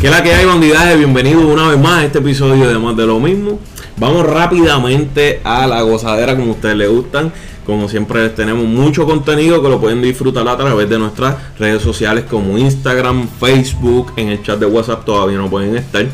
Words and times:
¿Qué 0.00 0.08
la 0.08 0.22
que 0.22 0.32
hay, 0.32 0.46
bandidades? 0.46 0.96
Bienvenidos 0.96 1.44
una 1.44 1.68
vez 1.68 1.78
más 1.78 1.98
a 1.98 2.04
este 2.06 2.20
episodio 2.20 2.66
de 2.66 2.78
Más 2.78 2.96
de 2.96 3.06
lo 3.06 3.20
Mismo. 3.20 3.58
Vamos 3.98 4.24
rápidamente 4.24 5.42
a 5.44 5.66
la 5.66 5.82
gozadera 5.82 6.34
como 6.34 6.52
a 6.52 6.54
ustedes 6.54 6.74
les 6.76 6.88
gustan. 6.88 7.30
Como 7.66 7.86
siempre 7.86 8.30
tenemos 8.30 8.64
mucho 8.64 9.04
contenido 9.04 9.62
que 9.62 9.68
lo 9.68 9.78
pueden 9.78 10.00
disfrutar 10.00 10.48
a 10.48 10.56
través 10.56 10.88
de 10.88 10.98
nuestras 10.98 11.36
redes 11.58 11.82
sociales 11.82 12.24
como 12.30 12.56
Instagram, 12.56 13.28
Facebook, 13.28 14.14
en 14.16 14.30
el 14.30 14.42
chat 14.42 14.58
de 14.58 14.64
WhatsApp 14.64 15.04
todavía 15.04 15.36
no 15.36 15.50
pueden 15.50 15.76
estar. 15.76 16.06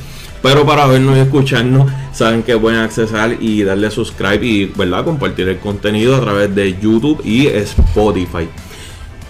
Pero 0.43 0.66
para 0.66 0.89
vernos 0.89 1.16
y 1.16 1.21
escucharnos, 1.21 1.89
saben 2.12 2.43
que 2.43 2.57
pueden 2.57 2.80
accesar 2.80 3.37
y 3.41 3.62
darle 3.62 3.93
subscribe 3.93 4.45
y 4.45 4.64
¿verdad? 4.64 5.05
compartir 5.05 5.48
el 5.48 5.59
contenido 5.59 6.16
a 6.16 6.21
través 6.21 6.53
de 6.53 6.77
YouTube 6.77 7.25
y 7.25 7.46
Spotify. 7.46 8.48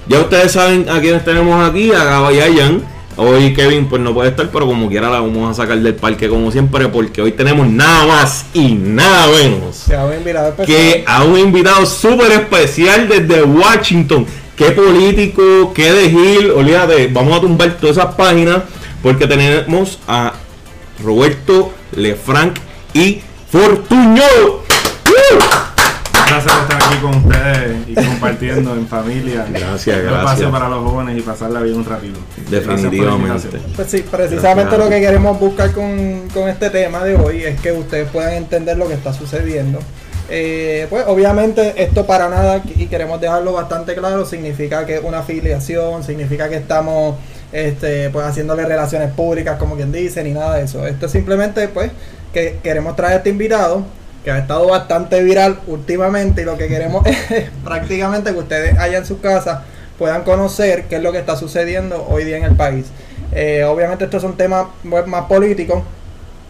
Ya 0.09 0.21
ustedes 0.21 0.53
saben 0.53 0.89
a 0.89 0.99
quienes 0.99 1.23
tenemos 1.27 1.63
aquí, 1.69 1.93
a 1.93 2.05
Gaba 2.05 2.33
y 2.33 2.39
a 2.39 2.47
Jan. 2.57 2.96
Hoy 3.19 3.55
Kevin 3.55 3.87
pues 3.87 4.03
no 4.03 4.13
puede 4.13 4.29
estar, 4.29 4.51
pero 4.51 4.67
como 4.67 4.89
quiera 4.91 5.09
la 5.09 5.21
vamos 5.21 5.51
a 5.51 5.55
sacar 5.55 5.79
del 5.79 5.95
parque 5.95 6.29
como 6.29 6.53
siempre, 6.53 6.89
porque 6.89 7.23
hoy 7.23 7.33
tenemos 7.33 7.67
nada 7.67 8.07
más 8.07 8.45
y 8.53 8.75
nada 8.75 9.29
menos 9.29 9.85
que 10.67 11.03
a 11.07 11.25
un 11.25 11.39
invitado 11.39 11.87
súper 11.87 12.31
especial 12.33 13.09
desde 13.09 13.43
Washington. 13.43 14.27
Qué 14.55 14.71
político, 14.73 15.73
qué 15.75 15.93
de 15.93 16.11
Gil, 16.11 16.51
olvídate, 16.51 17.09
vamos 17.09 17.39
a 17.39 17.41
tumbar 17.41 17.77
todas 17.79 17.97
esas 17.97 18.15
páginas 18.15 18.63
porque 19.03 19.27
tenemos 19.27 19.99
a 20.07 20.35
Roberto 21.03 21.73
Lefranc 21.93 22.59
y 22.93 23.21
Fortuño. 23.51 24.25
Gracias 25.05 25.76
por 26.45 26.63
estar 26.63 26.83
aquí 26.83 26.97
con 27.01 27.15
ustedes 27.17 27.89
y 27.89 27.95
compartiendo 28.09 28.75
en 28.75 28.87
familia. 28.87 29.47
Gracias, 29.49 30.03
gracias. 30.03 30.19
espacio 30.19 30.51
para 30.51 30.69
los 30.69 30.91
jóvenes 30.91 31.19
y 31.19 31.23
pasarla 31.23 31.61
bien 31.61 31.77
un 31.77 31.85
ratito. 31.85 32.19
Definitivamente. 32.51 33.59
Pues 33.75 33.91
sí, 33.91 34.05
precisamente 34.11 34.77
lo 34.77 34.89
que 34.89 35.01
queremos 35.01 35.39
buscar 35.39 35.73
con, 35.73 36.29
con, 36.33 36.49
este 36.49 36.71
tema 36.71 37.05
de 37.05 37.17
hoy 37.17 37.45
es 37.45 37.61
que 37.61 37.73
ustedes 37.73 38.09
puedan 38.11 38.35
entender 38.35 38.77
lo 38.77 38.89
que 38.89 38.95
está 38.95 39.13
sucediendo. 39.13 39.79
Eh, 40.29 40.89
pues 40.91 41.05
obviamente 41.07 41.75
esto 41.83 42.05
para 42.05 42.29
nada, 42.29 42.61
y 42.65 42.87
queremos 42.87 43.21
dejarlo 43.21 43.53
bastante 43.53 43.95
claro, 43.95 44.25
significa 44.25 44.85
que 44.85 44.99
una 44.99 45.21
afiliación, 45.21 46.03
significa 46.03 46.49
que 46.49 46.57
estamos 46.57 47.17
este, 47.53 48.11
pues 48.11 48.27
haciéndole 48.27 48.65
relaciones 48.65 49.13
públicas 49.13 49.57
como 49.57 49.77
quien 49.77 49.93
dice, 49.93 50.23
ni 50.25 50.33
nada 50.33 50.57
de 50.57 50.65
eso. 50.65 50.87
Esto 50.87 51.07
es 51.07 51.13
simplemente 51.13 51.69
pues 51.69 51.93
que 52.33 52.59
queremos 52.63 52.97
traer 52.97 53.15
a 53.15 53.17
este 53.19 53.31
invitado 53.31 53.85
que 54.27 54.33
ha 54.33 54.39
estado 54.39 54.67
bastante 54.67 55.23
viral 55.23 55.61
últimamente 55.69 56.43
y 56.43 56.45
lo 56.45 56.59
que 56.59 56.67
queremos 56.67 57.07
es 57.31 57.49
prácticamente 57.63 58.33
que 58.33 58.39
ustedes 58.41 58.77
allá 58.77 58.99
en 58.99 59.07
su 59.07 59.21
casa 59.21 59.63
puedan 60.01 60.25
conocer 60.25 60.87
qué 60.89 60.97
es 60.97 61.03
lo 61.03 61.13
que 61.13 61.19
está 61.19 61.37
sucediendo 61.37 62.05
hoy 62.09 62.25
día 62.25 62.37
en 62.39 62.43
el 62.43 62.57
país. 62.57 62.87
Eh, 63.31 63.63
obviamente 63.63 64.03
estos 64.03 64.23
son 64.23 64.37
temas 64.37 64.67
pues, 64.91 65.07
más 65.07 65.27
políticos, 65.27 65.85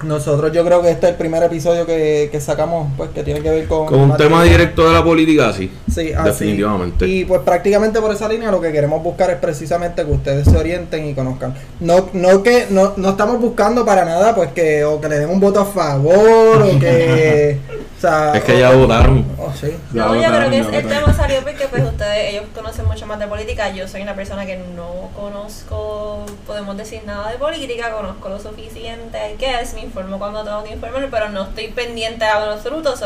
nosotros 0.03 0.53
yo 0.53 0.65
creo 0.65 0.83
que 0.83 0.91
este 0.91 1.07
es 1.07 1.13
el 1.13 1.19
primer 1.19 1.43
episodio 1.43 1.87
que, 1.87 2.39
sacamos, 2.41 2.89
pues 2.97 3.11
que 3.11 3.23
tiene 3.23 3.41
que 3.41 3.51
ver 3.51 3.67
con... 3.67 3.87
Con 3.87 4.01
un 4.01 4.17
tema 4.17 4.43
directo 4.45 4.87
de 4.87 4.93
la 4.93 5.03
política, 5.03 5.53
sí. 5.53 5.71
Sí, 5.91 6.13
definitivamente. 6.25 7.07
Y 7.07 7.25
pues 7.25 7.41
prácticamente 7.43 8.01
por 8.01 8.13
esa 8.13 8.29
línea 8.29 8.51
lo 8.51 8.61
que 8.61 8.73
queremos 8.73 9.03
buscar 9.03 9.31
es 9.31 9.39
precisamente 9.39 10.05
que 10.05 10.11
ustedes 10.11 10.47
se 10.47 10.57
orienten 10.57 11.07
y 11.07 11.15
conozcan. 11.15 11.55
No, 11.81 12.09
no 12.13 12.43
que 12.43 12.67
no, 12.71 12.93
no 12.97 13.11
estamos 13.11 13.41
buscando 13.41 13.85
para 13.87 14.05
nada 14.05 14.35
pues 14.35 14.53
que 14.53 14.85
o 14.85 15.01
que 15.01 15.09
le 15.09 15.19
den 15.19 15.31
un 15.31 15.41
voto 15.41 15.61
a 15.61 15.65
favor 15.65 16.63
o 16.63 16.79
que 16.79 17.59
es 18.03 18.45
que 18.45 18.59
ya 18.59 18.73
votaron. 18.73 19.25
Oh, 19.39 19.53
sí. 19.53 19.77
No, 19.93 20.15
yo 20.15 20.29
creo 20.29 20.51
que 20.51 20.59
el 20.59 20.89
tema 20.89 21.13
salió 21.15 21.43
porque 21.43 21.67
pues 21.69 21.83
ustedes, 21.83 22.35
ellos 22.35 22.45
conocen 22.55 22.87
mucho 22.87 23.07
más 23.07 23.19
de 23.19 23.27
política. 23.27 23.71
Yo 23.71 23.89
soy 23.89 24.03
una 24.03 24.15
persona 24.15 24.45
que 24.45 24.59
no 24.59 25.11
conozco, 25.15 26.25
podemos 26.47 26.77
decir 26.77 27.03
nada 27.07 27.31
de 27.31 27.39
política, 27.39 27.91
conozco 27.93 28.29
lo 28.29 28.39
suficiente, 28.39 29.19
hay 29.19 29.35
que 29.37 29.47
me 29.75 29.83
informo 29.83 30.19
cuando 30.19 30.45
tengo 30.45 30.63
que 30.65 30.73
informarme, 30.75 31.09
pero 31.09 31.31
no 31.31 31.45
estoy 31.45 31.69
pendiente 31.69 32.25
a 32.25 32.45
los 32.45 32.61
frutos. 32.61 33.03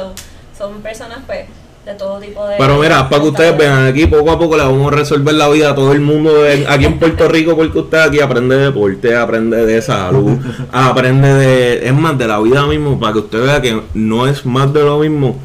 son 0.57 0.83
personas 0.83 1.21
pues 1.27 1.47
de 1.85 1.95
todo 1.95 2.19
tipo 2.21 2.47
de... 2.47 2.57
Pero 2.59 2.79
mira, 2.79 3.09
para 3.09 3.23
que 3.23 3.29
ustedes 3.29 3.57
vean, 3.57 3.87
aquí 3.87 4.07
poco 4.07 4.31
a 4.31 4.39
poco 4.39 4.57
le 4.57 4.63
vamos 4.63 4.93
a 4.93 4.97
resolver 4.97 5.35
la 5.35 5.49
vida 5.49 5.71
a 5.71 5.75
todo 5.75 5.93
el 5.93 6.01
mundo 6.01 6.31
aquí 6.69 6.85
en 6.85 6.99
Puerto 6.99 7.29
Rico, 7.29 7.57
porque 7.57 7.79
usted 7.79 7.99
aquí 7.99 8.21
aprende 8.21 8.57
de 8.57 8.65
deporte, 8.67 9.17
aprende 9.17 9.65
de 9.65 9.83
salud, 9.83 10.39
aprende 10.73 11.29
de... 11.35 11.87
Es 11.87 11.95
más, 11.95 12.19
de 12.19 12.27
la 12.27 12.41
vida 12.41 12.67
mismo, 12.67 12.99
para 13.01 13.15
que 13.15 13.19
usted 13.21 13.43
vea 13.43 13.63
que 13.63 13.81
no 13.95 14.27
es 14.27 14.45
más 14.45 14.73
de 14.73 14.83
lo 14.83 14.99
mismo. 14.99 15.39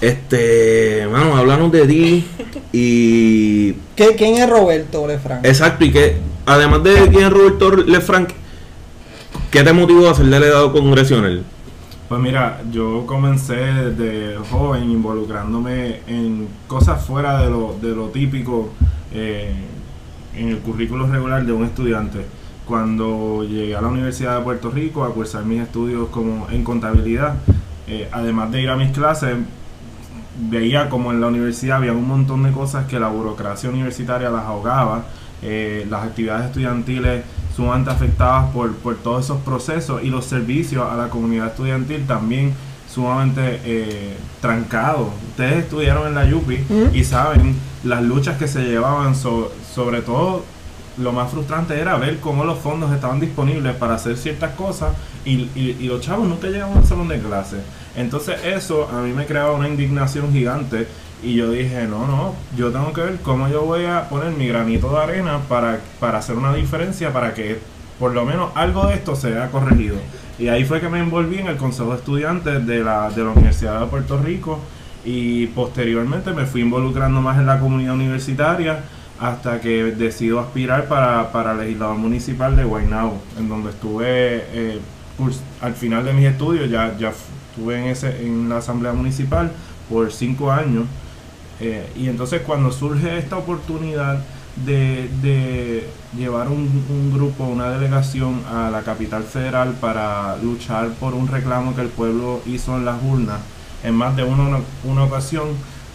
Este, 0.00 1.06
bueno, 1.06 1.36
hablamos 1.36 1.72
de 1.72 1.86
ti 1.86 2.26
y... 2.72 3.72
¿Qué, 3.96 4.14
¿Quién 4.16 4.38
es 4.38 4.48
Roberto 4.48 5.06
Lefranc? 5.06 5.44
Exacto, 5.44 5.84
y 5.84 5.92
que 5.92 6.16
además 6.46 6.82
de 6.84 7.08
quién 7.08 7.24
es 7.24 7.30
Roberto 7.30 7.76
Lefranc, 7.76 8.30
¿qué 9.50 9.62
te 9.62 9.72
motivó 9.72 10.08
a 10.08 10.14
ser 10.14 10.26
delegado 10.26 10.72
congresional? 10.72 11.44
Pues 12.10 12.20
mira, 12.20 12.60
yo 12.72 13.06
comencé 13.06 13.54
desde 13.54 14.36
joven 14.50 14.90
involucrándome 14.90 16.00
en 16.08 16.48
cosas 16.66 17.04
fuera 17.04 17.40
de 17.40 17.48
lo, 17.48 17.76
de 17.80 17.94
lo 17.94 18.08
típico 18.08 18.70
eh, 19.12 19.54
en 20.34 20.48
el 20.48 20.58
currículo 20.58 21.06
regular 21.06 21.46
de 21.46 21.52
un 21.52 21.62
estudiante. 21.62 22.26
Cuando 22.66 23.44
llegué 23.44 23.76
a 23.76 23.80
la 23.80 23.86
Universidad 23.86 24.38
de 24.38 24.42
Puerto 24.42 24.72
Rico 24.72 25.04
a 25.04 25.14
cursar 25.14 25.44
mis 25.44 25.62
estudios 25.62 26.08
como 26.08 26.48
en 26.50 26.64
contabilidad, 26.64 27.36
eh, 27.86 28.08
además 28.10 28.50
de 28.50 28.62
ir 28.62 28.70
a 28.70 28.76
mis 28.76 28.90
clases, 28.90 29.36
veía 30.50 30.88
como 30.88 31.12
en 31.12 31.20
la 31.20 31.28
universidad 31.28 31.76
había 31.76 31.92
un 31.92 32.08
montón 32.08 32.42
de 32.42 32.50
cosas 32.50 32.86
que 32.86 32.98
la 32.98 33.06
burocracia 33.06 33.70
universitaria 33.70 34.30
las 34.30 34.46
ahogaba, 34.46 35.04
eh, 35.42 35.86
las 35.88 36.02
actividades 36.06 36.46
estudiantiles 36.46 37.22
sumamente 37.54 37.90
afectadas 37.90 38.50
por, 38.52 38.74
por 38.76 38.96
todos 38.96 39.24
esos 39.24 39.38
procesos 39.42 40.02
y 40.02 40.08
los 40.08 40.24
servicios 40.24 40.90
a 40.90 40.96
la 40.96 41.08
comunidad 41.08 41.48
estudiantil 41.48 42.06
también 42.06 42.54
sumamente 42.92 43.60
eh, 43.64 44.16
trancados. 44.40 45.08
Ustedes 45.30 45.64
estudiaron 45.64 46.08
en 46.08 46.14
la 46.14 46.24
YUPI 46.24 46.64
y 46.92 47.04
saben 47.04 47.54
las 47.84 48.02
luchas 48.02 48.36
que 48.36 48.48
se 48.48 48.62
llevaban, 48.62 49.14
sobre 49.14 50.02
todo 50.02 50.44
lo 50.98 51.12
más 51.12 51.30
frustrante 51.30 51.78
era 51.78 51.96
ver 51.96 52.18
cómo 52.18 52.44
los 52.44 52.58
fondos 52.58 52.92
estaban 52.92 53.20
disponibles 53.20 53.74
para 53.76 53.94
hacer 53.94 54.16
ciertas 54.16 54.54
cosas 54.54 54.92
y, 55.24 55.48
y, 55.54 55.86
los 55.86 56.00
chavos 56.00 56.28
nunca 56.28 56.48
llegaban 56.48 56.78
al 56.78 56.86
salón 56.86 57.08
de 57.08 57.20
clase. 57.20 57.56
Entonces 57.96 58.36
eso 58.44 58.88
a 58.92 59.00
mí 59.00 59.12
me 59.12 59.24
creaba 59.24 59.52
una 59.52 59.68
indignación 59.68 60.32
gigante 60.32 60.88
y 61.22 61.34
yo 61.34 61.50
dije, 61.50 61.86
no, 61.86 62.06
no, 62.06 62.34
yo 62.56 62.70
tengo 62.70 62.92
que 62.92 63.02
ver 63.02 63.18
cómo 63.22 63.48
yo 63.48 63.62
voy 63.62 63.84
a 63.84 64.08
poner 64.08 64.32
mi 64.32 64.48
granito 64.48 64.90
de 64.90 64.98
arena 64.98 65.38
para, 65.48 65.80
para 65.98 66.18
hacer 66.18 66.36
una 66.36 66.54
diferencia, 66.54 67.12
para 67.12 67.34
que 67.34 67.58
por 67.98 68.12
lo 68.12 68.24
menos 68.24 68.50
algo 68.54 68.86
de 68.86 68.94
esto 68.94 69.14
se 69.14 69.28
haya 69.28 69.50
corregido. 69.50 69.96
Y 70.38 70.48
ahí 70.48 70.64
fue 70.64 70.80
que 70.80 70.88
me 70.88 71.00
envolví 71.00 71.38
en 71.38 71.48
el 71.48 71.56
Consejo 71.58 71.90
de 71.90 71.98
Estudiantes 71.98 72.66
de 72.66 72.82
la, 72.82 73.10
de 73.10 73.22
la 73.22 73.30
Universidad 73.30 73.80
de 73.80 73.86
Puerto 73.86 74.16
Rico 74.18 74.58
y 75.04 75.48
posteriormente 75.48 76.32
me 76.32 76.46
fui 76.46 76.62
involucrando 76.62 77.20
más 77.20 77.38
en 77.38 77.46
la 77.46 77.60
comunidad 77.60 77.94
universitaria 77.94 78.80
hasta 79.20 79.60
que 79.60 79.84
decido 79.84 80.40
aspirar 80.40 80.88
para, 80.88 81.30
para 81.30 81.52
legislador 81.54 81.98
municipal 81.98 82.56
de 82.56 82.64
Guaynabo, 82.64 83.20
en 83.38 83.50
donde 83.50 83.70
estuve 83.70 84.06
eh, 84.52 84.80
al 85.60 85.74
final 85.74 86.06
de 86.06 86.14
mis 86.14 86.24
estudios, 86.24 86.70
ya, 86.70 86.96
ya 86.96 87.12
estuve 87.50 87.78
en, 87.78 87.84
ese, 87.88 88.24
en 88.24 88.48
la 88.48 88.58
asamblea 88.58 88.94
municipal 88.94 89.52
por 89.90 90.10
cinco 90.10 90.50
años 90.50 90.84
eh, 91.60 91.90
y 91.96 92.08
entonces 92.08 92.42
cuando 92.42 92.72
surge 92.72 93.18
esta 93.18 93.36
oportunidad 93.36 94.24
de, 94.64 95.88
llevar 96.16 96.48
un, 96.48 97.12
grupo, 97.12 97.44
una 97.44 97.70
delegación 97.70 98.42
a 98.50 98.70
la 98.70 98.82
capital 98.82 99.22
federal 99.22 99.74
para 99.80 100.36
luchar 100.38 100.88
por 100.94 101.14
un 101.14 101.28
reclamo 101.28 101.74
que 101.74 101.82
el 101.82 101.88
pueblo 101.88 102.40
hizo 102.46 102.76
en 102.76 102.84
las 102.84 102.96
urnas, 103.02 103.40
en 103.84 103.94
más 103.94 104.16
de 104.16 104.24
una, 104.24 104.60
una 104.84 105.04
ocasión, 105.04 105.48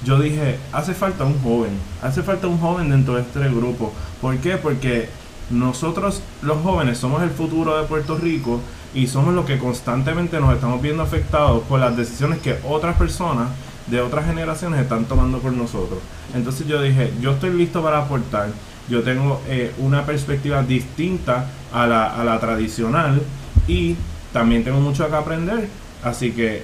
yo 0.04 0.20
dije, 0.20 0.58
hace 0.72 0.94
falta 0.94 1.26
un 1.26 1.42
joven, 1.42 1.72
hace 2.02 2.22
falta 2.22 2.48
un 2.48 2.60
joven 2.60 2.90
dentro 2.90 3.16
de 3.16 3.22
este 3.22 3.40
grupo. 3.50 3.92
¿Por 4.22 4.38
qué? 4.38 4.58
Porque 4.58 5.10
nosotros 5.50 6.22
los 6.42 6.62
jóvenes 6.62 6.98
somos 6.98 7.22
el 7.24 7.30
futuro 7.30 7.80
de 7.80 7.88
Puerto 7.88 8.18
Rico 8.18 8.62
y 8.94 9.08
somos 9.08 9.34
los 9.34 9.46
que 9.46 9.58
constantemente 9.58 10.40
nos 10.40 10.54
estamos 10.54 10.82
viendo 10.82 11.04
afectados 11.04 11.64
por 11.64 11.80
las 11.80 11.98
decisiones 11.98 12.40
que 12.40 12.58
otras 12.64 12.96
personas 12.98 13.50
de 13.88 14.02
otras 14.02 14.26
generaciones 14.26 14.82
están 14.82 15.06
tomando 15.06 15.40
por 15.40 15.54
nosotros. 15.54 16.00
Entonces 16.34 16.68
yo 16.68 16.82
dije, 16.82 17.12
yo 17.22 17.32
estoy 17.32 17.52
listo 17.54 17.84
para 17.84 18.00
aportar, 18.00 18.50
yo 18.90 19.04
tengo 19.04 19.42
eh, 19.48 19.74
una 19.80 20.06
perspectiva 20.06 20.64
distinta 20.64 21.48
a 21.74 21.88
la, 21.88 22.06
a 22.06 22.24
la 22.24 22.40
tradicional 22.40 23.22
y 23.68 23.96
también 24.34 24.64
tengo 24.64 24.80
mucho 24.80 25.08
que 25.08 25.16
aprender, 25.16 25.70
así 26.04 26.32
que 26.32 26.64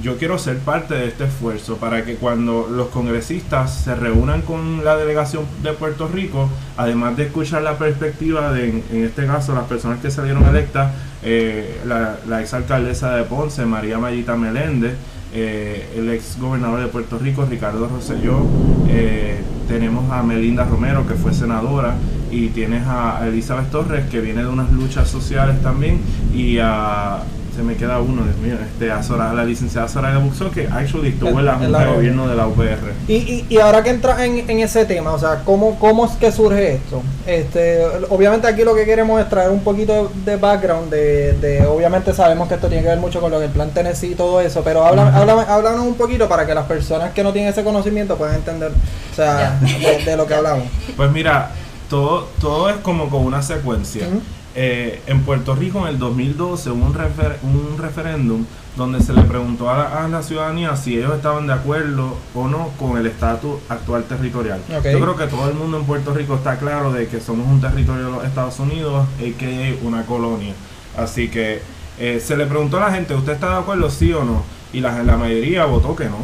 yo 0.00 0.16
quiero 0.16 0.38
ser 0.38 0.58
parte 0.58 0.94
de 0.94 1.08
este 1.08 1.24
esfuerzo 1.24 1.76
para 1.76 2.04
que 2.04 2.14
cuando 2.14 2.68
los 2.70 2.88
congresistas 2.88 3.82
se 3.84 3.94
reúnan 3.94 4.42
con 4.42 4.84
la 4.84 4.96
delegación 4.96 5.44
de 5.62 5.72
Puerto 5.72 6.08
Rico, 6.08 6.48
además 6.76 7.16
de 7.16 7.24
escuchar 7.24 7.62
la 7.62 7.76
perspectiva 7.76 8.52
de, 8.52 8.70
en, 8.90 9.04
este 9.04 9.26
caso, 9.26 9.54
las 9.54 9.64
personas 9.64 10.00
que 10.00 10.10
salieron 10.10 10.44
electas, 10.44 10.92
eh, 11.22 11.80
la, 11.84 12.18
la 12.26 12.40
exalcaldesa 12.40 13.14
de 13.16 13.24
Ponce, 13.24 13.66
María 13.66 13.98
Mayita 13.98 14.36
Meléndez, 14.36 14.94
eh, 15.34 15.88
el 15.96 16.10
ex 16.10 16.38
gobernador 16.38 16.80
de 16.80 16.88
Puerto 16.88 17.18
Rico, 17.18 17.46
Ricardo 17.46 17.88
Rosselló, 17.88 18.46
eh, 18.88 19.40
tenemos 19.66 20.10
a 20.10 20.22
Melinda 20.22 20.64
Romero, 20.64 21.06
que 21.06 21.14
fue 21.14 21.32
senadora, 21.32 21.94
y 22.30 22.48
tienes 22.48 22.86
a 22.86 23.26
Elizabeth 23.26 23.70
Torres 23.70 24.06
que 24.10 24.20
viene 24.20 24.42
de 24.42 24.48
unas 24.48 24.70
luchas 24.72 25.08
sociales 25.08 25.60
también 25.62 26.00
y 26.34 26.58
a 26.58 27.22
se 27.54 27.62
me 27.62 27.76
queda 27.76 28.00
uno, 28.00 28.24
Dios 28.24 28.36
mío, 28.38 28.54
este, 28.60 28.90
a, 28.90 29.02
Sora, 29.02 29.32
la 29.34 29.44
licenciada 29.44 29.86
Soraya 29.86 30.18
Buxo, 30.18 30.50
que 30.50 30.66
actually 30.66 31.10
estuvo 31.10 31.38
en 31.38 31.44
la 31.44 31.54
Junta 31.54 31.84
de 31.84 31.92
Gobierno 31.92 32.28
de 32.28 32.36
la 32.36 32.46
UPR. 32.46 32.92
Y, 33.08 33.14
y, 33.14 33.46
y 33.48 33.58
ahora 33.58 33.82
que 33.82 33.90
entra 33.90 34.24
en, 34.24 34.48
en, 34.48 34.60
ese 34.60 34.86
tema, 34.86 35.12
o 35.12 35.18
sea, 35.18 35.42
¿cómo, 35.44 35.78
¿cómo 35.78 36.06
es 36.06 36.12
que 36.12 36.32
surge 36.32 36.76
esto? 36.76 37.02
Este, 37.26 37.84
obviamente 38.08 38.46
aquí 38.46 38.64
lo 38.64 38.74
que 38.74 38.84
queremos 38.84 39.20
es 39.20 39.28
traer 39.28 39.50
un 39.50 39.62
poquito 39.62 40.10
de 40.24 40.36
background, 40.36 40.90
de, 40.90 41.34
de 41.34 41.66
obviamente 41.66 42.14
sabemos 42.14 42.48
que 42.48 42.54
esto 42.54 42.68
tiene 42.68 42.82
que 42.82 42.88
ver 42.88 42.98
mucho 42.98 43.20
con 43.20 43.30
lo 43.30 43.38
que 43.38 43.46
el 43.46 43.50
plan 43.50 43.70
Tennessee 43.70 44.12
y 44.12 44.14
todo 44.14 44.40
eso, 44.40 44.62
pero 44.64 44.84
habla, 44.84 45.08
háblanos 45.48 45.86
un 45.86 45.94
poquito 45.94 46.28
para 46.28 46.46
que 46.46 46.54
las 46.54 46.64
personas 46.64 47.12
que 47.12 47.22
no 47.22 47.32
tienen 47.32 47.50
ese 47.50 47.62
conocimiento 47.62 48.16
puedan 48.16 48.36
entender, 48.36 48.70
o 48.70 49.14
sea, 49.14 49.58
de, 49.60 50.04
de, 50.04 50.16
lo 50.16 50.26
que 50.26 50.34
hablamos. 50.34 50.64
Pues 50.96 51.10
mira, 51.12 51.50
todo, 51.90 52.28
todo 52.40 52.70
es 52.70 52.76
como 52.76 53.10
con 53.10 53.26
una 53.26 53.42
secuencia. 53.42 54.06
Uh 54.06 54.14
-huh. 54.14 54.41
Eh, 54.54 55.00
en 55.06 55.22
Puerto 55.22 55.54
Rico 55.54 55.80
en 55.80 55.94
el 55.94 55.98
2012 55.98 56.70
hubo 56.70 56.84
un, 56.84 56.92
refer 56.92 57.38
un 57.42 57.78
referéndum 57.78 58.44
donde 58.76 59.00
se 59.00 59.14
le 59.14 59.22
preguntó 59.22 59.70
a 59.70 59.78
la, 59.78 60.04
a 60.04 60.08
la, 60.08 60.22
ciudadanía 60.22 60.76
si 60.76 60.98
ellos 60.98 61.14
estaban 61.14 61.46
de 61.46 61.54
acuerdo 61.54 62.18
o 62.34 62.48
no 62.48 62.68
con 62.78 62.98
el 62.98 63.06
estatus 63.06 63.60
actual 63.70 64.04
territorial. 64.04 64.60
Okay. 64.78 64.92
Yo 64.92 65.00
creo 65.00 65.16
que 65.16 65.26
todo 65.26 65.48
el 65.48 65.54
mundo 65.54 65.78
en 65.78 65.84
Puerto 65.84 66.12
Rico 66.12 66.34
está 66.34 66.58
claro 66.58 66.92
de 66.92 67.06
que 67.08 67.20
somos 67.20 67.46
un 67.46 67.62
territorio 67.62 68.06
de 68.06 68.12
los 68.12 68.24
Estados 68.24 68.58
Unidos, 68.60 69.06
a.k.a. 69.18 69.86
una 69.86 70.04
colonia. 70.04 70.52
Así 70.98 71.28
que 71.28 71.62
eh, 71.98 72.20
se 72.22 72.36
le 72.36 72.46
preguntó 72.46 72.76
a 72.76 72.80
la 72.80 72.94
gente, 72.94 73.14
¿usted 73.14 73.32
está 73.32 73.50
de 73.50 73.60
acuerdo 73.60 73.88
sí 73.88 74.12
o 74.12 74.24
no? 74.24 74.42
Y 74.72 74.80
la, 74.80 75.02
la 75.02 75.16
mayoría 75.16 75.64
votó 75.64 75.96
que 75.96 76.04
no. 76.06 76.18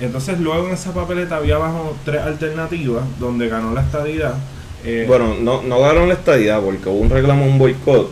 Entonces 0.00 0.40
luego 0.40 0.66
en 0.66 0.74
esa 0.74 0.92
papeleta 0.92 1.36
había 1.36 1.56
abajo 1.56 1.96
tres 2.04 2.22
alternativas 2.22 3.04
donde 3.20 3.48
ganó 3.48 3.72
la 3.72 3.82
estadidad 3.82 4.34
eh, 4.84 5.04
bueno, 5.06 5.36
no, 5.40 5.62
no 5.62 5.80
ganaron 5.80 6.08
la 6.08 6.14
estadía 6.14 6.60
porque 6.60 6.88
hubo 6.88 6.98
un 6.98 7.10
reclamo, 7.10 7.44
un 7.44 7.58
boicot, 7.58 8.10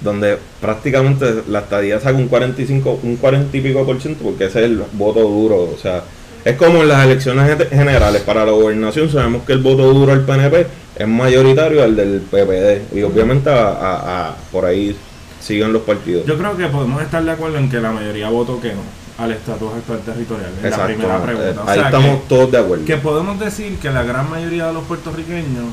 donde 0.00 0.38
prácticamente 0.60 1.42
la 1.48 1.60
estadía 1.60 2.00
saca 2.00 2.16
un 2.16 2.28
45, 2.28 3.00
un 3.02 3.16
40 3.16 3.56
y 3.56 3.60
pico 3.60 3.84
por 3.84 4.00
ciento, 4.00 4.24
porque 4.24 4.44
ese 4.44 4.60
es 4.60 4.64
el 4.66 4.82
voto 4.92 5.20
duro. 5.20 5.70
O 5.74 5.78
sea, 5.80 6.02
es 6.44 6.56
como 6.56 6.82
en 6.82 6.88
las 6.88 7.04
elecciones 7.04 7.68
generales 7.70 8.22
para 8.22 8.44
la 8.44 8.52
gobernación, 8.52 9.10
sabemos 9.10 9.44
que 9.44 9.52
el 9.52 9.60
voto 9.60 9.92
duro 9.92 10.14
del 10.14 10.24
PNP 10.24 10.66
es 10.96 11.08
mayoritario 11.08 11.82
al 11.82 11.96
del 11.96 12.20
PPD. 12.20 12.96
Y 12.96 13.02
obviamente 13.02 13.50
a, 13.50 13.68
a, 13.68 14.28
a, 14.28 14.36
por 14.50 14.64
ahí 14.64 14.96
siguen 15.40 15.72
los 15.72 15.82
partidos. 15.82 16.26
Yo 16.26 16.36
creo 16.36 16.56
que 16.56 16.66
podemos 16.66 17.02
estar 17.02 17.24
de 17.24 17.30
acuerdo 17.30 17.58
en 17.58 17.68
que 17.68 17.80
la 17.80 17.92
mayoría 17.92 18.28
votó 18.28 18.60
que 18.60 18.72
no 18.72 19.02
al 19.18 19.32
estatus 19.32 19.72
actual 19.74 20.00
territorial. 20.00 20.50
Es 20.62 20.76
la 20.76 20.86
primera 20.86 21.22
pregunta. 21.22 21.62
O 21.62 21.68
ahí 21.68 21.78
sea, 21.78 21.86
estamos 21.86 22.20
que, 22.22 22.28
todos 22.28 22.50
de 22.50 22.58
acuerdo. 22.58 22.84
Que 22.84 22.96
podemos 22.96 23.38
decir 23.38 23.78
que 23.78 23.90
la 23.90 24.02
gran 24.02 24.30
mayoría 24.30 24.66
de 24.66 24.72
los 24.72 24.84
puertorriqueños 24.84 25.66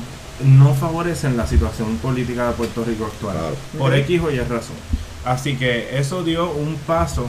no 0.44 0.74
favorecen 0.74 1.36
la 1.36 1.46
situación 1.46 1.96
política 1.98 2.48
de 2.48 2.52
Puerto 2.52 2.84
Rico 2.84 3.06
actual, 3.06 3.36
claro. 3.36 3.56
por 3.78 3.94
X 3.94 4.20
o 4.22 4.30
Y 4.30 4.38
razón. 4.40 4.76
Así 5.24 5.56
que 5.56 5.98
eso 5.98 6.22
dio 6.24 6.50
un 6.50 6.76
paso 6.86 7.26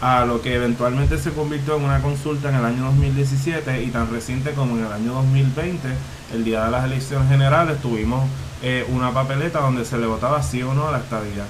a 0.00 0.24
lo 0.24 0.40
que 0.40 0.54
eventualmente 0.54 1.18
se 1.18 1.30
convirtió 1.30 1.76
en 1.76 1.84
una 1.84 2.00
consulta 2.00 2.48
en 2.48 2.56
el 2.56 2.64
año 2.64 2.84
2017 2.84 3.82
y 3.82 3.88
tan 3.88 4.10
reciente 4.10 4.52
como 4.52 4.76
en 4.76 4.86
el 4.86 4.92
año 4.92 5.12
2020, 5.14 5.88
el 6.32 6.44
día 6.44 6.64
de 6.64 6.70
las 6.70 6.84
elecciones 6.84 7.28
generales, 7.28 7.80
tuvimos 7.80 8.24
eh, 8.62 8.86
una 8.88 9.12
papeleta 9.12 9.60
donde 9.60 9.84
se 9.84 9.98
le 9.98 10.06
votaba 10.06 10.42
sí 10.42 10.62
o 10.62 10.72
no 10.72 10.88
a 10.88 10.92
la 10.92 10.98
estadía, 10.98 11.44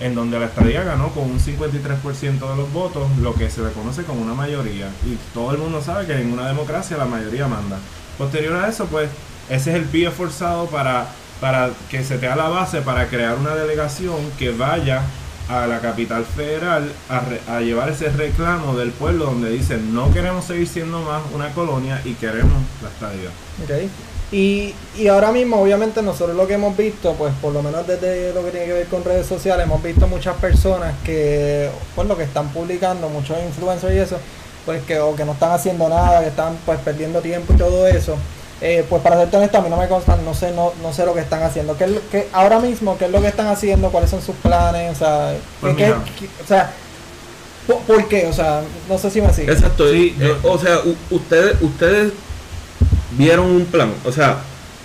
en 0.00 0.14
donde 0.14 0.38
la 0.38 0.46
estadía 0.46 0.84
ganó 0.84 1.08
con 1.10 1.24
un 1.24 1.40
53% 1.40 2.22
de 2.22 2.56
los 2.56 2.72
votos, 2.72 3.08
lo 3.20 3.34
que 3.34 3.50
se 3.50 3.62
le 3.62 3.72
conoce 3.72 4.04
como 4.04 4.22
una 4.22 4.34
mayoría. 4.34 4.88
Y 5.04 5.16
todo 5.34 5.52
el 5.52 5.58
mundo 5.58 5.82
sabe 5.82 6.06
que 6.06 6.20
en 6.20 6.32
una 6.32 6.46
democracia 6.46 6.96
la 6.96 7.06
mayoría 7.06 7.48
manda. 7.48 7.78
Posterior 8.18 8.56
a 8.56 8.68
eso, 8.68 8.86
pues 8.86 9.10
ese 9.48 9.70
es 9.70 9.76
el 9.76 9.84
pie 9.84 10.10
forzado 10.10 10.66
para, 10.66 11.06
para 11.40 11.70
que 11.90 12.02
se 12.04 12.18
te 12.18 12.26
la 12.26 12.48
base 12.48 12.82
para 12.82 13.08
crear 13.08 13.36
una 13.36 13.54
delegación 13.54 14.16
que 14.38 14.50
vaya 14.50 15.02
a 15.48 15.66
la 15.66 15.78
capital 15.80 16.24
federal 16.24 16.90
a, 17.08 17.20
re, 17.20 17.40
a, 17.48 17.60
llevar 17.60 17.88
ese 17.88 18.08
reclamo 18.08 18.76
del 18.76 18.90
pueblo 18.90 19.26
donde 19.26 19.50
dicen 19.50 19.94
no 19.94 20.12
queremos 20.12 20.44
seguir 20.44 20.66
siendo 20.66 21.00
más 21.02 21.22
una 21.32 21.52
colonia 21.52 22.00
y 22.04 22.14
queremos 22.14 22.60
la 22.82 22.88
estadía. 22.88 23.30
Okay. 23.62 23.88
Y, 24.32 24.74
y 24.98 25.06
ahora 25.06 25.30
mismo, 25.30 25.60
obviamente, 25.60 26.02
nosotros 26.02 26.36
lo 26.36 26.48
que 26.48 26.54
hemos 26.54 26.76
visto, 26.76 27.14
pues 27.14 27.32
por 27.40 27.52
lo 27.52 27.62
menos 27.62 27.86
desde 27.86 28.34
lo 28.34 28.44
que 28.44 28.50
tiene 28.50 28.66
que 28.66 28.72
ver 28.72 28.86
con 28.88 29.04
redes 29.04 29.26
sociales, 29.26 29.66
hemos 29.66 29.80
visto 29.80 30.08
muchas 30.08 30.34
personas 30.36 30.94
que, 31.04 31.70
pues 31.94 32.08
lo 32.08 32.16
que 32.16 32.24
están 32.24 32.48
publicando, 32.48 33.08
muchos 33.08 33.38
influencers 33.46 33.94
y 33.94 33.98
eso, 33.98 34.18
pues 34.64 34.82
que 34.82 34.98
o 34.98 35.14
que 35.14 35.24
no 35.24 35.32
están 35.32 35.52
haciendo 35.52 35.88
nada, 35.88 36.22
que 36.22 36.28
están 36.28 36.58
pues 36.66 36.80
perdiendo 36.80 37.20
tiempo 37.20 37.52
y 37.52 37.56
todo 37.56 37.86
eso. 37.86 38.16
Eh, 38.62 38.84
pues 38.88 39.02
para 39.02 39.16
ser 39.22 39.34
honesto, 39.36 39.58
a 39.58 39.60
mí 39.60 39.68
no 39.68 39.76
me 39.76 39.86
consta, 39.86 40.16
no 40.16 40.32
sé, 40.32 40.50
no, 40.52 40.72
no 40.82 40.92
sé 40.92 41.04
lo 41.04 41.12
que 41.12 41.20
están 41.20 41.42
haciendo. 41.42 41.76
¿Qué, 41.76 41.84
es 41.84 41.90
lo, 41.90 42.00
qué, 42.10 42.26
ahora 42.32 42.58
mismo, 42.58 42.96
¿qué 42.96 43.04
es 43.04 43.10
lo 43.10 43.20
que 43.20 43.28
están 43.28 43.48
haciendo? 43.48 43.90
¿Cuáles 43.90 44.08
son 44.08 44.22
sus 44.22 44.34
planes? 44.36 44.92
O 44.92 44.98
sea, 44.98 45.34
Pues 45.60 45.76
¿qué, 45.76 45.84
mira. 45.86 45.98
qué- 46.18 46.28
o 46.42 46.46
sea 46.46 46.70
¿por, 47.66 47.80
por 47.80 48.08
qué? 48.08 48.26
O 48.26 48.32
sea, 48.32 48.62
no 48.88 48.96
sé 48.96 49.10
si 49.10 49.20
me 49.20 49.32
sigue. 49.32 49.52
Exacto, 49.52 49.90
Sí, 49.90 50.14
y, 50.18 50.22
eh, 50.22 50.34
yo- 50.42 50.50
o 50.52 50.58
sea, 50.58 50.78
ustedes 51.10 51.56
ustedes 51.60 52.12
vieron 53.12 53.46
un 53.46 53.64
plan, 53.66 53.92
o 54.04 54.12
sea, 54.12 54.36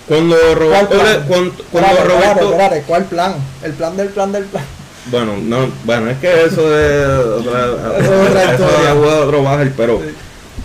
cuando 0.06 0.36
¿Cuál 0.36 0.54
Roberto, 0.58 0.96
cuando, 1.28 1.54
cuando 1.70 1.90
Espérate, 1.90 2.04
Roberto, 2.04 2.50
espérate, 2.50 2.82
¿cuál 2.82 3.04
plan? 3.04 3.34
El 3.62 3.72
plan 3.72 3.96
del 3.96 4.08
plan 4.08 4.32
del 4.32 4.44
plan. 4.44 4.64
bueno, 5.06 5.32
no, 5.42 5.68
bueno, 5.84 6.10
es 6.10 6.18
que 6.18 6.44
eso 6.44 6.78
es 6.78 7.06
otra, 7.08 7.66
Eso 7.98 8.22
es 8.24 8.30
otra 8.30 8.54
eso 8.54 9.22
otro 9.22 9.42
bajar, 9.42 9.72
pero 9.76 10.00
Sí. 10.00 10.14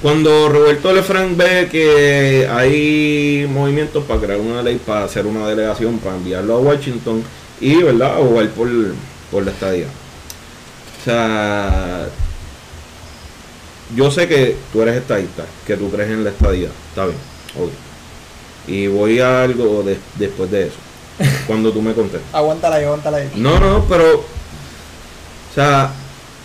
Cuando 0.02 0.50
Roberto 0.50 0.94
Lefranc 0.94 1.36
ve 1.38 1.68
que 1.72 2.48
hay 2.52 3.48
movimientos 3.52 4.04
para 4.06 4.20
crear 4.20 4.40
una 4.40 4.62
ley 4.62 4.80
para 4.86 5.06
hacer 5.06 5.26
una 5.26 5.48
delegación 5.48 5.98
para 6.00 6.16
enviarlo 6.16 6.56
a 6.56 6.60
Washington 6.60 7.24
y 7.60 7.82
verdad 7.82 8.16
abogar 8.18 8.48
por, 8.50 8.68
por 9.32 9.44
la 9.44 9.52
estadía. 9.52 9.88
O 11.02 11.04
sea, 11.04 12.08
yo 13.96 14.12
sé 14.12 14.28
que 14.28 14.56
tú 14.74 14.82
eres 14.82 14.98
estadista, 14.98 15.46
que 15.66 15.78
tú 15.78 15.90
crees 15.90 16.10
en 16.12 16.24
la 16.24 16.30
estadía, 16.32 16.68
está 16.90 17.06
bien, 17.06 17.18
ok. 17.60 17.72
Y 18.68 18.88
voy 18.88 19.20
a 19.20 19.44
algo 19.44 19.82
de- 19.84 19.98
después 20.16 20.52
de 20.52 20.68
eso, 20.68 20.76
cuando 21.48 21.72
tú 21.72 21.82
me 21.82 21.94
contestes. 21.94 22.34
Aguántala 22.34 22.76
ahí, 22.76 22.84
aguántala 22.86 23.18
ahí. 23.18 23.32
No, 23.36 23.60
no, 23.60 23.86
pero. 23.88 24.16
O 24.20 25.54
sea, 25.56 25.92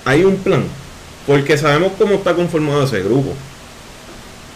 hay 0.04 0.24
un 0.24 0.36
plan. 0.36 0.64
Porque 1.26 1.56
sabemos 1.56 1.92
cómo 1.98 2.14
está 2.14 2.34
conformado 2.34 2.82
ese 2.84 3.02
grupo. 3.02 3.32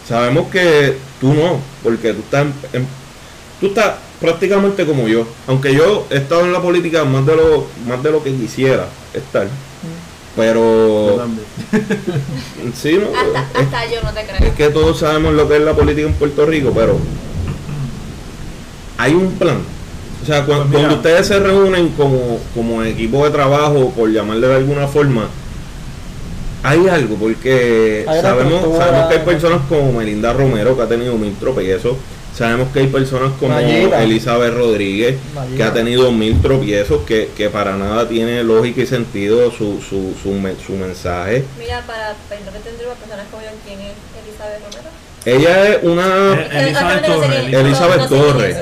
Sabemos 0.09 0.49
que 0.51 0.97
tú 1.21 1.33
no, 1.35 1.61
porque 1.83 2.13
tú 2.13 2.21
estás, 2.21 2.43
en- 2.73 2.81
en- 2.83 2.87
tú 3.61 3.67
estás 3.69 3.95
prácticamente 4.21 4.85
como 4.87 5.09
yo. 5.09 5.27
Aunque 5.47 5.75
yo 5.75 6.07
he 6.11 6.17
estado 6.17 6.43
en 6.45 6.53
la 6.53 6.61
política 6.63 7.05
más 7.05 7.25
de 7.27 7.37
lo, 7.37 7.67
más 7.87 8.03
de 8.03 8.11
lo 8.11 8.23
que 8.23 8.33
quisiera 8.35 8.87
estar. 9.15 9.45
Yo 9.45 9.51
Pero 10.37 11.29
sí, 12.81 12.99
no, 13.01 13.07
Hasta, 13.19 13.59
es, 13.59 13.65
hasta 13.67 13.87
yo 13.87 14.03
no 14.03 14.13
te 14.13 14.21
es 14.21 14.27
creo. 14.29 14.55
que 14.55 14.69
todos 14.69 14.99
sabemos 14.99 15.35
lo 15.35 15.49
que 15.49 15.57
es 15.57 15.63
la 15.63 15.73
política 15.75 16.07
en 16.07 16.15
Puerto 16.15 16.45
Rico, 16.47 16.73
pero 16.75 16.99
hay 18.99 19.15
un 19.15 19.33
plan. 19.33 19.59
O 20.23 20.27
sea, 20.27 20.45
cuando, 20.45 20.65
Pues 20.65 20.77
mira. 20.77 20.89
cuando 20.89 20.97
ustedes 20.97 21.27
se 21.27 21.39
reúnen 21.39 21.89
como, 21.91 22.39
como 22.55 22.83
equipo 22.83 23.25
de 23.25 23.31
trabajo, 23.31 23.91
por 23.97 24.11
llamarle 24.11 24.47
de 24.49 24.55
alguna 24.57 24.87
forma, 24.89 25.29
hay 26.69 26.89
algo, 26.89 27.17
porque 27.17 28.05
Hay 28.09 28.21
sabemos, 28.21 28.77
sabemos 28.79 29.09
que 29.09 29.15
hay 29.19 29.25
personas 29.25 29.61
como 29.69 29.93
Melinda 29.93 30.33
Romero, 30.33 30.77
que 30.77 30.83
ha 30.83 30.89
tenido 30.89 31.17
mil 31.17 31.35
tropiezos, 31.37 31.97
sabemos 32.35 32.69
que 32.73 32.81
hay 32.81 32.87
personas 32.89 33.33
como 33.39 33.55
Mayita. 33.55 34.03
Elizabeth 34.03 34.53
Rodríguez, 34.55 35.17
Mayita. 35.35 35.57
que 35.57 35.63
ha 35.63 35.73
tenido 35.73 36.11
mil 36.13 36.41
tropiezos, 36.43 37.03
que, 37.07 37.31
que 37.37 37.49
para 37.51 37.77
nada 37.77 38.09
tiene 38.09 38.43
lógica 38.45 38.81
y 38.83 38.87
sentido 38.87 39.51
su, 39.51 39.81
su, 39.81 40.15
su, 40.23 40.31
me- 40.33 40.57
su 40.57 40.73
mensaje. 40.73 41.45
Mira, 41.59 41.83
para 41.87 42.15
perdón 42.29 42.53
que 42.55 42.61
te 42.61 42.71
interrumpa, 42.71 42.99
personas 43.01 43.27
como 43.31 43.43
yo, 43.43 43.49
¿quién 43.67 43.81
es 43.81 43.93
Elizabeth 44.25 44.61
Romero? 44.65 44.91
Ella 45.25 45.69
es 45.69 45.83
una... 45.83 46.35
Eh, 46.41 46.49
Elizabeth 46.53 47.05
Torres. 47.05 47.53
Elizabeth. 47.53 48.09
Torres. 48.09 48.57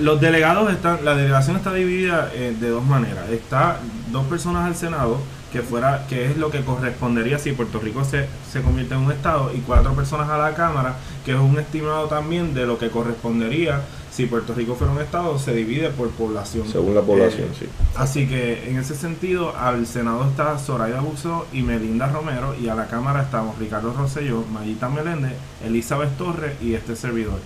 Los 0.00 0.18
delegados 0.20 0.72
están, 0.72 1.04
la 1.04 1.14
delegación 1.14 1.56
está 1.56 1.74
dividida 1.74 2.30
eh, 2.34 2.54
de 2.58 2.68
dos 2.70 2.82
maneras. 2.84 3.28
Está 3.30 3.80
dos 4.10 4.24
personas 4.26 4.66
al 4.66 4.76
Senado, 4.76 5.18
que 5.54 5.62
fuera, 5.62 6.04
que 6.08 6.26
es 6.26 6.36
lo 6.36 6.50
que 6.50 6.64
correspondería 6.64 7.38
si 7.38 7.52
Puerto 7.52 7.78
Rico 7.78 8.04
se, 8.04 8.26
se 8.50 8.60
convierte 8.60 8.94
en 8.94 9.02
un 9.02 9.12
estado, 9.12 9.52
y 9.54 9.60
cuatro 9.60 9.94
personas 9.94 10.28
a 10.28 10.36
la 10.36 10.52
Cámara, 10.54 10.96
que 11.24 11.30
es 11.30 11.38
un 11.38 11.56
estimado 11.60 12.08
también 12.08 12.54
de 12.54 12.66
lo 12.66 12.76
que 12.76 12.90
correspondería 12.90 13.82
si 14.10 14.26
Puerto 14.26 14.52
Rico 14.52 14.74
fuera 14.74 14.92
un 14.92 15.00
estado, 15.00 15.38
se 15.38 15.54
divide 15.54 15.90
por 15.90 16.10
población. 16.10 16.66
Según 16.66 16.96
la 16.96 17.02
población, 17.02 17.48
Eh, 17.52 17.56
sí. 17.56 17.66
Así 17.94 18.26
que 18.26 18.68
en 18.68 18.78
ese 18.78 18.96
sentido, 18.96 19.56
al 19.56 19.86
Senado 19.86 20.28
está 20.28 20.58
Soraya 20.58 21.00
Buxo 21.00 21.46
y 21.52 21.62
Melinda 21.62 22.08
Romero, 22.08 22.56
y 22.60 22.68
a 22.68 22.74
la 22.74 22.88
Cámara 22.88 23.22
estamos 23.22 23.56
Ricardo 23.56 23.92
Rosselló, 23.92 24.44
Mayita 24.52 24.88
Meléndez, 24.88 25.34
Elizabeth 25.64 26.16
Torres 26.18 26.54
y 26.60 26.74
este 26.74 26.96
servidor. 26.96 27.38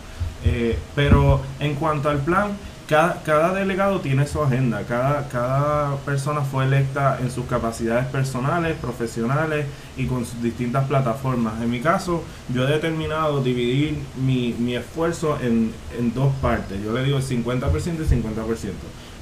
Eh, 0.46 0.78
pero 0.94 1.42
en 1.60 1.74
cuanto 1.74 2.08
al 2.08 2.18
plan, 2.18 2.56
cada, 2.88 3.22
cada 3.22 3.52
delegado 3.52 4.00
tiene 4.00 4.26
su 4.26 4.42
agenda, 4.42 4.82
cada, 4.88 5.28
cada 5.28 5.96
persona 5.98 6.40
fue 6.40 6.64
electa 6.64 7.18
en 7.20 7.30
sus 7.30 7.44
capacidades 7.44 8.06
personales, 8.06 8.78
profesionales 8.78 9.66
y 9.98 10.06
con 10.06 10.24
sus 10.24 10.42
distintas 10.42 10.86
plataformas. 10.88 11.60
En 11.60 11.70
mi 11.70 11.80
caso, 11.80 12.24
yo 12.48 12.66
he 12.66 12.72
determinado 12.72 13.42
dividir 13.42 13.98
mi, 14.16 14.54
mi 14.58 14.74
esfuerzo 14.74 15.38
en, 15.42 15.70
en 15.98 16.14
dos 16.14 16.32
partes. 16.40 16.82
Yo 16.82 16.92
le 16.92 17.04
digo 17.04 17.18
el 17.18 17.24
50% 17.24 17.70
y 17.76 18.22
50%. 18.22 18.70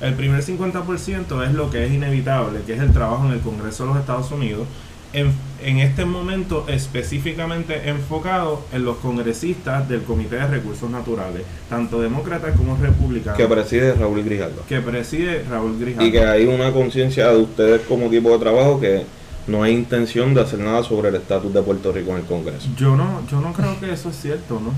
El 0.01 0.15
primer 0.15 0.45
50% 0.45 1.45
es 1.45 1.55
lo 1.55 1.71
que 1.71 1.87
es 1.87 1.93
inevitable, 1.93 2.61
que 2.67 2.75
es 2.75 2.81
el 2.81 2.93
trabajo 2.93 3.27
en 3.27 3.33
el 3.33 3.41
Congreso 3.41 3.85
de 3.85 3.91
los 3.91 3.99
Estados 3.99 4.31
Unidos, 4.31 4.69
en, 5.17 5.33
en, 5.65 5.79
este 5.79 6.05
momento 6.05 6.67
específicamente 6.69 7.89
enfocado 7.89 8.63
en 8.71 8.85
los 8.85 8.99
congresistas 8.99 9.89
del 9.89 10.03
Comité 10.03 10.37
de 10.37 10.47
Recursos 10.47 10.91
Naturales, 10.91 11.43
tanto 11.71 12.03
demócratas 12.03 12.55
como 12.55 12.77
republicanos. 12.77 13.39
Que 13.39 13.47
preside 13.47 13.95
Raúl 13.95 14.23
Grijaldo. 14.23 14.63
Que 14.69 14.81
preside 14.81 15.43
Raúl 15.51 15.79
Grijaldo. 15.81 16.07
Y 16.07 16.13
que 16.13 16.21
hay 16.21 16.45
una 16.45 16.71
conciencia 16.71 17.29
de 17.31 17.39
ustedes 17.39 17.81
como 17.89 18.07
equipo 18.07 18.31
de 18.31 18.39
trabajo 18.39 18.79
que 18.79 19.05
no 19.47 19.63
hay 19.63 19.73
intención 19.73 20.35
de 20.35 20.43
hacer 20.43 20.59
nada 20.59 20.83
sobre 20.83 21.09
el 21.09 21.15
estatus 21.15 21.53
de 21.55 21.63
Puerto 21.63 21.93
Rico 21.93 22.11
en 22.11 22.19
el 22.19 22.25
Congreso. 22.25 22.69
Yo 22.77 22.95
no, 22.95 23.23
yo 23.31 23.41
no 23.41 23.55
creo 23.55 23.81
que 23.81 23.91
eso 23.91 24.11
es 24.11 24.17
cierto, 24.21 24.61
¿no? 24.61 24.75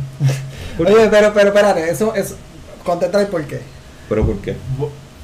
Oye, 0.85 1.09
pero, 1.11 1.33
pero 1.35 1.49
espérate, 1.49 1.91
eso 1.91 2.15
es... 2.15 2.37
Contesta 2.85 3.27
por 3.27 3.45
qué. 3.45 3.61
¿Pero 4.09 4.25
por 4.25 4.37
qué? 4.37 4.57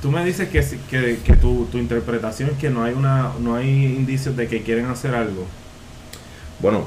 Tú 0.04 0.10
me 0.10 0.22
dices 0.22 0.50
que, 0.50 0.62
que, 0.90 1.16
que 1.24 1.32
tu, 1.36 1.64
tu, 1.72 1.78
interpretación 1.78 2.50
es 2.50 2.58
que 2.58 2.68
no 2.68 2.84
hay 2.84 2.92
una 2.92 3.32
no 3.40 3.54
hay 3.54 3.86
indicios 3.86 4.36
de 4.36 4.48
que 4.48 4.60
quieren 4.60 4.84
hacer 4.84 5.14
algo. 5.14 5.46
Bueno, 6.60 6.86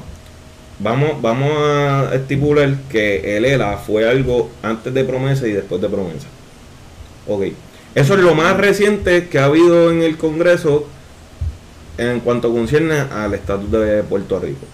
vamos 0.78 1.20
vamos 1.20 1.50
a 1.52 2.10
estipular 2.14 2.76
que 2.88 3.36
el 3.36 3.44
ELA 3.44 3.78
fue 3.78 4.08
algo 4.08 4.52
antes 4.62 4.94
de 4.94 5.02
promesa 5.02 5.48
y 5.48 5.50
después 5.50 5.80
de 5.80 5.88
promesa. 5.88 6.28
Ok. 7.26 7.46
Eso 7.96 8.14
es 8.14 8.20
lo 8.20 8.36
más 8.36 8.56
reciente 8.56 9.26
que 9.26 9.40
ha 9.40 9.46
habido 9.46 9.90
en 9.90 10.02
el 10.02 10.16
Congreso 10.16 10.86
en 11.96 12.20
cuanto 12.20 12.52
concierne 12.52 13.00
al 13.00 13.34
estatus 13.34 13.68
de 13.72 14.04
Puerto 14.04 14.38
Rico. 14.38 14.64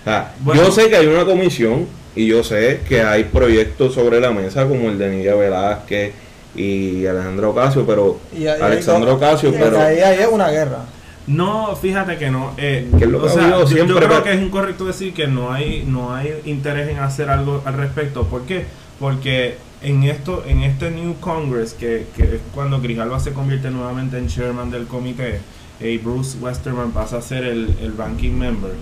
O 0.00 0.04
sea, 0.04 0.34
bueno. 0.40 0.60
Yo 0.60 0.72
sé 0.72 0.90
que 0.90 0.96
hay 0.96 1.06
una 1.06 1.24
comisión 1.24 1.86
y 2.16 2.26
yo 2.26 2.42
sé 2.42 2.80
que 2.88 3.02
hay 3.02 3.22
proyectos 3.22 3.94
sobre 3.94 4.18
la 4.18 4.32
mesa 4.32 4.66
como 4.66 4.88
el 4.90 4.98
de 4.98 5.08
Nidia 5.08 5.36
Velázquez 5.36 6.25
y 6.56 7.06
Alejandro 7.06 7.50
Ocasio, 7.50 7.86
pero 7.86 8.18
y 8.36 8.46
ahí, 8.46 8.60
Alexandro 8.60 9.14
Ocasio, 9.14 9.52
pero 9.52 9.80
ahí, 9.80 9.98
ahí 10.00 10.18
es 10.20 10.28
una 10.28 10.50
guerra. 10.50 10.84
No, 11.26 11.74
fíjate 11.74 12.18
que 12.18 12.30
no. 12.30 12.52
Eh, 12.56 12.88
que 12.98 13.06
lo 13.06 13.24
o 13.24 13.28
sea, 13.28 13.50
yo, 13.50 13.66
siempre 13.66 13.94
yo 13.94 14.00
creo 14.00 14.22
que 14.22 14.32
es 14.32 14.40
incorrecto 14.40 14.84
decir 14.84 15.12
que 15.12 15.26
no 15.26 15.52
hay 15.52 15.84
no 15.86 16.14
hay 16.14 16.40
interés 16.44 16.88
en 16.88 16.98
hacer 16.98 17.30
algo 17.30 17.62
al 17.64 17.74
respecto. 17.74 18.24
¿Por 18.24 18.42
qué? 18.42 18.66
Porque 19.00 19.56
en 19.82 20.04
esto 20.04 20.44
en 20.46 20.62
este 20.62 20.90
New 20.90 21.16
Congress 21.20 21.74
que, 21.74 22.06
que 22.16 22.22
es 22.22 22.40
cuando 22.54 22.80
Grijalva 22.80 23.18
se 23.18 23.32
convierte 23.32 23.70
nuevamente 23.70 24.18
en 24.18 24.28
chairman 24.28 24.70
del 24.70 24.86
comité 24.86 25.40
y 25.80 25.98
Bruce 25.98 26.38
Westerman 26.40 26.92
pasa 26.92 27.18
a 27.18 27.22
ser 27.22 27.44
el, 27.44 27.74
el 27.82 27.96
ranking 27.96 28.32
member. 28.32 28.72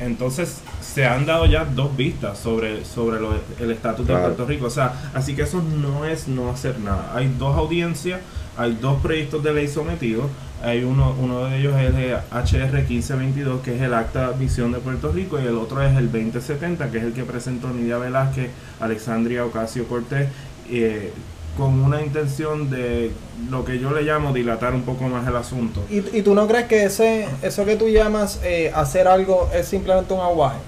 Entonces 0.00 0.58
se 0.80 1.06
han 1.06 1.26
dado 1.26 1.46
ya 1.46 1.64
dos 1.64 1.96
vistas 1.96 2.38
sobre, 2.38 2.84
sobre 2.84 3.20
lo, 3.20 3.34
el 3.58 3.70
estatus 3.70 4.06
Claro. 4.06 4.20
de 4.20 4.26
Puerto 4.28 4.46
Rico. 4.46 4.66
O 4.66 4.70
sea, 4.70 5.10
así 5.14 5.34
que 5.34 5.42
eso 5.42 5.62
no 5.62 6.04
es 6.04 6.28
no 6.28 6.50
hacer 6.50 6.78
nada. 6.78 7.12
Hay 7.14 7.34
dos 7.38 7.56
audiencias, 7.56 8.20
hay 8.56 8.78
dos 8.80 9.00
proyectos 9.02 9.42
de 9.42 9.52
ley 9.54 9.68
sometidos. 9.68 10.26
Hay 10.62 10.82
uno, 10.82 11.14
uno 11.20 11.44
de 11.44 11.58
ellos 11.58 11.74
es 11.76 11.94
el 11.94 12.14
HR 12.32 12.72
1522, 12.88 13.60
que 13.62 13.76
es 13.76 13.82
el 13.82 13.94
acta 13.94 14.20
de 14.20 14.26
admisión 14.34 14.72
de 14.72 14.78
Puerto 14.78 15.12
Rico, 15.12 15.38
y 15.40 15.44
el 15.46 15.56
otro 15.56 15.80
es 15.82 15.96
el 15.96 16.10
2070, 16.10 16.90
que 16.90 16.98
es 16.98 17.04
el 17.04 17.12
que 17.12 17.22
presentó 17.22 17.70
Nidia 17.70 17.98
Velázquez, 17.98 18.50
Alexandria 18.80 19.44
Ocasio 19.44 19.86
Cortés, 19.86 20.28
eh, 20.68 21.12
con 21.58 21.80
una 21.80 22.00
intención 22.00 22.70
de 22.70 23.10
lo 23.50 23.64
que 23.64 23.80
yo 23.80 23.90
le 23.90 24.02
llamo 24.02 24.32
dilatar 24.32 24.72
un 24.74 24.82
poco 24.82 25.08
más 25.08 25.26
el 25.26 25.36
asunto. 25.36 25.84
¿Y, 25.90 26.16
y 26.16 26.22
tú 26.22 26.34
no 26.34 26.46
crees 26.46 26.66
que 26.66 26.84
ese 26.84 27.28
eso 27.42 27.64
que 27.64 27.74
tú 27.76 27.88
llamas 27.88 28.40
eh, 28.44 28.72
hacer 28.74 29.08
algo 29.08 29.50
es 29.52 29.66
simplemente 29.66 30.14
un 30.14 30.20
aguaje? 30.20 30.58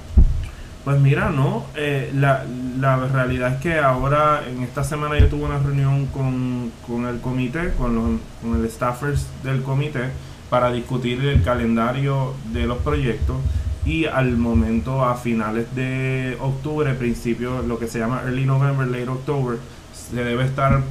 Pues 0.85 0.99
mira, 0.99 1.31
no, 1.31 1.65
eh, 1.77 2.11
la, 2.15 2.45
la 2.81 2.97
realidad 2.97 3.55
es 3.55 3.61
que 3.61 3.79
ahora 3.79 4.43
en 4.51 4.63
esta 4.63 4.83
semana 4.83 5.19
yo 5.19 5.29
tuve 5.29 5.45
una 5.45 5.59
reunión 5.59 6.07
con, 6.07 6.73
con 6.87 7.07
el 7.07 7.21
comité, 7.21 7.73
con, 7.79 7.95
los, 7.95 8.21
con 8.43 8.61
el 8.61 8.69
staffers 8.69 9.27
del 9.45 9.63
comité, 9.63 10.11
para 10.49 10.73
discutir 10.73 11.25
el 11.25 11.43
calendario 11.43 12.35
de 12.53 12.67
los 12.67 12.79
proyectos 12.79 13.37
y 13.87 14.07
al 14.07 14.37
momento 14.37 15.05
a 15.05 15.15
finales 15.15 15.67
de 15.77 16.37
octubre, 16.41 16.93
principio 16.95 17.63
lo 17.63 17.79
que 17.79 17.87
se 17.87 17.99
llama 18.01 18.23
early 18.25 18.45
November, 18.45 18.87
late 18.89 19.09
October, 19.09 19.59
se 20.11 20.25
debe 20.25 20.45
estar 20.45 20.83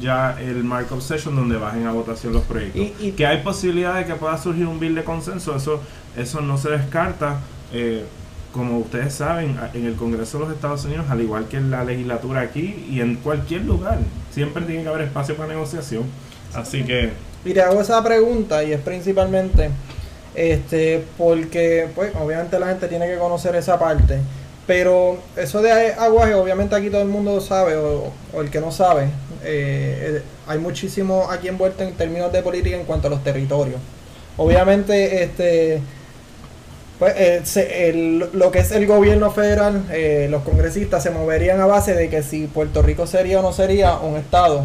ya 0.00 0.36
el 0.40 0.62
markup 0.64 1.00
session 1.00 1.34
donde 1.36 1.56
bajen 1.56 1.86
a 1.86 1.92
votación 1.92 2.32
los 2.32 2.42
proyectos. 2.44 2.80
Y- 2.80 2.94
y- 3.00 3.12
que 3.12 3.26
hay 3.26 3.42
posibilidad 3.42 3.94
de 3.96 4.04
que 4.04 4.14
pueda 4.14 4.38
surgir 4.38 4.66
un 4.66 4.78
bill 4.78 4.94
de 4.94 5.04
consenso, 5.04 5.56
eso, 5.56 5.80
eso 6.16 6.40
no 6.40 6.56
se 6.58 6.70
descarta. 6.70 7.40
eh, 7.72 8.04
como 8.50 8.78
ustedes 8.78 9.12
saben, 9.12 9.58
en 9.74 9.84
el 9.84 9.94
Congreso 9.94 10.38
de 10.38 10.44
los 10.46 10.54
Estados 10.54 10.82
Unidos, 10.86 11.04
al 11.10 11.20
igual 11.20 11.48
que 11.48 11.58
en 11.58 11.70
la 11.70 11.84
legislatura 11.84 12.40
aquí 12.40 12.86
y 12.90 13.00
en 13.02 13.16
cualquier 13.16 13.66
lugar, 13.66 13.98
siempre 14.32 14.64
tiene 14.64 14.82
que 14.84 14.88
haber 14.88 15.02
espacio 15.02 15.36
para 15.36 15.50
negociación. 15.50 16.04
Así 16.54 16.82
que, 16.82 17.10
Y 17.44 17.52
te 17.52 17.60
hago 17.60 17.78
esa 17.82 18.02
pregunta 18.02 18.64
y 18.64 18.72
es 18.72 18.80
principalmente 18.80 19.68
este 20.34 21.04
porque 21.18 21.88
pues 21.94 22.12
obviamente 22.18 22.58
la 22.58 22.68
gente 22.68 22.88
tiene 22.88 23.06
que 23.06 23.18
conocer 23.18 23.54
esa 23.54 23.78
parte 23.78 24.18
pero 24.68 25.16
eso 25.36 25.60
de 25.62 25.72
aguaje 25.94 26.34
obviamente 26.34 26.76
aquí 26.76 26.90
todo 26.90 27.02
el 27.02 27.08
mundo 27.08 27.40
sabe 27.40 27.74
o, 27.76 28.12
o 28.32 28.40
el 28.40 28.50
que 28.50 28.60
no 28.60 28.70
sabe 28.70 29.04
eh, 29.42 30.18
eh, 30.18 30.22
hay 30.46 30.58
muchísimo 30.58 31.26
aquí 31.30 31.48
envuelto 31.48 31.82
en 31.82 31.94
términos 31.94 32.30
de 32.32 32.42
política 32.42 32.76
en 32.76 32.84
cuanto 32.84 33.08
a 33.08 33.10
los 33.10 33.24
territorios. 33.24 33.80
Obviamente 34.36 35.24
este 35.24 35.80
pues 36.98 37.14
eh, 37.16 37.40
se- 37.44 37.88
el- 37.88 38.28
lo 38.32 38.50
que 38.50 38.58
es 38.58 38.70
el 38.72 38.86
gobierno 38.86 39.30
federal 39.30 39.84
eh, 39.90 40.26
los 40.30 40.42
congresistas 40.42 41.02
se 41.02 41.10
moverían 41.10 41.60
a 41.60 41.66
base 41.66 41.94
de 41.94 42.08
que 42.10 42.22
si 42.22 42.46
Puerto 42.46 42.82
Rico 42.82 43.06
sería 43.06 43.38
o 43.40 43.42
no 43.42 43.52
sería 43.52 43.96
un 43.98 44.16
estado 44.16 44.64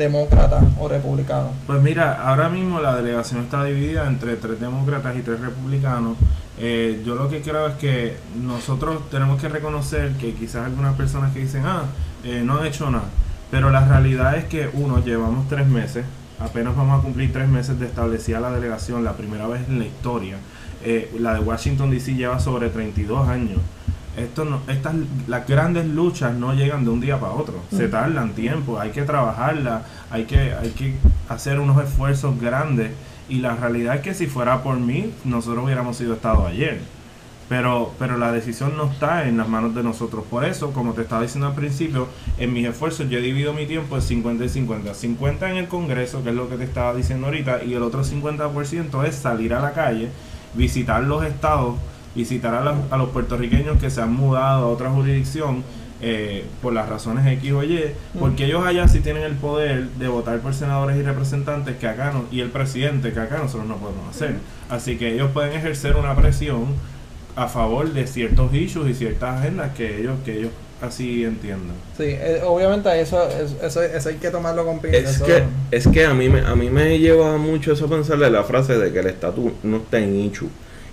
demócrata 0.00 0.60
o 0.80 0.88
republicano 0.88 1.20
pues 1.66 1.82
mira, 1.82 2.22
ahora 2.22 2.48
mismo 2.48 2.80
la 2.80 2.96
delegación 2.96 3.42
está 3.42 3.64
dividida 3.64 4.06
entre 4.06 4.36
tres 4.36 4.60
demócratas 4.60 5.16
y 5.16 5.22
tres 5.22 5.40
republicanos. 5.40 6.16
Eh, 6.58 7.02
yo 7.04 7.14
lo 7.14 7.28
que 7.28 7.40
creo 7.40 7.68
es 7.68 7.74
que 7.74 8.16
nosotros 8.42 9.08
tenemos 9.10 9.40
que 9.40 9.48
reconocer 9.48 10.12
que 10.14 10.34
quizás 10.34 10.66
algunas 10.66 10.94
personas 10.96 11.32
que 11.32 11.40
dicen, 11.40 11.62
ah, 11.64 11.84
eh, 12.24 12.42
no 12.44 12.58
han 12.58 12.66
hecho 12.66 12.90
nada. 12.90 13.04
Pero 13.50 13.70
la 13.70 13.86
realidad 13.86 14.36
es 14.36 14.44
que, 14.44 14.68
uno, 14.72 15.02
llevamos 15.02 15.48
tres 15.48 15.66
meses, 15.66 16.04
apenas 16.38 16.76
vamos 16.76 17.00
a 17.00 17.02
cumplir 17.02 17.32
tres 17.32 17.48
meses 17.48 17.78
de 17.78 17.86
establecida 17.86 18.40
la 18.40 18.50
delegación, 18.50 19.04
la 19.04 19.12
primera 19.12 19.46
vez 19.46 19.68
en 19.68 19.78
la 19.78 19.86
historia. 19.86 20.36
Eh, 20.82 21.14
la 21.18 21.34
de 21.34 21.40
Washington 21.40 21.90
DC 21.90 22.14
lleva 22.14 22.40
sobre 22.40 22.68
32 22.68 23.28
años. 23.28 23.58
Esto 24.16 24.44
no, 24.44 24.60
estas 24.66 24.94
las 25.28 25.46
grandes 25.46 25.86
luchas 25.86 26.34
no 26.34 26.52
llegan 26.52 26.84
de 26.84 26.90
un 26.90 27.00
día 27.00 27.20
para 27.20 27.32
otro, 27.32 27.54
se 27.70 27.88
tardan 27.88 28.32
tiempo, 28.32 28.80
hay 28.80 28.90
que 28.90 29.02
trabajarla, 29.02 29.82
hay 30.10 30.24
que, 30.24 30.52
hay 30.52 30.70
que 30.70 30.94
hacer 31.28 31.60
unos 31.60 31.82
esfuerzos 31.82 32.38
grandes 32.40 32.90
y 33.28 33.38
la 33.38 33.54
realidad 33.54 33.94
es 33.94 34.00
que 34.02 34.12
si 34.12 34.26
fuera 34.26 34.62
por 34.62 34.78
mí, 34.78 35.12
nosotros 35.24 35.64
hubiéramos 35.64 35.96
sido 35.96 36.14
estado 36.14 36.46
ayer. 36.46 36.80
Pero, 37.48 37.92
pero 37.98 38.16
la 38.16 38.30
decisión 38.30 38.76
no 38.76 38.90
está 38.90 39.26
en 39.26 39.36
las 39.36 39.48
manos 39.48 39.74
de 39.74 39.82
nosotros. 39.82 40.24
Por 40.30 40.44
eso, 40.44 40.72
como 40.72 40.92
te 40.92 41.02
estaba 41.02 41.22
diciendo 41.22 41.48
al 41.48 41.54
principio, 41.54 42.06
en 42.38 42.52
mis 42.52 42.66
esfuerzos 42.66 43.08
yo 43.08 43.18
he 43.18 43.22
dividido 43.22 43.52
mi 43.52 43.66
tiempo 43.66 43.96
en 43.96 44.02
50 44.02 44.44
y 44.44 44.48
50. 44.48 44.94
50 44.94 45.50
en 45.50 45.56
el 45.56 45.66
Congreso, 45.66 46.22
que 46.22 46.30
es 46.30 46.34
lo 46.36 46.48
que 46.48 46.56
te 46.56 46.64
estaba 46.64 46.94
diciendo 46.94 47.26
ahorita, 47.26 47.64
y 47.64 47.74
el 47.74 47.82
otro 47.82 48.04
50% 48.04 49.04
es 49.04 49.16
salir 49.16 49.52
a 49.54 49.60
la 49.60 49.72
calle, 49.72 50.10
visitar 50.54 51.02
los 51.02 51.24
estados, 51.24 51.76
visitar 52.14 52.54
a, 52.54 52.62
los- 52.64 52.90
a 52.90 52.96
los 52.96 53.10
puertorriqueños 53.10 53.78
que 53.78 53.90
se 53.90 54.00
han 54.00 54.12
mudado 54.14 54.66
a 54.66 54.68
otra 54.68 54.90
jurisdicción 54.90 55.62
eh, 56.02 56.44
por 56.62 56.72
las 56.72 56.88
razones 56.88 57.26
X 57.26 57.52
o 57.52 57.62
Y, 57.62 57.84
porque 58.18 58.46
ellos 58.46 58.64
allá 58.64 58.88
sí 58.88 59.00
tienen 59.00 59.22
el 59.22 59.34
poder 59.34 59.84
de 59.98 60.08
votar 60.08 60.38
por 60.40 60.54
senadores 60.54 60.96
y 60.96 61.02
representantes 61.02 61.76
que 61.76 61.86
acá 61.86 62.10
no, 62.12 62.24
y 62.32 62.40
el 62.40 62.48
presidente 62.48 63.12
que 63.12 63.20
acá 63.20 63.36
nosotros 63.38 63.68
no 63.68 63.76
podemos 63.76 64.08
hacer. 64.08 64.36
Así 64.70 64.96
que 64.96 65.12
ellos 65.12 65.30
pueden 65.32 65.52
ejercer 65.52 65.96
una 65.96 66.16
presión 66.16 66.66
a 67.36 67.48
favor 67.48 67.92
de 67.92 68.06
ciertos 68.06 68.52
issues 68.54 68.88
y 68.90 68.94
ciertas 68.94 69.38
agendas 69.40 69.74
que 69.76 70.00
ellos, 70.00 70.14
que 70.24 70.38
ellos 70.38 70.50
así 70.80 71.22
entiendan. 71.24 71.76
Sí, 71.96 72.04
eh, 72.06 72.40
obviamente 72.46 72.98
eso, 72.98 73.22
es- 73.28 73.54
eso, 73.62 73.82
eso 73.82 74.08
hay 74.08 74.14
que 74.16 74.30
tomarlo 74.30 74.64
con 74.64 74.80
pinzas. 74.80 75.02
Es 75.04 75.16
eso- 75.16 75.26
que, 75.26 75.42
es 75.70 75.86
que 75.86 76.06
a 76.06 76.14
mí 76.14 76.30
me, 76.30 76.40
a 76.40 76.54
mí 76.56 76.70
me 76.70 76.98
lleva 76.98 77.36
mucho 77.36 77.72
eso 77.74 77.84
a 77.84 77.88
pensarle 77.90 78.30
la 78.30 78.42
frase 78.44 78.78
de 78.78 78.90
que 78.90 79.00
el 79.00 79.06
estatus 79.08 79.52
no 79.62 79.76
está 79.76 79.98
en 79.98 80.16
Ichu. 80.18 80.48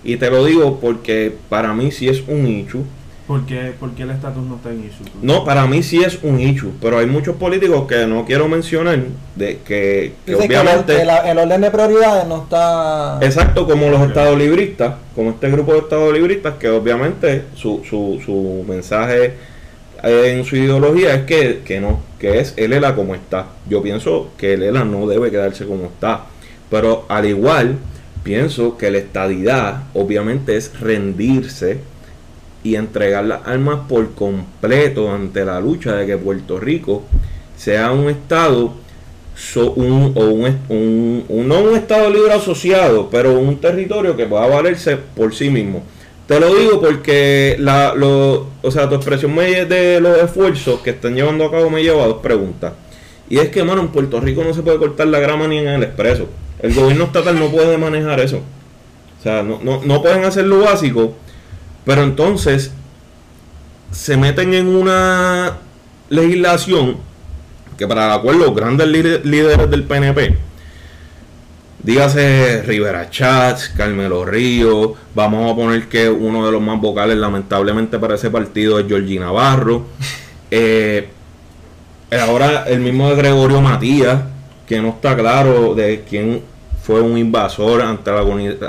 Y 0.08 0.16
te 0.16 0.30
lo 0.30 0.44
digo 0.44 0.78
porque 0.80 1.32
para 1.48 1.74
mí 1.74 1.90
sí 1.92 2.08
es 2.08 2.22
un 2.26 2.46
Ichu. 2.46 2.82
¿Por 3.26 3.44
qué, 3.44 3.72
por 3.78 3.90
qué 3.90 4.04
el 4.04 4.10
estatus 4.10 4.42
no 4.42 4.56
está 4.56 4.70
en 4.70 4.86
issue? 4.86 5.04
tú? 5.04 5.18
No, 5.20 5.44
para 5.44 5.66
mí 5.66 5.82
sí 5.82 6.02
es 6.02 6.18
un 6.22 6.40
Ichu. 6.40 6.72
Pero 6.80 6.96
hay 6.98 7.04
muchos 7.04 7.36
políticos 7.36 7.86
que 7.86 8.06
no 8.06 8.24
quiero 8.24 8.48
mencionar 8.48 9.00
de 9.36 9.58
que, 9.58 10.14
que 10.24 10.32
Dice 10.32 10.48
que 10.48 10.54
el, 10.54 10.60
obviamente... 10.62 10.96
que 10.96 11.04
la- 11.04 11.30
el 11.30 11.38
orden 11.38 11.60
de 11.60 11.70
prioridades 11.70 12.26
no 12.26 12.44
está... 12.44 13.18
Exacto, 13.20 13.66
como 13.66 13.90
los 13.90 14.00
estados 14.08 14.38
libristas, 14.38 14.94
como 15.14 15.28
este 15.32 15.50
grupo 15.50 15.74
de 15.74 15.80
estados 15.80 16.10
libristas 16.14 16.54
que 16.54 16.70
obviamente 16.70 17.42
su, 17.54 17.82
su, 17.86 18.18
su 18.24 18.64
mensaje 18.66 19.34
eh, 20.02 20.34
en 20.38 20.44
su 20.46 20.56
ideología 20.56 21.12
es 21.14 21.24
que, 21.24 21.60
que 21.66 21.80
no, 21.80 22.00
que 22.18 22.40
es 22.40 22.54
el 22.56 22.72
ELA 22.72 22.94
como 22.94 23.14
está. 23.14 23.48
Yo 23.68 23.82
pienso 23.82 24.30
que 24.38 24.54
el 24.54 24.62
ELA 24.62 24.84
no 24.84 25.06
debe 25.06 25.30
quedarse 25.30 25.66
como 25.66 25.84
está. 25.84 26.22
Pero 26.70 27.04
al 27.10 27.26
igual, 27.26 27.76
pienso 28.22 28.76
que 28.76 28.90
la 28.90 28.98
estadidad 28.98 29.84
obviamente 29.94 30.56
es 30.56 30.78
rendirse 30.80 31.80
y 32.62 32.76
entregar 32.76 33.24
las 33.24 33.46
armas 33.46 33.80
por 33.88 34.14
completo 34.14 35.12
ante 35.12 35.44
la 35.44 35.60
lucha 35.60 35.94
de 35.94 36.06
que 36.06 36.16
Puerto 36.16 36.58
Rico 36.58 37.04
sea 37.56 37.92
un 37.92 38.08
estado 38.08 38.74
o 39.54 39.60
un, 39.70 41.24
no 41.28 41.60
un 41.60 41.76
estado 41.76 42.10
libre 42.10 42.32
asociado, 42.32 43.08
pero 43.08 43.38
un 43.38 43.56
territorio 43.60 44.16
que 44.16 44.26
pueda 44.26 44.46
valerse 44.46 44.96
por 44.96 45.34
sí 45.34 45.48
mismo. 45.48 45.82
Te 46.26 46.40
lo 46.40 46.54
digo 46.54 46.80
porque 46.80 47.56
la, 47.58 47.94
o 48.62 48.70
sea, 48.70 48.88
tu 48.88 48.96
expresión 48.96 49.34
de 49.34 49.98
los 50.00 50.18
esfuerzos 50.18 50.80
que 50.80 50.90
están 50.90 51.14
llevando 51.14 51.44
a 51.44 51.50
cabo 51.50 51.70
me 51.70 51.82
lleva 51.82 52.04
a 52.04 52.08
dos 52.08 52.18
preguntas. 52.18 52.72
Y 53.30 53.38
es 53.38 53.48
que, 53.48 53.62
mano, 53.62 53.82
en 53.82 53.88
Puerto 53.88 54.20
Rico 54.20 54.42
no 54.42 54.52
se 54.52 54.62
puede 54.62 54.78
cortar 54.78 55.06
la 55.06 55.20
grama 55.20 55.46
ni 55.46 55.58
en 55.58 55.68
el 55.68 55.82
expreso. 55.82 56.28
El 56.60 56.74
gobierno 56.74 57.04
estatal 57.04 57.38
no 57.38 57.48
puede 57.50 57.78
manejar 57.78 58.20
eso. 58.20 58.42
O 59.18 59.22
sea, 59.22 59.42
no, 59.42 59.60
no, 59.62 59.80
no 59.84 60.02
pueden 60.02 60.24
hacer 60.24 60.44
lo 60.44 60.60
básico, 60.60 61.14
pero 61.84 62.02
entonces 62.02 62.72
se 63.90 64.16
meten 64.16 64.54
en 64.54 64.68
una 64.68 65.58
legislación 66.10 66.98
que 67.78 67.86
para 67.86 68.08
la 68.08 68.18
cual 68.18 68.38
los 68.38 68.54
grandes 68.54 68.88
líderes 68.88 69.70
del 69.70 69.84
PNP, 69.84 70.36
dígase 71.82 72.62
Rivera 72.62 73.08
Chats, 73.08 73.68
Carmelo 73.68 74.24
Río, 74.24 74.94
vamos 75.14 75.50
a 75.50 75.54
poner 75.54 75.88
que 75.88 76.10
uno 76.10 76.44
de 76.44 76.50
los 76.50 76.60
más 76.60 76.80
vocales 76.80 77.16
lamentablemente 77.16 77.98
para 78.00 78.16
ese 78.16 78.30
partido 78.30 78.80
es 78.80 78.88
Georgie 78.88 79.20
Navarro, 79.20 79.86
eh, 80.50 81.08
ahora 82.20 82.64
el 82.66 82.80
mismo 82.80 83.08
de 83.10 83.16
Gregorio 83.16 83.60
Matías, 83.60 84.22
que 84.68 84.80
no 84.80 84.90
está 84.90 85.16
claro 85.16 85.74
de 85.74 86.04
quién 86.08 86.42
fue 86.82 87.00
un 87.00 87.16
invasor 87.18 87.82
ante 87.82 88.10
la, 88.10 88.20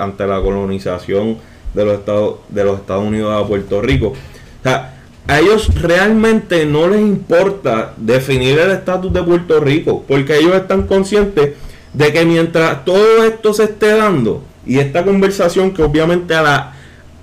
ante 0.02 0.26
la 0.26 0.42
colonización 0.42 1.38
de 1.74 1.86
los 1.86 2.00
Estados, 2.00 2.36
de 2.50 2.64
los 2.64 2.80
Estados 2.80 3.06
Unidos 3.06 3.44
a 3.44 3.48
Puerto 3.48 3.82
Rico. 3.82 4.08
O 4.08 4.64
sea, 4.64 4.96
a 5.28 5.40
ellos 5.40 5.70
realmente 5.76 6.66
no 6.66 6.88
les 6.88 7.02
importa 7.02 7.94
definir 7.98 8.58
el 8.58 8.72
estatus 8.72 9.14
de 9.14 9.22
Puerto 9.22 9.60
Rico, 9.60 10.04
porque 10.08 10.38
ellos 10.38 10.56
están 10.56 10.88
conscientes 10.88 11.54
de 11.94 12.14
que 12.14 12.26
mientras 12.26 12.84
todo 12.84 13.24
esto 13.24 13.54
se 13.54 13.66
esté 13.66 13.96
dando, 13.96 14.44
y 14.66 14.80
esta 14.80 15.04
conversación 15.04 15.72
que 15.72 15.84
obviamente 15.84 16.34
a 16.34 16.42
la, 16.42 16.74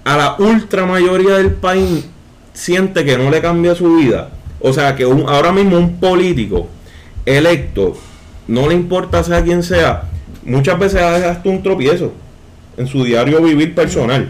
a 0.04 0.16
la 0.16 0.37
ultra 0.38 0.87
mayoría 0.87 1.37
del 1.37 1.52
país 1.52 2.06
siente 2.52 3.04
que 3.04 3.18
no 3.18 3.30
le 3.30 3.40
cambia 3.40 3.75
su 3.75 3.97
vida, 3.97 4.30
o 4.61 4.73
sea 4.73 4.95
que 4.95 5.02
ahora 5.02 5.52
mismo 5.52 5.76
un 5.76 5.99
político 5.99 6.68
electo, 7.25 7.97
no 8.48 8.68
le 8.68 8.74
importa 8.74 9.22
sea 9.22 9.42
quien 9.42 9.62
sea, 9.62 10.04
muchas 10.44 10.78
veces 10.78 11.02
hace 11.02 11.26
hasta 11.26 11.48
un 11.48 11.62
tropiezo 11.62 12.12
en 12.76 12.86
su 12.86 13.04
diario 13.04 13.42
vivir 13.42 13.74
personal. 13.74 14.28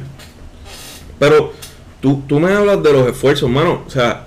Pero 1.18 1.52
Tú, 2.00 2.38
me 2.38 2.52
hablas 2.52 2.82
de 2.82 2.92
los 2.92 3.08
esfuerzos, 3.08 3.50
mano. 3.50 3.82
O 3.86 3.90
sea, 3.90 4.26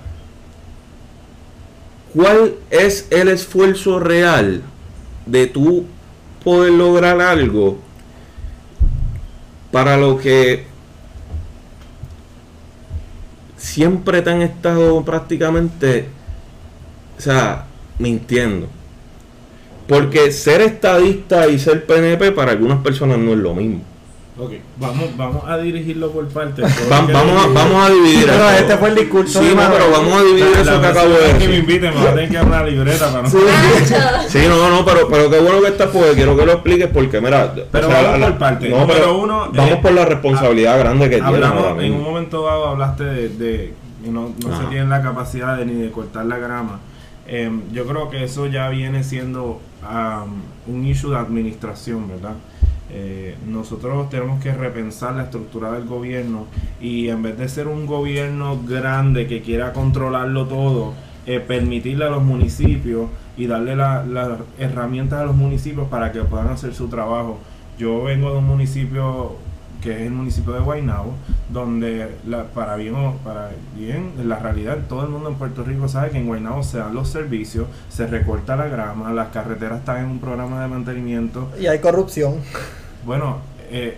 ¿cuál 2.12 2.56
es 2.70 3.06
el 3.10 3.28
esfuerzo 3.28 3.98
real 3.98 4.62
de 5.24 5.46
tú 5.46 5.86
poder 6.44 6.72
lograr 6.72 7.20
algo 7.20 7.78
para 9.70 9.96
lo 9.96 10.18
que 10.18 10.66
siempre 13.56 14.20
te 14.20 14.30
han 14.30 14.42
estado 14.42 15.04
prácticamente, 15.04 16.08
o 17.16 17.20
sea, 17.20 17.66
mintiendo? 17.98 18.68
Porque 19.90 20.30
ser 20.30 20.60
estadista 20.60 21.48
y 21.48 21.58
ser 21.58 21.84
PNP 21.84 22.30
para 22.30 22.52
algunas 22.52 22.78
personas 22.78 23.18
no 23.18 23.32
es 23.32 23.38
lo 23.38 23.54
mismo. 23.54 23.82
Ok, 24.38 24.52
vamos, 24.78 25.16
vamos 25.16 25.42
a 25.48 25.58
dirigirlo 25.58 26.12
por 26.12 26.28
partes. 26.28 26.64
vamos, 26.88 27.10
a, 27.12 27.48
vamos 27.48 27.84
a 27.84 27.90
dividir 27.90 28.24
pero 28.24 28.50
este 28.50 28.76
fue 28.76 28.90
el 28.90 28.94
discurso. 28.94 29.42
Sí, 29.42 29.52
no, 29.52 29.68
pero 29.68 29.90
vamos 29.90 30.14
a 30.14 30.22
dividir 30.22 30.46
eso 30.56 30.80
que 30.80 30.86
acabo 30.86 31.08
de 31.08 31.20
decir. 31.20 31.38
que 31.38 31.48
me 31.48 31.56
inviten, 31.56 31.92
me 31.92 32.04
va 32.04 32.10
a 32.10 32.14
tener 32.14 32.30
que 32.30 32.36
dar 32.36 32.46
una 32.46 32.62
libreta 32.62 33.10
para 33.10 33.22
no. 33.22 33.28
Sí, 34.28 34.38
no, 34.48 34.70
no, 34.70 34.84
pero, 34.84 35.08
pero 35.08 35.28
qué 35.28 35.40
bueno 35.40 35.60
que 35.60 35.66
estás, 35.66 35.88
porque 35.88 36.12
quiero 36.12 36.36
que 36.36 36.46
lo 36.46 36.52
expliques, 36.52 36.88
porque 36.88 37.20
mira. 37.20 37.52
Pero 37.72 37.88
vamos 37.88 38.28
por 38.28 38.38
partes. 38.38 38.70
No, 38.70 38.86
pero 38.86 39.18
uno. 39.18 39.50
Vamos 39.52 39.78
por 39.80 39.90
la 39.90 40.04
responsabilidad 40.04 40.78
grande 40.78 41.10
que 41.10 41.20
tiene. 41.20 41.86
En 41.86 41.94
un 41.94 42.04
momento 42.04 42.44
dado 42.44 42.68
hablaste 42.68 43.02
de, 43.02 43.28
de 43.30 43.74
no, 44.08 44.32
no 44.46 44.56
se 44.56 44.66
tiene 44.66 44.86
la 44.86 45.02
capacidad 45.02 45.58
de, 45.58 45.66
ni 45.66 45.74
de 45.74 45.90
cortar 45.90 46.26
la 46.26 46.38
grama. 46.38 46.78
Eh, 47.26 47.50
yo 47.72 47.86
creo 47.86 48.08
que 48.08 48.24
eso 48.24 48.46
ya 48.46 48.68
viene 48.70 49.04
siendo 49.04 49.60
um, 49.82 50.74
un 50.74 50.86
issue 50.86 51.10
de 51.10 51.16
administración, 51.16 52.08
¿verdad? 52.08 52.34
Eh, 52.92 53.36
nosotros 53.46 54.10
tenemos 54.10 54.42
que 54.42 54.52
repensar 54.52 55.14
la 55.14 55.24
estructura 55.24 55.70
del 55.72 55.84
gobierno 55.84 56.46
y 56.80 57.08
en 57.08 57.22
vez 57.22 57.38
de 57.38 57.48
ser 57.48 57.68
un 57.68 57.86
gobierno 57.86 58.60
grande 58.66 59.28
que 59.28 59.42
quiera 59.42 59.72
controlarlo 59.72 60.46
todo, 60.46 60.94
eh, 61.26 61.38
permitirle 61.38 62.06
a 62.06 62.10
los 62.10 62.22
municipios 62.22 63.08
y 63.36 63.46
darle 63.46 63.76
las 63.76 64.04
herramientas 64.58 65.20
a 65.20 65.24
los 65.24 65.36
municipios 65.36 65.88
para 65.88 66.10
que 66.10 66.20
puedan 66.22 66.48
hacer 66.48 66.74
su 66.74 66.88
trabajo. 66.88 67.38
Yo 67.78 68.02
vengo 68.02 68.32
de 68.32 68.38
un 68.38 68.46
municipio 68.46 69.36
que 69.80 69.92
es 69.92 70.00
el 70.02 70.12
municipio 70.12 70.52
de 70.52 70.60
Guaynabo, 70.60 71.14
donde 71.50 72.08
la, 72.26 72.44
para 72.44 72.76
bien 72.76 72.94
o 72.94 73.14
para 73.24 73.50
bien, 73.76 74.12
en 74.18 74.28
la 74.28 74.38
realidad 74.38 74.78
todo 74.88 75.02
el 75.02 75.08
mundo 75.08 75.28
en 75.28 75.36
Puerto 75.36 75.64
Rico 75.64 75.88
sabe 75.88 76.10
que 76.10 76.18
en 76.18 76.26
Guaynabo 76.26 76.62
se 76.62 76.78
dan 76.78 76.94
los 76.94 77.08
servicios, 77.08 77.66
se 77.88 78.06
recorta 78.06 78.56
la 78.56 78.66
grama, 78.66 79.12
las 79.12 79.28
carreteras 79.28 79.80
están 79.80 80.04
en 80.04 80.10
un 80.10 80.18
programa 80.18 80.62
de 80.62 80.68
mantenimiento. 80.68 81.48
Y 81.58 81.66
hay 81.66 81.78
corrupción. 81.78 82.36
Bueno, 83.04 83.38
eh, 83.70 83.96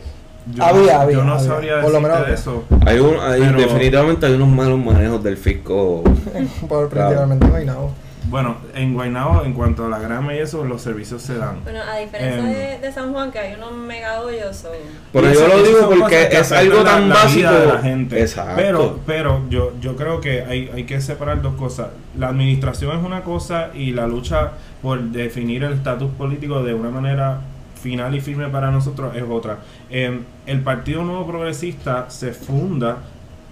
yo, 0.50 1.24
no, 1.24 1.38
sabría 1.38 1.76
decirte 1.76 2.34
eso. 2.34 2.64
Hay 2.84 2.98
un, 2.98 3.16
definitivamente 3.56 4.26
hay 4.26 4.32
unos 4.32 4.48
malos 4.48 4.78
manejos 4.78 5.22
del 5.22 5.36
fisco. 5.36 6.02
Por, 6.68 6.88
principalmente 6.88 7.44
en 7.44 7.50
Guaynabo. 7.50 7.92
Bueno, 8.24 8.56
en 8.74 8.94
Guaynabo, 8.94 9.44
en 9.44 9.52
cuanto 9.52 9.86
a 9.86 9.88
la 9.88 9.98
grama 9.98 10.34
y 10.34 10.38
eso, 10.38 10.64
los 10.64 10.80
servicios 10.80 11.22
se 11.22 11.36
dan. 11.36 11.62
Bueno, 11.64 11.80
a 11.82 11.98
diferencia 11.98 12.74
em, 12.74 12.80
de, 12.80 12.92
San 12.92 13.12
Juan, 13.12 13.32
que 13.32 13.38
hay 13.38 13.54
unos 13.54 13.72
mega 13.72 14.20
hoyos. 14.20 14.64
Pero 15.12 15.32
yo 15.32 15.48
lo 15.48 15.62
digo 15.62 15.90
porque 15.98 16.28
es 16.30 16.52
algo 16.52 16.82
tan 16.82 17.08
básico. 17.08 17.50
de 17.50 17.66
la 17.66 17.78
gente. 17.78 18.20
Exacto. 18.20 18.54
Pero, 18.56 19.00
pero 19.06 19.42
yo, 19.50 19.72
yo 19.80 19.96
creo 19.96 20.20
que 20.20 20.42
hay, 20.42 20.70
hay 20.72 20.84
que 20.84 21.00
separar 21.00 21.42
dos 21.42 21.54
cosas. 21.54 21.88
La 22.16 22.28
administración 22.28 22.96
es 22.98 23.04
una 23.04 23.22
cosa 23.22 23.70
y 23.74 23.92
la 23.92 24.06
lucha 24.06 24.52
por 24.80 25.00
definir 25.00 25.64
el 25.64 25.74
estatus 25.74 26.10
político 26.12 26.62
de 26.62 26.74
una 26.74 26.90
manera 26.90 27.40
final 27.82 28.14
y 28.14 28.20
firme 28.20 28.48
para 28.48 28.70
nosotros 28.70 29.14
es 29.16 29.24
otra. 29.28 29.58
Em, 29.90 30.22
el 30.46 30.60
Partido 30.60 31.02
Nuevo 31.02 31.26
Progresista 31.26 32.08
se 32.08 32.32
funda 32.32 32.98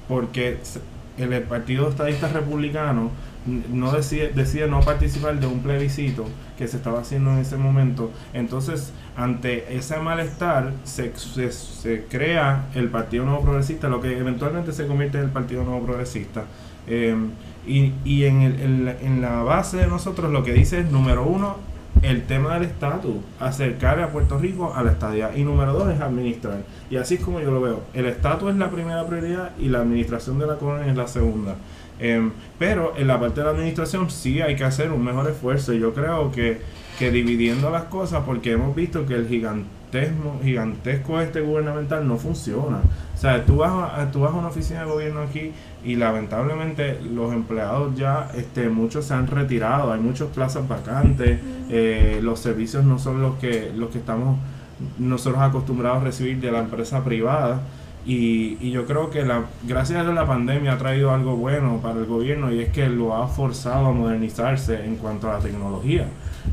porque 0.08 0.58
el 1.18 1.42
Partido 1.42 1.88
Estadista 1.88 2.28
Republicano 2.28 3.10
no 3.46 3.92
decide, 3.92 4.32
decide 4.34 4.68
no 4.68 4.80
participar 4.80 5.40
de 5.40 5.46
un 5.46 5.60
plebiscito 5.60 6.26
que 6.58 6.68
se 6.68 6.76
estaba 6.76 7.00
haciendo 7.00 7.30
en 7.32 7.38
ese 7.38 7.56
momento. 7.56 8.10
Entonces, 8.34 8.92
ante 9.16 9.76
ese 9.76 9.98
malestar, 9.98 10.72
se, 10.84 11.12
se, 11.16 12.04
crea 12.04 12.66
el 12.74 12.88
Partido 12.88 13.24
Nuevo 13.24 13.42
Progresista, 13.42 13.88
lo 13.88 14.00
que 14.00 14.18
eventualmente 14.18 14.72
se 14.72 14.86
convierte 14.86 15.18
en 15.18 15.24
el 15.24 15.30
Partido 15.30 15.64
Nuevo 15.64 15.86
Progresista. 15.86 16.44
Em, 16.86 17.30
y, 17.66 17.92
y 18.04 18.24
en, 18.24 18.42
el, 18.42 18.96
en 19.00 19.20
la 19.22 19.42
base 19.42 19.78
de 19.78 19.86
nosotros 19.86 20.30
lo 20.30 20.42
que 20.42 20.52
dice 20.52 20.80
es, 20.80 20.90
número 20.90 21.24
uno, 21.24 21.56
el 22.02 22.22
tema 22.24 22.54
del 22.54 22.64
estatus, 22.64 23.16
acercar 23.38 24.00
a 24.00 24.08
Puerto 24.10 24.38
Rico 24.38 24.72
a 24.74 24.82
la 24.82 24.92
estadía. 24.92 25.36
Y 25.36 25.44
número 25.44 25.72
dos 25.72 25.92
es 25.92 26.00
administrar. 26.00 26.62
Y 26.90 26.96
así 26.96 27.14
es 27.14 27.20
como 27.20 27.40
yo 27.40 27.50
lo 27.50 27.60
veo. 27.60 27.82
El 27.94 28.06
estatus 28.06 28.50
es 28.50 28.56
la 28.56 28.70
primera 28.70 29.06
prioridad 29.06 29.50
y 29.58 29.68
la 29.68 29.80
administración 29.80 30.38
de 30.38 30.46
la 30.46 30.56
colonia 30.56 30.90
es 30.90 30.96
la 30.96 31.06
segunda. 31.06 31.56
Em, 32.00 32.32
pero 32.58 32.94
en 32.96 33.06
la 33.06 33.20
parte 33.20 33.40
de 33.40 33.44
la 33.44 33.52
administración 33.52 34.10
sí 34.10 34.40
hay 34.40 34.56
que 34.56 34.64
hacer 34.64 34.90
un 34.90 35.04
mejor 35.04 35.28
esfuerzo. 35.30 35.72
Yo 35.72 35.92
creo 35.92 36.32
que, 36.32 36.60
que 36.98 37.10
dividiendo 37.10 37.70
las 37.70 37.84
cosas, 37.84 38.22
porque 38.24 38.52
hemos 38.52 38.74
visto 38.74 39.06
que 39.06 39.14
el 39.14 39.28
gigantesco, 39.28 40.40
gigantesco 40.42 41.20
este 41.20 41.40
gubernamental 41.40 42.06
no 42.08 42.16
funciona. 42.16 42.80
O 43.14 43.18
sea, 43.18 43.44
tú 43.44 43.56
vas, 43.56 43.72
a, 43.98 44.10
tú 44.10 44.20
vas 44.20 44.32
a 44.32 44.36
una 44.36 44.48
oficina 44.48 44.80
de 44.80 44.86
gobierno 44.86 45.20
aquí 45.20 45.52
y 45.84 45.96
lamentablemente 45.96 46.98
los 47.02 47.32
empleados 47.34 47.94
ya, 47.96 48.30
este, 48.34 48.70
muchos 48.70 49.04
se 49.04 49.14
han 49.14 49.26
retirado, 49.26 49.92
hay 49.92 50.00
muchas 50.00 50.28
plazas 50.28 50.66
vacantes, 50.66 51.38
eh, 51.68 52.20
los 52.22 52.40
servicios 52.40 52.84
no 52.84 52.98
son 52.98 53.20
los 53.20 53.36
que, 53.36 53.72
los 53.76 53.90
que 53.90 53.98
estamos 53.98 54.38
nosotros 54.98 55.42
acostumbrados 55.42 56.00
a 56.00 56.04
recibir 56.04 56.40
de 56.40 56.50
la 56.50 56.60
empresa 56.60 57.04
privada. 57.04 57.60
Y, 58.10 58.58
y, 58.60 58.72
yo 58.72 58.86
creo 58.86 59.08
que 59.08 59.24
la, 59.24 59.44
gracias 59.62 60.04
a 60.04 60.12
la 60.12 60.26
pandemia 60.26 60.72
ha 60.72 60.78
traído 60.78 61.12
algo 61.12 61.36
bueno 61.36 61.78
para 61.80 62.00
el 62.00 62.06
gobierno 62.06 62.52
y 62.52 62.58
es 62.58 62.70
que 62.70 62.88
lo 62.88 63.14
ha 63.14 63.28
forzado 63.28 63.86
a 63.86 63.92
modernizarse 63.92 64.84
en 64.84 64.96
cuanto 64.96 65.30
a 65.30 65.34
la 65.34 65.38
tecnología. 65.38 66.08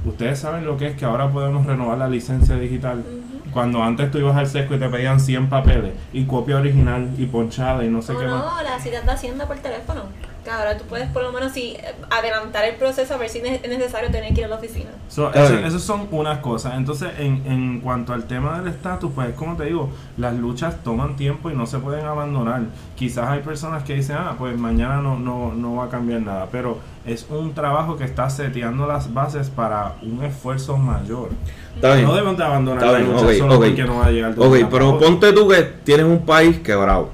Ustedes 0.06 0.38
saben 0.38 0.68
lo 0.68 0.78
que 0.78 0.86
es 0.86 0.96
que 0.96 1.06
ahora 1.06 1.32
podemos 1.32 1.66
renovar 1.66 1.98
la 1.98 2.08
licencia 2.08 2.58
digital. 2.58 3.04
Cuando 3.52 3.82
antes 3.82 4.12
tú 4.12 4.20
ibas 4.20 4.38
al 4.38 4.46
sesco 4.46 4.76
y 4.76 4.78
te 4.78 4.88
pedían 4.88 5.20
100 5.20 5.50
papeles 5.50 5.94
y 6.14 6.26
copia 6.26 6.58
original 6.58 7.10
y 7.18 7.26
ponchada 7.26 7.84
y 7.84 7.90
no 7.90 8.04
sé 8.04 8.14
qué 8.14 8.28
más. 8.28 8.46
No, 8.46 8.62
la 8.62 8.80
citas 8.80 9.04
de 9.04 9.12
Hacienda 9.12 9.48
por 9.48 9.58
teléfono. 9.58 10.04
Que 10.48 10.54
ahora 10.54 10.78
tú 10.78 10.86
puedes 10.86 11.10
por 11.10 11.24
lo 11.24 11.32
menos 11.34 11.52
sí 11.52 11.76
adelantar 12.10 12.64
el 12.64 12.76
proceso 12.76 13.14
a 13.14 13.18
ver 13.18 13.30
si 13.30 13.40
es 13.40 13.68
necesario 13.68 14.10
tener 14.10 14.34
que 14.34 14.42
ir 14.42 14.46
a 14.46 14.50
la 14.50 14.56
oficina. 14.56 14.90
So, 15.10 15.34
eso, 15.34 15.80
son 15.80 16.08
unas 16.12 16.40
cosas. 16.40 16.76
Entonces, 16.76 17.10
en, 17.20 17.44
en 17.46 17.82
cuanto 17.82 18.14
al 18.14 18.24
tema 18.24 18.60
del 18.60 18.70
estatus, 18.70 19.12
pues 19.14 19.34
como 19.34 19.58
te 19.58 19.66
digo, 19.66 19.90
las 20.18 20.34
luchas 20.36 20.82
toman 20.84 21.18
tiempo 21.18 21.50
y 21.50 21.56
no 21.56 21.66
se 21.66 21.80
pueden 21.80 22.06
abandonar. 22.06 22.62
Quizás 22.96 23.28
hay 23.28 23.42
personas 23.42 23.84
que 23.84 23.96
dicen, 23.96 24.16
ah, 24.18 24.36
pues 24.38 24.58
mañana 24.58 25.02
no, 25.02 25.20
no, 25.20 25.54
no 25.54 25.76
va 25.76 25.86
a 25.86 25.90
cambiar 25.90 26.22
nada, 26.22 26.48
pero 26.50 26.78
es 27.06 27.28
un 27.30 27.54
trabajo 27.54 27.98
que 27.98 28.06
está 28.06 28.30
seteando 28.30 28.88
las 28.88 29.14
bases 29.14 29.50
para 29.50 29.96
un 30.02 30.24
esfuerzo 30.24 30.78
mayor. 30.78 31.30
Está 31.76 31.96
bien. 31.96 32.06
No 32.06 32.14
debemos 32.14 32.38
de 32.38 32.44
abandonar 32.46 32.84
Está 32.84 32.92
la 32.94 33.00
bien, 33.00 33.12
lucha 33.12 33.26
ok, 33.26 33.34
solo 33.34 33.56
ok. 33.56 33.66
porque 33.66 33.84
no 33.84 33.98
va 33.98 34.06
a 34.06 34.12
llegar 34.12 34.34
Ok, 34.38 34.56
pero 34.72 34.98
ponte 34.98 35.34
tú 35.34 35.48
que 35.50 35.62
tienes 35.84 36.06
un 36.06 36.26
país 36.26 36.60
quebrado. 36.60 37.10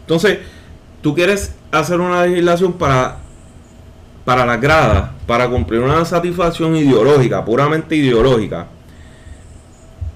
Entonces, 0.00 0.38
tú 1.02 1.14
quieres 1.14 1.55
hacer 1.72 2.00
una 2.00 2.24
legislación 2.26 2.72
para, 2.74 3.16
para 4.24 4.44
las 4.46 4.60
gradas, 4.60 5.10
para 5.26 5.48
cumplir 5.48 5.80
una 5.80 6.04
satisfacción 6.04 6.76
ideológica, 6.76 7.44
puramente 7.44 7.96
ideológica, 7.96 8.66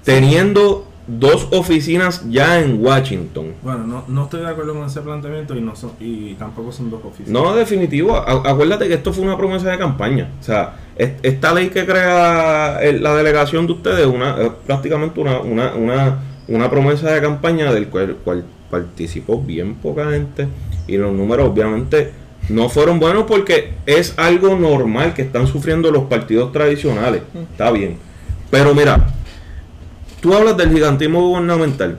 teniendo 0.03 0.87
dos 1.07 1.47
oficinas 1.51 2.23
ya 2.29 2.59
en 2.59 2.83
Washington. 2.83 3.53
Bueno, 3.61 3.85
no, 3.85 4.03
no 4.07 4.23
estoy 4.23 4.41
de 4.41 4.47
acuerdo 4.47 4.73
con 4.73 4.85
ese 4.85 5.01
planteamiento 5.01 5.55
y 5.57 5.61
no 5.61 5.75
son, 5.75 5.91
y 5.99 6.35
tampoco 6.35 6.71
son 6.71 6.89
dos 6.89 7.01
oficinas. 7.03 7.29
No, 7.41 7.53
definitivo. 7.53 8.15
Acuérdate 8.15 8.87
que 8.87 8.93
esto 8.95 9.11
fue 9.11 9.23
una 9.25 9.35
promesa 9.37 9.69
de 9.69 9.77
campaña. 9.77 10.29
O 10.39 10.43
sea, 10.43 10.75
es- 10.95 11.13
esta 11.23 11.53
ley 11.53 11.69
que 11.69 11.85
crea 11.85 12.79
el- 12.81 13.03
la 13.03 13.15
delegación 13.15 13.67
de 13.67 13.73
ustedes 13.73 14.05
una, 14.05 14.41
es 14.41 14.51
prácticamente 14.65 15.19
una, 15.19 15.39
una, 15.39 15.73
una, 15.75 16.19
una 16.47 16.69
promesa 16.69 17.11
de 17.11 17.21
campaña 17.21 17.73
del 17.73 17.87
cual, 17.87 18.17
cual 18.23 18.45
participó 18.69 19.41
bien 19.41 19.75
poca 19.75 20.09
gente 20.11 20.47
y 20.91 20.97
los 20.97 21.13
números 21.13 21.49
obviamente 21.49 22.11
no 22.49 22.69
fueron 22.69 22.99
buenos 22.99 23.23
porque 23.23 23.73
es 23.85 24.13
algo 24.17 24.55
normal 24.55 25.13
que 25.13 25.21
están 25.21 25.47
sufriendo 25.47 25.89
los 25.91 26.03
partidos 26.03 26.51
tradicionales. 26.51 27.21
Está 27.51 27.71
bien. 27.71 27.97
Pero 28.49 28.75
mira, 28.75 29.07
tú 30.19 30.33
hablas 30.33 30.57
del 30.57 30.71
gigantismo 30.71 31.21
gubernamental, 31.21 31.97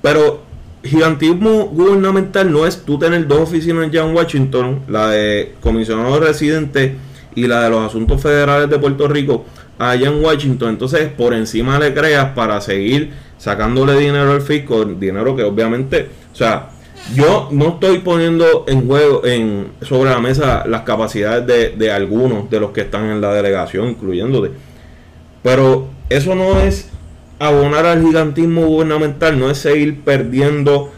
pero 0.00 0.42
gigantismo 0.82 1.66
gubernamental 1.66 2.50
no 2.50 2.66
es 2.66 2.84
tú 2.84 2.98
tener 2.98 3.26
dos 3.28 3.40
oficinas 3.40 3.90
ya 3.90 4.04
en 4.04 4.14
Washington, 4.14 4.80
la 4.88 5.08
de 5.08 5.54
comisionado 5.60 6.18
residente 6.18 6.96
y 7.34 7.46
la 7.46 7.64
de 7.64 7.70
los 7.70 7.86
asuntos 7.86 8.20
federales 8.20 8.70
de 8.70 8.78
Puerto 8.78 9.06
Rico 9.08 9.44
allá 9.78 10.08
en 10.08 10.24
Washington, 10.24 10.70
entonces 10.70 11.08
por 11.10 11.34
encima 11.34 11.78
le 11.78 11.92
creas 11.92 12.30
para 12.34 12.60
seguir 12.60 13.10
sacándole 13.38 13.98
dinero 13.98 14.32
al 14.32 14.42
fisco, 14.42 14.84
dinero 14.84 15.34
que 15.34 15.42
obviamente, 15.42 16.08
o 16.32 16.36
sea, 16.36 16.70
yo 17.14 17.48
no 17.50 17.70
estoy 17.70 17.98
poniendo 17.98 18.64
en 18.68 18.86
juego 18.86 19.24
en 19.26 19.68
sobre 19.82 20.10
la 20.10 20.20
mesa 20.20 20.64
las 20.66 20.82
capacidades 20.82 21.46
de, 21.46 21.70
de 21.70 21.92
algunos 21.92 22.48
de 22.48 22.60
los 22.60 22.70
que 22.70 22.82
están 22.82 23.06
en 23.10 23.20
la 23.20 23.32
delegación, 23.34 23.90
incluyéndote. 23.90 24.52
Pero 25.42 25.88
eso 26.08 26.34
no 26.34 26.60
es 26.60 26.88
abonar 27.38 27.86
al 27.86 28.02
gigantismo 28.02 28.66
gubernamental, 28.66 29.38
no 29.38 29.50
es 29.50 29.58
seguir 29.58 30.02
perdiendo 30.02 30.92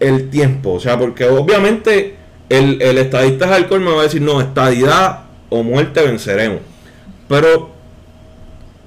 el 0.00 0.30
tiempo. 0.30 0.74
O 0.74 0.80
sea, 0.80 0.98
porque 0.98 1.24
obviamente 1.24 2.16
el, 2.48 2.80
el 2.80 2.98
estadista 2.98 3.48
hardcore 3.48 3.80
me 3.80 3.90
va 3.90 4.00
a 4.00 4.04
decir, 4.04 4.22
no, 4.22 4.40
estadidad 4.40 5.24
o 5.50 5.62
muerte 5.62 6.02
venceremos. 6.02 6.60
Pero 7.28 7.70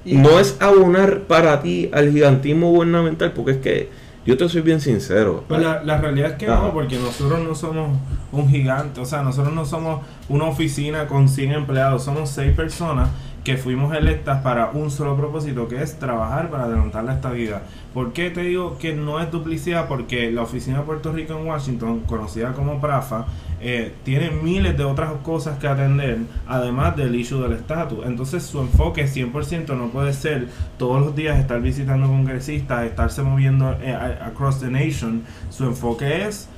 no 0.04 0.40
es 0.40 0.56
abonar 0.60 1.22
para 1.22 1.60
ti 1.60 1.90
al 1.92 2.10
gigantismo 2.10 2.70
gubernamental, 2.70 3.32
porque 3.32 3.52
es 3.52 3.58
que 3.58 3.88
yo 4.28 4.36
te 4.36 4.46
soy 4.46 4.60
bien 4.60 4.78
sincero. 4.78 5.42
Pues 5.48 5.62
la, 5.62 5.82
la 5.84 5.96
realidad 5.96 6.32
es 6.32 6.36
que 6.36 6.48
Ajá. 6.48 6.60
no, 6.60 6.74
porque 6.74 6.98
nosotros 6.98 7.40
no 7.40 7.54
somos 7.54 7.96
un 8.30 8.46
gigante, 8.50 9.00
o 9.00 9.06
sea, 9.06 9.22
nosotros 9.22 9.54
no 9.54 9.64
somos 9.64 10.02
una 10.28 10.44
oficina 10.44 11.06
con 11.06 11.30
100 11.30 11.52
empleados, 11.52 12.04
somos 12.04 12.28
6 12.28 12.54
personas 12.54 13.08
que 13.42 13.56
fuimos 13.56 13.96
electas 13.96 14.42
para 14.42 14.72
un 14.72 14.90
solo 14.90 15.16
propósito, 15.16 15.66
que 15.66 15.82
es 15.82 15.98
trabajar 15.98 16.50
para 16.50 16.64
adelantar 16.64 17.04
la 17.04 17.14
estabilidad. 17.14 17.62
¿Por 17.94 18.12
qué 18.12 18.28
te 18.28 18.42
digo 18.42 18.76
que 18.76 18.92
no 18.92 19.18
es 19.18 19.30
duplicidad? 19.30 19.88
Porque 19.88 20.30
la 20.30 20.42
oficina 20.42 20.80
de 20.80 20.84
Puerto 20.84 21.10
Rico 21.10 21.32
en 21.32 21.46
Washington, 21.46 22.00
conocida 22.00 22.52
como 22.52 22.82
PRAFA, 22.82 23.24
eh, 23.60 23.92
tiene 24.04 24.30
miles 24.30 24.76
de 24.76 24.84
otras 24.84 25.12
cosas 25.22 25.58
que 25.58 25.66
atender, 25.66 26.18
además 26.46 26.96
del 26.96 27.14
issue 27.14 27.40
del 27.40 27.52
estatus. 27.52 28.06
Entonces 28.06 28.42
su 28.44 28.60
enfoque 28.60 29.06
100% 29.06 29.76
no 29.76 29.88
puede 29.88 30.12
ser 30.12 30.48
todos 30.78 31.00
los 31.00 31.16
días 31.16 31.38
estar 31.38 31.60
visitando 31.60 32.06
congresistas, 32.06 32.84
estarse 32.84 33.22
moviendo 33.22 33.76
eh, 33.82 33.92
across 33.92 34.60
the 34.60 34.70
nation. 34.70 35.22
Su 35.50 35.64
enfoque 35.64 36.26
es 36.26 36.48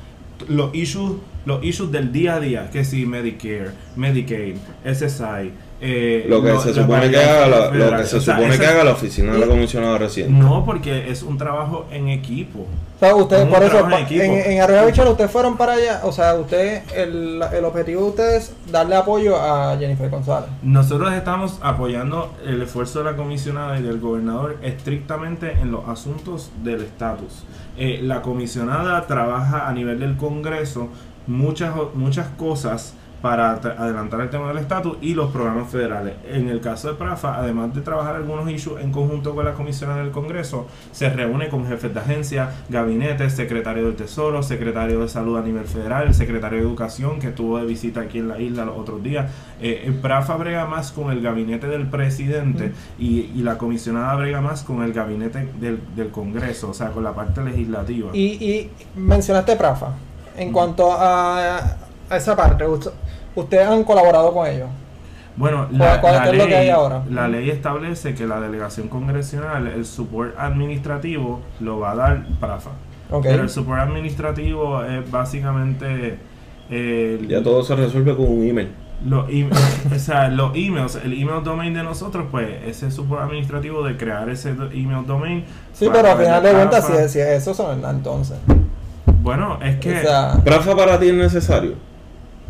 los 0.48 0.74
issues, 0.74 1.18
los 1.46 1.64
issues 1.64 1.90
del 1.90 2.12
día 2.12 2.34
a 2.34 2.40
día, 2.40 2.70
que 2.70 2.84
si 2.84 3.06
Medicare, 3.06 3.70
Medicaid, 3.96 4.56
SSI, 4.84 5.52
eh, 5.80 6.26
Lo 6.28 6.42
que 6.42 6.50
lo- 6.50 6.60
se 6.60 6.74
supone 6.74 7.10
que 7.10 7.16
haga 7.16 7.46
la, 7.48 7.70
lo 7.70 7.96
que 7.96 8.04
se 8.04 8.16
O 8.16 8.20
sea, 8.20 8.36
supone 8.36 8.58
que 8.58 8.66
haga 8.66 8.84
la 8.84 8.92
oficina 8.92 9.32
de 9.32 9.38
la 9.38 9.46
comisionada 9.46 9.98
residente. 9.98 10.32
No, 10.38 10.64
porque 10.64 11.10
es 11.10 11.22
un 11.22 11.38
trabajo 11.38 11.86
en 11.90 12.08
equipo. 12.08 12.60
O 12.60 12.98
sea, 13.00 13.14
ustedes, 13.16 13.46
por 13.46 13.62
eso, 13.62 13.78
en 13.88 14.20
en, 14.20 14.52
en 14.52 14.60
Arriba 14.60 14.84
Bichuela, 14.84 15.10
ustedes 15.12 15.30
fueron 15.30 15.56
para 15.56 15.72
allá. 15.72 16.00
O 16.04 16.12
sea, 16.12 16.34
ustedes, 16.34 16.82
el, 16.94 17.42
el 17.50 17.64
objetivo 17.64 18.02
de 18.02 18.08
ustedes 18.10 18.42
es 18.50 18.72
darle 18.72 18.94
apoyo 18.96 19.36
a 19.40 19.74
Jennifer 19.78 20.10
González. 20.10 20.50
Nosotros 20.62 21.10
estamos 21.14 21.58
apoyando 21.62 22.30
el 22.46 22.60
esfuerzo 22.60 22.98
de 22.98 23.06
la 23.12 23.16
comisionada 23.16 23.78
y 23.78 23.82
del 23.82 24.00
gobernador 24.00 24.58
estrictamente 24.62 25.52
en 25.62 25.70
los 25.72 25.88
asuntos 25.88 26.50
del 26.62 26.82
estatus. 26.82 27.44
Eh, 27.78 28.00
la 28.02 28.20
comisionada 28.20 29.06
trabaja 29.06 29.66
a 29.66 29.72
nivel 29.72 29.98
del 30.00 30.18
Congreso 30.18 30.88
muchas, 31.26 31.74
o- 31.76 31.92
muchas 31.94 32.26
cosas 32.36 32.94
para 33.20 33.52
adelantar 33.52 34.20
el 34.22 34.30
tema 34.30 34.48
del 34.48 34.58
estatus 34.58 34.96
y 35.02 35.14
los 35.14 35.30
programas 35.30 35.68
federales. 35.68 36.14
En 36.26 36.48
el 36.48 36.60
caso 36.60 36.88
de 36.88 36.94
PRAFA, 36.94 37.36
además 37.36 37.74
de 37.74 37.82
trabajar 37.82 38.16
algunos 38.16 38.50
issues 38.50 38.82
en 38.82 38.92
conjunto 38.92 39.34
con 39.34 39.44
la 39.44 39.52
comisionada 39.52 40.00
del 40.02 40.10
Congreso, 40.10 40.66
se 40.92 41.10
reúne 41.10 41.48
con 41.48 41.66
jefes 41.66 41.92
de 41.92 42.00
agencia, 42.00 42.50
gabinetes, 42.70 43.34
secretario 43.34 43.84
del 43.84 43.96
Tesoro, 43.96 44.42
secretario 44.42 45.00
de 45.00 45.08
Salud 45.08 45.36
a 45.36 45.42
nivel 45.42 45.64
federal, 45.66 46.06
el 46.08 46.14
secretario 46.14 46.58
de 46.58 46.64
Educación 46.64 47.18
que 47.18 47.28
estuvo 47.28 47.58
de 47.58 47.66
visita 47.66 48.00
aquí 48.00 48.18
en 48.18 48.28
la 48.28 48.38
isla 48.40 48.64
los 48.64 48.78
otros 48.78 49.02
días. 49.02 49.30
Eh, 49.60 49.82
el 49.86 49.94
PRAFA 49.94 50.36
brega 50.36 50.66
más 50.66 50.90
con 50.92 51.10
el 51.12 51.20
gabinete 51.20 51.66
del 51.66 51.86
presidente 51.88 52.72
y, 52.98 53.30
y 53.34 53.42
la 53.42 53.58
comisionada 53.58 54.14
brega 54.14 54.40
más 54.40 54.62
con 54.62 54.82
el 54.82 54.92
gabinete 54.92 55.48
del, 55.60 55.78
del 55.94 56.10
Congreso, 56.10 56.70
o 56.70 56.74
sea, 56.74 56.88
con 56.90 57.04
la 57.04 57.12
parte 57.12 57.42
legislativa. 57.42 58.10
Y, 58.14 58.20
y 58.42 58.70
mencionaste 58.96 59.56
Prafa. 59.56 59.88
En 60.36 60.52
cuanto 60.52 60.90
a, 60.92 61.58
a 62.08 62.16
esa 62.16 62.34
parte, 62.34 62.66
usted- 62.66 62.92
ustedes 63.34 63.66
han 63.66 63.84
colaborado 63.84 64.32
con 64.32 64.46
ellos. 64.46 64.68
Bueno, 65.36 65.66
¿Cuál- 65.68 65.78
la, 65.78 66.00
cuál- 66.00 66.14
la 66.16 66.22
qué 66.24 66.30
es 66.30 66.36
lo 66.38 66.46
que 66.48 66.54
hay 66.56 66.60
ley, 66.66 66.70
ahora? 66.70 67.02
la 67.10 67.28
ley 67.28 67.50
establece 67.50 68.14
que 68.14 68.26
la 68.26 68.40
delegación 68.40 68.88
congresional, 68.88 69.66
el 69.68 69.84
support 69.86 70.34
administrativo, 70.38 71.40
lo 71.60 71.78
va 71.78 71.92
a 71.92 71.94
dar 71.96 72.26
PRAFA. 72.40 72.70
Ok. 73.10 73.24
Pero 73.24 73.42
el 73.42 73.48
support 73.50 73.80
administrativo 73.80 74.84
es 74.84 75.10
básicamente... 75.10 76.18
eh, 76.70 77.24
Ya 77.28 77.42
todo 77.42 77.62
se 77.62 77.74
resuelve 77.76 78.14
con 78.16 78.26
un 78.28 78.46
email. 78.46 78.68
Los 79.04 79.30
em- 79.30 79.48
o 79.94 79.98
sea, 79.98 80.28
los 80.28 80.52
emails, 80.54 80.96
el 81.02 81.14
email 81.14 81.42
domain 81.42 81.72
de 81.72 81.82
nosotros, 81.82 82.26
pues 82.30 82.48
ese 82.66 82.90
support 82.90 83.22
administrativo 83.22 83.82
de 83.82 83.96
crear 83.96 84.28
ese 84.28 84.50
email 84.50 85.06
domain. 85.06 85.44
Sí, 85.72 85.88
pero 85.90 86.10
al 86.10 86.18
final 86.18 86.42
de 86.42 86.50
cuentas, 86.52 86.86
si 86.86 86.92
si 87.08 87.18
es 87.20 87.28
eso, 87.28 87.54
son 87.54 87.82
entonces. 87.82 88.36
Bueno, 89.22 89.58
es 89.62 89.76
que 89.76 89.98
O 89.98 90.02
sea, 90.02 90.34
¿Prafa 90.44 90.76
para 90.76 90.98
ti 91.00 91.08
es 91.08 91.14
necesario? 91.14 91.74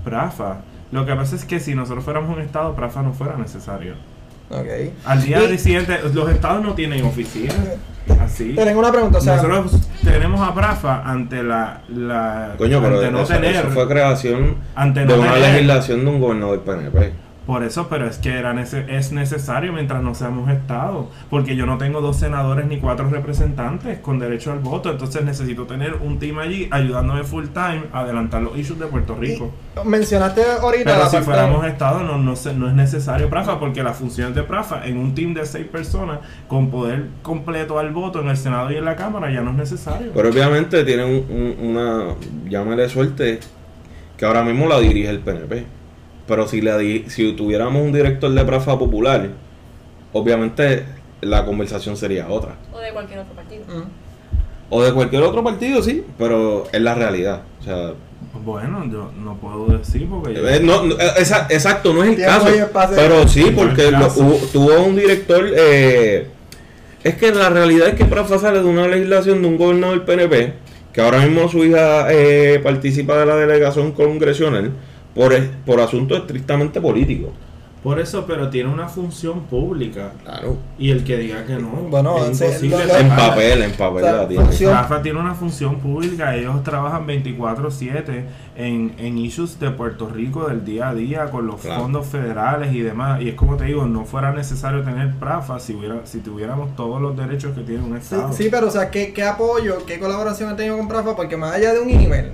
PRAFA, 0.05 0.59
lo 0.93 1.07
que 1.07 1.15
pasa 1.15 1.37
es 1.37 1.45
que 1.45 1.61
si 1.61 1.75
nosotros 1.75 2.05
fuéramos 2.05 2.35
un 2.37 2.43
estado, 2.43 2.75
PRAFA 2.75 3.03
no 3.03 3.13
fuera 3.13 3.37
necesario. 3.37 3.95
ok. 4.51 4.67
Al 5.05 5.23
día 5.23 5.43
Y- 5.45 5.59
siguiente, 5.59 5.99
los 6.13 6.31
estados 6.31 6.63
no 6.63 6.75
tienen 6.75 7.05
oficina. 7.05 7.55
Así. 8.21 8.55
Tengo 8.55 8.81
una 8.81 8.91
pregunta, 8.91 9.19
o 9.19 9.21
sea, 9.21 9.37
Nosotros 9.37 9.89
tenemos 10.03 10.41
a 10.41 10.53
PRAFA 10.55 11.03
ante 11.05 11.43
la, 11.45 11.83
la 11.89 12.55
Coño, 12.59 12.81
pero 12.83 12.97
ante 12.99 13.11
no 13.13 13.21
eso, 13.21 13.35
tener 13.35 13.55
eso 13.55 13.69
fue 13.71 13.87
creación 13.87 14.57
ante 14.75 15.01
de 15.01 15.07
no 15.07 15.17
una 15.21 15.35
tener- 15.35 15.53
legislación 15.53 16.05
de 16.05 16.11
un 16.11 16.21
gobernador 16.21 16.61
PNP. 16.63 17.13
Por 17.51 17.65
eso, 17.65 17.89
pero 17.89 18.07
es 18.07 18.19
que 18.19 18.39
era 18.39 18.55
nece- 18.55 18.89
es 18.89 19.11
necesario 19.11 19.73
mientras 19.73 20.01
no 20.05 20.15
seamos 20.15 20.49
Estado, 20.51 21.09
porque 21.31 21.57
yo 21.57 21.67
no 21.67 21.79
tengo 21.79 22.01
dos 22.01 22.17
senadores 22.17 22.65
ni 22.67 22.79
cuatro 22.79 23.11
representantes 23.11 23.99
con 23.99 24.21
derecho 24.21 24.53
al 24.53 24.61
voto, 24.61 24.89
entonces 24.93 25.25
necesito 25.25 25.65
tener 25.67 25.95
un 25.97 26.21
team 26.21 26.39
allí 26.39 26.69
ayudándome 26.71 27.25
full 27.25 27.47
time 27.47 27.87
a 27.93 28.03
adelantar 28.03 28.41
los 28.43 28.57
issues 28.57 28.79
de 28.79 28.87
Puerto 28.87 29.17
Rico. 29.17 29.51
y 29.85 29.89
mencionaste 29.89 30.43
ahorita 30.61 30.85
Pero 30.85 30.99
la 31.01 31.07
si 31.07 31.17
parte- 31.17 31.25
fuéramos 31.25 31.67
Estado 31.67 32.05
no, 32.05 32.19
no, 32.19 32.37
se- 32.37 32.55
no 32.55 32.69
es 32.69 32.75
necesario 32.75 33.29
PRAFA, 33.29 33.59
porque 33.59 33.83
las 33.83 33.97
funciones 33.97 34.37
de 34.37 34.45
PRAFA 34.45 34.87
en 34.87 34.99
un 34.99 35.13
team 35.17 35.35
de 35.35 35.45
seis 35.45 35.67
personas 35.67 36.21
con 36.47 36.71
poder 36.71 37.07
completo 37.23 37.81
al 37.81 37.91
voto 37.91 38.21
en 38.21 38.29
el 38.29 38.37
Senado 38.37 38.71
y 38.71 38.77
en 38.77 38.85
la 38.85 38.95
Cámara 38.95 39.29
ya 39.33 39.41
no 39.41 39.51
es 39.51 39.57
necesario. 39.57 40.13
Pero 40.15 40.29
obviamente 40.29 40.85
tienen 40.85 41.07
un- 41.29 41.37
un- 41.37 41.71
una, 41.71 42.15
llámale 42.49 42.89
suerte, 42.89 43.41
que 44.17 44.25
ahora 44.25 44.45
mismo 44.45 44.69
la 44.69 44.79
dirige 44.79 45.11
el 45.11 45.19
PNP. 45.19 45.80
Pero 46.31 46.47
si, 46.47 46.61
tuviéramos 47.37 47.83
un 47.83 47.91
director 47.93 48.31
de 48.33 48.45
Prafa 48.45 48.79
Popular, 48.79 49.31
obviamente 50.13 50.85
la 51.23 51.45
conversación 51.45 51.97
sería 51.97 52.29
otra. 52.29 52.55
O 52.73 52.79
de 52.79 52.93
cualquier 52.93 53.19
otro 53.19 53.35
partido. 53.35 53.65
Mm. 53.67 53.83
O 54.71 54.81
de 54.85 54.93
cualquier 54.95 55.23
otro 55.25 55.43
partido, 55.43 55.83
sí, 55.83 56.05
pero 56.17 56.69
es 56.73 56.81
la 56.81 56.95
realidad. 56.95 57.43
O 57.61 57.65
sea, 57.65 57.95
Bueno, 58.45 58.85
yo 58.89 59.11
no 59.21 59.35
puedo 59.39 59.77
decir 59.77 60.07
porque 60.09 60.35
yo... 60.35 60.49
Eh, 60.49 60.61
no, 60.63 60.85
no, 60.85 60.95
eh, 60.95 61.11
esa- 61.19 61.49
exacto, 61.51 61.93
no 61.93 62.05
es 62.05 62.11
el 62.17 62.25
caso. 62.25 62.47
Pero 62.95 63.27
sí, 63.27 63.53
porque 63.53 63.91
lo- 63.91 64.07
hubo- 64.07 64.47
tuvo 64.53 64.85
un 64.85 64.95
director. 64.95 65.45
eh, 65.53 66.29
es 67.03 67.15
que 67.17 67.33
la 67.33 67.51
realidad 67.51 67.89
es 67.89 67.95
que 67.97 68.05
Prafa 68.05 68.39
sale 68.39 68.61
de 68.61 68.67
una 68.67 68.87
legislación 68.87 69.43
de 69.43 69.49
un 69.49 69.57
gobernador 69.59 70.05
PNP, 70.05 70.53
que 70.93 71.01
ahora 71.01 71.19
mismo 71.27 71.49
su 71.49 71.65
hija 71.65 72.07
eh, 72.13 72.61
participa 72.63 73.19
de 73.19 73.27
la 73.27 73.35
delegación 73.35 73.91
congresional 73.91 74.71
por, 75.15 75.33
es- 75.33 75.49
por 75.67 75.81
asuntos 75.81 76.19
estrictamente 76.19 76.81
políticos. 76.81 77.31
Por 77.83 77.99
eso, 77.99 78.27
pero 78.27 78.51
tiene 78.51 78.69
una 78.69 78.91
función 78.91 79.45
pública. 79.45 80.13
Claro. 80.23 80.59
Y 80.79 80.91
el 80.91 81.03
que 81.03 81.17
diga 81.17 81.47
que 81.47 81.55
no, 81.55 81.69
Bueno, 81.89 82.19
es 82.27 82.37
sí, 82.37 82.45
imposible. 82.45 82.77
lo- 82.79 82.85
lo- 82.93 82.97
En 82.99 83.09
papel, 83.09 83.63
en 83.63 83.73
papel 83.73 84.03
sea, 84.05 84.13
la 84.13 84.29
tiene. 84.29 84.45
función- 84.45 84.73
Rafa 84.75 85.01
tiene 85.01 85.19
una 85.19 85.35
función 85.35 85.77
pública, 85.81 86.37
ellos 86.37 86.63
trabajan 86.63 87.07
24/7 87.07 88.27
en, 88.57 88.93
en 88.99 89.17
issues 89.17 89.59
de 89.59 89.71
Puerto 89.71 90.11
Rico 90.11 90.47
del 90.47 90.63
día 90.63 90.91
a 90.91 90.95
día 90.95 91.31
con 91.31 91.47
los 91.47 91.63
Claro. 91.63 91.81
fondos 91.85 92.07
federales 92.07 92.75
y 92.75 92.81
demás. 92.83 93.23
Y 93.23 93.31
es 93.31 93.35
como 93.35 93.57
te 93.57 93.65
digo, 93.65 93.87
no 93.87 94.05
fuera 94.05 94.31
necesario 94.33 94.83
tener 94.83 95.15
PRAFA 95.15 95.59
si, 95.59 95.73
hubiera, 95.75 96.05
si 96.05 96.19
tuviéramos 96.19 96.77
todos 96.77 97.01
los 97.01 97.17
derechos 97.17 97.55
que 97.57 97.63
tiene 97.63 97.83
un 97.83 97.93
Sí, 97.93 97.97
Estado. 98.15 98.33
sí, 98.35 98.49
pero 98.51 98.69
o 98.69 98.71
sea, 98.71 98.91
¿qué, 98.91 99.15
qué 99.15 99.23
apoyo, 99.23 99.87
qué 99.87 99.99
colaboración 99.99 100.51
ha 100.51 100.57
tenido 100.57 100.77
con 100.77 100.87
Prafa? 100.87 101.17
Porque 101.17 101.39
más 101.39 101.55
allá 101.55 101.73
de 101.73 101.81
un 101.81 101.89
email, 101.89 102.33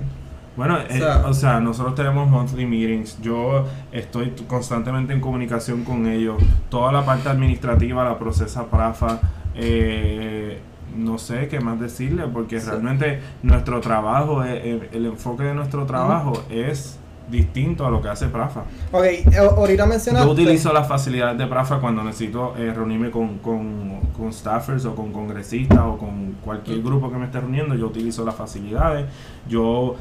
Bueno, 0.57 0.77
eh, 0.79 0.97
sea- 0.97 1.23
o 1.27 1.33
sea, 1.33 1.59
nosotros 1.59 1.95
tenemos 1.95 2.27
monthly 2.29 2.65
meetings. 2.65 3.21
Yo 3.21 3.65
estoy 3.91 4.31
constantemente 4.47 5.13
en 5.13 5.21
comunicación 5.21 5.83
con 5.83 6.07
ellos. 6.07 6.35
Toda 6.69 6.91
la 6.91 7.05
parte 7.05 7.29
administrativa 7.29 8.03
la 8.03 8.17
procesa 8.19 8.65
Prafa. 8.65 9.19
Eh, 9.55 10.59
no 10.95 11.17
sé 11.19 11.47
qué 11.47 11.59
más 11.59 11.79
decirle, 11.79 12.23
porque 12.31 12.59
Sí. 12.59 12.67
realmente 12.69 13.19
nuestro 13.43 13.79
trabajo, 13.81 14.43
es- 14.43 14.65
el, 14.65 14.89
el 14.93 15.05
enfoque 15.05 15.43
de 15.43 15.53
nuestro 15.53 15.85
trabajo 15.85 16.33
es 16.49 16.97
distinto 17.29 17.85
a 17.85 17.91
lo 17.91 18.01
que 18.01 18.07
hace 18.07 18.27
Prafa. 18.27 18.61
ok, 18.91 19.03
eh, 19.03 19.27
ahorita 19.37 19.85
mencionaste... 19.85 20.25
Yo 20.27 20.33
utilizo 20.33 20.71
las 20.71 20.87
facilidades 20.87 21.37
de 21.37 21.45
Prafa 21.45 21.79
cuando 21.81 22.01
necesito 22.03 22.55
eh, 22.57 22.73
reunirme 22.73 23.11
con, 23.11 23.39
con, 23.39 23.99
con 24.17 24.31
staffers 24.31 24.85
o 24.85 24.95
con 24.95 25.11
congresistas 25.11 25.79
o 25.79 25.97
con 25.97 26.37
cualquier 26.43 26.81
grupo 26.81 27.11
que 27.11 27.17
me 27.17 27.25
esté 27.25 27.41
reuniendo. 27.41 27.75
Yo 27.75 27.87
utilizo 27.87 28.23
las 28.25 28.33
facilidades. 28.35 29.07
Yo 29.49 29.95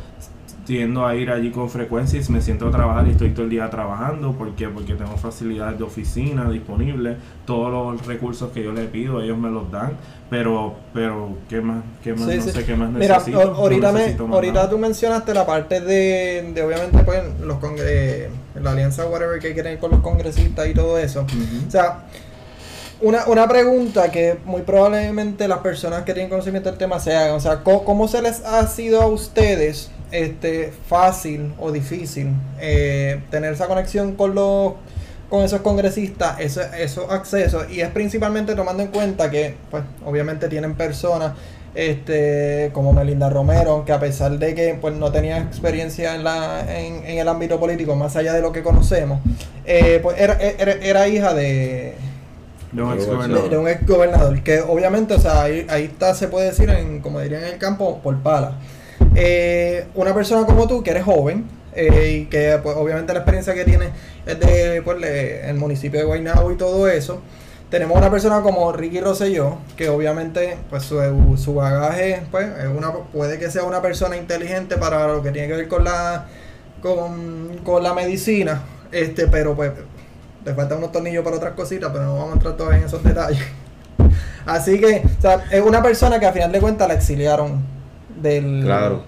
tiendo 0.66 1.06
a 1.06 1.14
ir 1.14 1.30
allí 1.30 1.50
con 1.52 1.70
frecuencia 1.70 2.20
y 2.20 2.32
me 2.32 2.40
siento 2.42 2.66
a 2.68 2.70
trabajar 2.72 3.06
y 3.06 3.12
estoy 3.12 3.30
todo 3.30 3.44
el 3.44 3.50
día 3.50 3.70
trabajando. 3.70 4.32
¿Por 4.32 4.54
qué? 4.56 4.68
Porque 4.68 4.94
tengo 4.94 5.16
facilidades 5.16 5.78
de 5.78 5.84
oficina 5.84 6.50
disponibles. 6.50 7.16
Todos 7.46 7.70
los 7.96 8.04
recursos 8.06 8.50
que 8.52 8.64
yo 8.64 8.72
le 8.72 8.84
pido, 8.86 9.22
ellos 9.22 9.38
me 9.38 9.48
los 9.48 9.70
dan. 9.70 9.92
Pero, 10.28 10.74
pero 10.92 11.28
¿qué 11.48 11.60
más? 11.60 11.84
¿Qué 12.02 12.12
más? 12.14 12.28
Sí, 12.28 12.36
no 12.38 12.42
sí. 12.42 12.50
sé 12.50 12.64
qué 12.64 12.74
más 12.74 12.90
Mira, 12.90 13.14
necesito. 13.18 13.40
a- 13.40 13.44
ahorita, 13.44 13.86
No 13.86 13.92
me- 13.92 13.98
necesito 14.00 14.26
ahorita 14.26 14.68
tú 14.68 14.78
mencionaste 14.78 15.32
la 15.34 15.46
parte 15.46 15.80
de, 15.80 16.50
de 16.52 16.62
obviamente, 16.62 16.98
pues, 17.04 17.22
los 17.40 17.58
congre 17.58 18.30
la 18.60 18.72
alianza, 18.72 19.06
whatever, 19.06 19.38
que 19.38 19.54
quieren 19.54 19.78
con 19.78 19.92
los 19.92 20.00
congresistas 20.00 20.66
y 20.66 20.74
todo 20.74 20.98
eso. 20.98 21.24
O 21.68 21.70
sea, 21.70 22.06
una, 23.00 23.26
una 23.26 23.46
pregunta 23.46 24.10
que 24.10 24.38
muy 24.44 24.62
probablemente 24.62 25.46
las 25.46 25.58
personas 25.58 26.02
que 26.02 26.12
tienen 26.12 26.28
conocimiento 26.30 26.70
del 26.70 26.78
tema 26.78 26.98
se 26.98 27.14
hagan. 27.14 27.36
O 27.36 27.40
sea, 27.40 27.62
¿cómo, 27.62 27.84
cómo 27.84 28.08
se 28.08 28.20
les 28.20 28.40
ha 28.44 28.66
sido 28.66 29.02
a 29.02 29.06
ustedes 29.06 29.90
este 30.12 30.72
fácil 30.88 31.52
o 31.58 31.72
difícil 31.72 32.28
eh, 32.60 33.20
tener 33.30 33.52
esa 33.52 33.66
conexión 33.66 34.14
con 34.16 34.34
los 34.34 34.74
con 35.28 35.42
esos 35.42 35.60
congresistas, 35.62 36.38
eso- 36.38 36.62
esos 36.78 37.10
accesos? 37.10 37.66
Y 37.70 37.80
es 37.80 37.88
principalmente 37.90 38.54
tomando 38.54 38.82
en 38.84 38.90
cuenta 38.90 39.28
que, 39.30 39.56
pues, 39.70 39.82
obviamente 40.04 40.48
tienen 40.48 40.74
personas 40.76 41.32
este 41.74 42.70
como 42.72 42.92
Melinda 42.92 43.28
Romero, 43.28 43.84
que 43.84 43.92
a 43.92 44.00
pesar 44.00 44.38
de 44.38 44.54
que 44.54 44.78
pues 44.80 44.94
no 44.94 45.12
tenía 45.12 45.38
experiencia 45.38 46.14
en, 46.14 46.24
la, 46.24 46.60
en, 46.78 47.04
en 47.04 47.18
el 47.18 47.28
ámbito 47.28 47.60
político, 47.60 47.94
más 47.96 48.16
allá 48.16 48.32
de 48.32 48.40
lo 48.40 48.50
que 48.52 48.62
conocemos, 48.62 49.20
eh, 49.66 49.98
pues 50.02 50.18
era, 50.18 50.34
era, 50.34 50.72
era 50.72 51.08
hija 51.08 51.34
de, 51.34 51.94
De 52.72 52.82
un 52.82 52.92
ex 52.94 53.06
de, 53.06 53.12
gobernador. 53.14 53.50
de 53.50 53.58
un 53.58 53.68
ex 53.68 53.86
gobernador, 53.86 54.42
que 54.42 54.60
obviamente, 54.60 55.14
o 55.14 55.18
sea, 55.20 55.42
ahí, 55.42 55.66
ahí 55.68 55.84
está, 55.84 56.14
se 56.14 56.28
puede 56.28 56.46
decir, 56.46 56.70
en, 56.70 57.00
como 57.00 57.20
dirían 57.20 57.42
en 57.42 57.48
el 57.54 57.58
campo, 57.58 57.98
por 58.02 58.16
pala. 58.22 58.52
Eh, 59.14 59.86
una 59.94 60.14
persona 60.14 60.46
como 60.46 60.66
tú, 60.66 60.82
que 60.82 60.90
eres 60.90 61.04
joven, 61.04 61.46
eh, 61.76 62.22
y 62.22 62.26
que 62.26 62.58
pues, 62.62 62.74
obviamente 62.76 63.12
la 63.12 63.20
experiencia 63.20 63.54
que 63.54 63.64
tienes 63.64 63.90
es 64.24 64.40
de 64.40 64.80
pues, 64.82 64.98
el 65.02 65.56
municipio 65.56 66.00
de 66.00 66.06
Guaynabo 66.06 66.50
y 66.50 66.56
todo 66.56 66.88
eso. 66.88 67.20
Tenemos 67.70 67.98
una 67.98 68.10
persona 68.10 68.40
como 68.42 68.72
Ricky 68.72 69.00
Rosselló, 69.00 69.58
que 69.76 69.88
obviamente 69.88 70.56
pues 70.70 70.84
su, 70.84 70.96
su 71.36 71.54
bagaje 71.54 72.22
pues, 72.30 72.46
es 72.58 72.68
una, 72.68 72.92
puede 72.92 73.38
que 73.38 73.50
sea 73.50 73.64
una 73.64 73.82
persona 73.82 74.16
inteligente 74.16 74.76
para 74.76 75.06
lo 75.08 75.22
que 75.22 75.32
tiene 75.32 75.48
que 75.48 75.54
ver 75.54 75.68
con 75.68 75.84
la, 75.84 76.26
con, 76.80 77.58
con 77.64 77.82
la 77.82 77.92
medicina, 77.92 78.62
este, 78.92 79.26
pero 79.26 79.54
pues 79.54 79.72
le 80.44 80.54
faltan 80.54 80.78
unos 80.78 80.92
tornillos 80.92 81.24
para 81.24 81.36
otras 81.36 81.54
cositas, 81.54 81.90
pero 81.92 82.04
no 82.04 82.14
vamos 82.14 82.30
a 82.30 82.32
entrar 82.34 82.56
todavía 82.56 82.78
en 82.78 82.86
esos 82.86 83.02
detalles. 83.02 83.42
Así 84.46 84.78
que, 84.78 85.02
o 85.18 85.20
sea, 85.20 85.44
es 85.50 85.60
una 85.60 85.82
persona 85.82 86.20
que 86.20 86.26
a 86.26 86.32
final 86.32 86.52
de 86.52 86.60
cuentas 86.60 86.86
la 86.86 86.94
exiliaron 86.94 87.75
del, 88.20 88.62
Claro, 88.64 89.02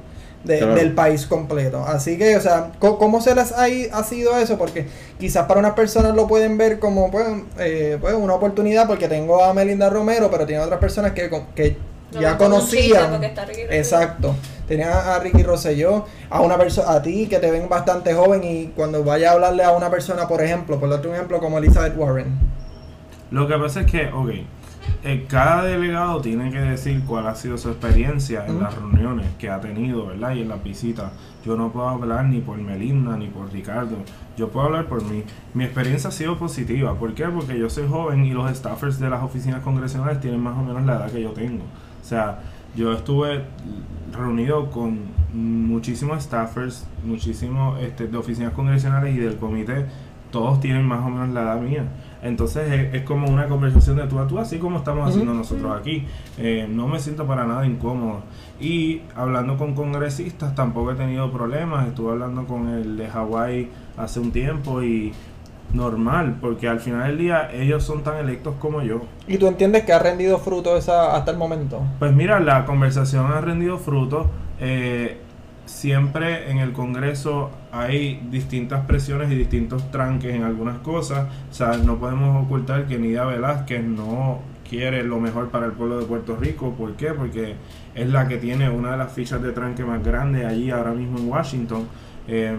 de- 0.45 0.59
claro. 0.59 0.75
del 0.75 0.93
país 0.95 1.27
completo. 1.27 1.85
Así 1.87 2.17
que, 2.19 2.37
o 2.37 2.41
sea, 2.41 2.73
¿cómo 2.79 3.21
se 3.21 3.35
les 3.35 3.53
ha, 3.53 3.67
ha 3.93 4.05
sido 4.05 4.37
eso? 4.39 4.57
Porque 4.59 4.87
quizás 5.19 5.47
para 5.47 5.61
unas 5.61 5.73
personas 5.75 6.15
lo 6.15 6.27
pueden 6.27 6.57
ver 6.59 6.79
como 6.79 7.11
pues, 7.11 7.27
eh, 7.59 7.99
pues, 8.01 8.15
una 8.15 8.35
oportunidad 8.35 8.87
porque 8.87 9.09
tengo 9.09 9.43
a 9.45 9.53
Melinda 9.55 9.91
Romero, 9.91 10.31
pero 10.31 10.47
tiene 10.47 10.63
otras 10.63 10.79
personas 10.81 11.13
que, 11.13 11.29
con- 11.29 11.47
que 11.55 11.77
Lo 12.13 12.21
ya 12.21 12.37
conocían. 12.39 13.11
porque 13.11 13.27
está 13.27 13.45
Ricky 13.45 13.63
Rosselló. 13.63 13.79
Exacto. 13.79 14.35
Tenían 14.69 14.91
a 14.93 15.19
Ricky 15.19 15.43
Rosselló, 15.43 16.05
a 16.29 16.43
una 16.43 16.59
persona, 16.59 16.93
a 16.93 17.03
ti 17.03 17.27
que 17.27 17.39
te 17.39 17.51
ven 17.51 17.69
bastante 17.71 18.13
joven 18.13 18.45
y 18.45 18.67
cuando 18.77 19.03
vaya 19.03 19.31
a 19.31 19.33
hablarle 19.33 19.65
a 19.65 19.71
una 19.73 19.89
persona, 19.91 20.29
por 20.29 20.43
ejemplo, 20.43 20.79
por 20.79 20.91
darte 20.91 21.09
un 21.09 21.15
ejemplo 21.15 21.39
como 21.41 21.57
Elizabeth 21.57 21.95
Warren. 21.97 22.39
Lo 23.31 23.49
que 23.49 23.55
pasa 23.57 23.81
es 23.81 23.87
que, 23.91 24.09
ok, 24.13 24.31
eh, 25.05 25.27
cada 25.29 25.65
delegado 25.65 26.21
tiene 26.21 26.51
que 26.51 26.59
decir 26.59 27.03
cuál 27.07 27.27
ha 27.27 27.35
sido 27.35 27.57
su 27.57 27.69
experiencia 27.69 28.47
en 28.47 28.61
las 28.61 28.75
reuniones 28.75 29.27
que 29.39 29.49
ha 29.49 29.61
tenido, 29.61 30.07
¿verdad? 30.07 30.35
Y 30.35 30.43
en 30.43 30.49
las 30.49 30.63
visitas. 30.63 31.13
Yo 31.45 31.57
no 31.57 31.71
puedo 31.71 31.89
hablar 31.89 32.25
ni 32.27 32.41
por 32.41 32.59
Melinda 32.59 33.17
ni 33.17 33.29
por 33.29 33.53
Ricardo. 33.53 33.97
Yo 34.37 34.49
puedo 34.49 34.67
hablar 34.67 34.87
por 34.87 35.05
mí. 35.05 35.23
Mi 35.55 35.65
experiencia 35.65 36.09
ha 36.09 36.13
sido 36.13 36.37
positiva. 36.37 36.95
¿Por 36.95 37.15
qué? 37.15 37.25
Porque 37.27 37.59
yo 37.59 37.71
soy 37.71 37.89
joven 37.89 38.25
y 38.25 38.33
los 38.33 38.51
staffers 38.57 38.99
de 38.99 39.09
las 39.09 39.23
oficinas 39.23 39.63
congresionales 39.63 40.21
tienen 40.21 40.41
más 40.41 40.59
o 40.59 40.63
menos 40.63 40.85
la 40.85 40.97
edad 40.97 41.11
que 41.11 41.23
yo 41.23 41.31
tengo. 41.31 41.63
O 41.65 42.05
sea, 42.05 42.41
yo 42.75 42.93
estuve 42.93 43.45
reunido 44.13 44.71
con 44.71 44.99
muchísimos 45.33 46.23
staffers, 46.23 46.87
muchísimos 47.05 47.81
este, 47.81 48.09
de 48.09 48.17
oficinas 48.17 48.53
congresionales 48.53 49.15
y 49.15 49.19
del 49.19 49.37
comité. 49.37 49.87
Todos 50.31 50.61
tienen 50.61 50.87
más 50.87 51.01
o 51.07 51.09
menos 51.09 51.31
la 51.31 51.43
edad 51.43 51.61
mía. 51.61 51.85
Entonces 52.23 52.71
es, 52.71 52.95
es 52.95 53.03
como 53.03 53.29
una 53.29 53.49
conversación 53.49 53.97
de 53.97 54.07
tú 54.07 54.19
a 54.19 54.27
tú, 54.27 54.39
así 54.39 54.59
como 54.59 54.79
estamos 54.79 55.09
haciendo 55.09 55.35
nosotros 55.35 55.79
aquí. 55.79 56.07
Eh, 56.39 56.67
no 56.69 56.89
me 56.89 56.99
siento 57.01 57.27
para 57.27 57.45
nada 57.45 57.67
incómodo. 57.67 58.23
Y 58.61 59.03
hablando 59.15 59.57
con 59.57 59.75
congresistas 59.75 60.55
tampoco 60.55 60.93
he 60.93 60.95
tenido 60.95 61.31
problemas. 61.31 61.87
Estuve 61.87 62.13
hablando 62.13 62.45
con 62.47 62.69
el 62.69 62.97
de 62.97 63.09
Hawái 63.09 63.69
hace 63.97 64.21
un 64.21 64.33
tiempo 64.33 64.83
y 64.83 65.13
normal, 65.73 66.39
porque 66.41 66.69
al 66.69 66.81
final 66.81 67.09
del 67.09 67.19
día 67.19 67.51
ellos 67.53 67.85
son 67.85 68.03
tan 68.03 68.17
electos 68.17 68.55
como 68.59 68.83
yo. 68.83 69.03
¿Y 69.27 69.39
tú 69.39 69.47
entiendes 69.47 69.85
que 69.85 69.93
ha 69.93 69.99
rendido 69.99 70.39
fruto 70.39 70.77
esa 70.77 71.15
hasta 71.17 71.31
el 71.31 71.37
momento? 71.37 71.83
Pues 71.99 72.13
mira, 72.13 72.41
la 72.41 72.65
conversación 72.65 73.31
ha 73.33 73.41
rendido 73.41 73.79
frutos. 73.79 74.27
Eh, 74.61 75.21
siempre 75.69 76.51
en 76.51 76.59
el 76.59 76.73
Congreso 76.73 77.51
hay 77.71 78.27
distintas 78.31 78.87
presiones 78.87 79.31
y 79.31 79.35
distintos 79.35 79.91
tranques 79.91 80.35
en 80.35 80.43
algunas 80.43 80.79
cosas. 80.79 81.29
O 81.51 81.55
sea, 81.55 81.77
no 81.77 81.99
podemos 81.99 82.45
ocultar 82.45 82.87
que 82.87 82.99
Nidia 82.99 83.25
Velázquez 83.25 83.85
no 83.85 84.41
quiere 84.69 85.03
lo 85.03 85.21
mejor 85.21 85.51
para 85.51 85.67
el 85.67 85.73
pueblo 85.73 86.01
de 86.01 86.07
Puerto 86.07 86.37
Rico. 86.37 86.73
¿Por 86.73 86.95
qué? 86.95 87.13
Porque 87.13 87.55
es 87.95 88.09
la 88.09 88.27
que 88.29 88.39
tiene 88.39 88.71
una 88.71 88.93
de 88.93 88.97
las 88.97 89.13
fichas 89.13 89.43
de 89.43 89.53
tranque 89.53 89.85
más 89.85 90.03
grandes 90.03 90.47
allí 90.47 90.71
ahora 90.71 90.93
mismo 90.93 91.19
en 91.19 91.29
Washington. 91.29 91.87
Eh, 92.27 92.57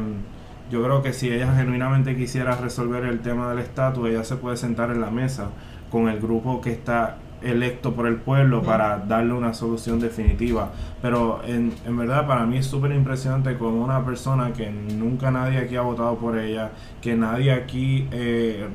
yo 0.71 0.83
creo 0.83 1.01
que 1.01 1.13
si 1.13 1.31
ella 1.31 1.55
genuinamente 1.55 2.15
quisiera 2.15 2.55
resolver 2.55 3.03
el 3.05 3.21
tema 3.21 3.49
del 3.49 3.59
estatus, 3.59 4.07
ella 4.07 4.23
se 4.23 4.35
puede 4.35 4.55
sentar 4.55 4.91
en 4.91 5.01
la 5.01 5.09
mesa 5.09 5.49
con 5.89 6.09
el 6.09 6.19
grupo 6.19 6.61
que 6.61 6.71
está 6.71 7.17
electo 7.41 7.93
por 7.93 8.07
el 8.07 8.15
pueblo 8.15 8.61
para 8.61 8.97
darle 8.97 9.33
una 9.33 9.53
solución 9.53 9.99
definitiva. 9.99 10.71
Pero 11.01 11.41
en, 11.45 11.73
en 11.85 11.97
verdad 11.97 12.27
para 12.27 12.45
mí 12.45 12.57
es 12.57 12.65
súper 12.65 12.91
impresionante 12.91 13.57
como 13.57 13.83
una 13.83 14.05
persona 14.05 14.53
que 14.53 14.69
nunca 14.69 15.31
nadie 15.31 15.57
aquí 15.59 15.75
ha 15.75 15.81
votado 15.81 16.17
por 16.17 16.37
ella, 16.37 16.71
que 17.01 17.15
nadie 17.15 17.51
aquí 17.51 18.07
eh, 18.11 18.67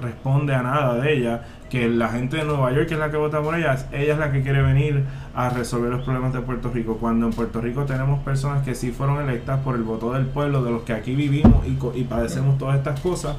responde 0.00 0.54
a 0.54 0.62
nada 0.62 0.94
de 0.96 1.12
ella, 1.12 1.42
que 1.70 1.88
la 1.88 2.08
gente 2.08 2.36
de 2.38 2.44
Nueva 2.44 2.72
York 2.72 2.88
que 2.88 2.94
es 2.94 3.00
la 3.00 3.10
que 3.10 3.16
vota 3.16 3.40
por 3.42 3.54
ella, 3.54 3.76
ella 3.92 4.12
es 4.12 4.18
la 4.18 4.32
que 4.32 4.42
quiere 4.42 4.62
venir 4.62 5.04
a 5.34 5.50
resolver 5.50 5.90
los 5.90 6.02
problemas 6.02 6.32
de 6.32 6.40
Puerto 6.40 6.70
Rico, 6.70 6.96
cuando 6.98 7.26
en 7.26 7.32
Puerto 7.32 7.60
Rico 7.60 7.84
tenemos 7.84 8.20
personas 8.20 8.64
que 8.64 8.74
sí 8.74 8.90
fueron 8.90 9.20
electas 9.20 9.60
por 9.60 9.74
el 9.74 9.82
voto 9.82 10.12
del 10.12 10.26
pueblo, 10.26 10.62
de 10.62 10.70
los 10.70 10.82
que 10.82 10.92
aquí 10.92 11.14
vivimos 11.14 11.66
y, 11.66 11.78
y 11.98 12.04
padecemos 12.04 12.58
todas 12.58 12.76
estas 12.78 13.00
cosas, 13.00 13.36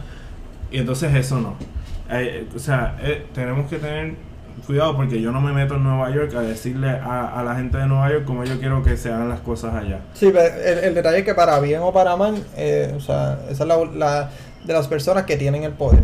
y 0.71 0.77
entonces 0.77 1.13
eso 1.15 1.39
no. 1.39 1.55
Eh, 2.09 2.47
o 2.55 2.59
sea, 2.59 2.97
eh, 3.01 3.27
tenemos 3.33 3.69
que 3.69 3.77
tener 3.77 4.15
cuidado 4.69 4.95
porque 4.95 5.19
yo 5.19 5.32
no 5.32 5.41
me 5.41 5.51
meto 5.51 5.77
en 5.77 5.84
Nueva 5.84 6.12
York 6.12 6.32
a 6.36 6.41
decirle 6.41 6.89
a, 6.91 7.39
a 7.39 7.43
la 7.43 7.55
gente 7.55 7.79
de 7.79 7.88
Nueva 7.88 8.12
York 8.12 8.23
cómo 8.23 8.43
yo 8.43 8.60
quiero 8.60 8.84
que 8.84 8.97
se 8.97 9.12
hagan 9.12 9.27
las 9.27 9.39
cosas 9.39 9.73
allá. 9.73 10.01
Sí, 10.13 10.29
pero 10.32 10.41
el, 10.63 10.84
el 10.84 10.93
detalle 10.93 11.17
es 11.17 11.25
que 11.25 11.34
para 11.34 11.60
bien 11.60 11.79
o 11.82 11.91
para 11.91 12.15
mal, 12.15 12.36
eh, 12.55 12.93
o 12.95 12.99
sea, 12.99 13.39
esa 13.49 13.63
es 13.63 13.67
la, 13.67 13.77
la 13.95 14.29
de 14.63 14.73
las 14.73 14.88
personas 14.88 15.23
que 15.23 15.38
tienen 15.38 15.63
el 15.63 15.71
poder. 15.71 16.03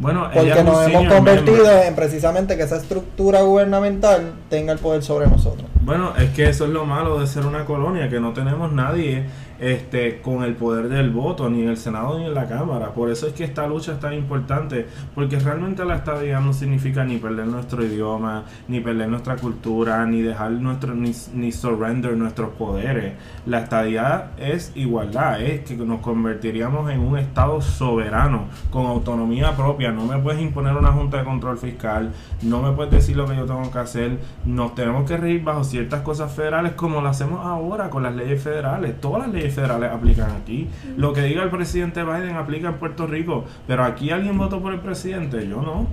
Bueno, 0.00 0.28
Porque 0.34 0.64
nos 0.64 0.84
hemos 0.88 1.14
convertido 1.14 1.64
member. 1.64 1.86
en 1.86 1.94
precisamente 1.94 2.56
que 2.56 2.64
esa 2.64 2.76
estructura 2.78 3.42
gubernamental 3.42 4.32
tenga 4.50 4.72
el 4.72 4.80
poder 4.80 5.04
sobre 5.04 5.28
nosotros. 5.28 5.68
Bueno, 5.82 6.12
es 6.18 6.30
que 6.30 6.48
eso 6.48 6.64
es 6.64 6.70
lo 6.72 6.84
malo 6.84 7.20
de 7.20 7.28
ser 7.28 7.46
una 7.46 7.64
colonia, 7.64 8.08
que 8.08 8.18
no 8.18 8.32
tenemos 8.32 8.72
nadie 8.72 9.26
este, 9.62 10.20
con 10.20 10.42
el 10.42 10.54
poder 10.54 10.88
del 10.88 11.10
voto, 11.10 11.48
ni 11.48 11.62
en 11.62 11.68
el 11.68 11.76
Senado 11.76 12.18
ni 12.18 12.24
en 12.24 12.34
la 12.34 12.48
Cámara. 12.48 12.92
Por 12.94 13.10
eso 13.10 13.28
es 13.28 13.32
que 13.32 13.44
esta 13.44 13.64
lucha 13.68 13.92
es 13.92 14.00
tan 14.00 14.12
importante, 14.12 14.88
porque 15.14 15.38
realmente 15.38 15.84
la 15.84 15.94
estadía 15.94 16.40
no 16.40 16.52
significa 16.52 17.04
ni 17.04 17.18
perder 17.18 17.46
nuestro 17.46 17.84
idioma, 17.84 18.42
ni 18.66 18.80
perder 18.80 19.08
nuestra 19.08 19.36
cultura, 19.36 20.04
ni 20.04 20.20
dejar 20.20 20.50
nuestro, 20.50 20.94
ni, 20.94 21.12
ni 21.34 21.52
surrender 21.52 22.16
nuestros 22.16 22.50
poderes. 22.54 23.14
La 23.46 23.60
estadía 23.60 24.32
es 24.36 24.72
igualdad, 24.74 25.40
es 25.40 25.60
que 25.60 25.76
nos 25.76 26.00
convertiríamos 26.00 26.90
en 26.90 26.98
un 26.98 27.16
Estado 27.16 27.60
soberano, 27.60 28.46
con 28.72 28.86
autonomía 28.86 29.56
propia. 29.56 29.92
No 29.92 30.06
me 30.06 30.18
puedes 30.18 30.42
imponer 30.42 30.74
una 30.76 30.90
Junta 30.90 31.18
de 31.18 31.24
Control 31.24 31.56
Fiscal, 31.56 32.10
no 32.42 32.62
me 32.62 32.72
puedes 32.72 32.90
decir 32.90 33.16
lo 33.16 33.28
que 33.28 33.36
yo 33.36 33.44
tengo 33.44 33.70
que 33.70 33.78
hacer. 33.78 34.18
Nos 34.44 34.74
tenemos 34.74 35.08
que 35.08 35.16
regir 35.16 35.44
bajo 35.44 35.62
ciertas 35.62 36.00
cosas 36.00 36.32
federales 36.32 36.72
como 36.72 37.00
lo 37.00 37.08
hacemos 37.08 37.46
ahora 37.46 37.90
con 37.90 38.02
las 38.02 38.16
leyes 38.16 38.42
federales. 38.42 39.00
Todas 39.00 39.22
las 39.22 39.32
leyes 39.32 39.51
federales 39.52 39.90
aplican 39.92 40.30
aquí. 40.32 40.68
Lo 40.96 41.12
que 41.12 41.22
diga 41.22 41.42
el 41.42 41.50
presidente 41.50 42.02
Biden 42.04 42.36
aplica 42.36 42.68
en 42.68 42.74
Puerto 42.74 43.06
Rico, 43.06 43.44
pero 43.66 43.84
aquí 43.84 44.10
alguien 44.10 44.36
votó 44.38 44.60
por 44.60 44.72
el 44.72 44.80
presidente, 44.80 45.46
yo 45.48 45.62
no. 45.62 45.86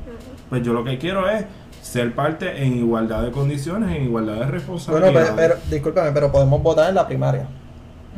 Pues 0.49 0.63
yo 0.63 0.73
lo 0.73 0.83
que 0.83 0.97
quiero 0.97 1.29
es 1.29 1.45
ser 1.81 2.13
parte 2.13 2.63
en 2.63 2.77
igualdad 2.77 3.23
de 3.23 3.31
condiciones, 3.31 3.95
en 3.95 4.03
igualdad 4.03 4.33
de 4.33 4.39
Bueno, 4.39 4.51
responsabilidades. 4.51 5.31
pero, 5.35 5.55
pero 5.55 5.71
discúlpame, 5.71 6.11
pero 6.11 6.31
podemos 6.31 6.61
votar 6.61 6.89
en 6.89 6.95
la 6.95 7.07
primaria. 7.07 7.47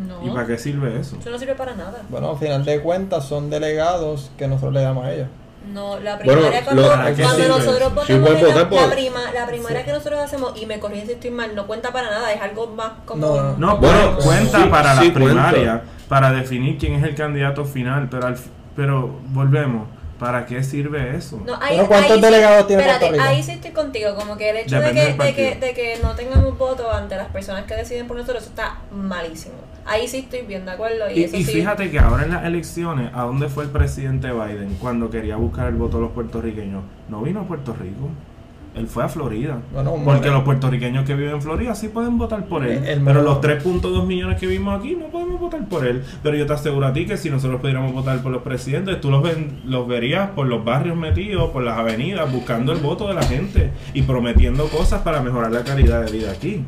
No. 0.07 0.25
¿Y 0.25 0.33
para 0.33 0.47
qué 0.47 0.57
sirve 0.57 0.99
eso? 0.99 1.17
Eso 1.19 1.29
no 1.29 1.37
sirve 1.37 1.53
para 1.55 1.75
nada. 1.75 2.01
Bueno, 2.09 2.31
al 2.31 2.37
final 2.37 2.65
de 2.65 2.79
cuentas 2.81 3.25
son 3.25 3.49
delegados 3.49 4.31
que 4.37 4.47
nosotros 4.47 4.73
le 4.73 4.81
damos 4.81 5.05
a 5.05 5.13
ellos. 5.13 5.27
No, 5.73 5.99
la 5.99 6.15
Bueno, 6.17 6.33
primaria 6.41 6.63
cuando, 6.65 6.81
lo- 6.81 6.89
¿para 6.89 7.15
qué 7.15 7.21
cuando 7.23 7.47
nosotros 7.47 7.93
votamos 7.95 8.05
puedes 8.05 8.39
en 8.41 8.47
la, 8.47 8.47
votar 8.53 8.69
por- 8.69 8.81
la 8.81 8.89
prima, 8.91 9.19
la 9.33 9.45
primaria 9.47 9.85
que 9.85 9.91
nosotros 9.91 10.19
hacemos, 10.19 10.53
y 10.59 10.65
me 10.65 10.79
corrigen 10.79 11.05
si 11.05 11.13
estoy 11.13 11.31
mal, 11.31 11.53
no 11.55 11.67
cuenta 11.67 11.91
para 11.93 12.09
nada, 12.09 12.33
es 12.33 12.41
algo 12.41 12.67
más 12.67 12.91
como... 13.05 13.27
No, 13.27 13.43
no. 13.43 13.57
No, 13.57 13.77
Bueno, 13.77 14.17
cuenta 14.17 14.63
sí, 14.63 14.69
para 14.69 14.99
sí 14.99 15.07
la 15.09 15.13
primaria, 15.13 15.71
cuenta. 15.79 15.83
para 16.09 16.31
definir 16.31 16.77
quién 16.77 16.95
es 16.95 17.03
el 17.03 17.15
candidato 17.15 17.63
final, 17.63 18.07
pero 18.09 18.25
al, 18.27 18.37
pero 18.75 19.19
volvemos, 19.27 19.87
¿para 20.21 20.45
qué 20.45 20.63
sirve 20.63 21.15
eso? 21.17 21.41
No, 21.43 21.55
ahí, 21.59 21.77
Bueno, 21.77 21.87
¿cuántos 21.87 22.11
ahí 22.11 22.17
sí- 22.19 22.25
delegados 22.25 22.67
tiene 22.67 22.83
espérate, 22.83 23.07
Puerto 23.07 23.23
Rico? 23.23 23.35
Ahí 23.35 23.43
sí 23.43 23.51
estoy 23.53 23.71
contigo, 23.71 24.15
como 24.15 24.37
que 24.37 24.51
el 24.51 24.57
hecho 24.57 24.79
de 24.79 24.91
que, 24.93 25.13
de, 25.13 25.33
que, 25.33 25.55
de 25.55 25.73
que 25.73 25.99
no 26.03 26.13
tengamos 26.15 26.55
voto 26.59 26.91
ante 26.91 27.15
las 27.15 27.27
personas 27.29 27.63
que 27.65 27.73
deciden 27.73 28.07
por 28.07 28.15
nosotros, 28.17 28.43
eso 28.43 28.51
está 28.51 28.77
malísimo. 28.91 29.55
Ahí 29.83 30.07
sí 30.07 30.19
estoy 30.19 30.43
bien 30.43 30.63
de 30.65 30.71
acuerdo 30.73 31.09
y, 31.09 31.21
Y, 31.21 31.23
eso 31.23 31.35
y 31.37 31.43
sí. 31.43 31.53
fíjate 31.53 31.89
que 31.89 31.97
ahora 31.97 32.23
en 32.25 32.29
las 32.31 32.45
elecciones, 32.45 33.09
¿a 33.15 33.23
dónde 33.23 33.49
fue 33.49 33.63
el 33.63 33.71
presidente 33.71 34.31
Biden 34.31 34.77
cuando 34.79 35.09
quería 35.09 35.37
buscar 35.37 35.67
el 35.69 35.75
voto 35.75 35.97
de 35.97 36.03
los 36.03 36.11
puertorriqueños? 36.11 36.83
No 37.09 37.21
vino 37.23 37.41
a 37.41 37.43
Puerto 37.47 37.73
Rico. 37.73 38.09
Él 38.73 38.87
fue 38.87 39.03
a 39.03 39.09
Florida. 39.09 39.57
Bueno, 39.73 39.95
Porque 40.05 40.29
los 40.29 40.43
puertorriqueños 40.43 41.03
que 41.05 41.13
viven 41.13 41.33
en 41.35 41.41
Florida 41.41 41.75
sí 41.75 41.89
pueden 41.89 42.17
votar 42.17 42.45
por 42.45 42.65
él. 42.65 42.83
El 42.85 43.01
pero 43.01 43.15
modo- 43.21 43.33
los 43.33 43.41
3.2 43.41 44.05
millones 44.07 44.39
que 44.39 44.47
vimos 44.47 44.79
aquí 44.79 44.95
no 44.95 45.07
podemos 45.07 45.41
votar 45.41 45.67
por 45.67 45.85
él. 45.85 46.01
Pero 46.23 46.37
yo 46.37 46.45
te 46.45 46.53
aseguro 46.53 46.87
a 46.87 46.93
ti 46.93 47.05
que 47.05 47.17
si 47.17 47.29
nosotros 47.29 47.59
pudiéramos 47.59 47.91
votar 47.91 48.21
por 48.23 48.31
los 48.31 48.43
presidentes, 48.43 49.01
tú 49.01 49.11
los, 49.11 49.21
ven- 49.23 49.59
los 49.65 49.85
verías 49.89 50.29
por 50.29 50.47
los 50.47 50.63
barrios 50.63 50.95
metidos, 50.95 51.49
por 51.51 51.63
las 51.63 51.77
avenidas, 51.77 52.31
buscando 52.31 52.71
el 52.71 52.79
voto 52.79 53.09
de 53.09 53.13
la 53.13 53.23
gente 53.23 53.71
y 53.93 54.03
prometiendo 54.03 54.65
cosas 54.69 55.01
para 55.01 55.21
mejorar 55.21 55.51
la 55.51 55.63
calidad 55.65 56.05
de 56.05 56.11
vida 56.11 56.31
aquí. 56.31 56.63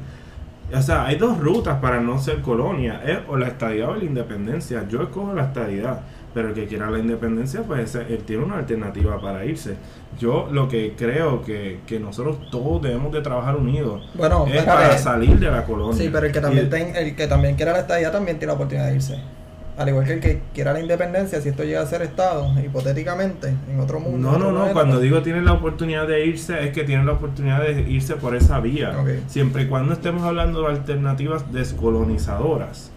O 0.76 0.82
sea, 0.82 1.06
hay 1.06 1.16
dos 1.18 1.38
rutas 1.38 1.78
para 1.80 2.02
no 2.02 2.20
ser 2.20 2.42
colonia, 2.42 3.02
es 3.06 3.20
o 3.30 3.38
la 3.38 3.48
estadidad 3.48 3.90
o 3.92 3.96
la 3.96 4.04
independencia. 4.04 4.86
Yo 4.90 5.04
escojo 5.04 5.34
la 5.34 5.44
estadidad, 5.44 6.02
pero 6.34 6.50
el 6.50 6.54
que 6.54 6.66
quiera 6.66 6.90
la 6.90 7.00
independencia, 7.00 7.62
pues 7.64 7.96
él 7.96 8.24
tiene 8.26 8.44
una 8.44 8.58
alternativa 8.58 9.20
para 9.22 9.46
irse. 9.46 9.76
Yo 10.20 10.48
lo 10.52 10.68
que 10.68 10.94
creo 10.98 11.42
que, 11.44 11.80
que 11.88 12.00
nosotros 12.00 12.38
todos 12.52 12.82
debemos 12.82 13.12
de 13.12 13.22
trabajar 13.22 13.56
unidos 13.56 14.10
Bueno, 14.16 14.46
es 14.52 14.64
para 14.64 14.98
salir 14.98 15.40
de 15.40 15.50
la 15.52 15.64
colonia. 15.66 15.98
Sí, 15.98 16.10
pero 16.12 16.26
el 16.28 16.32
que 16.32 16.40
también, 16.42 16.70
ten- 16.70 16.96
el 16.96 17.16
que 17.16 17.28
también 17.28 17.56
quiera 17.56 17.72
la 17.74 17.80
estadía 17.80 18.12
también 18.12 18.38
tiene 18.38 18.52
la 18.52 18.56
oportunidad 18.56 18.90
de 18.90 18.96
irse. 18.96 19.20
Al 19.76 19.90
igual 19.90 20.06
que 20.06 20.14
el 20.14 20.20
que 20.20 20.42
quiera 20.54 20.72
la 20.72 20.82
independencia, 20.82 21.42
si 21.42 21.50
esto 21.50 21.64
llega 21.64 21.82
a 21.82 21.86
ser 21.88 22.04
Estado, 22.04 22.48
hipotéticamente, 22.64 23.56
en 23.68 23.80
otro 23.80 24.00
mundo. 24.00 24.32
No, 24.32 24.38
no, 24.38 24.52
no, 24.52 24.72
cuando 24.72 25.00
digo 25.00 25.24
tienen 25.24 25.46
la 25.46 25.54
oportunidad 25.54 26.08
de 26.08 26.28
irse, 26.28 26.64
es 26.64 26.72
que 26.74 26.84
tienen 26.84 27.08
la 27.08 27.14
oportunidad 27.14 27.60
de 27.64 27.82
irse 27.90 28.14
por 28.18 28.36
esa 28.36 28.60
vía. 28.60 28.94
Siempre 29.26 29.64
y 29.64 29.68
cuando 29.68 29.94
estemos 29.94 30.22
hablando 30.22 30.62
de 30.62 30.68
alternativas 30.68 31.52
descolonizadoras. 31.52 32.92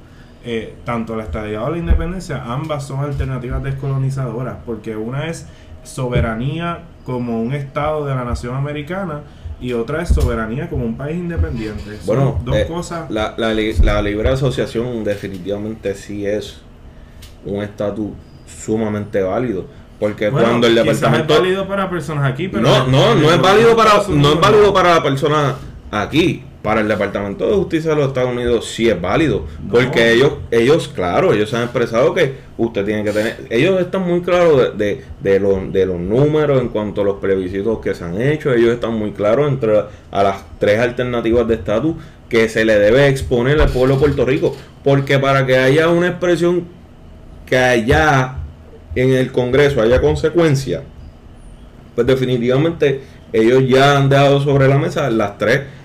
Eh, 0.48 0.76
tanto 0.84 1.16
la 1.16 1.24
estadía 1.24 1.60
o 1.64 1.70
la 1.70 1.76
independencia, 1.76 2.40
ambas 2.44 2.86
son 2.86 3.00
alternativas 3.00 3.64
descolonizadoras, 3.64 4.58
porque 4.64 4.94
una 4.96 5.26
es 5.26 5.46
soberanía 5.82 6.82
como 7.04 7.42
un 7.42 7.52
estado 7.52 8.06
de 8.06 8.14
la 8.14 8.24
nación 8.24 8.54
americana 8.54 9.22
y 9.60 9.72
otra 9.72 10.02
es 10.02 10.10
soberanía 10.10 10.70
como 10.70 10.84
un 10.84 10.96
país 10.96 11.16
independiente. 11.16 11.96
Son 11.96 12.06
Bueno, 12.06 12.40
dos 12.44 12.56
eh, 12.56 12.66
cosas. 12.68 13.10
La, 13.10 13.34
la, 13.36 13.52
li- 13.54 13.72
la 13.82 14.00
libre 14.02 14.28
asociación 14.28 15.02
definitivamente 15.02 15.96
sí 15.96 16.24
es 16.24 16.60
un 17.44 17.62
estatus 17.62 18.10
sumamente 18.46 19.22
válido. 19.22 19.66
Porque 19.98 20.28
Bueno, 20.28 20.46
cuando 20.48 20.66
el 20.68 20.74
departamento... 20.76 21.34
es 21.34 21.40
válido 21.40 21.66
para 21.66 21.90
personas 21.90 22.30
aquí, 22.30 22.48
pero 22.48 22.62
no, 22.62 22.86
no, 22.86 23.14
no 23.14 23.32
es 23.32 23.40
válido 23.40 23.74
para, 23.74 24.02
no 24.08 24.32
es 24.34 24.40
válido 24.40 24.72
para 24.72 24.94
la 24.94 25.02
persona 25.02 25.54
aquí. 25.90 26.44
Para 26.66 26.80
el 26.80 26.88
Departamento 26.88 27.46
de 27.46 27.54
Justicia 27.54 27.90
de 27.90 27.96
los 27.98 28.08
Estados 28.08 28.32
Unidos 28.32 28.66
sí 28.66 28.88
es 28.88 29.00
válido. 29.00 29.44
No. 29.64 29.74
Porque 29.74 30.10
ellos, 30.10 30.32
ellos, 30.50 30.88
claro, 30.88 31.32
ellos 31.32 31.54
han 31.54 31.62
expresado 31.62 32.12
que 32.12 32.32
usted 32.58 32.84
tiene 32.84 33.04
que 33.04 33.12
tener, 33.12 33.36
ellos 33.50 33.80
están 33.80 34.02
muy 34.02 34.20
claros 34.20 34.76
de, 34.76 35.04
de, 35.20 35.30
de 35.30 35.38
los, 35.38 35.72
de 35.72 35.86
los 35.86 36.00
números 36.00 36.60
en 36.60 36.66
cuanto 36.70 37.02
a 37.02 37.04
los 37.04 37.20
plebiscitos 37.20 37.78
que 37.78 37.94
se 37.94 38.02
han 38.02 38.20
hecho. 38.20 38.52
Ellos 38.52 38.70
están 38.74 38.94
muy 38.94 39.12
claros 39.12 39.46
entre 39.46 39.84
a 40.10 40.22
las 40.24 40.42
tres 40.58 40.80
alternativas 40.80 41.46
de 41.46 41.54
estatus 41.54 41.94
que 42.28 42.48
se 42.48 42.64
le 42.64 42.76
debe 42.80 43.06
exponer 43.06 43.60
al 43.60 43.68
pueblo 43.68 43.94
de 43.94 44.00
Puerto 44.00 44.24
Rico. 44.24 44.56
Porque 44.82 45.20
para 45.20 45.46
que 45.46 45.56
haya 45.56 45.88
una 45.88 46.08
expresión 46.08 46.64
que 47.46 47.56
allá 47.56 48.38
en 48.96 49.12
el 49.12 49.30
Congreso 49.30 49.80
haya 49.80 50.00
consecuencia, 50.00 50.82
pues 51.94 52.08
definitivamente 52.08 53.02
ellos 53.32 53.62
ya 53.68 53.98
han 53.98 54.08
dejado 54.08 54.40
sobre 54.40 54.66
la 54.66 54.78
mesa 54.78 55.08
las 55.10 55.38
tres 55.38 55.75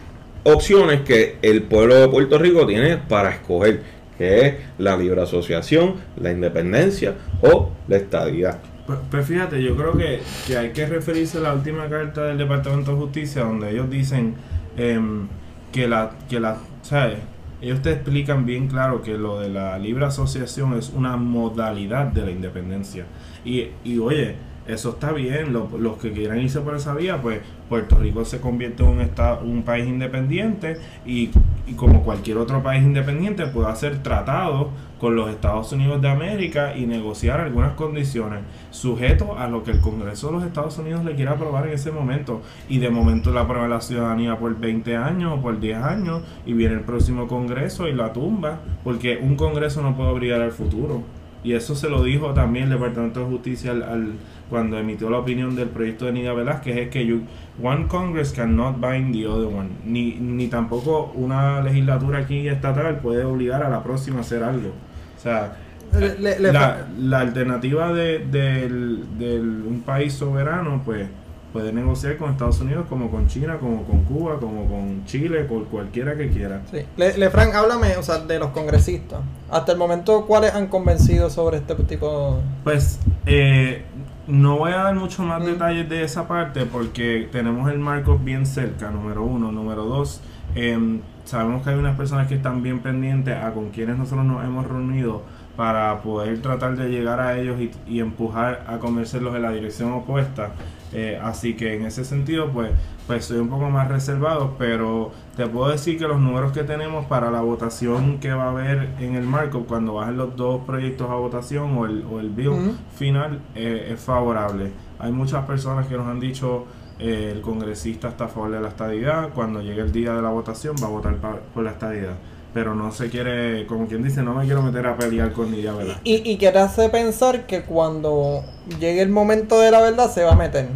opciones 0.43 1.01
que 1.01 1.38
el 1.41 1.63
pueblo 1.63 1.95
de 1.95 2.08
Puerto 2.08 2.38
Rico 2.38 2.65
tiene 2.65 2.97
para 2.97 3.30
escoger, 3.30 3.82
que 4.17 4.45
es 4.45 4.56
la 4.77 4.97
libre 4.97 5.21
asociación, 5.21 5.95
la 6.17 6.32
independencia 6.32 7.15
o 7.41 7.71
la 7.88 7.97
estadidad. 7.97 8.60
Pues, 8.86 8.99
pues 9.10 9.25
fíjate, 9.25 9.62
yo 9.62 9.75
creo 9.75 9.97
que, 9.97 10.21
que 10.47 10.58
hay 10.58 10.69
que 10.71 10.86
referirse 10.86 11.38
a 11.38 11.41
la 11.41 11.54
última 11.54 11.88
carta 11.88 12.25
del 12.25 12.38
Departamento 12.38 12.91
de 12.91 12.97
Justicia 12.97 13.43
donde 13.43 13.71
ellos 13.71 13.89
dicen 13.89 14.36
em, 14.77 15.27
que 15.71 15.88
la, 15.88 16.12
que 16.30 16.39
la, 16.39 16.58
¿sabes? 16.82 17.19
Ellos 17.62 17.82
te 17.84 17.91
explican 17.91 18.45
bien 18.45 18.67
claro 18.67 19.04
que 19.04 19.17
lo 19.17 19.39
de 19.39 19.49
la 19.49 19.77
libre 19.77 20.06
asociación 20.06 20.73
es 20.73 20.89
una 20.89 21.15
modalidad 21.15 22.08
de 22.08 22.25
la 22.25 22.32
independencia. 22.32 23.06
Y, 23.45 23.67
y 23.84 23.99
oye, 23.99 24.36
eso 24.67 24.89
está 24.91 25.12
bien, 25.12 25.54
lo- 25.54 25.69
los 25.80 25.97
que 25.97 26.12
quieran 26.12 26.39
irse 26.39 26.62
por 26.62 26.76
esa 26.76 26.93
vía, 26.93 27.21
pues 27.21 27.39
Puerto 27.69 27.97
Rico 27.97 28.26
se 28.26 28.39
convierte 28.39 28.84
en 28.84 28.89
un, 28.89 29.02
estado, 29.02 29.41
un 29.43 29.63
país 29.63 29.88
independiente 29.88 30.78
y, 31.06 31.30
y 31.67 31.74
como 31.76 32.04
cualquier 32.04 32.38
otro 32.38 32.62
país 32.62 32.84
independiente 32.84 33.47
puede 33.47 33.69
hacer 33.69 34.04
tratados 34.04 34.67
con 35.00 35.15
los 35.15 35.30
Estados 35.32 35.71
Unidos 35.71 36.00
de 36.02 36.10
América 36.10 36.76
y 36.78 36.86
negociar 36.86 37.39
algunas 37.39 37.71
condiciones 37.74 38.41
sujeto 38.69 39.38
a 39.38 39.47
lo 39.47 39.63
que 39.63 39.71
el 39.71 39.80
Congreso 39.80 40.28
de 40.28 40.34
los 40.34 40.43
Estados 40.43 40.78
Unidos 40.78 41.04
le 41.04 41.15
quiera 41.15 41.32
aprobar 41.32 41.67
en 41.67 41.74
ese 41.74 41.91
momento. 41.91 42.41
Y 42.69 42.78
de 42.78 42.89
momento 42.91 43.32
la 43.32 43.41
aprueba 43.41 43.67
la 43.67 43.82
ciudadanía 43.82 44.38
por 44.38 44.56
20 44.60 44.95
años 44.95 45.34
o 45.39 45.41
por 45.41 45.60
10 45.60 45.78
años 45.78 46.21
y 46.45 46.54
viene 46.54 46.76
el 46.76 46.82
próximo 46.82 47.28
Congreso 47.28 47.88
y 47.88 47.93
la 47.93 48.13
tumba, 48.13 48.60
porque 48.84 49.17
un 49.21 49.36
Congreso 49.36 49.82
no 49.82 49.95
puede 49.95 50.10
obligar 50.12 50.41
al 50.41 50.52
futuro. 50.52 51.02
Y 51.43 51.54
eso 51.54 51.74
se 51.76 51.89
lo 51.89 52.04
dijo 52.04 52.34
también 52.36 52.65
el 52.65 52.71
Departamento 52.71 53.21
de 53.21 53.26
Justicia 53.26 53.71
al, 53.71 53.82
al- 53.82 54.13
cuando 54.51 54.77
emitió 54.77 55.09
la 55.09 55.17
opinión 55.17 55.55
del 55.55 55.69
proyecto 55.69 56.05
de 56.05 56.11
Nida 56.11 56.33
Velázquez, 56.33 56.77
es 56.77 56.89
que 56.89 57.03
you- 57.03 57.23
one 57.63 57.87
Congress 57.87 58.31
cannot 58.33 58.79
bind 58.79 59.13
the 59.15 59.25
other 59.25 59.47
one. 59.47 59.69
Ni, 59.85 60.11
ni 60.19 60.47
tampoco 60.47 61.11
una 61.15 61.61
legislatura 61.61 62.19
aquí 62.19 62.47
estatal 62.47 62.99
puede 62.99 63.23
obligar 63.23 63.63
a 63.63 63.69
la 63.69 63.82
próxima 63.82 64.17
a 64.19 64.21
hacer 64.21 64.43
algo. 64.43 64.69
O 65.17 65.19
sea, 65.19 65.57
Le- 65.97 66.19
le- 66.19 66.39
le- 66.39 66.53
la, 66.53 66.86
la 66.99 67.19
alternativa 67.21 67.91
de, 67.93 68.19
del, 68.19 69.17
del- 69.17 69.63
un 69.67 69.82
país 69.86 70.13
soberano, 70.13 70.82
pues 70.86 71.07
puede 71.53 71.73
negociar 71.73 72.15
con 72.15 72.32
Estados 72.32 72.61
Unidos 72.61 72.86
como 72.88 73.11
con 73.11 73.28
China, 73.28 73.57
como 73.59 73.84
con 73.84 74.03
Cuba, 74.05 74.39
como 74.39 74.67
con 74.69 75.03
Chile, 75.05 75.47
con 75.47 75.65
cualquiera 75.65 76.15
que 76.15 76.30
quiera. 76.30 76.61
Sí. 76.71 76.78
Le, 76.95 77.17
Lefran, 77.17 77.53
háblame 77.53 77.97
o 77.97 78.03
sea, 78.03 78.19
de 78.19 78.39
los 78.39 78.51
congresistas. 78.51 79.19
Hasta 79.49 79.73
el 79.73 79.78
momento, 79.78 80.26
¿cuáles 80.26 80.53
han 80.55 80.67
convencido 80.67 81.30
sobre 81.30 81.57
este 81.57 81.76
tipo? 81.76 82.39
Pues 82.63 82.99
eh, 83.26 83.84
no 84.32 84.57
voy 84.57 84.71
a 84.71 84.77
dar 84.77 84.95
mucho 84.95 85.23
más 85.23 85.45
detalles 85.45 85.89
de 85.89 86.03
esa 86.05 86.25
parte 86.25 86.65
porque 86.65 87.27
tenemos 87.34 87.69
el 87.69 87.79
marco 87.79 88.17
bien 88.17 88.45
cerca, 88.45 88.89
número 88.89 89.23
uno. 89.23 89.51
Número 89.51 89.84
dos, 89.84 90.21
em, 90.55 91.01
sabemos 91.25 91.63
que 91.63 91.71
hay 91.71 91.75
unas 91.75 91.97
personas 91.97 92.27
que 92.27 92.36
están 92.36 92.63
bien 92.63 92.79
pendientes 92.79 93.36
a 93.36 93.51
con 93.51 93.71
quienes 93.71 93.97
nosotros 93.97 94.25
nos 94.25 94.41
hemos 94.45 94.65
reunido 94.65 95.23
para 95.57 96.01
poder 96.01 96.41
tratar 96.41 96.77
de 96.77 96.88
llegar 96.88 97.19
a 97.19 97.38
ellos 97.38 97.57
y, 97.86 97.99
empujar 97.99 98.63
a 98.67 98.77
convencerlos 98.77 99.36
en 99.36 99.41
la 99.41 99.51
dirección 99.51 99.91
opuesta. 99.91 100.51
Eh, 100.93 101.19
así 101.21 101.55
que 101.55 101.75
en 101.75 101.85
ese 101.85 102.03
sentido, 102.03 102.51
pues, 102.51 102.71
pues 103.07 103.25
soy 103.25 103.37
un 103.39 103.49
poco 103.49 103.69
más 103.69 103.87
reservado, 103.87 104.55
pero 104.57 105.11
te 105.37 105.47
puedo 105.47 105.69
decir 105.69 105.97
que 105.97 106.07
los 106.07 106.19
números 106.19 106.51
que 106.51 106.63
tenemos 106.63 107.05
para 107.05 107.31
la 107.31 107.41
votación 107.41 108.19
que 108.19 108.33
va 108.33 108.45
a 108.45 108.49
haber 108.49 108.89
en 108.99 109.15
el 109.15 109.23
marco 109.23 109.65
cuando 109.65 109.93
bajen 109.95 110.17
los 110.17 110.35
dos 110.35 110.61
proyectos 110.65 111.09
a 111.09 111.15
votación 111.15 111.77
o 111.77 111.85
el, 111.85 112.05
o 112.11 112.19
el 112.19 112.29
bill 112.29 112.75
final 112.95 113.41
eh, 113.55 113.89
es 113.93 113.99
favorable. 113.99 114.71
Hay 114.99 115.11
muchas 115.11 115.45
personas 115.45 115.87
que 115.87 115.95
nos 115.95 116.07
han 116.07 116.19
dicho 116.19 116.65
eh, 116.99 117.31
el 117.33 117.41
congresista 117.41 118.09
está 118.09 118.25
a 118.25 118.27
favor 118.27 118.51
de 118.51 118.61
la 118.61 118.67
estadidad, 118.67 119.29
cuando 119.33 119.61
llegue 119.61 119.81
el 119.81 119.91
día 119.91 120.13
de 120.13 120.21
la 120.21 120.29
votación 120.29 120.75
va 120.81 120.87
a 120.87 120.91
votar 120.91 121.15
por 121.53 121.63
la 121.63 121.71
estadidad 121.71 122.15
pero 122.54 122.76
no 122.76 122.91
se 122.91 123.10
quiere, 123.10 123.66
como 123.66 123.88
quien 123.88 124.04
dice, 124.04 124.22
no 124.24 124.34
me 124.34 124.45
quiero 124.45 124.62
meter 124.62 124.86
a 124.88 124.97
pelear 124.97 125.32
con 125.32 125.52
Nidia 125.52 125.74
¿verdad? 125.74 125.97
Y, 126.04 126.30
y 126.30 126.38
que 126.38 126.52
te 126.52 126.60
hace 126.60 126.89
pensar 126.89 127.45
que 127.45 127.64
cuando 127.64 128.43
llegue 128.80 129.02
el 129.02 129.10
momento 129.10 129.60
de 129.60 129.72
la 129.72 129.82
verdad 129.82 130.12
se 130.12 130.24
va 130.24 130.34
a 130.34 130.36
meter, 130.36 130.68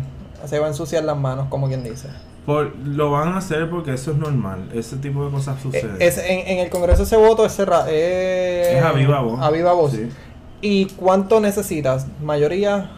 se 0.45 0.59
va 0.59 0.67
a 0.67 0.69
ensuciar 0.69 1.03
las 1.03 1.17
manos, 1.17 1.47
como 1.49 1.67
quien 1.67 1.83
dice. 1.83 2.09
Por, 2.45 2.75
lo 2.77 3.11
van 3.11 3.29
a 3.29 3.37
hacer 3.37 3.69
porque 3.69 3.93
eso 3.93 4.11
es 4.11 4.17
normal, 4.17 4.69
ese 4.73 4.97
tipo 4.97 5.25
de 5.25 5.31
cosas 5.31 5.59
suceden. 5.61 5.97
Es, 5.99 6.17
en, 6.19 6.59
el 6.59 6.69
Congreso 6.69 7.03
ese 7.03 7.17
voto 7.17 7.45
es, 7.45 7.53
cerrado 7.53 7.87
es 7.87 8.83
a 8.83 8.91
viva 8.91 9.19
voz. 9.21 9.39
A 9.41 9.49
viva 9.49 9.73
voz. 9.73 9.93
¿Y 10.61 10.85
cuánto 10.85 11.39
necesitas? 11.39 12.07
¿Mayoría? 12.21 12.91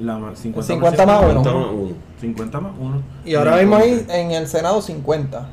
la, 0.00 0.34
50, 0.34 0.62
50 0.62 1.06
más 1.06 1.24
1. 1.24 1.94
50 2.20 2.60
más 2.60 2.72
1. 2.78 3.02
Y 3.24 3.34
ahora 3.34 3.56
mismo 3.56 3.76
ahí 3.76 4.04
en 4.08 4.32
el 4.32 4.46
Senado 4.48 4.82
50. 4.82 5.48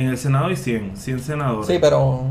En 0.00 0.08
el 0.08 0.16
Senado 0.16 0.46
hay 0.46 0.56
100, 0.56 0.96
100 0.96 1.20
senadores. 1.20 1.66
Sí, 1.66 1.76
pero 1.78 2.22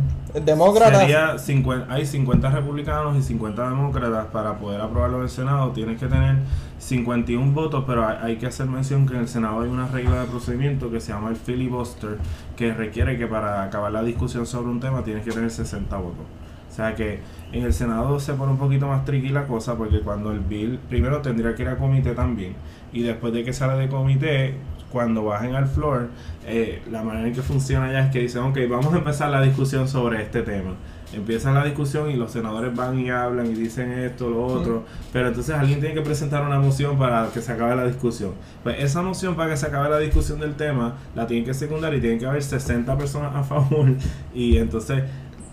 demócratas. 0.44 1.02
Sería 1.02 1.38
50, 1.38 1.94
hay 1.94 2.04
50 2.04 2.50
republicanos 2.50 3.16
y 3.16 3.22
50 3.22 3.70
demócratas 3.70 4.26
para 4.34 4.58
poder 4.58 4.82
aprobarlo 4.82 5.18
en 5.18 5.24
el 5.26 5.30
Senado. 5.30 5.70
Tienes 5.70 6.00
que 6.00 6.08
tener 6.08 6.38
51 6.80 7.52
votos, 7.52 7.84
pero 7.86 8.08
hay, 8.08 8.38
que 8.38 8.48
hacer 8.48 8.66
mención 8.66 9.06
que 9.06 9.14
en 9.14 9.20
el 9.20 9.28
Senado 9.28 9.62
hay 9.62 9.70
una 9.70 9.86
regla 9.88 10.22
de 10.22 10.26
procedimiento 10.26 10.90
que 10.90 11.00
se 11.00 11.12
llama 11.12 11.30
el 11.30 11.36
filibuster, 11.36 12.18
que 12.58 12.74
requiere 12.74 13.20
que 13.20 13.28
para 13.28 13.62
acabar 13.62 13.92
la 13.92 14.02
discusión 14.02 14.48
sobre 14.48 14.70
un 14.70 14.80
tema 14.80 15.04
tienes 15.04 15.24
que 15.24 15.30
tener 15.30 15.52
60 15.52 15.96
votos. 15.96 16.26
O 16.72 16.74
sea 16.74 16.96
que 16.96 17.20
en 17.52 17.66
el 17.66 17.74
Senado 17.74 18.20
se 18.20 18.34
pone 18.34 18.54
un 18.54 18.58
poquito 18.58 18.88
más 18.88 19.06
tricky 19.06 19.30
la 19.30 19.46
cosa 19.46 19.76
porque 19.76 20.00
cuando 20.00 20.32
el 20.32 20.40
bill 20.40 20.80
primero 20.90 21.22
tendría 21.22 21.54
que 21.54 21.62
ir 21.62 21.70
a 21.70 21.78
comité 21.78 22.16
también 22.16 22.56
y 22.92 23.04
después 23.04 23.32
de 23.32 23.44
que 23.44 23.54
sale 23.54 23.80
de 23.80 23.90
comité 23.90 24.56
cuando 24.92 25.24
bajen 25.24 25.56
al 25.56 25.68
floor, 25.68 26.10
eh, 26.46 26.82
la 26.90 27.04
manera 27.04 27.28
en 27.28 27.34
que 27.34 27.42
funciona 27.42 27.92
ya 27.92 28.06
es 28.06 28.12
que 28.12 28.20
dicen, 28.20 28.44
ok, 28.44 28.58
vamos 28.70 28.94
a 28.94 28.98
empezar 28.98 29.30
la 29.30 29.42
discusión 29.42 29.88
sobre 29.88 30.22
este 30.24 30.42
tema. 30.42 30.76
Empiezan 31.12 31.56
la 31.56 31.66
discusión 31.66 32.12
y 32.12 32.16
los 32.16 32.32
senadores 32.32 32.76
van 32.76 33.00
y 33.00 33.10
hablan 33.10 33.48
y 33.48 33.56
dicen 33.56 33.92
esto, 33.92 34.30
lo 34.30 34.46
otro, 34.46 34.86
pero 35.12 35.30
entonces 35.30 35.56
alguien 35.56 35.80
tiene 35.80 35.96
que 35.96 36.02
presentar 36.02 36.44
una 36.44 36.60
moción 36.60 37.00
para 37.00 37.30
que 37.34 37.42
se 37.42 37.52
acabe 37.52 37.76
la 37.76 37.86
discusión. 37.86 38.34
Pues 38.62 38.78
esa 38.80 39.02
moción 39.02 39.36
para 39.36 39.50
que 39.50 39.58
se 39.58 39.66
acabe 39.66 39.90
la 39.90 39.98
discusión 39.98 40.40
del 40.40 40.54
tema 40.54 40.98
la 41.16 41.26
tienen 41.26 41.46
que 41.46 41.56
secundar 41.56 41.96
y 41.96 42.00
tienen 42.00 42.20
que 42.20 42.28
haber 42.28 42.44
60 42.44 42.96
personas 42.96 43.36
a 43.36 43.44
favor 43.44 43.88
y 44.36 44.58
entonces 44.58 45.04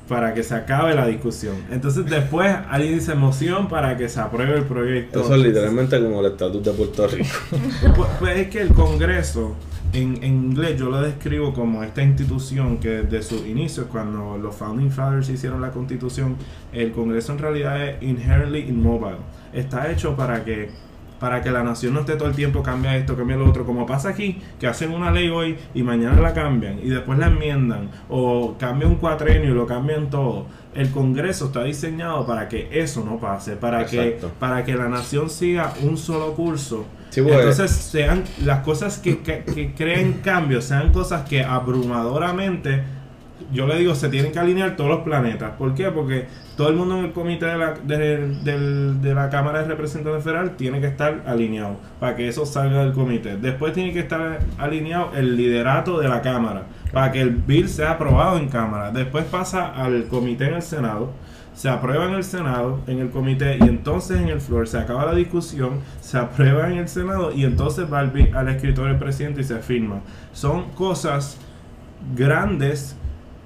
para 0.09 0.35
que 0.35 0.43
se 0.43 0.55
acabe 0.55 0.95
la 0.95 1.07
discusión. 1.07 1.57
Entonces 1.71 2.07
después 2.07 2.55
alguien 2.69 2.95
dice 2.95 3.15
moción 3.15 3.69
para 3.69 3.97
que 3.97 4.09
se 4.09 4.21
apruebe 4.21 4.57
el 4.59 4.65
proyecto. 4.65 5.21
Eso 5.21 5.35
es 5.35 5.41
literalmente 5.41 6.01
como 6.01 6.21
el 6.21 6.33
estatus 6.33 6.63
de 6.63 6.73
Puerto 6.73 7.07
Rico. 7.09 7.29
Pues, 7.97 8.09
pues, 8.19 8.39
es 8.39 8.49
que 8.49 8.61
el 8.61 8.69
Congreso, 8.75 9.55
en, 9.93 10.23
en, 10.23 10.35
inglés 10.51 10.79
yo 10.79 10.91
lo 10.91 11.01
describo 11.01 11.53
como 11.53 11.83
esta 11.83 12.03
institución 12.03 12.79
que 12.79 13.03
desde 13.03 13.23
sus 13.23 13.47
inicios, 13.47 13.87
cuando 13.91 14.37
los 14.39 14.55
Founding 14.57 14.91
Fathers 14.91 15.29
hicieron 15.29 15.61
la 15.61 15.71
constitución, 15.71 16.37
el 16.73 16.93
Congreso 16.93 17.33
en 17.33 17.39
realidad 17.39 17.89
es 17.89 18.03
inherently 18.03 18.69
immobile. 18.69 19.19
Está 19.53 19.91
hecho 19.91 20.15
para 20.15 20.45
que 20.45 20.71
para 21.19 21.43
que 21.43 21.51
la 21.51 21.63
nación 21.63 21.95
no 21.95 22.01
esté 22.01 22.17
todo 22.17 22.29
el 22.29 22.35
tiempo 22.35 22.63
cambia 22.63 22.97
esto, 22.97 23.17
cambia 23.17 23.37
lo 23.37 23.49
otro, 23.49 23.65
como 23.65 23.87
pasa 23.87 24.11
aquí, 24.11 24.41
que 24.59 24.67
hacen 24.67 24.93
una 24.93 25.11
ley 25.11 25.29
hoy 25.29 25.57
y 25.75 25.83
mañana 25.83 26.21
la 26.21 26.33
cambian 26.33 26.79
y 26.83 26.89
después 26.89 27.19
la 27.19 27.27
enmiendan 27.27 27.91
o 28.09 28.57
cambian 28.59 28.93
un 28.93 28.97
cuatrenio 28.97 29.51
y 29.51 29.55
lo 29.55 29.67
cambian 29.67 30.11
todo. 30.11 30.47
El 30.75 30.91
Congreso 30.91 31.47
está 31.47 31.65
diseñado 31.65 32.27
para 32.27 32.49
que 32.49 32.69
eso 32.71 33.03
no 33.05 33.19
pase, 33.19 33.57
para 33.57 33.87
que 33.87 34.19
para 34.39 34.65
que 34.65 34.75
la 34.75 34.89
nación 34.89 35.31
siga 35.31 35.73
un 35.83 35.97
solo 35.97 36.35
curso. 36.35 36.85
Entonces 37.15 37.71
sean 37.71 38.25
las 38.45 38.61
cosas 38.61 38.99
que, 38.99 39.21
que, 39.21 39.43
que 39.43 39.73
creen 39.73 40.21
cambios, 40.23 40.65
sean 40.65 40.93
cosas 40.93 41.27
que 41.27 41.43
abrumadoramente 41.43 42.83
yo 43.53 43.67
le 43.67 43.79
digo, 43.79 43.95
se 43.95 44.09
tienen 44.09 44.33
que 44.33 44.39
alinear 44.39 44.77
todos 44.77 44.91
los 44.91 45.01
planetas. 45.01 45.53
¿Por 45.53 45.75
qué? 45.75 45.91
Porque 45.91 46.27
todo 46.57 46.69
el 46.69 46.77
mundo 46.77 46.99
en 46.99 47.07
el 47.07 47.13
comité 47.13 47.47
de 47.47 47.59
la, 47.59 47.75
de, 47.75 49.15
la 49.15 49.31
Cámara 49.31 49.63
de 49.63 49.69
Representantes 49.69 50.25
Federal 50.25 50.57
tiene 50.57 50.81
que 50.81 50.89
estar 50.89 51.23
alineado 51.27 51.77
para 52.01 52.17
que 52.17 52.29
eso 52.29 52.47
salga 52.47 52.83
del 52.83 52.93
comité. 52.93 53.37
Después 53.37 53.73
tiene 53.73 53.93
que 53.93 54.01
estar 54.01 54.41
alineado 54.59 55.13
el 55.15 55.37
liderato 55.37 56.01
de 56.01 56.09
la 56.09 56.23
Cámara 56.23 56.65
para 56.93 57.13
que 57.13 57.21
el 57.21 57.31
bill 57.31 57.69
sea 57.69 57.93
aprobado 57.93 58.39
en 58.39 58.49
Cámara. 58.49 58.91
Después 58.91 59.25
pasa 59.25 59.67
al 59.67 60.07
comité 60.07 60.47
en 60.47 60.55
el 60.55 60.63
Senado. 60.63 61.13
Se 61.55 61.71
aprueba 61.71 62.05
en 62.05 62.15
el 62.15 62.25
Senado, 62.25 62.81
en 62.87 62.99
el 62.99 63.09
comité, 63.09 63.57
y 63.59 63.63
entonces 63.63 64.21
en 64.21 64.29
el 64.29 64.43
floor 64.43 64.69
se 64.69 64.77
acaba 64.77 65.07
la 65.07 65.15
discusión, 65.15 65.81
se 66.03 66.19
aprueba 66.19 66.71
en 66.71 66.77
el 66.77 66.87
Senado, 66.87 67.33
y 67.33 67.45
entonces 67.45 67.91
va 67.91 68.01
al, 68.01 68.13
al 68.35 68.49
escritor 68.51 68.89
del 68.89 68.99
presidente 68.99 69.41
y 69.41 69.45
se 69.45 69.61
firma. 69.61 70.01
Son 70.35 70.69
cosas 70.73 71.39
grandes 72.15 72.95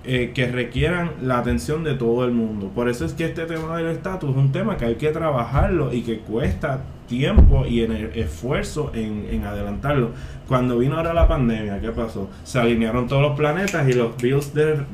eh, 0.03 0.33
que 0.35 0.47
requieran 0.47 1.13
la 1.21 1.39
atención 1.39 1.85
de 1.85 1.95
todo 1.95 2.25
el 2.25 2.33
mundo. 2.33 2.71
Por 2.75 2.89
eso 2.89 3.05
es 3.05 3.13
que 3.13 3.27
este 3.27 3.45
tema 3.45 3.77
del 3.77 3.89
estatus 3.89 4.31
es 4.31 4.37
un 4.37 4.51
tema 4.51 4.79
que 4.79 4.87
hay 4.87 4.95
que 4.95 5.11
trabajarlo 5.11 5.93
y 5.93 6.01
que 6.03 6.21
cuesta 6.21 6.85
tiempo 7.07 7.67
y 7.67 7.83
en 7.83 7.93
esfuerzo 8.15 8.93
en, 8.95 9.45
adelantarlo. 9.45 10.13
Cuando 10.49 10.79
vino 10.79 10.97
ahora 10.97 11.13
la 11.13 11.29
pandemia, 11.29 11.81
¿qué 11.81 11.91
pasó? 11.91 12.31
Se 12.45 12.59
alinearon 12.59 13.09
todos 13.09 13.21
los 13.21 13.37
planetas 13.37 13.87
y 13.89 13.93
los 13.93 14.17
bills 14.17 14.55
de, 14.55 14.87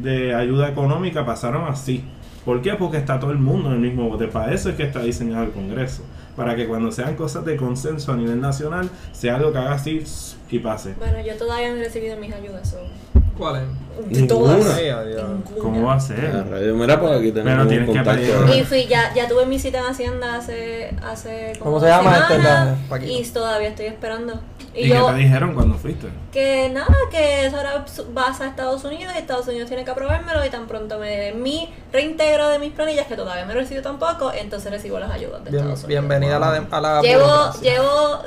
de, 0.00 0.34
ayuda 0.34 0.70
económica 0.70 1.26
pasaron 1.26 1.64
así. 1.68 2.02
¿Por 2.44 2.62
qué? 2.62 2.72
Porque 2.74 2.96
está 2.96 3.20
todo 3.20 3.32
el 3.32 3.38
mundo 3.38 3.68
en 3.68 3.74
el 3.74 3.80
mismo 3.80 4.08
bote. 4.08 4.28
Para 4.28 4.54
eso 4.54 4.70
es 4.70 4.76
que 4.76 4.84
está 4.84 5.02
diseñado 5.02 5.44
el 5.44 5.50
Congreso. 5.50 6.04
Para 6.36 6.54
que 6.54 6.66
cuando 6.66 6.92
sean 6.92 7.16
cosas 7.16 7.44
de 7.44 7.56
consenso 7.56 8.12
a 8.12 8.16
nivel 8.16 8.40
nacional, 8.40 8.88
sea 9.12 9.36
algo 9.36 9.52
que 9.52 9.58
haga 9.58 9.72
así 9.72 10.02
y 10.48 10.58
pase. 10.60 10.94
Bueno, 10.96 11.20
yo 11.20 11.36
todavía 11.36 11.70
no 11.70 11.76
he 11.76 11.84
recibido 11.84 12.16
mis 12.16 12.32
ayudas. 12.32 12.76
¿Cuál 13.38 13.62
es? 13.62 14.28
Todas. 14.28 14.80
¿Cómo 15.60 15.86
va 15.86 15.94
a 15.94 16.00
ser? 16.00 16.44
Mira, 16.74 17.00
pues 17.00 17.18
aquí 17.18 17.32
tenemos 17.32 17.66
Pero 17.66 17.86
tienes 17.86 18.48
que 18.48 18.58
Y 18.58 18.64
fui, 18.64 18.86
ya, 18.86 19.12
ya 19.14 19.28
tuve 19.28 19.46
mi 19.46 19.58
cita 19.58 19.78
en 19.78 19.86
Hacienda 19.86 20.36
hace, 20.36 20.94
hace 21.02 21.52
como 21.58 21.78
¿Cómo 21.78 21.80
se 21.80 21.86
llama 21.86 22.28
este? 22.90 23.06
Y 23.06 23.22
todavía 23.24 23.68
estoy 23.68 23.86
esperando. 23.86 24.40
¿Y, 24.78 24.88
qué 24.88 24.98
te 24.98 25.14
dijeron 25.14 25.54
cuando 25.54 25.74
fuiste? 25.76 26.08
Que 26.32 26.70
nada, 26.72 26.94
que 27.10 27.46
eso 27.46 27.56
ahora 27.56 27.84
vas 28.12 28.40
a 28.40 28.46
Estados 28.46 28.84
Unidos 28.84 29.12
y 29.14 29.18
Estados 29.18 29.48
Unidos 29.48 29.68
tiene 29.68 29.84
que 29.84 29.90
aprobármelo 29.90 30.44
y 30.44 30.50
tan 30.50 30.66
pronto 30.66 30.98
me 30.98 31.08
den 31.08 31.42
mi 31.42 31.68
reintegro 31.92 32.48
de 32.48 32.58
mis 32.58 32.72
planillas, 32.72 33.06
que 33.06 33.16
todavía 33.16 33.44
me 33.44 33.54
recibo 33.54 33.82
tampoco, 33.82 34.32
entonces 34.32 34.70
recibo 34.70 34.98
las 34.98 35.10
ayudas 35.10 35.42
de 35.44 35.50
Estados 35.50 35.84
Unidos. 35.84 35.88
Bienvenida 35.88 36.36
a 36.36 36.40
la, 36.40 36.66
a 36.70 36.80
la 36.80 37.02
Llevo, 37.02 37.52
llevo... 37.60 38.22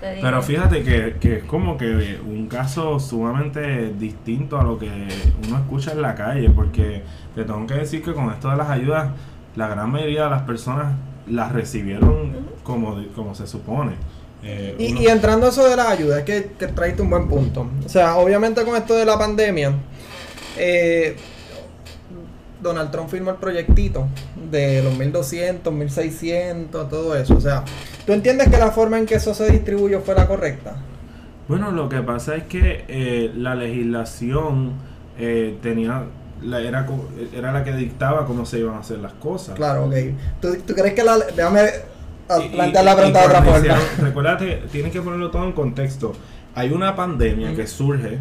Pero 0.00 0.42
fíjate 0.42 0.82
que, 0.82 1.16
que 1.18 1.36
es 1.38 1.44
como 1.44 1.78
que 1.78 2.20
un 2.24 2.48
caso 2.48 3.00
sumamente 3.00 3.94
distinto 3.94 4.58
a 4.60 4.64
lo 4.64 4.78
que 4.78 4.90
uno 5.46 5.58
escucha 5.58 5.92
en 5.92 6.02
la 6.02 6.14
calle, 6.14 6.50
porque 6.50 7.02
te 7.34 7.44
tengo 7.44 7.66
que 7.66 7.74
decir 7.74 8.02
que 8.02 8.12
con 8.12 8.30
esto 8.30 8.50
de 8.50 8.56
las 8.56 8.68
ayudas, 8.68 9.10
la 9.56 9.68
gran 9.68 9.90
mayoría 9.90 10.24
de 10.24 10.30
las 10.30 10.42
personas 10.42 10.94
las 11.26 11.52
recibieron 11.52 12.36
como, 12.62 12.96
como 13.14 13.34
se 13.34 13.46
supone. 13.46 13.92
Eh, 14.42 14.76
y, 14.78 15.06
entrando 15.08 15.46
a 15.46 15.48
eso 15.50 15.68
de 15.68 15.76
la 15.76 15.90
ayuda, 15.90 16.20
es 16.20 16.24
que, 16.24 16.50
que 16.58 16.68
traiste 16.68 17.02
un 17.02 17.10
buen 17.10 17.28
punto. 17.28 17.68
O 17.84 17.88
sea, 17.88 18.16
obviamente 18.16 18.64
con 18.64 18.76
esto 18.76 18.94
de 18.94 19.04
la 19.04 19.18
pandemia, 19.18 19.72
eh, 20.56 21.16
Donald 22.62 22.90
Trump 22.90 23.08
firmó 23.08 23.30
el 23.30 23.36
proyectito 23.36 24.06
de 24.50 24.82
los 24.82 24.96
1200, 24.96 25.72
1600, 25.72 26.88
todo 26.88 27.16
eso. 27.16 27.36
O 27.36 27.40
sea, 27.40 27.64
¿tú 28.06 28.12
entiendes 28.12 28.48
que 28.48 28.58
la 28.58 28.70
forma 28.70 28.98
en 28.98 29.06
que 29.06 29.16
eso 29.16 29.34
se 29.34 29.50
distribuyó 29.50 30.00
fue 30.00 30.14
la 30.14 30.26
correcta? 30.26 30.76
Bueno, 31.48 31.70
lo 31.70 31.88
que 31.88 32.00
pasa 32.02 32.36
es 32.36 32.44
que 32.44 32.84
eh, 32.88 33.32
la 33.34 33.54
legislación 33.54 34.74
tenía 35.62 36.04
la, 36.42 36.60
era, 36.60 36.86
era 37.34 37.52
la 37.52 37.64
que 37.64 37.72
dictaba 37.72 38.24
cómo 38.24 38.46
se 38.46 38.60
iban 38.60 38.76
a 38.76 38.78
hacer 38.78 38.98
las 38.98 39.14
cosas. 39.14 39.56
Claro, 39.56 39.86
ok. 39.86 39.94
¿Tú, 40.40 40.56
tú 40.64 40.74
crees 40.74 40.94
que 40.94 41.02
la... 41.02 41.18
Déjame 41.18 41.62
plantear 42.52 42.84
la 42.84 42.96
pregunta 42.96 43.20
de 43.20 43.26
otra 43.26 43.42
forma. 43.42 43.78
Recuerda 43.98 44.38
tienes 44.70 44.92
que 44.92 45.00
ponerlo 45.00 45.30
todo 45.30 45.44
en 45.44 45.52
contexto. 45.52 46.12
Hay 46.54 46.72
una 46.72 46.94
pandemia 46.94 47.54
que 47.54 47.66
surge 47.66 48.18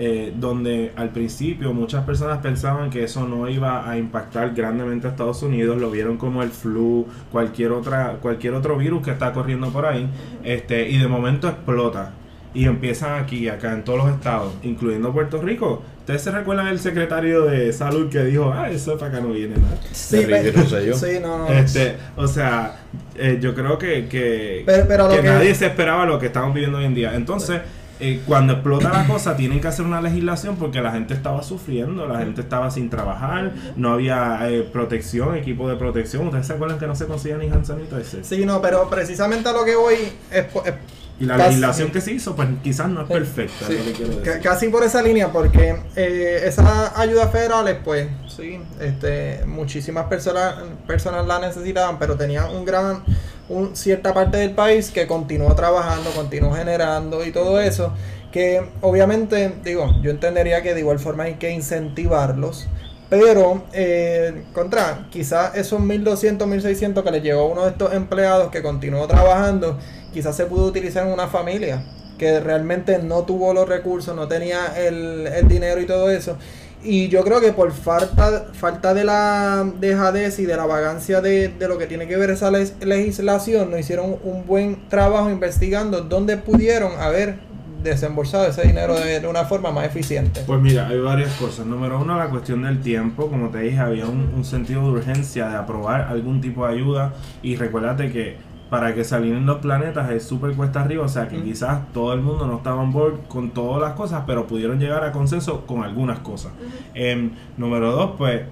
eh, 0.00 0.32
donde 0.36 0.92
al 0.94 1.10
principio 1.10 1.72
muchas 1.72 2.04
personas 2.04 2.38
pensaban 2.38 2.88
que 2.88 3.02
eso 3.02 3.26
no 3.26 3.48
iba 3.48 3.90
a 3.90 3.98
impactar 3.98 4.54
grandemente 4.54 5.08
a 5.08 5.10
Estados 5.10 5.42
Unidos, 5.42 5.80
lo 5.80 5.90
vieron 5.90 6.18
como 6.18 6.44
el 6.44 6.50
flu, 6.50 7.04
cualquier 7.32 7.72
otra, 7.72 8.18
cualquier 8.22 8.54
otro 8.54 8.76
virus 8.78 9.02
que 9.02 9.10
está 9.10 9.32
corriendo 9.32 9.70
por 9.70 9.86
ahí, 9.86 10.08
este, 10.44 10.88
y 10.88 10.98
de 10.98 11.08
momento 11.08 11.48
explota. 11.48 12.12
Y 12.54 12.64
empiezan 12.64 13.22
aquí, 13.22 13.48
acá 13.48 13.72
en 13.72 13.84
todos 13.84 13.98
los 14.04 14.14
estados, 14.14 14.54
incluyendo 14.62 15.12
Puerto 15.12 15.40
Rico. 15.40 15.82
¿Ustedes 16.00 16.22
se 16.22 16.30
recuerdan 16.30 16.68
el 16.68 16.78
secretario 16.80 17.44
de 17.44 17.70
salud 17.74 18.08
que 18.08 18.24
dijo, 18.24 18.50
ah, 18.54 18.70
eso 18.70 18.96
para 18.96 19.10
acá 19.12 19.20
no 19.20 19.34
viene 19.34 19.56
nada? 19.56 19.76
Sí, 19.92 20.22
pe- 20.26 20.50
Rosselló. 20.52 20.96
sí, 20.96 21.18
no, 21.20 21.38
no. 21.40 21.48
Este, 21.48 21.96
o 22.16 22.26
sea, 22.26 22.78
eh, 23.14 23.38
yo 23.40 23.54
creo 23.54 23.76
que, 23.78 24.08
que, 24.08 24.62
Pero- 24.64 24.86
pero 24.88 25.08
lo 25.08 25.14
que 25.16 25.20
que- 25.20 25.28
nadie 25.28 25.54
se 25.54 25.66
esperaba 25.66 26.06
lo 26.06 26.18
que 26.18 26.26
estamos 26.26 26.54
viviendo 26.54 26.78
hoy 26.78 26.86
en 26.86 26.94
día. 26.94 27.14
Entonces, 27.14 27.60
eh, 28.00 28.22
cuando 28.26 28.54
explota 28.54 28.90
la 28.90 29.06
cosa, 29.06 29.36
tienen 29.36 29.60
que 29.60 29.68
hacer 29.68 29.84
una 29.84 30.00
legislación 30.00 30.56
porque 30.56 30.80
la 30.80 30.92
gente 30.92 31.12
estaba 31.12 31.42
sufriendo, 31.42 32.06
la 32.08 32.20
gente 32.20 32.40
estaba 32.40 32.70
sin 32.70 32.88
trabajar, 32.88 33.52
no 33.76 33.92
había 33.92 34.38
eh, 34.48 34.62
protección, 34.62 35.34
equipo 35.36 35.68
de 35.68 35.76
protección. 35.76 36.24
¿Ustedes 36.28 36.46
se 36.46 36.54
acuerdan 36.54 36.78
que 36.78 36.86
no 36.86 36.94
se 36.94 37.04
conseguía 37.04 37.36
ni 37.36 37.48
hand 37.48 37.66
sanitizer? 37.66 38.24
Sí, 38.24 38.46
no, 38.46 38.62
pero 38.62 38.88
precisamente 38.88 39.50
a 39.50 39.52
lo 39.52 39.64
que 39.66 39.76
voy 39.76 39.96
es, 40.30 40.44
es 40.64 40.74
Y 41.20 41.24
la 41.24 41.36
Casi- 41.36 41.48
legislación 41.48 41.90
que 41.90 42.00
se 42.00 42.12
hizo, 42.12 42.36
pues 42.36 42.48
quizás 42.62 42.88
no 42.88 43.02
es 43.02 43.08
perfecta. 43.08 43.66
Sí, 43.66 43.74
es 43.74 43.86
lo 43.86 43.92
que 43.92 44.04
decir. 44.30 44.42
casi 44.42 44.68
por 44.68 44.84
esa 44.84 45.02
línea, 45.02 45.32
porque 45.32 45.76
eh, 45.96 46.42
esas 46.44 46.96
ayudas 46.96 47.32
federales, 47.32 47.76
pues, 47.84 48.06
sí, 48.28 48.60
este, 48.80 49.40
muchísimas 49.46 50.06
personas, 50.06 50.54
personas 50.86 51.26
la 51.26 51.40
necesitaban, 51.40 51.98
pero 51.98 52.16
tenían 52.16 52.48
un 52.54 52.64
gran, 52.64 53.02
un, 53.48 53.74
cierta 53.74 54.14
parte 54.14 54.36
del 54.36 54.52
país 54.52 54.90
que 54.92 55.08
continuó 55.08 55.54
trabajando, 55.56 56.10
continuó 56.10 56.52
generando 56.54 57.24
y 57.24 57.32
todo 57.32 57.60
eso, 57.60 57.92
que 58.30 58.62
obviamente, 58.80 59.54
digo, 59.64 59.92
yo 60.02 60.10
entendería 60.12 60.62
que 60.62 60.72
de 60.74 60.80
igual 60.80 61.00
forma 61.00 61.24
hay 61.24 61.34
que 61.34 61.50
incentivarlos, 61.50 62.68
pero, 63.10 63.64
eh, 63.72 64.44
contra, 64.52 65.06
quizás 65.10 65.56
esos 65.56 65.80
1200, 65.80 66.46
1600 66.46 67.02
que 67.02 67.10
le 67.10 67.20
llegó 67.22 67.40
a 67.40 67.46
uno 67.46 67.64
de 67.64 67.70
estos 67.70 67.92
empleados 67.94 68.50
que 68.50 68.62
continuó 68.62 69.06
trabajando, 69.08 69.78
quizás 70.12 70.36
se 70.36 70.46
pudo 70.46 70.66
utilizar 70.66 71.06
en 71.06 71.12
una 71.12 71.28
familia 71.28 71.82
que 72.18 72.40
realmente 72.40 72.98
no 72.98 73.22
tuvo 73.22 73.54
los 73.54 73.68
recursos, 73.68 74.14
no 74.16 74.26
tenía 74.26 74.74
el, 74.76 75.26
el 75.26 75.48
dinero 75.48 75.80
y 75.80 75.86
todo 75.86 76.10
eso. 76.10 76.36
Y 76.82 77.08
yo 77.08 77.24
creo 77.24 77.40
que 77.40 77.52
por 77.52 77.72
falta, 77.72 78.46
falta 78.52 78.94
de 78.94 79.04
la 79.04 79.66
dejadez 79.80 80.38
y 80.38 80.46
de 80.46 80.56
la 80.56 80.66
vagancia 80.66 81.20
de, 81.20 81.48
de 81.48 81.68
lo 81.68 81.76
que 81.76 81.86
tiene 81.86 82.06
que 82.06 82.16
ver 82.16 82.30
esa 82.30 82.50
legislación, 82.50 83.70
no 83.70 83.78
hicieron 83.78 84.16
un 84.22 84.46
buen 84.46 84.88
trabajo 84.88 85.28
investigando 85.28 86.02
dónde 86.02 86.36
pudieron 86.36 86.92
haber 87.00 87.36
desembolsado 87.82 88.46
ese 88.46 88.62
dinero 88.62 88.94
de, 88.98 89.20
de 89.20 89.26
una 89.26 89.44
forma 89.44 89.70
más 89.70 89.86
eficiente. 89.86 90.42
Pues 90.46 90.60
mira, 90.60 90.88
hay 90.88 90.98
varias 90.98 91.32
cosas. 91.34 91.66
Número 91.66 92.00
uno, 92.00 92.16
la 92.18 92.28
cuestión 92.28 92.62
del 92.62 92.80
tiempo. 92.80 93.28
Como 93.28 93.50
te 93.50 93.58
dije, 93.58 93.78
había 93.78 94.06
un, 94.06 94.32
un 94.36 94.44
sentido 94.44 94.82
de 94.82 94.88
urgencia 94.88 95.48
de 95.48 95.56
aprobar 95.56 96.02
algún 96.02 96.40
tipo 96.40 96.66
de 96.66 96.74
ayuda. 96.74 97.12
Y 97.42 97.56
recuérdate 97.56 98.10
que 98.10 98.36
para 98.70 98.94
que 98.94 99.02
salieran 99.04 99.46
los 99.46 99.58
planetas 99.58 100.10
es 100.10 100.24
súper 100.24 100.52
cuesta 100.54 100.82
arriba. 100.82 101.04
O 101.04 101.08
sea 101.08 101.28
que 101.28 101.38
Mm. 101.38 101.42
quizás 101.44 101.92
todo 101.92 102.12
el 102.12 102.20
mundo 102.20 102.46
no 102.46 102.56
estaba 102.58 102.82
on 102.82 102.92
board 102.92 103.20
con 103.28 103.50
todas 103.50 103.80
las 103.80 103.92
cosas, 103.92 104.24
pero 104.26 104.46
pudieron 104.46 104.78
llegar 104.78 105.04
a 105.04 105.12
consenso 105.12 105.66
con 105.66 105.82
algunas 105.84 106.18
cosas. 106.20 106.52
Em, 106.94 107.30
número 107.56 107.92
dos, 107.92 108.10
pues 108.18 108.42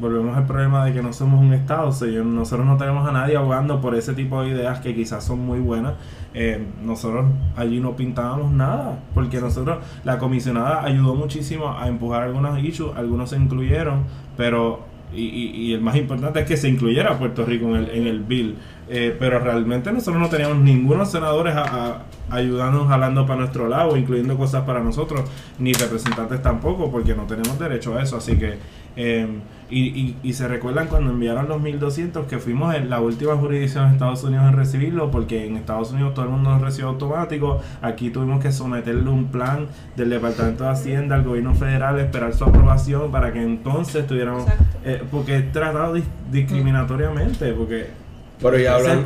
volvemos 0.00 0.36
al 0.36 0.46
problema 0.46 0.84
de 0.84 0.92
que 0.92 1.02
no 1.02 1.12
somos 1.12 1.40
un 1.40 1.52
Estado. 1.52 1.88
O 1.88 1.92
sea, 1.92 2.08
nosotros 2.22 2.64
no 2.66 2.76
tenemos 2.76 3.06
a 3.08 3.10
nadie 3.12 3.36
abogando 3.36 3.80
por 3.80 3.94
ese 3.96 4.14
tipo 4.14 4.40
de 4.42 4.50
ideas 4.50 4.78
que 4.80 4.94
quizás 4.94 5.24
son 5.24 5.40
muy 5.44 5.58
buenas. 5.58 5.94
Eh, 6.34 6.64
nosotros 6.84 7.26
allí 7.56 7.80
no 7.80 7.96
pintábamos 7.96 8.52
nada, 8.52 9.00
porque 9.12 9.40
nosotros, 9.40 9.78
la 10.04 10.18
comisionada 10.18 10.84
ayudó 10.84 11.14
muchísimo 11.16 11.76
a 11.76 11.88
empujar 11.88 12.22
algunos 12.22 12.62
issues, 12.62 12.96
algunos 12.96 13.30
se 13.30 13.36
incluyeron, 13.36 14.04
pero, 14.36 14.80
y, 15.12 15.22
y- 15.22 15.50
y 15.56 15.72
el 15.72 15.80
más 15.80 15.96
importante 15.96 16.40
es 16.40 16.46
que 16.46 16.56
se 16.56 16.68
incluyera 16.68 17.12
a 17.14 17.18
Puerto 17.18 17.44
Rico 17.44 17.66
en 17.70 17.76
el, 17.76 17.90
en 17.90 18.06
el 18.06 18.20
bill, 18.20 18.56
Eh, 18.90 19.14
pero 19.18 19.38
realmente 19.38 19.92
nosotros 19.92 20.20
no 20.22 20.28
teníamos 20.30 20.58
ningunos 20.58 21.10
senadores 21.10 21.54
a, 21.54 21.62
a- 21.62 22.02
ayudándonos, 22.30 22.88
jalando 22.88 23.26
para 23.26 23.40
nuestro 23.40 23.68
lado, 23.68 23.96
incluyendo 23.96 24.36
cosas 24.36 24.62
para 24.64 24.80
nosotros, 24.80 25.22
ni 25.58 25.72
representantes 25.72 26.40
tampoco, 26.42 26.90
porque 26.90 27.14
no 27.14 27.24
tenemos 27.24 27.58
derecho 27.58 27.96
a 27.98 28.02
eso, 28.02 28.16
así 28.16 28.36
que... 28.38 28.58
eh, 28.96 29.26
y, 29.70 29.80
y, 29.88 30.16
y 30.22 30.32
se 30.32 30.48
recuerdan 30.48 30.86
cuando 30.88 31.10
enviaron 31.10 31.46
los 31.46 31.60
1200 31.60 32.26
que 32.26 32.38
fuimos 32.38 32.74
en 32.74 32.88
la 32.88 33.00
última 33.02 33.36
jurisdicción 33.36 33.86
de 33.88 33.92
Estados 33.92 34.24
Unidos 34.24 34.46
en 34.46 34.54
recibirlo, 34.56 35.10
porque 35.10 35.44
en 35.46 35.58
Estados 35.58 35.92
Unidos 35.92 36.14
todo 36.14 36.24
el 36.24 36.30
mundo 36.30 36.48
lo 36.52 36.58
recibió 36.58 36.88
automático. 36.88 37.60
Aquí 37.82 38.08
tuvimos 38.08 38.42
que 38.42 38.50
someterle 38.50 39.10
un 39.10 39.26
plan 39.26 39.66
del 39.94 40.08
Departamento 40.08 40.64
de 40.64 40.70
Hacienda 40.70 41.16
al 41.16 41.22
gobierno 41.24 41.54
federal, 41.54 41.98
esperar 42.00 42.32
su 42.32 42.44
aprobación 42.44 43.10
para 43.10 43.30
que 43.34 43.42
entonces 43.42 44.06
tuviéramos. 44.06 44.46
Eh, 44.86 45.02
porque 45.10 45.36
es 45.36 45.52
tratado 45.52 45.94
dis- 45.94 46.04
discriminatoriamente, 46.32 47.52
porque. 47.52 48.07
Pero 48.40 48.58
y, 48.58 48.64
hablan- 48.66 49.02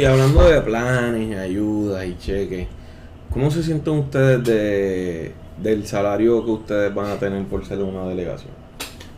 y 0.00 0.04
hablando 0.04 0.42
de 0.48 0.60
planes, 0.62 1.38
ayudas 1.38 2.06
y 2.06 2.16
cheques, 2.18 2.66
¿cómo 3.30 3.50
se 3.50 3.62
sienten 3.62 3.94
ustedes 3.94 4.42
de, 4.44 5.32
del 5.62 5.86
salario 5.86 6.44
que 6.44 6.50
ustedes 6.50 6.94
van 6.94 7.06
a 7.10 7.16
tener 7.18 7.44
por 7.46 7.64
ser 7.64 7.78
una 7.80 8.04
delegación? 8.08 8.52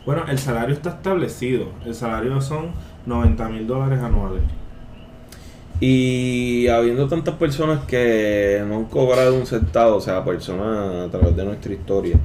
Bueno, 0.05 0.25
el 0.27 0.37
salario 0.37 0.75
está 0.75 0.89
establecido. 0.89 1.67
El 1.85 1.95
salario 1.95 2.41
son 2.41 2.71
90 3.05 3.49
mil 3.49 3.65
dólares 3.67 3.99
anuales. 3.99 4.41
Y 5.79 6.67
habiendo 6.67 7.07
tantas 7.07 7.35
personas 7.35 7.83
que 7.85 8.63
no 8.67 8.77
han 8.77 8.85
cobrado 8.85 9.35
un 9.35 9.45
centavo, 9.45 9.97
o 9.97 10.01
sea, 10.01 10.23
personas 10.23 11.07
a 11.07 11.09
través 11.09 11.35
de 11.35 11.43
nuestra 11.45 11.73
historia, 11.73 12.15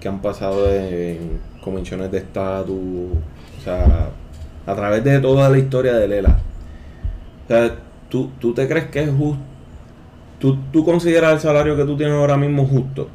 que 0.00 0.08
han 0.08 0.20
pasado 0.22 0.70
en 0.70 1.40
comisiones 1.62 2.10
de 2.10 2.18
estatus, 2.18 2.76
o 2.76 3.62
sea, 3.62 4.08
a 4.66 4.74
través 4.74 5.04
de 5.04 5.18
toda 5.20 5.48
la 5.50 5.58
historia 5.58 5.94
de 5.94 6.08
Lela. 6.08 6.38
O 7.44 7.46
sea, 7.48 7.76
¿tú, 8.08 8.30
tú 8.38 8.54
te 8.54 8.68
crees 8.68 8.86
que 8.90 9.02
es 9.02 9.10
justo? 9.10 9.42
¿Tú, 10.38 10.58
¿Tú 10.72 10.84
consideras 10.84 11.32
el 11.34 11.40
salario 11.40 11.76
que 11.76 11.84
tú 11.84 11.96
tienes 11.96 12.14
ahora 12.16 12.36
mismo 12.36 12.66
justo? 12.66 13.08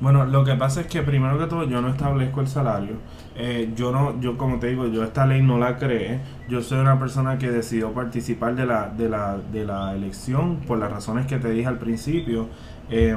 Bueno, 0.00 0.24
lo 0.24 0.44
que 0.44 0.54
pasa 0.54 0.80
es 0.82 0.86
que 0.86 1.02
primero 1.02 1.38
que 1.38 1.46
todo 1.46 1.64
yo 1.68 1.82
no 1.82 1.88
establezco 1.90 2.40
el 2.40 2.48
salario. 2.48 3.02
Eh, 3.36 3.72
yo 3.76 3.92
no, 3.92 4.18
yo 4.20 4.38
como 4.38 4.58
te 4.58 4.68
digo, 4.68 4.86
yo 4.86 5.04
esta 5.04 5.26
ley 5.26 5.42
no 5.42 5.58
la 5.58 5.76
creé. 5.76 6.20
Yo 6.48 6.62
soy 6.62 6.78
una 6.80 6.98
persona 6.98 7.36
que 7.36 7.50
decidió 7.50 7.92
participar 7.92 8.54
de 8.56 8.64
la, 8.64 8.88
de 8.88 9.10
la, 9.10 9.36
de 9.52 9.66
la 9.66 9.94
elección 9.94 10.56
por 10.66 10.78
las 10.78 10.90
razones 10.90 11.26
que 11.26 11.36
te 11.38 11.50
dije 11.50 11.66
al 11.66 11.78
principio. 11.78 12.48
Eh, 12.88 13.14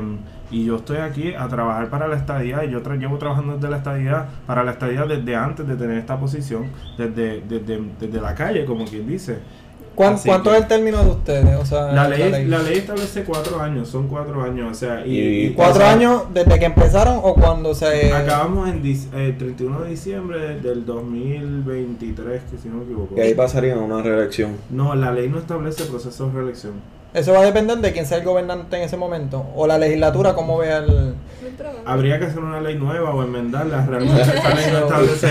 y 0.51 0.65
yo 0.65 0.75
estoy 0.75 0.97
aquí 0.97 1.33
a 1.33 1.47
trabajar 1.47 1.89
para 1.89 2.07
la 2.07 2.17
estadía 2.17 2.63
y 2.65 2.71
yo 2.71 2.83
tra- 2.83 2.99
llevo 2.99 3.17
trabajando 3.17 3.55
desde 3.55 3.69
la 3.69 3.77
estadía, 3.77 4.27
para 4.45 4.63
la 4.63 4.71
estadía 4.71 5.05
desde 5.05 5.35
antes 5.35 5.65
de 5.67 5.75
tener 5.77 5.97
esta 5.97 6.19
posición, 6.19 6.65
desde, 6.97 7.41
desde, 7.41 7.81
desde 7.99 8.21
la 8.21 8.35
calle, 8.35 8.65
como 8.65 8.85
quien 8.85 9.07
dice. 9.07 9.39
¿Cuán- 9.95 10.17
¿Cuánto 10.17 10.49
que- 10.49 10.55
es 10.57 10.61
el 10.63 10.67
término 10.67 11.03
de 11.03 11.09
ustedes? 11.11 11.55
O 11.55 11.65
sea, 11.65 11.91
La 11.91 12.07
ley, 12.07 12.45
la 12.47 12.59
ley 12.63 12.77
establece 12.79 13.23
cuatro 13.23 13.61
años, 13.61 13.87
son 13.89 14.07
cuatro 14.07 14.41
años, 14.41 14.71
o 14.71 14.73
sea, 14.73 15.05
y, 15.05 15.11
Y- 15.17 15.45
y- 15.47 15.49
¿Cuatro 15.53 15.75
o 15.75 15.77
sea, 15.85 15.91
años 15.93 16.23
desde 16.33 16.57
que 16.59 16.65
empezaron 16.65 17.19
o 17.21 17.35
cuando 17.35 17.75
se... 17.75 18.11
Acabamos 18.11 18.69
en 18.69 18.81
dic- 18.83 19.07
eh, 19.13 19.35
31 19.37 19.81
de 19.81 19.89
diciembre 19.91 20.59
del 20.59 20.85
2023, 20.85 22.41
que 22.49 22.57
si 22.57 22.69
no 22.69 22.77
me 22.77 22.83
equivoco. 22.83 23.15
Que 23.15 23.21
ahí 23.21 23.33
pasaría 23.33 23.75
una 23.77 24.01
reelección. 24.01 24.57
No, 24.69 24.95
la 24.95 25.11
ley 25.11 25.29
no 25.29 25.37
establece 25.39 25.85
proceso 25.85 26.27
de 26.27 26.33
reelección. 26.33 26.73
Eso 27.13 27.31
va 27.33 27.39
a 27.39 27.45
depender 27.45 27.77
de 27.77 27.91
quién 27.93 28.05
sea 28.05 28.17
el 28.17 28.23
gobernante 28.25 28.75
en 28.77 28.83
ese 28.83 28.97
momento. 28.97 29.45
O 29.55 29.67
la 29.67 29.77
legislatura, 29.77 30.33
cómo 30.33 30.57
vea 30.57 30.79
el... 30.79 31.13
Habría 31.85 32.17
que 32.17 32.25
hacer 32.25 32.39
una 32.39 32.59
ley 32.61 32.75
nueva 32.75 33.13
o 33.13 33.21
enmendarla. 33.23 33.85
Realmente 33.85 34.21
esta 34.35 34.55
ley 34.55 34.65
no 34.71 34.79
establece, 34.79 35.27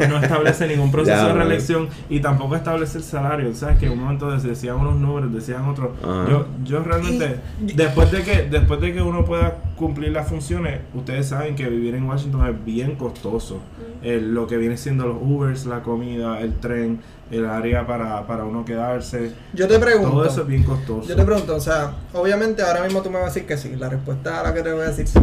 no- 0.00 0.08
no 0.08 0.18
establece 0.22 0.66
ningún 0.68 0.90
proceso 0.90 1.16
Ya, 1.16 1.28
de 1.28 1.32
reelección 1.34 1.88
y 2.10 2.20
tampoco 2.20 2.56
establece 2.56 2.98
el 2.98 3.04
salario. 3.04 3.54
¿Sabes? 3.54 3.78
Que 3.78 3.86
en 3.86 3.92
un 3.92 4.00
momento 4.00 4.30
de- 4.30 4.46
decían 4.48 4.76
unos 4.76 4.96
números, 4.96 5.32
decían 5.32 5.66
otros. 5.68 5.90
Ajá. 6.02 6.26
Yo, 6.28 6.46
yo 6.64 6.80
realmente, 6.82 7.36
después 7.60 8.10
de 8.12 8.22
que 8.22 8.42
después 8.50 8.80
de 8.80 8.92
que 8.92 9.00
uno 9.00 9.24
pueda 9.24 9.56
cumplir 9.76 10.12
las 10.12 10.28
funciones, 10.28 10.80
ustedes 10.94 11.26
saben 11.28 11.54
que 11.56 11.68
vivir 11.68 11.94
en 11.94 12.04
Washington 12.08 12.46
es 12.48 12.64
bien 12.64 12.96
costoso. 12.96 13.60
Eh, 14.02 14.20
lo 14.22 14.46
que 14.46 14.58
viene 14.58 14.76
siendo 14.76 15.06
los 15.06 15.16
Ubers, 15.22 15.64
la 15.64 15.82
comida, 15.82 16.38
el 16.40 16.54
tren, 16.58 17.00
el 17.30 17.46
área 17.46 17.86
para, 17.86 18.26
para 18.26 18.44
uno 18.44 18.64
quedarse. 18.64 19.32
Yo 19.52 19.66
te 19.66 19.78
pregunto... 19.78 20.10
Todo 20.10 20.26
eso 20.26 20.42
es 20.42 20.46
bien 20.46 20.62
costoso. 20.62 21.08
Yo 21.08 21.16
te 21.16 21.24
pregunto, 21.24 21.56
o 21.56 21.60
sea, 21.60 21.94
obviamente 22.12 22.62
ahora 22.62 22.82
mismo 22.84 23.02
tú 23.02 23.10
me 23.10 23.16
vas 23.16 23.24
a 23.24 23.34
decir 23.34 23.46
que 23.46 23.56
sí. 23.56 23.74
La 23.76 23.88
respuesta 23.88 24.40
a 24.40 24.42
la 24.44 24.54
que 24.54 24.62
te 24.62 24.72
voy 24.72 24.82
a 24.82 24.88
decir 24.88 25.08
sí. 25.08 25.18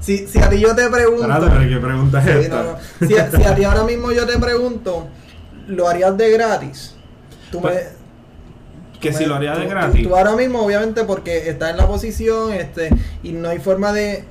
Si, 0.00 0.26
si 0.26 0.38
a 0.40 0.48
ti 0.50 0.58
yo 0.58 0.74
te 0.74 0.88
pregunto... 0.88 1.22
Espérate, 1.22 1.46
pero 1.56 1.68
¿qué 1.70 1.86
pregunta 1.86 2.18
es 2.18 2.24
Sí, 2.24 2.30
esta? 2.44 2.62
no, 2.62 2.72
no. 2.72 3.08
Si, 3.08 3.16
a, 3.16 3.30
si 3.30 3.42
a 3.44 3.54
ti 3.54 3.64
ahora 3.64 3.84
mismo 3.84 4.12
yo 4.12 4.26
te 4.26 4.38
pregunto, 4.38 5.06
¿lo 5.68 5.88
harías 5.88 6.16
de 6.16 6.30
gratis? 6.30 6.94
Tú 7.50 7.60
me, 7.60 7.68
Pues, 7.70 7.86
Que 9.00 9.10
tú 9.12 9.18
si 9.18 9.22
me- 9.24 9.28
lo 9.30 9.34
haría 9.36 9.54
de 9.54 9.66
gratis. 9.66 10.02
Tú, 10.02 10.08
tú 10.10 10.16
ahora 10.16 10.36
mismo, 10.36 10.60
obviamente, 10.64 11.04
porque 11.04 11.48
estás 11.48 11.70
en 11.70 11.76
la 11.78 11.86
posición 11.86 12.52
este 12.52 12.90
y 13.22 13.32
no 13.32 13.48
hay 13.48 13.58
forma 13.58 13.92
de, 13.92 14.24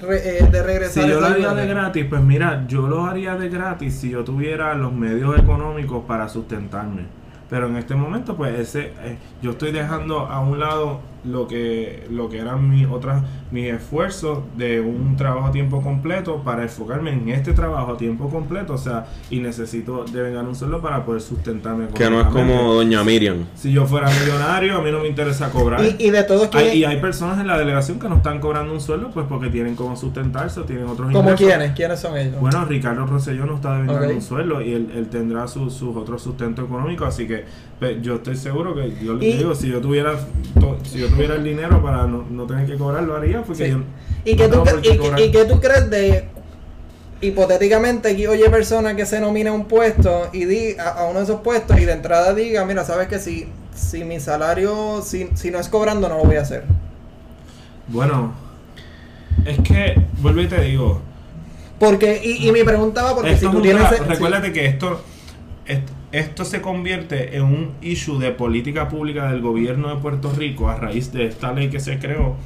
re- 0.00 0.38
eh, 0.38 0.48
de 0.50 0.62
regresar. 0.62 1.04
Si 1.04 1.08
yo 1.08 1.20
lo 1.20 1.26
haría 1.26 1.54
de 1.54 1.66
gratis, 1.66 2.06
pues 2.08 2.22
mira, 2.22 2.64
yo 2.66 2.86
lo 2.88 3.04
haría 3.04 3.36
de 3.36 3.48
gratis 3.48 3.94
si 3.94 4.10
yo 4.10 4.24
tuviera 4.24 4.74
los 4.74 4.92
medios 4.92 5.38
económicos 5.38 6.04
para 6.06 6.28
sustentarme. 6.28 7.02
Pero 7.50 7.66
en 7.68 7.76
este 7.76 7.94
momento, 7.94 8.36
pues 8.36 8.58
ese, 8.58 8.92
eh, 9.04 9.18
yo 9.42 9.52
estoy 9.52 9.70
dejando 9.72 10.20
a 10.20 10.40
un 10.40 10.58
lado 10.58 11.00
lo 11.24 11.48
que 11.48 12.06
lo 12.10 12.28
que 12.28 12.38
eran 12.38 12.68
mis 12.68 12.86
otras 12.86 13.22
mis 13.50 13.72
esfuerzos 13.72 14.40
de 14.56 14.80
un 14.80 15.16
trabajo 15.16 15.46
a 15.46 15.52
tiempo 15.52 15.82
completo 15.82 16.42
para 16.42 16.64
enfocarme 16.64 17.12
en 17.12 17.28
este 17.28 17.52
trabajo 17.52 17.92
a 17.92 17.96
tiempo 17.96 18.28
completo 18.28 18.74
o 18.74 18.78
sea 18.78 19.06
y 19.30 19.40
necesito 19.40 20.04
de 20.04 20.30
ganar 20.30 20.48
un 20.48 20.54
sueldo 20.54 20.80
para 20.80 21.04
poder 21.04 21.20
sustentarme 21.20 21.86
que 21.88 22.10
no 22.10 22.20
es 22.20 22.26
como 22.28 22.74
doña 22.74 23.04
Miriam. 23.04 23.44
Si 23.54 23.72
yo 23.72 23.86
fuera 23.86 24.08
millonario 24.08 24.76
a 24.76 24.82
mí 24.82 24.90
no 24.90 25.00
me 25.00 25.08
interesa 25.08 25.50
cobrar. 25.50 25.80
Y, 25.98 26.10
de 26.10 26.22
todos 26.24 26.48
hay, 26.54 26.78
y 26.78 26.84
hay 26.84 27.00
personas 27.00 27.38
en 27.40 27.46
la 27.46 27.58
delegación 27.58 27.98
que 27.98 28.08
no 28.08 28.16
están 28.16 28.40
cobrando 28.40 28.72
un 28.72 28.80
sueldo 28.80 29.10
pues 29.10 29.26
porque 29.28 29.48
tienen 29.48 29.76
como 29.76 29.96
sustentarse 29.96 30.60
o 30.60 30.64
tienen 30.64 30.86
otros 30.86 31.10
ingresos. 31.10 31.24
¿Cómo 31.24 31.36
quiénes? 31.36 31.72
¿quiénes 31.72 32.00
son 32.00 32.16
ellos? 32.16 32.40
bueno 32.40 32.64
Ricardo 32.64 33.06
Rosselló 33.06 33.46
no 33.46 33.56
está 33.56 33.78
debiendo 33.78 34.14
un 34.14 34.22
sueldo 34.22 34.60
y 34.60 34.72
él, 34.72 35.08
tendrá 35.10 35.46
sus 35.48 35.82
otros 35.82 36.22
sustentos 36.22 36.64
económicos 36.64 37.08
así 37.08 37.26
que 37.26 37.44
pues, 37.78 38.00
yo 38.02 38.16
estoy 38.16 38.36
seguro 38.36 38.74
que 38.74 38.94
yo 39.02 39.14
le 39.14 39.36
digo 39.36 39.54
si 39.54 39.68
yo 39.68 39.80
tuviera 39.80 40.14
si 40.84 40.98
yo 40.98 41.08
tuviera 41.14 41.34
el 41.34 41.44
dinero 41.44 41.82
para 41.82 42.06
no, 42.06 42.24
no 42.28 42.46
tener 42.46 42.66
que 42.66 42.76
cobrar, 42.76 43.02
lo 43.04 43.16
haría 43.16 43.42
porque 43.42 43.70
yo 43.70 43.78
¿Y 44.24 44.36
qué, 44.36 44.48
tú, 44.48 44.62
y, 44.82 45.30
qué 45.30 45.44
tú 45.44 45.60
crees 45.60 45.90
de 45.90 46.28
hipotéticamente 47.20 48.16
que 48.16 48.28
oye 48.28 48.48
persona 48.50 48.96
que 48.96 49.06
se 49.06 49.20
nomine 49.20 49.50
a 49.50 49.52
un 49.52 49.66
puesto 49.66 50.28
y 50.32 50.44
di 50.46 50.76
a, 50.78 51.04
uno 51.04 51.18
de 51.18 51.24
esos 51.24 51.40
puestos 51.40 51.78
y 51.78 51.84
de 51.84 51.92
entrada 51.92 52.34
diga, 52.34 52.64
mira, 52.64 52.84
sabes 52.84 53.08
que 53.08 53.18
si, 53.18 53.46
si 53.74 54.04
mi 54.04 54.20
salario, 54.20 55.02
si, 55.02 55.28
si 55.34 55.50
no 55.50 55.58
es 55.58 55.68
cobrando, 55.68 56.08
no 56.08 56.18
lo 56.18 56.24
voy 56.24 56.36
a 56.36 56.42
hacer. 56.42 56.64
Bueno, 57.88 58.34
es 59.44 59.58
que, 59.60 59.94
vuelvo 60.20 60.40
y 60.40 60.48
te 60.48 60.60
digo. 60.62 61.00
Porque, 61.78 62.20
y, 62.22 62.48
y 62.48 62.52
mi 62.52 62.64
pregunta 62.64 63.02
va 63.02 63.14
porque 63.14 63.36
si 63.36 63.46
tú 63.46 63.60
tienes... 63.60 64.06
recuérdate 64.06 64.52
que 64.52 64.66
esto, 64.66 65.02
esto 65.66 65.92
esto 66.14 66.44
se 66.44 66.60
convierte 66.60 67.36
en 67.36 67.42
un 67.42 67.70
issue 67.82 68.18
de 68.18 68.30
política 68.30 68.88
pública 68.88 69.30
del 69.32 69.40
gobierno 69.40 69.88
de 69.88 70.00
Puerto 70.00 70.32
Rico 70.32 70.68
a 70.68 70.76
raíz 70.76 71.12
de 71.12 71.26
esta 71.26 71.52
ley 71.52 71.70
que 71.70 71.80
se 71.80 71.98
creó. 71.98 72.36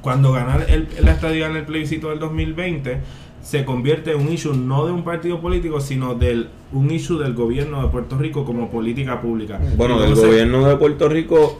Cuando 0.00 0.32
ganar 0.32 0.66
el, 0.68 0.88
la 1.00 1.12
estadía 1.12 1.46
en 1.46 1.56
el 1.56 1.64
plebiscito 1.64 2.10
del 2.10 2.20
2020, 2.20 3.00
se 3.42 3.64
convierte 3.64 4.12
en 4.12 4.20
un 4.20 4.32
issue 4.32 4.54
no 4.54 4.86
de 4.86 4.92
un 4.92 5.02
partido 5.02 5.40
político, 5.40 5.80
sino 5.80 6.14
de 6.14 6.46
un 6.72 6.90
issue 6.92 7.18
del 7.18 7.34
gobierno 7.34 7.82
de 7.82 7.88
Puerto 7.88 8.16
Rico 8.16 8.44
como 8.44 8.70
política 8.70 9.20
pública. 9.20 9.58
Bueno, 9.76 10.00
del 10.00 10.14
gobierno 10.14 10.68
de 10.68 10.76
Puerto 10.76 11.08
Rico 11.08 11.58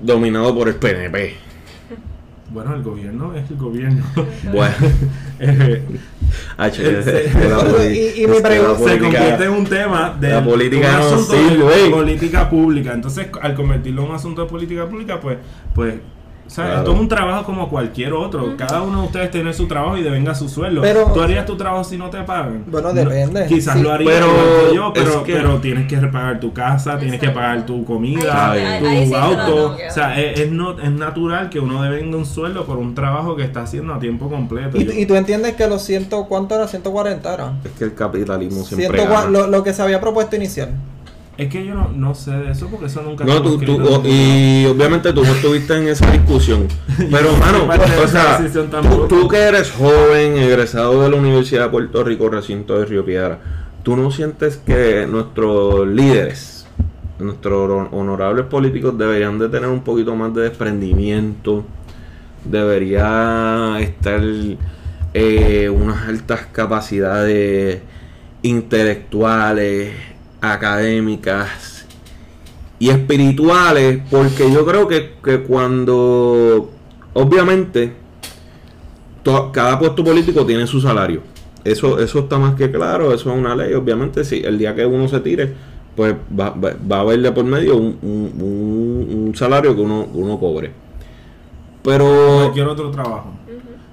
dominado 0.00 0.52
por 0.56 0.68
el 0.68 0.74
PNP. 0.74 1.34
Bueno, 2.50 2.74
el 2.74 2.82
gobierno 2.82 3.34
es 3.34 3.50
el 3.50 3.56
gobierno. 3.56 4.04
Bueno. 4.52 4.74
Eh, 5.38 5.84
y, 8.18 8.22
y 8.22 8.26
mi 8.26 8.40
pregunta 8.40 8.78
se 8.78 8.98
convierte 8.98 9.44
en 9.44 9.50
un 9.50 9.66
tema 9.66 10.16
de 10.18 10.30
la 10.30 10.42
política 10.42 11.00
política 11.90 12.48
pública. 12.50 12.94
Entonces, 12.94 13.28
al 13.42 13.54
convertirlo 13.54 14.02
en 14.02 14.08
un 14.08 14.14
asunto 14.16 14.42
de 14.42 14.48
política 14.48 14.88
pública, 14.88 15.20
pues, 15.20 15.36
pues 15.74 15.94
o 16.46 16.50
sea, 16.50 16.78
esto 16.78 16.92
es 16.92 17.00
un 17.00 17.08
trabajo 17.08 17.44
como 17.44 17.68
cualquier 17.68 18.12
otro. 18.12 18.56
Cada 18.56 18.82
uno 18.82 19.00
de 19.00 19.06
ustedes 19.06 19.30
tiene 19.30 19.52
su 19.52 19.66
trabajo 19.66 19.96
y 19.96 20.02
devenga 20.02 20.34
su 20.34 20.48
sueldo. 20.48 20.82
Pero, 20.82 21.10
¿Tú 21.12 21.20
harías 21.20 21.44
tu 21.44 21.56
trabajo 21.56 21.84
si 21.84 21.98
no 21.98 22.08
te 22.08 22.22
pagan? 22.22 22.64
Bueno, 22.66 22.92
depende. 22.92 23.46
quizás 23.46 23.80
lo 23.80 23.92
haría 23.92 24.08
pero, 24.08 24.72
yo, 24.72 24.92
pero, 24.92 25.22
pero 25.26 25.58
tienes 25.58 25.88
que 25.88 25.96
pagar 26.06 26.40
tu 26.40 26.52
casa, 26.52 26.98
tienes 26.98 27.20
que 27.20 27.30
pagar 27.30 27.66
tu 27.66 27.84
comida, 27.84 28.54
tu 28.80 29.16
auto. 29.16 29.76
o 29.88 29.92
sea, 29.92 30.20
es, 30.20 30.50
no, 30.50 30.78
es 30.78 30.90
natural 30.92 31.50
que 31.50 31.58
uno 31.58 31.82
devenga 31.82 32.16
un 32.16 32.26
sueldo 32.26 32.64
por 32.64 32.78
un 32.78 32.94
trabajo 32.94 33.36
que 33.36 33.42
está 33.42 33.62
haciendo 33.62 33.94
a 33.94 33.98
tiempo 33.98 34.28
completo. 34.28 34.78
¿Y, 34.78 34.82
y 34.82 35.06
tú 35.06 35.14
entiendes 35.14 35.54
que 35.54 35.66
los 35.66 35.82
ciento, 35.82 36.26
¿cuánto 36.26 36.54
era? 36.54 36.68
140 36.68 37.34
era. 37.34 37.52
Es 37.64 37.72
que 37.72 37.84
el 37.84 37.94
capitalismo 37.94 38.62
siempre. 38.64 39.04
Lo, 39.30 39.46
lo 39.48 39.62
que 39.62 39.72
se 39.72 39.82
había 39.82 40.00
propuesto 40.00 40.36
inicial. 40.36 40.70
Es 41.38 41.50
que 41.50 41.66
yo 41.66 41.74
no, 41.74 41.90
no, 41.94 42.14
sé 42.14 42.30
de 42.30 42.50
eso 42.50 42.66
porque 42.68 42.86
eso 42.86 43.02
nunca 43.02 43.24
No, 43.24 43.42
tú, 43.42 43.58
tú 43.58 44.02
y 44.06 44.64
obviamente 44.64 45.12
tú 45.12 45.22
no 45.22 45.32
estuviste 45.32 45.76
en 45.76 45.88
esa 45.88 46.10
discusión. 46.10 46.66
Pero, 47.10 47.36
mano, 47.36 47.68
o 48.02 48.08
sea, 48.08 48.40
tú, 49.06 49.28
que 49.28 49.36
eres 49.36 49.70
joven, 49.70 50.38
egresado 50.38 51.02
de 51.02 51.10
la 51.10 51.16
Universidad 51.16 51.64
de 51.64 51.70
Puerto 51.70 52.02
Rico, 52.04 52.30
recinto 52.30 52.78
de 52.78 52.86
Río 52.86 53.04
Piedra, 53.04 53.38
¿tú 53.82 53.96
no 53.96 54.10
sientes 54.10 54.56
que 54.56 55.06
nuestros 55.06 55.86
líderes, 55.86 56.66
nuestros 57.18 57.88
honorables 57.92 58.46
políticos 58.46 58.96
deberían 58.96 59.38
de 59.38 59.50
tener 59.50 59.68
un 59.68 59.80
poquito 59.80 60.16
más 60.16 60.34
de 60.34 60.42
desprendimiento? 60.42 61.66
Debería 62.46 63.76
estar 63.80 64.22
eh, 65.12 65.68
unas 65.68 66.08
altas 66.08 66.46
capacidades 66.50 67.82
intelectuales 68.40 70.15
académicas 70.54 71.86
y 72.78 72.90
espirituales, 72.90 74.02
porque 74.10 74.52
yo 74.52 74.66
creo 74.66 74.86
que, 74.86 75.14
que 75.22 75.42
cuando, 75.42 76.70
obviamente, 77.14 77.92
cada 79.52 79.78
puesto 79.78 80.04
político 80.04 80.44
tiene 80.44 80.66
su 80.66 80.80
salario. 80.80 81.22
Eso, 81.64 81.98
eso 81.98 82.20
está 82.20 82.38
más 82.38 82.54
que 82.54 82.70
claro, 82.70 83.12
eso 83.12 83.32
es 83.32 83.38
una 83.38 83.56
ley. 83.56 83.74
Obviamente, 83.74 84.24
si 84.24 84.36
el 84.36 84.56
día 84.58 84.74
que 84.74 84.86
uno 84.86 85.08
se 85.08 85.18
tire, 85.20 85.52
pues 85.96 86.14
va, 86.38 86.50
va, 86.50 86.96
a 86.98 87.00
haberle 87.00 87.32
por 87.32 87.44
medio 87.44 87.76
un, 87.76 87.98
un, 88.02 89.32
salario 89.34 89.74
que 89.74 89.80
uno, 89.80 90.06
uno 90.14 90.38
cobre. 90.38 90.70
Pero. 91.82 92.38
Cualquier 92.42 92.68
otro 92.68 92.90
trabajo. 92.90 93.32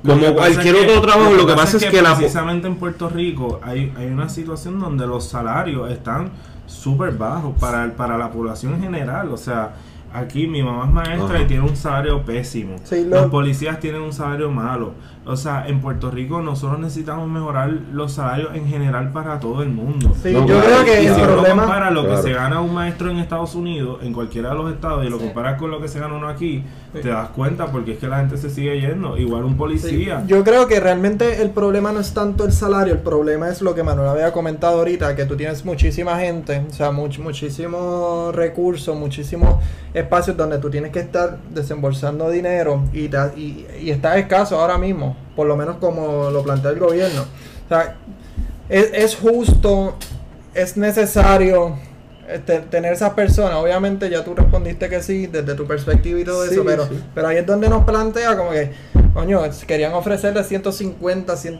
Como 0.05 0.33
cualquier 0.33 0.75
otro 0.75 1.01
trabajo, 1.01 1.33
lo 1.33 1.47
que, 1.47 1.53
pasa, 1.53 1.77
es 1.77 1.85
que, 1.85 2.01
precisamente 2.01 2.67
en 2.67 2.75
Puerto 2.75 3.07
Rico 3.07 3.59
hay, 3.63 3.93
hay 3.97 4.07
una 4.07 4.27
situación 4.27 4.79
donde 4.79 5.07
los 5.07 5.27
salarios 5.27 5.89
están 5.91 6.31
súper 6.65 7.13
bajos 7.13 7.55
para, 7.59 7.93
para 7.93 8.17
la 8.17 8.29
población 8.29 8.73
en 8.73 8.81
general. 8.81 9.31
O 9.31 9.37
sea, 9.37 9.75
aquí 10.13 10.47
mi 10.47 10.61
mamá 10.61 10.85
es 10.85 10.91
maestra 10.91 11.41
y 11.41 11.47
tiene 11.47 11.63
un 11.63 11.75
salario 11.75 12.23
pésimo. 12.23 12.75
Los 13.07 13.27
policías 13.27 13.79
tienen 13.79 14.01
un 14.01 14.13
salario 14.13 14.51
malo. 14.51 14.93
O 15.25 15.37
sea, 15.37 15.65
en 15.67 15.79
Puerto 15.79 16.11
Rico 16.11 16.41
nosotros 16.41 16.79
necesitamos 16.79 17.29
mejorar 17.29 17.69
los 17.93 18.11
salarios 18.11 18.55
en 18.55 18.67
general 18.67 19.13
para 19.13 19.39
todo 19.39 19.63
el 19.63 19.69
mundo. 19.69 20.13
Sí, 20.21 20.33
yo 20.33 20.45
creo 20.45 20.83
que 20.83 21.07
el 21.07 21.15
si 21.15 21.21
problema... 21.21 21.63
compara 21.63 21.91
lo 21.91 22.09
que 22.09 22.17
se 22.17 22.33
gana 22.33 22.59
un 22.59 22.73
maestro 22.73 23.09
en 23.09 23.19
Estados 23.19 23.55
Unidos, 23.55 23.99
en 24.03 24.11
cualquiera 24.11 24.49
de 24.49 24.55
los 24.55 24.73
estados, 24.73 25.05
y 25.05 25.09
lo 25.09 25.19
comparas 25.19 25.57
con 25.57 25.71
lo 25.71 25.79
que 25.79 25.87
se 25.87 25.99
gana 25.99 26.15
uno 26.15 26.27
aquí, 26.27 26.65
te 26.91 27.07
das 27.07 27.29
cuenta 27.29 27.67
porque 27.67 27.93
es 27.93 27.99
que 27.99 28.07
la 28.07 28.17
gente 28.17 28.37
se 28.37 28.49
sigue 28.49 28.81
yendo. 28.81 29.17
Igual 29.17 29.45
un 29.45 29.55
policía. 29.55 30.23
Yo 30.27 30.43
creo 30.43 30.67
que 30.67 30.81
realmente 30.81 31.41
el 31.41 31.51
problema 31.51 31.93
no 31.93 32.01
es 32.01 32.13
tanto 32.13 32.43
el 32.43 32.51
salario, 32.51 32.93
el 32.93 32.99
problema 32.99 33.47
es 33.47 33.61
lo 33.61 33.73
que 33.73 33.83
Manuel 33.83 34.09
había 34.09 34.33
comentado 34.33 34.79
ahorita, 34.79 35.15
que 35.15 35.25
tú 35.25 35.37
tienes 35.37 35.63
muchísima 35.63 36.19
gente, 36.19 36.65
o 36.69 36.73
sea, 36.73 36.91
much, 36.91 37.19
muchísimos 37.19 38.35
recursos, 38.35 38.93
muchísimos 38.95 39.55
espacios 39.93 40.35
donde 40.35 40.57
tú 40.57 40.69
tienes 40.69 40.91
que 40.91 40.99
estar 40.99 41.37
desembolsando 41.49 42.29
dinero 42.29 42.81
y, 42.91 43.05
y, 43.05 43.67
y 43.81 43.89
está 43.89 44.17
escaso 44.17 44.59
ahora 44.59 44.77
mismo 44.77 45.12
por 45.35 45.47
lo 45.47 45.55
menos 45.55 45.77
como 45.77 46.29
lo 46.29 46.43
plantea 46.43 46.71
el 46.71 46.79
gobierno. 46.79 47.21
O 47.21 47.69
sea, 47.69 47.95
es, 48.69 49.15
justo, 49.15 49.95
es 50.53 50.77
necesario 50.77 51.77
este, 52.27 52.59
tener 52.59 52.93
esas 52.93 53.13
personas. 53.13 53.55
Obviamente 53.55 54.09
ya 54.09 54.23
tú 54.23 54.33
respondiste 54.35 54.89
que 54.89 55.01
sí, 55.01 55.27
desde 55.27 55.55
tu 55.55 55.65
perspectiva 55.65 56.19
y 56.19 56.23
todo 56.23 56.45
eso, 56.45 56.63
pero, 56.65 56.87
pero 57.13 57.27
ahí 57.27 57.37
es 57.37 57.45
donde 57.45 57.69
nos 57.69 57.83
plantea 57.83 58.37
como 58.37 58.51
que, 58.51 58.71
coño, 59.13 59.41
querían 59.67 59.93
ofrecerle 59.93 60.43
150, 60.43 61.35
100, 61.37 61.59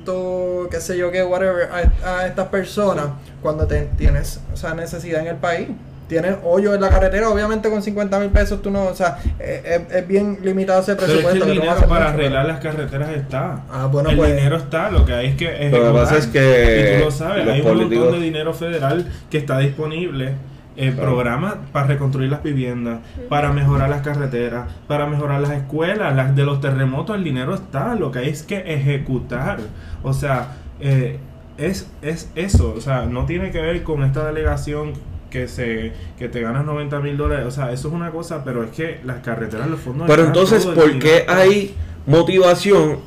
qué 0.70 0.82
sé 0.82 0.97
yo 0.97 1.12
qué, 1.12 1.24
whatever, 1.24 1.70
a, 2.04 2.20
a 2.20 2.28
estas 2.28 2.47
personas 2.47 3.08
cuando 3.41 3.68
te, 3.68 3.89
tienes 3.97 4.39
esa 4.54 4.74
necesidad 4.74 5.22
en 5.22 5.28
el 5.28 5.38
país 5.38 5.70
tienes 6.14 6.38
hoyo 6.43 6.76
en 6.76 6.82
la 6.82 6.89
carretera, 6.89 7.30
obviamente 7.30 7.70
con 7.72 7.82
50 7.82 8.20
mil 8.20 8.30
pesos 8.30 8.61
tú 8.61 8.70
no, 8.70 8.84
o 8.86 8.93
sea, 8.93 9.18
eh, 9.39 9.84
es, 9.91 10.07
bien 10.07 10.38
limitado 10.43 10.82
ese 10.82 10.95
presupuesto. 10.95 11.32
Pero 11.32 11.45
el 11.45 11.59
dinero 11.59 11.88
para 11.88 12.09
arreglar 12.09 12.45
las 12.45 12.59
carreteras 12.59 13.09
está. 13.09 13.64
Ah, 13.72 13.88
bueno, 13.91 14.11
el 14.11 14.18
pues, 14.18 14.36
dinero 14.36 14.57
está, 14.57 14.91
lo 14.91 15.05
que 15.05 15.14
hay 15.14 15.28
es 15.30 15.36
que 15.36 15.70
Lo 15.72 15.84
que 15.84 15.99
pasa 15.99 16.18
es 16.18 16.28
que 16.28 16.93
y 16.93 16.99
tú 16.99 17.05
lo 17.05 17.11
sabes, 17.11 17.47
hay 17.47 17.61
un 17.61 17.78
montón 17.80 18.11
de 18.11 18.20
dinero 18.20 18.53
federal 18.53 19.11
que 19.30 19.39
está 19.39 19.57
disponible. 19.57 20.34
Eh, 20.76 20.91
programas 20.91 21.53
para 21.72 21.86
reconstruir 21.86 22.32
las 22.32 22.41
viviendas, 22.41 22.97
para 23.30 23.53
mejorar 23.53 23.91
las 23.91 24.01
carreteras, 24.01 24.72
para 24.88 25.05
mejorar 25.05 25.39
las 25.39 25.51
escuelas, 25.51 26.16
las 26.16 26.36
de 26.36 26.43
los 26.45 26.61
terremotos, 26.61 27.16
el 27.16 27.24
dinero 27.24 27.53
está, 27.53 27.93
lo 27.93 28.11
que 28.11 28.18
hay 28.18 28.30
es 28.30 28.41
que 28.41 28.57
ejecutar. 28.74 29.59
O 30.01 30.14
sea, 30.14 30.53
eh, 30.80 31.20
es, 31.59 31.91
es 32.01 32.32
eso, 32.34 32.74
o 32.76 32.82
sea, 32.82 33.05
no 33.05 33.28
tiene 33.28 33.51
que 33.51 33.61
ver 33.61 33.84
con 33.84 34.03
esta 34.03 34.26
delegación 34.26 34.93
que 35.34 35.48
se 35.48 35.92
que 36.20 36.30
te 36.30 36.42
ganas 36.42 36.64
90 36.64 37.00
mil 37.00 37.18
dólares. 37.18 37.48
O 37.48 37.52
sea, 37.52 37.72
eso 37.72 37.88
es 37.88 37.94
una 37.94 38.12
cosa, 38.12 38.44
pero 38.44 38.64
es 38.64 38.70
que 38.70 39.00
las 39.04 39.18
carreteras, 39.22 39.68
los 39.68 39.80
fondos... 39.80 40.08
Pero 40.08 40.26
entonces, 40.26 40.64
¿por 40.64 41.00
qué 41.00 41.26
hay 41.28 41.74
motivación 42.06 43.00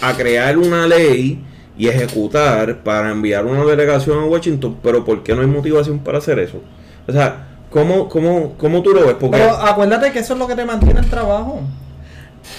a 0.00 0.14
crear 0.14 0.56
una 0.56 0.86
ley 0.86 1.44
y 1.76 1.88
ejecutar 1.88 2.84
para 2.84 3.10
enviar 3.10 3.44
una 3.44 3.64
delegación 3.64 4.20
a 4.20 4.24
Washington? 4.24 4.78
Pero 4.84 5.04
¿por 5.04 5.24
qué 5.24 5.34
no 5.34 5.40
hay 5.40 5.48
motivación 5.48 5.98
para 5.98 6.18
hacer 6.18 6.38
eso? 6.38 6.60
O 7.08 7.12
sea, 7.12 7.48
¿cómo, 7.70 8.08
cómo, 8.08 8.54
cómo 8.56 8.80
tú 8.80 8.90
lo 8.90 9.04
ves? 9.06 9.16
Porque... 9.18 9.36
Pero 9.36 9.50
acuérdate 9.50 10.12
que 10.12 10.20
eso 10.20 10.34
es 10.34 10.38
lo 10.38 10.46
que 10.46 10.54
te 10.54 10.64
mantiene 10.64 11.00
el 11.00 11.10
trabajo. 11.10 11.60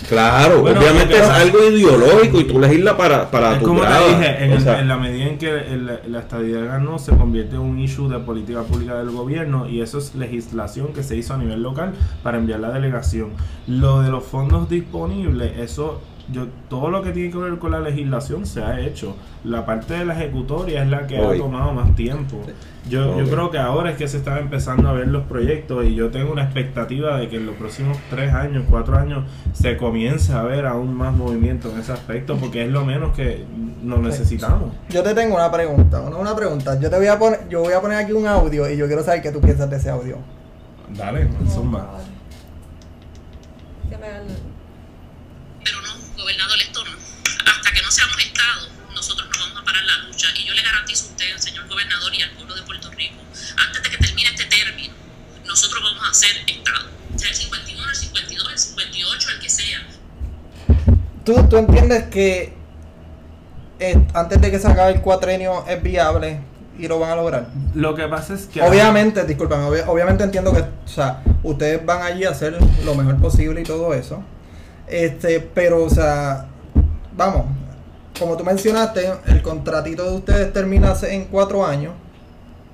Claro, 0.10 0.62
Bueno, 0.62 0.80
obviamente 0.80 1.16
es 1.18 1.22
algo 1.30 1.60
ideológico 1.70 2.40
y 2.40 2.44
tú 2.46 2.60
legislas 2.60 2.96
para, 2.96 3.30
para 3.32 3.54
Es 3.54 3.60
tu 3.60 3.66
como 3.66 3.82
grada. 3.82 4.00
te 4.06 4.10
dije, 4.16 4.44
en, 4.46 4.52
O 4.52 4.56
el- 4.56 4.62
sea, 4.62 4.80
en 4.80 4.88
la 4.88 4.98
medida 4.98 5.26
en 5.26 5.38
que 5.38 5.50
el- 5.50 6.00
la 6.08 6.20
estadidad 6.20 6.66
ganó, 6.66 7.00
se 7.00 7.16
convierte 7.16 7.56
en 7.56 7.62
un 7.62 7.80
issue 7.80 8.10
de 8.10 8.20
política 8.20 8.64
pública 8.64 8.96
del 8.96 9.12
gobierno 9.12 9.68
y 9.70 9.82
eso 9.82 9.98
es 10.00 10.16
legislación 10.16 10.88
que 10.94 11.04
se 11.04 11.16
hizo 11.16 11.34
a 11.34 11.38
nivel 11.38 11.62
local 11.64 11.94
para 12.24 12.38
enviar 12.38 12.60
la 12.60 12.72
delegación. 12.72 13.30
Lo 13.68 14.02
de 14.02 14.10
los 14.10 14.24
fondos 14.24 14.70
disponibles, 14.70 15.58
eso, 15.60 16.02
yo 16.32 16.48
todo 16.70 16.90
lo 16.90 17.04
que 17.04 17.12
tiene 17.12 17.32
que 17.32 17.38
ver 17.38 17.58
con 17.60 17.72
la 17.72 17.80
legislación 17.80 18.46
se 18.46 18.64
ha 18.64 18.80
hecho. 18.80 19.16
La 19.44 19.66
parte 19.66 19.94
de 19.94 20.06
la 20.06 20.16
ejecutoria 20.16 20.84
es 20.84 20.90
la 20.90 21.06
que 21.06 21.20
ha 21.20 21.38
tomado 21.38 21.72
más 21.72 21.96
tiempo. 21.96 22.42
Yo, 22.90 23.18
yo 23.18 23.30
creo 23.30 23.50
que 23.52 23.58
ahora 23.58 23.92
es 23.92 23.98
que 23.98 24.08
se 24.08 24.18
están 24.18 24.38
empezando 24.38 24.90
a 24.90 24.94
ver 24.94 25.08
los 25.08 25.24
proyectos 25.24 25.86
y 25.86 25.96
yo 25.96 26.10
tengo 26.10 26.32
una 26.32 26.44
expectativa 26.44 27.18
de 27.18 27.30
que 27.30 27.38
en 27.38 27.46
los 27.46 27.56
próximos 27.56 27.98
tres 28.10 28.34
años, 28.34 28.64
cuatro 28.70 28.98
años, 28.98 29.24
se 29.54 29.78
comience 29.78 30.34
a 30.34 30.44
ver 30.44 30.66
aún 30.66 30.94
más 30.94 31.14
movimiento 31.14 31.72
en 31.72 31.80
ese 31.80 31.94
aspecto 31.94 32.38
porque 32.38 32.64
es 32.64 32.72
lo 32.72 32.86
menos 32.86 33.16
que 33.16 33.44
nos 33.84 34.00
necesitamos. 34.00 34.72
Yo 34.90 35.04
te 35.04 35.14
tengo 35.14 35.36
una 35.36 35.52
pregunta, 35.52 36.02
una, 36.02 36.18
una 36.18 36.36
pregunta. 36.36 36.80
Yo 36.80 36.90
te 36.90 36.98
voy 36.98 37.08
a 37.08 37.18
poner, 37.18 37.48
yo 37.50 37.62
voy 37.62 37.74
a 37.74 37.82
poner 37.82 37.98
aquí 37.98 38.12
un 38.12 38.28
audio 38.28 38.70
y 38.70 38.78
yo 38.78 38.88
quiero 38.88 39.04
saber 39.04 39.22
qué 39.22 39.32
tú 39.32 39.42
piensas 39.42 39.70
de 39.70 39.78
ese 39.78 39.90
audio. 39.90 40.18
Dale, 40.96 41.28
zumba. 41.48 41.88
Que 43.90 43.98
¿Tú, 61.26 61.34
tú 61.50 61.58
entiendes 61.58 62.04
que 62.04 62.54
eh, 63.80 64.08
antes 64.14 64.40
de 64.40 64.52
que 64.52 64.60
se 64.60 64.68
acabe 64.68 64.94
el 64.94 65.02
cuatrenio 65.02 65.66
es 65.68 65.82
viable 65.82 66.40
y 66.80 66.88
lo 66.88 67.00
van 67.00 67.12
a 67.12 67.16
lograr? 67.16 67.48
Lo 67.74 67.96
que 67.96 68.08
pasa 68.08 68.34
es 68.36 68.46
que... 68.46 68.62
Obviamente, 68.62 69.24
disculpen, 69.26 69.60
obvi- 69.60 69.84
obviamente 69.88 70.24
entiendo 70.24 70.54
que, 70.54 70.60
o 70.62 70.88
sea, 70.88 71.22
ustedes 71.44 71.86
van 71.86 72.02
allí 72.04 72.24
a 72.26 72.30
hacer 72.30 72.58
lo 72.86 72.96
mejor 72.96 73.18
posible 73.18 73.62
y 73.62 73.64
todo 73.64 73.94
eso. 73.94 74.22
Este, 74.88 75.40
pero, 75.40 75.84
o 75.84 75.90
sea, 75.90 76.46
vamos, 77.18 77.46
como 78.20 78.38
tú 78.38 78.44
mencionaste, 78.44 79.10
el 79.28 79.42
contratito 79.42 80.10
de 80.10 80.18
ustedes 80.18 80.54
termina 80.54 80.92
hace- 80.92 81.14
en 81.14 81.26
cuatro 81.26 81.66
años. 81.66 81.94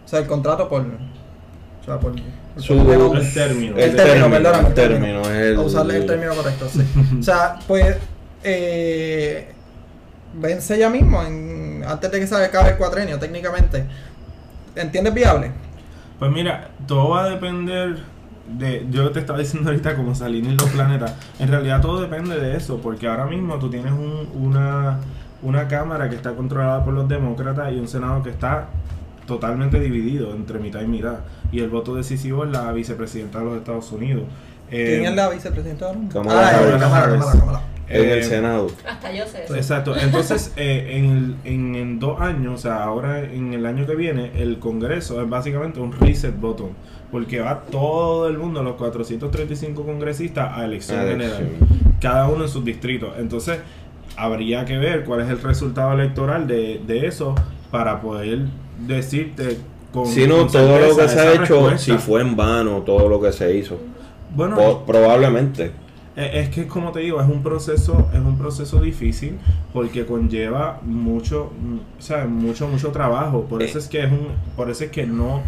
O 0.05 0.07
sea, 0.07 0.19
el 0.19 0.27
contrato 0.27 0.67
por. 0.67 0.81
O 0.81 1.85
sea, 1.85 1.97
por. 1.99 2.11
por- 2.11 2.61
Su- 2.61 2.73
El 3.15 3.33
término. 3.33 3.77
El 3.77 3.95
término, 3.95 4.29
perdóname, 4.29 4.67
el 4.67 4.73
término 4.73 5.21
es 5.21 5.27
el- 5.29 5.55
A 5.55 5.61
usarle 5.61 5.95
el 5.97 6.05
término 6.05 6.35
correcto, 6.35 6.67
sí. 6.69 6.81
O 7.17 7.23
sea, 7.23 7.57
pues. 7.65 7.95
Eh, 8.43 9.51
vence 10.33 10.77
ya 10.77 10.89
mismo, 10.89 11.21
en, 11.23 11.83
antes 11.87 12.11
de 12.11 12.19
que 12.19 12.27
se 12.27 12.35
acabe 12.35 12.71
el 12.71 12.77
cuatrenio, 12.77 13.19
técnicamente. 13.19 13.85
¿Entiendes 14.75 15.13
viable? 15.13 15.51
Pues 16.19 16.31
mira, 16.31 16.69
todo 16.87 17.09
va 17.09 17.23
a 17.25 17.29
depender 17.29 17.97
de. 18.47 18.85
Yo 18.89 19.11
te 19.11 19.19
estaba 19.19 19.39
diciendo 19.39 19.69
ahorita 19.69 19.95
como 19.95 20.15
salir 20.15 20.45
en 20.45 20.55
los 20.57 20.69
planetas. 20.69 21.13
En 21.39 21.49
realidad 21.49 21.81
todo 21.81 21.99
depende 22.01 22.39
de 22.39 22.55
eso, 22.55 22.77
porque 22.81 23.07
ahora 23.07 23.25
mismo 23.25 23.57
tú 23.59 23.69
tienes 23.69 23.91
un- 23.91 24.29
una, 24.35 24.97
una 25.41 25.67
Cámara 25.67 26.09
que 26.09 26.15
está 26.15 26.31
controlada 26.33 26.83
por 26.85 26.93
los 26.93 27.07
demócratas 27.09 27.71
y 27.73 27.79
un 27.79 27.87
Senado 27.87 28.21
que 28.23 28.29
está 28.29 28.67
totalmente 29.27 29.79
dividido 29.79 30.33
entre 30.35 30.59
mitad 30.59 30.81
y 30.81 30.87
mitad. 30.87 31.15
Y 31.51 31.59
el 31.59 31.69
voto 31.69 31.95
decisivo 31.95 32.43
es 32.45 32.51
la 32.51 32.71
vicepresidenta 32.71 33.39
de 33.39 33.45
los 33.45 33.57
Estados 33.57 33.91
Unidos. 33.91 34.23
Eh, 34.69 34.97
¿Quién 34.99 35.09
es 35.11 35.15
la 35.15 35.29
vicepresidenta? 35.29 35.91
Kamala 36.13 36.49
Ah, 36.49 37.03
Harris. 37.03 37.25
En 37.93 38.09
el 38.09 38.19
eh, 38.19 38.23
Senado. 38.23 38.67
Hasta 38.87 39.11
yo 39.13 39.25
sé 39.25 39.43
eso. 39.45 39.55
Exacto, 39.55 39.95
entonces 39.97 40.53
eh, 40.57 40.87
en, 40.97 41.05
el- 41.05 41.35
en, 41.53 41.75
en 41.75 41.99
dos 41.99 42.19
años, 42.21 42.53
o 42.53 42.57
sea, 42.57 42.83
ahora 42.83 43.23
en 43.23 43.53
el 43.53 43.65
año 43.65 43.85
que 43.85 43.95
viene, 43.95 44.31
el 44.35 44.59
Congreso 44.59 45.21
es 45.21 45.29
básicamente 45.29 45.79
un 45.79 45.91
reset 45.93 46.39
button, 46.39 46.69
porque 47.11 47.39
va 47.41 47.61
todo 47.63 48.27
el 48.27 48.37
mundo, 48.37 48.63
los 48.63 48.75
435 48.75 49.83
congresistas, 49.85 50.57
a 50.57 50.65
elección 50.65 50.99
A 50.99 51.03
general, 51.03 51.49
cada 51.99 52.27
uno 52.27 52.43
en 52.45 52.49
sus 52.49 52.63
distritos. 52.65 53.11
Entonces, 53.19 53.59
habría 54.17 54.65
que 54.65 54.77
ver 54.77 55.03
cuál 55.05 55.21
es 55.21 55.29
el 55.29 55.41
resultado 55.41 55.93
electoral 55.93 56.47
de, 56.47 56.81
de 56.85 57.07
eso 57.07 57.33
para 57.71 58.01
poder 58.01 58.39
decirte 58.87 59.57
con 59.93 60.05
Si 60.07 60.25
no, 60.27 60.39
con 60.39 60.51
todo 60.51 60.79
lo 60.79 60.95
que 60.97 61.07
se 61.07 61.19
ha 61.19 61.31
hecho, 61.33 61.39
respuesta. 61.69 61.77
si 61.77 61.91
fue 61.97 62.21
en 62.21 62.35
vano, 62.35 62.81
todo 62.85 63.07
lo 63.09 63.21
que 63.21 63.31
se 63.31 63.55
hizo. 63.55 63.77
Bueno, 64.35 64.55
Po- 64.55 64.83
probablemente. 64.85 65.71
Eh, 66.17 66.41
Es 66.41 66.49
que 66.49 66.67
como 66.67 66.91
te 66.91 66.99
digo, 66.99 67.21
es 67.21 67.27
un 67.29 67.41
proceso, 67.41 68.09
es 68.13 68.19
un 68.19 68.37
proceso 68.37 68.81
difícil 68.81 69.37
porque 69.73 70.05
conlleva 70.05 70.79
mucho, 70.83 71.51
mm, 71.61 71.99
o 71.99 72.01
sea, 72.01 72.25
mucho, 72.25 72.67
mucho 72.67 72.91
trabajo. 72.91 73.43
Por 73.45 73.63
eso 73.63 73.79
es 73.79 73.87
que 73.87 74.03
es 74.03 74.11
un, 74.11 74.27
por 74.57 74.69
eso 74.69 74.83
es 74.83 74.91
que 74.91 75.05
no, 75.05 75.41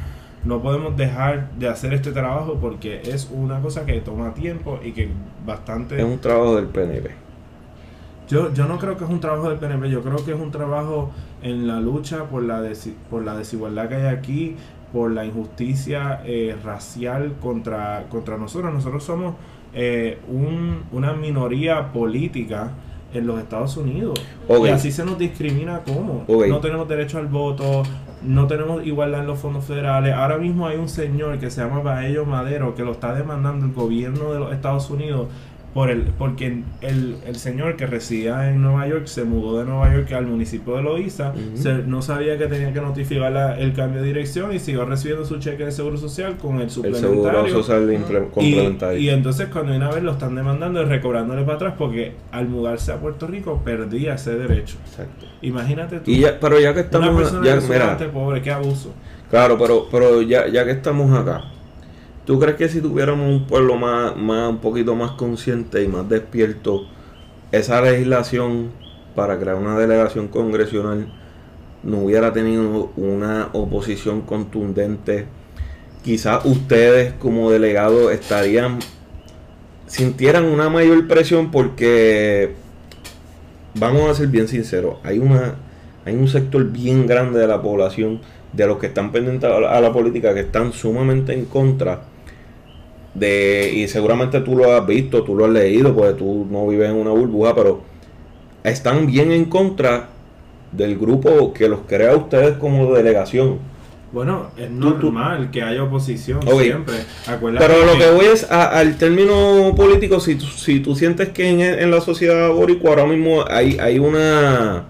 no 0.45 0.61
podemos 0.61 0.95
dejar 0.95 1.51
de 1.59 1.68
hacer 1.68 1.93
este 1.93 2.11
trabajo 2.11 2.57
porque 2.61 3.01
es 3.05 3.30
una 3.34 3.59
cosa 3.61 3.86
que 3.86 3.99
toma 4.01 4.34
tiempo 4.34 4.80
y 4.84 4.91
que 4.93 5.09
bastante. 5.45 5.97
Es 5.97 6.03
un 6.05 6.20
trabajo 6.20 6.55
del 6.55 6.68
PNP. 6.68 7.11
Yo, 8.30 8.53
yo 8.53 8.66
no 8.66 8.80
creo 8.80 8.97
que 8.97 9.03
es 9.03 9.09
un 9.09 9.20
trabajo 9.20 9.49
del 9.49 9.59
PNP, 9.59 9.89
yo 9.89 10.01
creo 10.01 10.24
que 10.24 10.32
es 10.32 10.39
un 10.39 10.49
trabajo 10.49 11.11
en 11.41 11.68
la 11.68 11.82
lucha 11.82 12.24
por 12.26 12.41
la 12.43 12.61
desi- 12.61 12.93
por 13.09 13.24
la 13.26 13.36
desigualdad 13.36 13.89
que 13.89 13.95
hay 13.95 14.05
aquí, 14.05 14.55
por 14.93 15.11
la 15.11 15.26
injusticia 15.26 16.22
eh, 16.26 16.55
racial 16.64 17.34
contra, 17.41 18.05
contra 18.09 18.38
nosotros. 18.38 18.74
Nosotros 18.74 19.03
somos 19.03 19.36
eh, 19.74 20.19
un- 20.28 20.84
una 20.91 21.13
minoría 21.13 21.91
política 21.91 22.71
en 23.13 23.28
los 23.28 23.39
Estados 23.39 23.78
Unidos. 23.78 24.19
Y 24.49 24.69
así 24.74 24.91
se 24.91 25.05
nos 25.05 25.17
discrimina 25.19 25.82
como. 25.86 26.24
No 26.49 26.59
tenemos 26.59 26.88
derecho 26.88 27.19
al 27.19 27.28
voto, 27.28 27.84
no 28.24 28.47
tenemos 28.47 28.86
igualdad 28.86 29.21
en 29.21 29.28
los 29.28 29.38
fondos 29.39 29.65
federales. 29.65 30.13
Ahora 30.15 30.38
mismo 30.38 30.65
hay 30.67 30.78
un 30.78 30.89
señor 30.89 31.38
que 31.39 31.51
se 31.51 31.61
llama 31.61 31.82
Baello 31.82 32.26
Madero 32.26 32.74
que 32.74 32.84
lo 32.84 32.91
está 32.93 33.13
demandando 33.13 33.65
el 33.67 33.74
gobierno 33.74 34.34
de 34.34 34.39
los 34.39 34.51
Estados 34.53 34.89
Unidos 34.89 35.28
por 35.74 35.89
el, 35.89 36.03
porque 36.17 36.61
el, 36.82 37.15
el 37.26 37.36
señor 37.36 37.76
que 37.76 37.88
residía 37.88 38.49
en 38.51 38.61
Nueva 38.61 38.88
York 38.88 39.07
se 39.07 39.24
mudó 39.24 39.57
de 39.59 39.65
Nueva 39.65 39.91
York 39.93 40.11
al 40.13 40.28
municipio 40.28 40.76
de 40.76 40.84
se- 41.55 41.84
no 41.88 42.01
sabía 42.01 42.38
que 42.38 42.45
tenía 42.45 42.71
que 42.74 42.80
notificar 42.82 43.32
la- 43.32 43.57
el 43.57 43.74
cambio 43.74 44.01
de 44.01 44.07
dirección 44.07 44.53
y 44.53 44.59
siguió 44.59 44.86
recibiendo 44.86 45.26
su 45.26 45.39
cheque 45.39 45.65
de 45.65 45.71
seguro 45.71 45.97
social 45.97 46.38
con 46.38 46.57
el 46.57 46.63
El 46.63 46.69
suplementario. 46.69 47.19
seguro 47.45 47.49
social 47.63 47.88
Y, 48.28 48.30
complementario. 48.30 48.99
y 48.99 49.09
entonces 49.09 49.47
cuando 49.47 49.76
una 49.76 49.89
vez 49.89 50.03
lo 50.03 50.11
están 50.11 50.36
demandando 50.36 50.82
y 50.82 50.86
recobrándole 50.86 51.41
para 51.43 51.55
atrás 51.55 51.74
porque 51.78 52.13
al 52.32 52.47
mudarse 52.47 52.91
a 52.91 52.97
Puerto 52.99 53.26
Rico 53.26 53.61
perdía 53.65 54.13
ese 54.13 54.36
derecho. 54.36 54.78
Exacto. 54.86 55.26
Imagínate 55.41 55.99
tú, 56.01 56.11
Y 56.11 56.19
ya, 56.19 56.39
pero 56.39 56.59
ya 56.59 56.67
que 56.74 56.80
una 56.80 56.82
estamos, 56.82 57.21
persona 57.21 57.45
ya, 57.45 57.55
mira, 57.55 58.11
pobre, 58.13 58.41
qué 58.41 58.51
abuso. 58.51 58.93
claro, 59.30 59.57
pero, 59.57 59.88
pero 59.91 60.21
ya, 60.21 60.47
ya 60.47 60.63
que 60.65 60.71
estamos 60.71 61.11
acá, 61.17 61.43
¿tú 62.26 62.39
crees 62.39 62.55
que 62.55 62.69
si 62.69 62.82
tuviéramos 62.82 63.30
un 63.30 63.47
pueblo 63.47 63.76
más, 63.76 64.15
más, 64.15 64.49
un 64.49 64.59
poquito 64.59 64.95
más 64.95 65.11
consciente 65.11 65.84
y 65.84 65.88
más 65.88 66.07
despierto, 66.07 66.88
esa 67.51 67.82
legislación 67.82 68.71
para 69.15 69.39
crear 69.39 69.55
una 69.55 69.78
delegación 69.78 70.28
congresional 70.28 71.07
no 71.84 71.99
hubiera 71.99 72.34
tenido 72.34 72.91
una 72.95 73.49
oposición 73.53 74.21
contundente? 74.21 75.26
Quizás 76.03 76.45
ustedes 76.45 77.13
como 77.13 77.51
delegados 77.51 78.11
estarían 78.11 78.80
sintieran 79.88 80.45
una 80.45 80.69
mayor 80.69 81.07
presión 81.07 81.51
porque 81.51 82.55
vamos 83.76 84.09
a 84.09 84.15
ser 84.15 84.28
bien 84.28 84.47
sinceros, 84.47 84.97
hay 85.03 85.19
una 85.19 85.55
hay 86.05 86.15
un 86.15 86.28
sector 86.28 86.69
bien 86.69 87.07
grande 87.07 87.39
de 87.39 87.47
la 87.47 87.61
población 87.61 88.19
de 88.51 88.67
los 88.67 88.78
que 88.78 88.88
están 88.88 89.11
pendientes 89.11 89.49
a 89.49 89.59
la, 89.59 89.71
a 89.71 89.80
la 89.80 89.93
política 89.93 90.34
que 90.34 90.41
están 90.41 90.74
sumamente 90.74 91.34
en 91.34 91.45
contra 91.45 92.01
de 93.14 93.72
y 93.76 93.88
seguramente 93.88 94.39
tú 94.41 94.55
lo 94.55 94.74
has 94.76 94.86
visto, 94.88 95.24
tú 95.24 95.36
lo 95.36 95.45
has 95.45 95.51
leído, 95.51 95.93
porque 95.95 96.14
tú 96.14 96.47
no 96.49 96.68
vives 96.68 96.89
en 96.89 96.95
una 96.95 97.11
burbuja, 97.11 97.53
pero 97.55 97.82
están 98.64 99.05
bien 99.05 99.32
en 99.32 99.45
contra 99.45 100.09
del 100.72 100.97
grupo 100.97 101.53
que 101.53 101.70
los 101.70 101.82
crea 101.88 102.14
a 102.14 102.16
ustedes 102.16 102.57
como 102.57 102.93
delegación. 102.93 103.59
Bueno, 104.11 104.47
es 104.57 104.68
tú- 104.68 104.74
normal 104.76 105.49
que 105.51 105.61
haya 105.64 105.84
oposición 105.84 106.39
siempre. 106.43 106.95
Acuérdate 107.28 107.66
Pero 107.66 107.86
lo 107.86 107.97
que 107.97 108.11
voy 108.11 108.26
es 108.26 108.49
a- 108.51 108.78
al 108.78 108.95
término 108.97 109.74
político, 109.76 110.20
si 110.20 110.39
si 110.39 110.80
tú 110.80 110.95
sientes 110.95 111.30
que 111.30 111.47
en, 111.49 111.61
en 111.61 111.89
la 111.91 111.99
sociedad 112.01 112.51
boricua 112.51 112.91
ahora 112.91 113.05
mismo 113.07 113.43
hay, 113.49 113.78
hay 113.80 113.97
una 113.99 114.86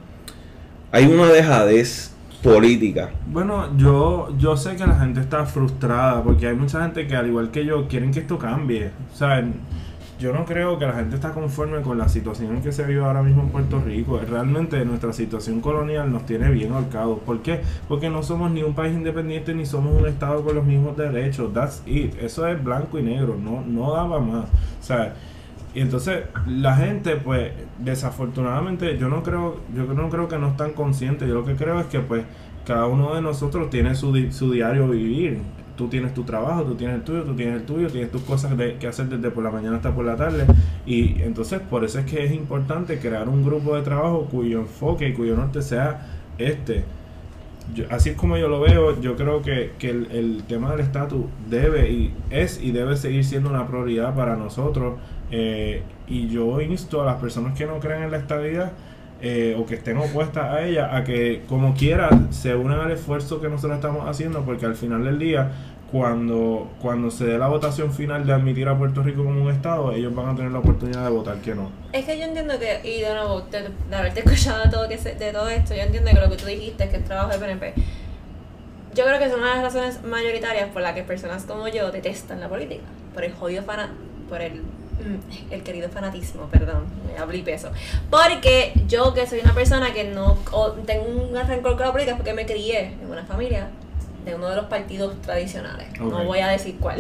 hay 0.92 1.06
una 1.06 1.28
dejadez 1.28 2.12
política. 2.44 3.12
Bueno, 3.26 3.76
yo, 3.78 4.30
yo 4.38 4.58
sé 4.58 4.76
que 4.76 4.86
la 4.86 4.96
gente 5.00 5.22
está 5.22 5.46
frustrada 5.46 6.22
porque 6.22 6.48
hay 6.48 6.56
mucha 6.56 6.82
gente 6.82 7.08
que 7.08 7.16
al 7.16 7.28
igual 7.28 7.50
que 7.50 7.66
yo 7.66 7.88
quieren 7.88 8.12
que 8.12 8.20
esto 8.20 8.38
cambie. 8.38 8.92
O 9.12 9.16
sea, 9.16 9.44
yo 10.20 10.32
no 10.32 10.46
creo 10.46 10.78
que 10.78 10.86
la 10.86 10.94
gente 10.94 11.16
está 11.16 11.32
conforme 11.32 11.82
con 11.82 11.98
la 11.98 12.08
situación 12.08 12.62
que 12.62 12.72
se 12.72 12.86
vive 12.86 13.04
ahora 13.04 13.24
mismo 13.24 13.42
en 13.44 13.50
Puerto 13.50 13.82
Rico. 13.82 14.20
Realmente 14.20 14.84
nuestra 14.86 15.12
situación 15.12 15.60
colonial 15.60 16.12
nos 16.12 16.26
tiene 16.26 16.50
bien 16.52 16.72
ahorcados. 16.74 17.20
¿Por 17.20 17.42
qué? 17.42 17.62
Porque 17.88 18.10
no 18.10 18.24
somos 18.24 18.52
ni 18.52 18.62
un 18.62 18.76
país 18.76 18.94
independiente 18.94 19.54
ni 19.54 19.66
somos 19.66 20.00
un 20.00 20.08
estado 20.08 20.44
con 20.44 20.56
los 20.56 20.66
mismos 20.66 20.96
derechos. 20.96 21.54
That's 21.54 21.82
it. 21.86 22.16
Eso 22.22 22.48
es 22.48 22.64
blanco 22.64 23.00
y 23.00 23.04
negro. 23.04 23.38
No, 23.42 23.64
no 23.66 23.94
daba 23.94 24.20
más. 24.20 24.46
O 24.46 24.84
sea, 24.84 25.16
Y 25.76 25.82
entonces 25.82 26.24
la 26.48 26.76
gente, 26.76 27.16
pues, 27.16 27.52
desafortunadamente, 27.80 28.98
yo 28.98 29.10
no 29.10 29.24
creo, 29.24 29.58
yo 29.76 29.86
no 29.94 30.10
creo 30.10 30.28
que 30.28 30.38
no 30.38 30.50
están 30.50 30.74
conscientes. 30.74 31.28
Yo 31.28 31.34
lo 31.34 31.46
que 31.46 31.56
creo 31.56 31.80
es 31.80 31.88
que, 31.88 32.00
pues, 32.00 32.24
cada 32.66 32.86
uno 32.88 33.16
de 33.16 33.22
nosotros 33.22 33.70
tiene 33.70 33.96
su, 33.96 34.14
di- 34.14 34.32
su 34.32 34.52
diario 34.52 34.88
vivir. 34.88 35.40
Tú 35.76 35.88
tienes 35.88 36.14
tu 36.14 36.24
trabajo, 36.24 36.64
tú 36.64 36.76
tienes 36.76 36.98
el 36.98 37.02
tuyo, 37.04 37.24
tú 37.24 37.34
tienes 37.36 37.56
el 37.62 37.66
tuyo, 37.66 37.88
tienes 37.88 38.12
tus 38.12 38.22
cosas 38.22 38.56
de, 38.56 38.76
que 38.76 38.86
hacer 38.88 39.08
desde 39.08 39.32
por 39.32 39.44
la 39.44 39.50
mañana 39.50 39.78
hasta 39.78 39.94
por 39.96 40.06
la 40.06 40.16
tarde. 40.16 40.46
Y 40.86 41.22
entonces, 41.24 41.60
por 41.62 41.84
eso 41.84 41.98
es 42.00 42.06
que 42.06 42.24
es 42.24 42.32
importante 42.32 43.00
crear 43.00 43.28
un 43.28 43.44
grupo 43.44 43.76
de 43.76 43.82
trabajo 43.82 44.28
cuyo 44.30 44.60
enfoque 44.60 45.10
y 45.10 45.14
cuyo 45.14 45.36
norte 45.36 45.62
sea 45.64 46.06
este. 46.38 46.84
Yo- 47.74 47.86
así 47.90 48.10
es 48.10 48.16
como 48.16 48.38
yo 48.38 48.48
lo 48.50 48.60
veo, 48.60 49.00
yo 49.02 49.16
creo 49.16 49.42
que, 49.42 49.72
que 49.80 49.90
el, 49.90 50.08
el 50.12 50.44
tema 50.48 50.72
del 50.72 50.82
estatus 50.82 51.26
debe 51.50 51.90
y 51.92 52.14
es 52.30 52.62
y 52.62 52.72
debe 52.72 52.96
seguir 52.98 53.24
siendo 53.26 53.50
una 53.50 53.66
prioridad 53.68 54.14
para 54.16 54.36
nosotros. 54.36 54.96
Eh, 55.36 55.82
y 56.08 56.28
yo 56.30 56.62
insto 56.62 57.02
a 57.02 57.06
las 57.06 57.16
personas 57.16 57.58
que 57.58 57.66
no 57.66 57.80
creen 57.80 58.04
en 58.04 58.12
la 58.12 58.18
estabilidad 58.18 58.72
eh, 59.22 59.56
o 59.58 59.66
que 59.66 59.76
estén 59.76 59.98
opuestas 59.98 60.52
a 60.54 60.64
ella 60.64 60.96
a 60.96 61.04
que 61.04 61.42
como 61.48 61.74
quiera 61.74 62.10
se 62.30 62.54
unan 62.56 62.82
al 62.82 62.92
esfuerzo 62.92 63.42
que 63.42 63.50
nosotros 63.50 63.78
estamos 63.78 64.08
haciendo 64.08 64.44
porque 64.44 64.66
al 64.68 64.76
final 64.76 65.04
del 65.06 65.18
día 65.18 65.50
cuando, 65.92 66.70
cuando 66.82 67.10
se 67.10 67.26
dé 67.26 67.38
la 67.38 67.48
votación 67.48 67.94
final 67.94 68.26
de 68.28 68.34
admitir 68.34 68.68
a 68.68 68.78
Puerto 68.78 69.02
Rico 69.02 69.24
como 69.24 69.42
un 69.44 69.50
estado 69.50 69.92
ellos 69.94 70.14
van 70.14 70.30
a 70.30 70.36
tener 70.36 70.52
la 70.52 70.60
oportunidad 70.60 71.04
de 71.06 71.10
votar 71.12 71.38
que 71.38 71.56
no. 71.56 71.70
Es 71.94 72.04
que 72.06 72.18
yo 72.18 72.26
entiendo 72.26 72.56
que, 72.60 72.82
y 72.84 73.02
de 73.02 73.14
nuevo, 73.14 73.42
de, 73.42 73.70
de 73.90 73.96
haberte 73.96 74.20
escuchado 74.26 74.64
de 74.64 74.70
todo, 74.70 74.88
que 74.90 74.98
se- 74.98 75.16
de 75.16 75.32
todo 75.32 75.48
esto, 75.50 75.74
yo 75.76 75.82
entiendo 75.84 76.10
que 76.12 76.20
lo 76.20 76.30
que 76.30 76.38
tú 76.38 76.46
dijiste 76.48 76.90
que 76.90 76.96
el 76.98 77.04
trabajo 77.04 77.32
de 77.32 77.38
PNP. 77.40 77.74
Yo 78.96 79.06
creo 79.06 79.18
que 79.20 79.26
es 79.26 79.34
una 79.34 79.50
de 79.56 79.62
las 79.62 79.74
razones 79.74 80.04
mayoritarias 80.04 80.70
por 80.70 80.82
las 80.82 80.94
que 80.94 81.04
personas 81.04 81.46
como 81.46 81.68
yo 81.68 81.92
detestan 81.92 82.40
la 82.40 82.48
política. 82.50 82.84
Por 83.14 83.24
el 83.24 83.34
jodido 83.34 83.64
fana, 83.64 83.92
por 84.30 84.42
el, 84.42 84.62
el 85.52 85.64
querido 85.64 85.90
fanatismo, 85.90 86.48
perdón, 86.48 86.86
me 87.06 87.18
hablé 87.20 87.40
peso. 87.44 87.70
Porque 88.10 88.74
yo 88.88 89.14
que 89.14 89.28
soy 89.28 89.40
una 89.40 89.54
persona 89.54 89.94
que 89.94 90.04
no 90.06 90.38
o 90.52 90.72
tengo 90.72 91.04
un 91.06 91.36
rencor 91.48 91.76
con 91.76 91.86
la 91.86 91.92
política 91.92 92.16
porque 92.16 92.34
me 92.34 92.46
crié 92.46 92.94
en 93.02 93.10
una 93.12 93.24
familia 93.26 93.70
de 94.26 94.36
uno 94.36 94.48
de 94.50 94.56
los 94.56 94.66
partidos 94.66 95.22
tradicionales. 95.22 95.88
No 96.00 96.24
voy 96.24 96.40
a 96.40 96.48
decir 96.48 96.78
cuál. 96.80 97.00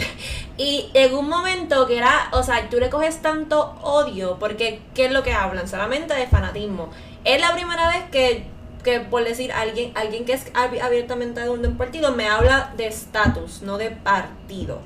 Y 0.58 0.90
en 0.94 1.14
un 1.16 1.30
momento 1.30 1.88
que 1.88 1.98
era, 1.98 2.28
o 2.34 2.44
sea, 2.44 2.70
tú 2.70 2.78
le 2.80 2.90
coges 2.90 3.22
tanto 3.22 3.76
odio, 3.82 4.38
porque 4.40 4.82
¿qué 4.94 5.06
es 5.06 5.12
lo 5.12 5.24
que 5.24 5.32
hablan? 5.34 5.68
Solamente 5.68 6.14
de 6.14 6.28
fanatismo. 6.28 6.90
Es 7.24 7.40
la 7.40 7.54
primera 7.54 7.88
vez 7.88 8.04
que, 8.12 8.44
que 8.84 9.00
por 9.00 9.24
decir 9.24 9.54
alguien, 9.54 9.94
alguien 9.96 10.26
que 10.26 10.34
es 10.34 10.54
ab- 10.54 10.82
abiertamente 10.82 11.40
de 11.40 11.50
un 11.50 11.78
partido 11.78 12.12
me 12.12 12.28
habla 12.28 12.74
de 12.76 12.88
estatus, 12.88 13.62
no 13.62 13.78
de 13.78 13.92
partido. 13.92 14.82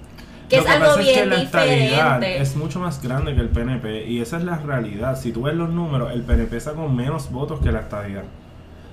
Que 0.49 0.57
Lo 0.57 0.63
es 0.63 0.69
algo 0.69 0.85
pasa 0.85 1.01
es 1.01 1.07
que 1.07 1.13
bien 1.13 1.29
la 1.29 1.35
estabilidad 1.41 2.15
diferente. 2.19 2.41
es 2.41 2.55
mucho 2.55 2.79
más 2.79 3.01
grande 3.03 3.35
que 3.35 3.41
el 3.41 3.49
PNP 3.49 4.05
y 4.07 4.21
esa 4.21 4.37
es 4.37 4.43
la 4.43 4.57
realidad. 4.57 5.19
Si 5.19 5.31
tú 5.33 5.41
ves 5.43 5.55
los 5.55 5.69
números, 5.69 6.11
el 6.13 6.21
PNP 6.21 6.59
sacó 6.61 6.87
menos 6.87 7.29
votos 7.31 7.59
que 7.59 7.71
la 7.71 7.79
estabilidad. 7.81 8.23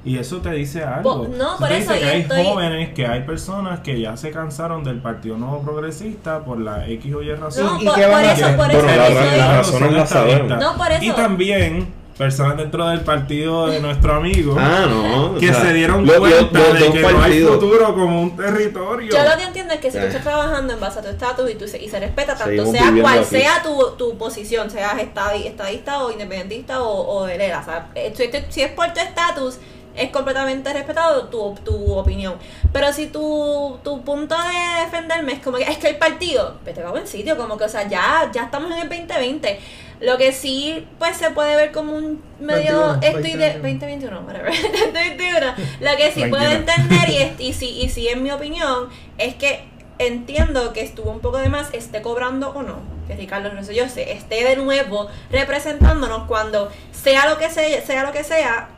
Y 0.06 0.18
eso 0.18 0.38
te 0.38 0.50
dice 0.50 0.82
algo. 0.84 1.22
Po- 1.22 1.28
no, 1.28 1.50
Eso 1.54 1.58
por 1.58 1.68
te 1.68 1.78
eso 1.78 1.92
dice 1.94 2.04
que 2.04 2.10
hay 2.10 2.20
estoy- 2.22 2.44
jóvenes, 2.44 2.88
que 2.92 3.06
hay 3.06 3.22
personas 3.22 3.80
que 3.80 3.98
ya 4.00 4.16
se 4.18 4.30
cansaron 4.32 4.84
del 4.84 4.98
Partido 4.98 5.38
Nuevo 5.38 5.62
Progresista 5.62 6.44
por 6.44 6.60
la 6.60 6.86
X 6.88 7.14
o 7.14 7.22
Y 7.22 7.32
razón. 7.34 7.64
No, 7.66 7.80
¿Y 7.80 7.84
por, 7.86 7.94
por 7.94 8.02
eso, 8.22 8.46
por 8.48 8.56
Bueno, 8.56 8.78
eso 8.80 8.86
la 8.86 9.36
la 9.36 9.56
razón 9.56 9.94
la 9.96 10.06
sabemos. 10.06 10.34
estadistas. 10.50 10.60
No, 10.60 10.76
por 10.76 11.02
Y 11.02 11.06
eso. 11.06 11.14
también 11.16 11.86
personas 12.16 12.56
dentro 12.56 12.86
del 12.88 13.00
partido 13.00 13.66
de 13.66 13.80
nuestro 13.80 14.14
amigo 14.14 14.56
Ah, 14.58 14.86
no. 14.88 15.34
que 15.38 15.50
o 15.50 15.52
sea, 15.52 15.62
se 15.62 15.72
dieron 15.72 16.06
cuenta 16.06 16.28
de 16.72 16.92
que 16.92 17.00
no 17.02 17.22
hay 17.22 17.42
futuro 17.42 17.94
como 17.94 18.22
un 18.22 18.36
territorio. 18.36 19.10
Yo 19.12 19.24
lo 19.28 19.36
que 19.36 19.42
entiendo 19.42 19.74
es 19.74 19.80
que 19.80 19.90
si 19.90 19.98
tú 19.98 20.04
Eh. 20.04 20.08
estás 20.08 20.22
trabajando 20.22 20.72
en 20.74 20.80
base 20.80 21.00
a 21.00 21.02
tu 21.02 21.08
estatus 21.08 21.50
y, 21.50 21.84
y 21.84 21.88
se 21.88 22.00
respeta 22.00 22.34
tanto 22.36 22.44
Seguimos 22.66 22.72
sea 22.72 22.92
cual 23.02 23.18
aquí. 23.18 23.28
sea 23.30 23.62
tu, 23.62 23.90
tu 23.98 24.16
posición, 24.16 24.70
seas 24.70 24.94
estadi- 24.94 25.46
estadista 25.46 26.04
o 26.04 26.10
independentista 26.12 26.82
o, 26.82 27.18
o 27.18 27.26
de 27.26 27.34
ELA, 27.34 27.60
o 27.60 27.64
sea, 27.64 27.88
eh, 27.94 28.12
si, 28.16 28.30
si 28.50 28.62
es 28.62 28.70
por 28.72 28.92
tu 28.94 29.00
estatus, 29.00 29.58
es 29.96 30.10
completamente 30.10 30.72
respetado 30.72 31.26
tu, 31.28 31.54
tu 31.64 31.92
opinión. 31.94 32.34
Pero 32.72 32.92
si 32.92 33.06
tu, 33.08 33.78
tu 33.84 34.02
punto 34.02 34.34
de 34.36 34.84
defenderme 34.84 35.34
es 35.34 35.38
como 35.40 35.56
que 35.56 35.62
es 35.64 35.78
que 35.78 35.88
el 35.90 35.96
partido, 35.98 36.54
vete 36.64 36.82
a 36.82 36.90
buen 36.90 37.06
sitio, 37.06 37.36
como 37.36 37.56
que, 37.56 37.64
o 37.64 37.68
sea, 37.68 37.86
ya, 37.88 38.28
ya 38.32 38.44
estamos 38.44 38.72
en 38.72 38.78
el 38.78 38.88
2020. 38.88 39.60
Lo 40.04 40.18
que 40.18 40.32
sí, 40.32 40.86
pues 40.98 41.16
se 41.16 41.30
puede 41.30 41.56
ver 41.56 41.72
como 41.72 41.92
un 41.92 42.22
medio 42.40 42.98
21, 43.00 43.02
estoy 43.02 43.32
de 43.32 43.52
2021. 43.54 44.20
2021, 44.20 44.20
whatever, 44.26 44.52
2021. 44.92 45.54
Lo 45.80 45.96
que 45.96 46.12
sí 46.12 46.24
puedo 46.26 46.44
entender 46.44 47.08
y, 47.10 47.16
es- 47.22 47.40
y 47.40 47.52
sí, 47.52 47.70
y 47.80 47.88
sí 47.88 48.08
en 48.08 48.22
mi 48.22 48.30
opinión 48.30 48.88
es 49.18 49.34
que 49.34 49.64
entiendo 49.98 50.72
que 50.72 50.80
estuvo 50.82 51.10
un 51.10 51.20
poco 51.20 51.38
de 51.38 51.48
más, 51.48 51.68
esté 51.72 52.02
cobrando 52.02 52.50
o 52.50 52.62
no, 52.62 52.78
que 53.06 53.14
Ricardo 53.14 53.48
Rosselló 53.50 53.88
se 53.88 54.12
esté 54.12 54.42
de 54.44 54.56
nuevo 54.56 55.08
representándonos 55.30 56.26
cuando 56.26 56.70
sea 56.92 57.28
lo 57.28 57.38
que 57.38 57.48
sea, 57.48 57.80
sea 57.86 58.02
lo 58.02 58.10
que 58.12 58.24
sea, 58.24 58.68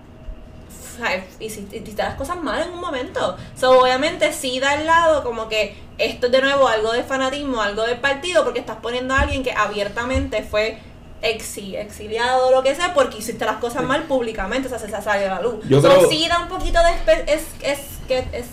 ¿sabes? 0.98 1.24
y 1.40 1.50
si 1.50 1.66
y 1.72 1.76
si 1.78 1.92
te 1.92 2.02
las 2.02 2.14
cosas 2.16 2.36
mal 2.42 2.62
en 2.62 2.70
un 2.72 2.80
momento. 2.80 3.36
So, 3.58 3.80
obviamente 3.80 4.32
sí 4.32 4.60
da 4.60 4.74
el 4.74 4.86
lado 4.86 5.24
como 5.24 5.48
que 5.48 5.74
esto 5.98 6.26
es 6.26 6.32
de 6.32 6.42
nuevo 6.42 6.68
algo 6.68 6.92
de 6.92 7.02
fanatismo, 7.02 7.62
algo 7.62 7.82
del 7.84 7.98
partido, 7.98 8.44
porque 8.44 8.60
estás 8.60 8.76
poniendo 8.82 9.14
a 9.14 9.20
alguien 9.20 9.42
que 9.42 9.52
abiertamente 9.52 10.42
fue 10.42 10.78
exi- 11.22 11.76
exiliado 11.78 12.48
o 12.48 12.50
lo 12.50 12.62
que 12.62 12.74
sea 12.74 12.94
porque 12.94 13.18
hiciste 13.18 13.44
las 13.44 13.56
cosas 13.56 13.82
mal 13.84 14.04
públicamente, 14.04 14.66
o 14.66 14.70
sea, 14.70 14.78
se 14.78 14.88
a 15.26 15.34
la 15.36 15.40
luz. 15.42 15.64
Yo 15.68 15.80
So, 15.80 15.88
creo- 15.88 16.08
sí 16.08 16.26
da 16.28 16.40
un 16.40 16.48
poquito 16.48 16.78
de 16.82 17.32
es, 17.32 17.42
es, 17.62 17.78
que 18.06 18.18
es, 18.32 18.46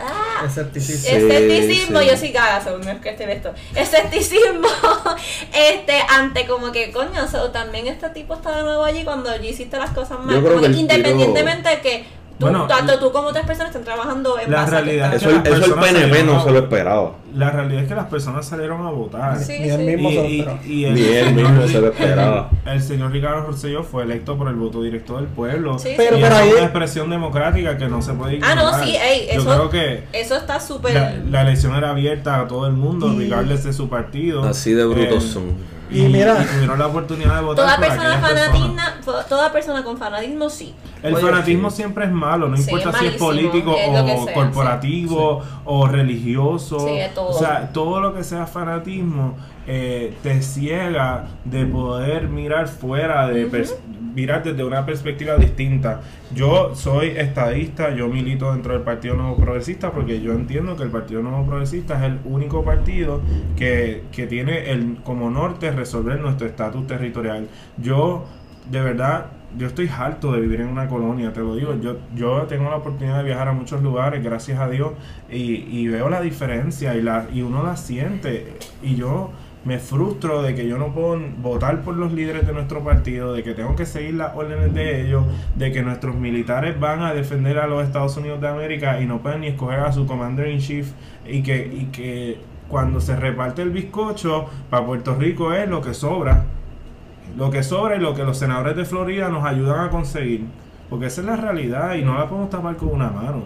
ah, 0.00 0.44
Escepticismo. 0.46 1.08
Sí, 1.08 1.16
escepticismo, 1.16 2.00
sí. 2.00 2.06
yo 2.06 2.16
sí 2.16 2.32
caga 2.32 2.60
según 2.62 2.88
es 2.88 3.00
que 3.00 3.10
esté 3.10 3.32
esto. 3.32 3.52
Escepticismo, 3.74 4.68
este, 5.52 6.00
ante 6.08 6.46
como 6.46 6.70
que, 6.72 6.92
coño, 6.92 7.26
so, 7.28 7.50
también 7.50 7.86
este 7.88 8.08
tipo 8.10 8.34
está 8.34 8.56
de 8.56 8.62
nuevo 8.62 8.84
allí 8.84 9.04
cuando 9.04 9.30
allí 9.30 9.48
hiciste 9.48 9.76
las 9.78 9.90
cosas 9.90 10.20
mal. 10.20 10.42
Como 10.42 10.60
que 10.60 10.66
independientemente 10.68 11.68
de 11.68 11.80
que 11.80 12.04
tú, 12.40 12.46
Bueno, 12.46 12.66
tanto 12.66 12.98
tú 12.98 13.12
como 13.12 13.28
otras 13.28 13.46
personas 13.46 13.70
estén 13.70 13.84
trabajando 13.84 14.36
en 14.40 14.50
la 14.50 14.62
base 14.62 14.74
a 14.74 14.78
que 14.78 14.84
realidad 14.84 15.14
están- 15.14 15.30
Eso, 15.30 15.42
Las 15.50 15.58
eso 15.60 15.74
el 15.74 15.80
PNP 15.80 16.22
no 16.24 16.42
se 16.42 16.50
lo 16.50 16.58
esperaba. 16.58 17.12
La 17.36 17.50
realidad 17.50 17.82
es 17.84 17.88
que 17.88 17.94
las 17.94 18.06
personas 18.06 18.44
salieron 18.44 18.84
a 18.84 18.90
votar. 18.90 19.38
Sí, 19.38 19.58
Ni 19.60 19.68
él 19.68 19.76
sí. 19.78 19.86
mismo 19.86 20.10
Y, 20.10 20.14
se 20.14 20.20
lo 20.22 20.28
y- 20.28 20.38
esperaba. 20.40 20.60
y 20.66 20.84
el, 20.86 20.94
Ni 20.94 21.00
él 21.02 21.24
señor 21.26 21.50
mismo 21.52 21.68
se 21.68 21.80
lo 21.80 21.86
esperaba. 21.88 22.50
El, 22.66 22.72
el 22.72 22.82
señor 22.82 23.12
Ricardo 23.12 23.46
Rosselló 23.46 23.82
fue 23.84 24.02
electo 24.02 24.36
por 24.36 24.48
el 24.48 24.54
voto 24.56 24.82
directo 24.82 25.16
del 25.16 25.26
pueblo. 25.26 25.78
Sí, 25.78 25.90
Pero- 25.96 26.18
y 26.18 26.22
pero 26.22 26.34
esa 26.34 26.42
ahí- 26.42 26.48
es 26.48 26.54
una 26.56 26.64
expresión 26.64 27.10
democrática 27.10 27.76
que 27.78 27.86
no 27.86 28.02
se 28.02 28.14
puede 28.14 28.32
Ah, 28.32 28.36
ignorar. 28.52 28.56
no, 28.56 28.84
sí, 28.84 28.96
ey, 28.96 29.28
Yo 29.32 29.40
eso- 29.42 29.50
creo 29.50 29.70
que 29.70 30.04
Eso 30.12 30.36
está 30.36 30.58
súper... 30.58 30.94
la, 30.94 31.14
la 31.30 31.42
elección 31.42 31.74
era 31.76 31.90
abierta 31.90 32.40
a 32.40 32.48
todo 32.48 32.66
el 32.66 32.72
mundo, 32.72 33.12
Y- 33.12 33.18
regardless 33.18 33.62
de 33.62 33.72
su 33.74 33.88
partido. 33.88 34.42
Así 34.42 34.72
de 34.72 34.84
brutos 34.86 35.24
Eh, 35.24 35.28
son. 35.28 35.79
Y, 35.92 36.04
Y 36.04 36.08
mira- 36.08 36.40
y 36.42 36.46
tuvieron 36.54 36.78
la 36.78 36.86
oportunidad 36.86 37.36
de 37.36 37.42
votar 37.42 37.64
Toda 37.64 37.76
por 37.76 37.86
persona, 37.86 38.20
fanatismo, 38.20 39.12
toda 39.28 39.52
persona 39.52 39.82
con 39.84 39.96
fanatismo 39.98 40.48
sí. 40.50 40.74
El 41.02 41.14
Oye, 41.14 41.26
fanatismo 41.26 41.70
sí. 41.70 41.76
siempre 41.78 42.04
es 42.04 42.12
malo, 42.12 42.48
no 42.48 42.56
Sí, 42.56 42.62
importa 42.70 42.90
es 42.90 42.96
si 42.98 43.06
es 43.06 43.14
político 43.16 43.74
es 43.76 43.88
o 43.88 44.24
sea, 44.24 44.34
corporativo 44.34 45.42
o 45.64 45.86
religioso. 45.88 46.78
Sí, 46.80 46.92
es 46.98 47.14
todo. 47.14 47.28
O 47.30 47.38
sea, 47.38 47.72
todo 47.72 48.00
lo 48.00 48.14
que 48.14 48.22
sea 48.22 48.46
fanatismo 48.46 49.36
eh, 49.66 50.14
te 50.22 50.42
ciega 50.42 51.26
de 51.44 51.66
poder 51.66 52.28
mirar 52.28 52.68
fuera, 52.68 53.28
de 53.28 53.46
mirar 54.14 54.42
desde 54.42 54.64
una 54.64 54.84
perspectiva 54.86 55.36
distinta. 55.36 56.00
Yo 56.34 56.74
soy 56.74 57.08
estadista, 57.08 57.94
yo 57.94 58.08
milito 58.08 58.52
dentro 58.52 58.72
del 58.72 58.82
Partido 58.82 59.14
Nuevo 59.14 59.36
Progresista 59.36 59.92
porque 59.92 60.20
yo 60.20 60.32
entiendo 60.32 60.76
que 60.76 60.84
el 60.84 60.90
Partido 60.90 61.22
Nuevo 61.22 61.46
Progresista 61.46 61.98
es 61.98 62.12
el 62.12 62.18
único 62.24 62.64
partido 62.64 63.20
que, 63.56 64.04
que 64.12 64.26
tiene 64.26 64.70
el, 64.70 64.98
como 65.04 65.30
norte 65.30 65.70
resolver 65.70 66.20
nuestro 66.20 66.46
estatus 66.46 66.86
territorial. 66.86 67.48
Yo, 67.78 68.24
de 68.70 68.80
verdad, 68.80 69.26
yo 69.58 69.66
estoy 69.66 69.88
harto 69.88 70.32
de 70.32 70.40
vivir 70.40 70.60
en 70.60 70.68
una 70.68 70.88
colonia, 70.88 71.32
te 71.32 71.40
lo 71.40 71.56
digo. 71.56 71.74
Yo, 71.80 71.96
yo 72.14 72.42
tengo 72.42 72.70
la 72.70 72.76
oportunidad 72.76 73.18
de 73.18 73.24
viajar 73.24 73.48
a 73.48 73.52
muchos 73.52 73.82
lugares, 73.82 74.22
gracias 74.22 74.60
a 74.60 74.68
Dios, 74.68 74.92
y, 75.30 75.66
y 75.68 75.88
veo 75.88 76.08
la 76.08 76.20
diferencia 76.20 76.94
y, 76.94 77.02
la, 77.02 77.26
y 77.32 77.42
uno 77.42 77.62
la 77.62 77.76
siente. 77.76 78.54
Y 78.82 78.94
yo 78.94 79.32
me 79.64 79.78
frustro 79.78 80.42
de 80.42 80.54
que 80.54 80.66
yo 80.66 80.78
no 80.78 80.94
puedo 80.94 81.18
votar 81.42 81.82
por 81.82 81.94
los 81.94 82.12
líderes 82.12 82.46
de 82.46 82.52
nuestro 82.52 82.82
partido, 82.82 83.32
de 83.32 83.42
que 83.42 83.52
tengo 83.52 83.76
que 83.76 83.84
seguir 83.84 84.14
las 84.14 84.34
órdenes 84.34 84.72
de 84.72 85.02
ellos, 85.02 85.24
de 85.54 85.70
que 85.70 85.82
nuestros 85.82 86.14
militares 86.14 86.78
van 86.80 87.02
a 87.02 87.12
defender 87.12 87.58
a 87.58 87.66
los 87.66 87.84
Estados 87.84 88.16
Unidos 88.16 88.40
de 88.40 88.48
América 88.48 89.00
y 89.00 89.06
no 89.06 89.18
pueden 89.18 89.42
ni 89.42 89.48
escoger 89.48 89.80
a 89.80 89.92
su 89.92 90.06
commander 90.06 90.48
in 90.48 90.60
chief 90.60 90.92
y 91.26 91.42
que, 91.42 91.66
y 91.66 91.86
que 91.86 92.38
cuando 92.68 93.00
se 93.00 93.16
reparte 93.16 93.62
el 93.62 93.70
bizcocho 93.70 94.46
para 94.70 94.86
Puerto 94.86 95.14
Rico 95.14 95.52
es 95.52 95.68
lo 95.68 95.80
que 95.82 95.92
sobra 95.92 96.44
lo 97.36 97.50
que 97.50 97.62
sobra 97.62 97.96
y 97.96 98.00
lo 98.00 98.14
que 98.14 98.24
los 98.24 98.38
senadores 98.38 98.76
de 98.76 98.84
Florida 98.84 99.28
nos 99.28 99.44
ayudan 99.44 99.86
a 99.86 99.90
conseguir. 99.90 100.46
Porque 100.88 101.06
esa 101.06 101.20
es 101.20 101.26
la 101.26 101.36
realidad 101.36 101.94
y 101.94 102.02
no 102.02 102.18
la 102.18 102.28
podemos 102.28 102.50
tapar 102.50 102.76
con 102.76 102.88
una 102.88 103.10
mano. 103.10 103.44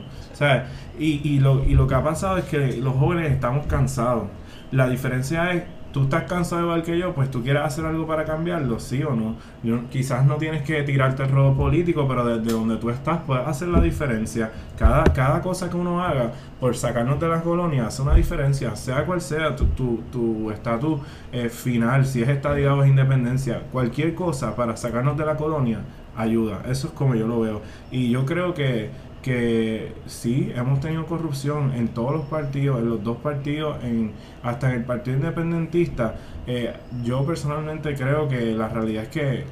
Y, 0.99 1.21
y, 1.29 1.41
lo, 1.41 1.63
y 1.65 1.75
lo 1.75 1.87
que 1.87 1.95
ha 1.95 2.03
pasado 2.03 2.39
es 2.39 2.45
que 2.45 2.79
los 2.79 2.95
jóvenes 2.95 3.31
estamos 3.31 3.67
cansados. 3.67 4.25
La 4.73 4.89
diferencia 4.89 5.53
es 5.53 5.65
tú 5.95 6.03
estás 6.03 6.25
cansado 6.25 6.61
igual 6.63 6.83
que 6.83 6.99
yo, 6.99 7.15
pues 7.15 7.31
tú 7.31 7.43
quieres 7.43 7.63
hacer 7.63 7.87
algo 7.87 8.07
para 8.07 8.25
cambiarlo, 8.27 8.79
sí 8.79 9.03
o 9.03 9.15
no. 9.15 9.37
Quizás 9.91 10.27
no 10.27 10.35
tienes 10.37 10.63
que 10.63 10.83
tirarte 10.83 11.23
el 11.23 11.31
robo 11.31 11.57
político, 11.57 12.07
pero 12.07 12.27
desde 12.27 12.53
donde 12.53 12.77
tú 12.77 12.91
estás 12.91 13.21
puedes 13.27 13.47
hacer 13.47 13.69
la 13.69 13.81
diferencia. 13.81 14.51
Cada, 14.77 15.05
cada 15.05 15.41
cosa 15.41 15.71
que 15.71 15.77
uno 15.77 16.03
haga 16.05 16.33
por 16.61 16.77
sacarnos 16.77 17.19
de 17.19 17.29
las 17.29 17.43
colonias 17.43 17.87
hace 17.87 18.03
una 18.03 18.15
diferencia, 18.15 18.77
sea 18.77 19.07
cual 19.07 19.23
sea 19.23 19.57
tu 19.57 19.65
tu- 19.67 20.03
tu 20.13 20.51
estatus 20.51 21.01
eh, 21.33 21.49
final, 21.49 22.05
si 22.05 22.21
es 22.23 22.29
estadidad 22.29 22.75
o 22.79 22.83
es 22.83 22.91
independencia, 22.91 23.63
cualquier 23.73 24.15
cosa 24.15 24.55
para 24.57 24.77
sacarnos 24.77 25.17
de 25.17 25.25
la 25.25 25.37
colonia 25.37 25.79
ayuda. 26.17 26.63
Eso 26.69 26.89
es 26.89 26.93
como 26.93 27.15
yo 27.15 27.27
lo 27.27 27.41
veo. 27.41 27.63
Y 27.91 28.11
yo 28.11 28.27
creo 28.27 28.53
que, 28.55 28.91
que 29.25 29.95
sí, 30.05 30.53
hemos 30.55 30.81
tenido 30.81 31.07
corrupción 31.07 31.73
en 31.75 31.89
todos 31.89 32.13
los 32.13 32.27
partidos, 32.27 32.79
en 32.79 32.91
los 32.91 33.03
dos 33.03 33.17
partidos, 33.17 33.83
en, 33.83 34.13
hasta 34.43 34.69
en 34.69 34.77
el 34.77 34.85
Partido 34.85 35.17
Independentista. 35.17 36.17
Eh, 36.47 36.75
yo 37.03 37.25
personalmente 37.25 37.95
creo 37.95 38.29
que 38.29 38.53
la 38.53 38.69
realidad 38.69 39.05
es 39.05 39.09
que 39.09 39.45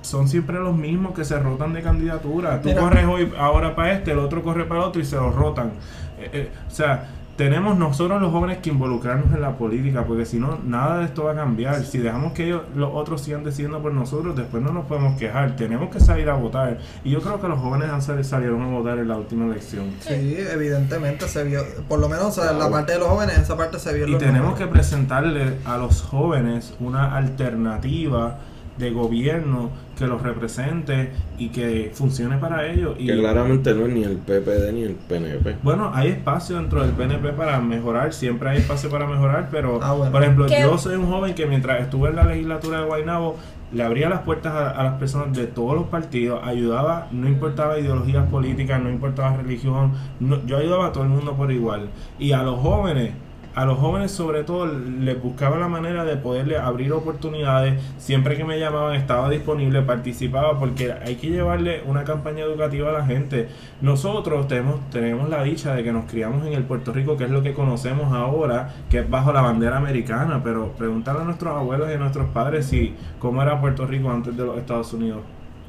son 0.00 0.26
siempre 0.26 0.58
los 0.58 0.74
mismos 0.74 1.12
que 1.12 1.22
se 1.22 1.38
rotan 1.38 1.74
de 1.74 1.82
candidatura. 1.82 2.62
Tú 2.62 2.70
Mira. 2.70 2.80
corres 2.80 3.04
hoy 3.04 3.30
ahora 3.36 3.76
para 3.76 3.92
este, 3.92 4.12
el 4.12 4.20
otro 4.20 4.42
corre 4.42 4.64
para 4.64 4.80
el 4.80 4.86
otro 4.86 5.02
y 5.02 5.04
se 5.04 5.16
los 5.16 5.34
rotan. 5.34 5.72
Eh, 6.18 6.30
eh, 6.32 6.50
o 6.66 6.70
sea, 6.70 7.06
tenemos 7.36 7.76
nosotros 7.76 8.20
los 8.22 8.30
jóvenes 8.30 8.58
que 8.58 8.70
involucrarnos 8.70 9.34
en 9.34 9.40
la 9.40 9.56
política, 9.58 10.04
porque 10.04 10.24
si 10.24 10.38
no, 10.38 10.58
nada 10.64 10.98
de 10.98 11.06
esto 11.06 11.24
va 11.24 11.32
a 11.32 11.34
cambiar. 11.34 11.82
Si 11.84 11.98
dejamos 11.98 12.32
que 12.32 12.44
ellos, 12.46 12.62
los 12.76 12.90
otros 12.94 13.22
sigan 13.22 13.42
decidiendo 13.42 13.80
por 13.82 13.92
nosotros, 13.92 14.36
después 14.36 14.62
no 14.62 14.72
nos 14.72 14.86
podemos 14.86 15.18
quejar. 15.18 15.56
Tenemos 15.56 15.90
que 15.90 15.98
salir 16.00 16.30
a 16.30 16.34
votar. 16.34 16.78
Y 17.04 17.10
yo 17.10 17.20
creo 17.20 17.40
que 17.40 17.48
los 17.48 17.58
jóvenes 17.58 17.88
han 17.90 18.02
sali- 18.02 18.22
salieron 18.24 18.62
a 18.62 18.66
votar 18.68 18.98
en 18.98 19.08
la 19.08 19.16
última 19.16 19.46
elección. 19.46 19.90
Sí, 20.00 20.36
evidentemente 20.52 21.26
se 21.28 21.42
vio, 21.44 21.62
por 21.88 21.98
lo 21.98 22.08
menos 22.08 22.26
o 22.38 22.42
sea, 22.42 22.52
la 22.52 22.70
parte 22.70 22.92
de 22.92 22.98
los 23.00 23.08
jóvenes, 23.08 23.38
esa 23.38 23.56
parte 23.56 23.78
se 23.78 23.92
vio. 23.94 24.06
Y 24.08 24.16
tenemos 24.16 24.56
que 24.58 24.66
presentarle 24.66 25.58
a 25.64 25.76
los 25.76 26.02
jóvenes 26.02 26.74
una 26.78 27.16
alternativa 27.16 28.38
de 28.78 28.90
gobierno 28.90 29.70
que 29.98 30.06
los 30.06 30.20
represente 30.22 31.10
y 31.38 31.50
que 31.50 31.90
funcione 31.94 32.36
para 32.38 32.66
ellos. 32.66 32.96
Y 32.98 33.06
Que 33.06 33.16
claramente 33.18 33.72
no 33.74 33.86
es 33.86 33.92
ni 33.92 34.02
el 34.02 34.16
PPD 34.16 34.72
ni 34.72 34.82
el 34.82 34.94
PNP. 34.94 35.56
Bueno, 35.62 35.90
hay 35.94 36.08
espacio 36.08 36.56
dentro 36.56 36.82
del 36.82 36.90
PNP 36.90 37.30
para 37.34 37.60
mejorar, 37.60 38.12
siempre 38.12 38.50
hay 38.50 38.58
espacio 38.58 38.90
para 38.90 39.06
mejorar, 39.06 39.48
pero 39.50 39.78
Ah, 39.82 39.92
bueno. 39.92 40.10
por 40.12 40.22
ejemplo, 40.22 40.46
¿Qué? 40.46 40.60
yo 40.60 40.76
soy 40.78 40.96
un 40.96 41.06
joven 41.06 41.34
que 41.34 41.46
mientras 41.46 41.80
estuve 41.80 42.08
en 42.10 42.16
la 42.16 42.24
legislatura 42.24 42.80
de 42.80 42.86
Guaynabo, 42.86 43.36
le 43.72 43.82
abría 43.82 44.08
las 44.08 44.20
puertas 44.20 44.52
a, 44.52 44.70
a 44.70 44.84
las 44.84 44.94
personas 44.94 45.36
de 45.36 45.46
todos 45.46 45.74
los 45.74 45.86
partidos, 45.86 46.40
ayudaba, 46.44 47.08
no 47.12 47.28
importaba 47.28 47.78
ideologías 47.78 48.28
políticas, 48.28 48.80
no 48.82 48.88
importaba 48.90 49.36
religión, 49.36 49.92
no- 50.20 50.44
yo 50.46 50.58
ayudaba 50.58 50.86
a 50.86 50.92
todo 50.92 51.04
el 51.04 51.10
mundo 51.10 51.34
por 51.36 51.50
igual. 51.52 51.88
Y 52.18 52.32
a 52.32 52.42
los 52.42 52.58
jóvenes, 52.60 53.12
a 53.54 53.64
los 53.64 53.78
jóvenes 53.78 54.10
sobre 54.10 54.42
todo 54.42 54.66
les 54.66 55.22
buscaba 55.22 55.58
la 55.58 55.68
manera 55.68 56.04
de 56.04 56.16
poderle 56.16 56.58
abrir 56.58 56.92
oportunidades, 56.92 57.80
siempre 57.98 58.36
que 58.36 58.44
me 58.44 58.58
llamaban 58.58 58.96
estaba 58.96 59.30
disponible, 59.30 59.82
participaba, 59.82 60.58
porque 60.58 60.92
hay 60.92 61.16
que 61.16 61.28
llevarle 61.30 61.82
una 61.86 62.04
campaña 62.04 62.44
educativa 62.44 62.90
a 62.90 62.92
la 62.92 63.06
gente. 63.06 63.48
Nosotros 63.80 64.48
tenemos, 64.48 64.80
tenemos 64.90 65.28
la 65.28 65.42
dicha 65.42 65.74
de 65.74 65.84
que 65.84 65.92
nos 65.92 66.06
criamos 66.10 66.46
en 66.46 66.52
el 66.54 66.64
Puerto 66.64 66.92
Rico, 66.92 67.16
que 67.16 67.24
es 67.24 67.30
lo 67.30 67.42
que 67.42 67.54
conocemos 67.54 68.12
ahora, 68.12 68.74
que 68.90 68.98
es 69.00 69.10
bajo 69.10 69.32
la 69.32 69.42
bandera 69.42 69.76
americana, 69.76 70.40
pero 70.42 70.72
preguntarle 70.72 71.22
a 71.22 71.24
nuestros 71.24 71.54
abuelos 71.56 71.88
y 71.90 71.94
a 71.94 71.98
nuestros 71.98 72.28
padres 72.30 72.66
si 72.66 72.94
cómo 73.18 73.42
era 73.42 73.60
Puerto 73.60 73.86
Rico 73.86 74.10
antes 74.10 74.36
de 74.36 74.44
los 74.44 74.58
Estados 74.58 74.92
Unidos 74.92 75.20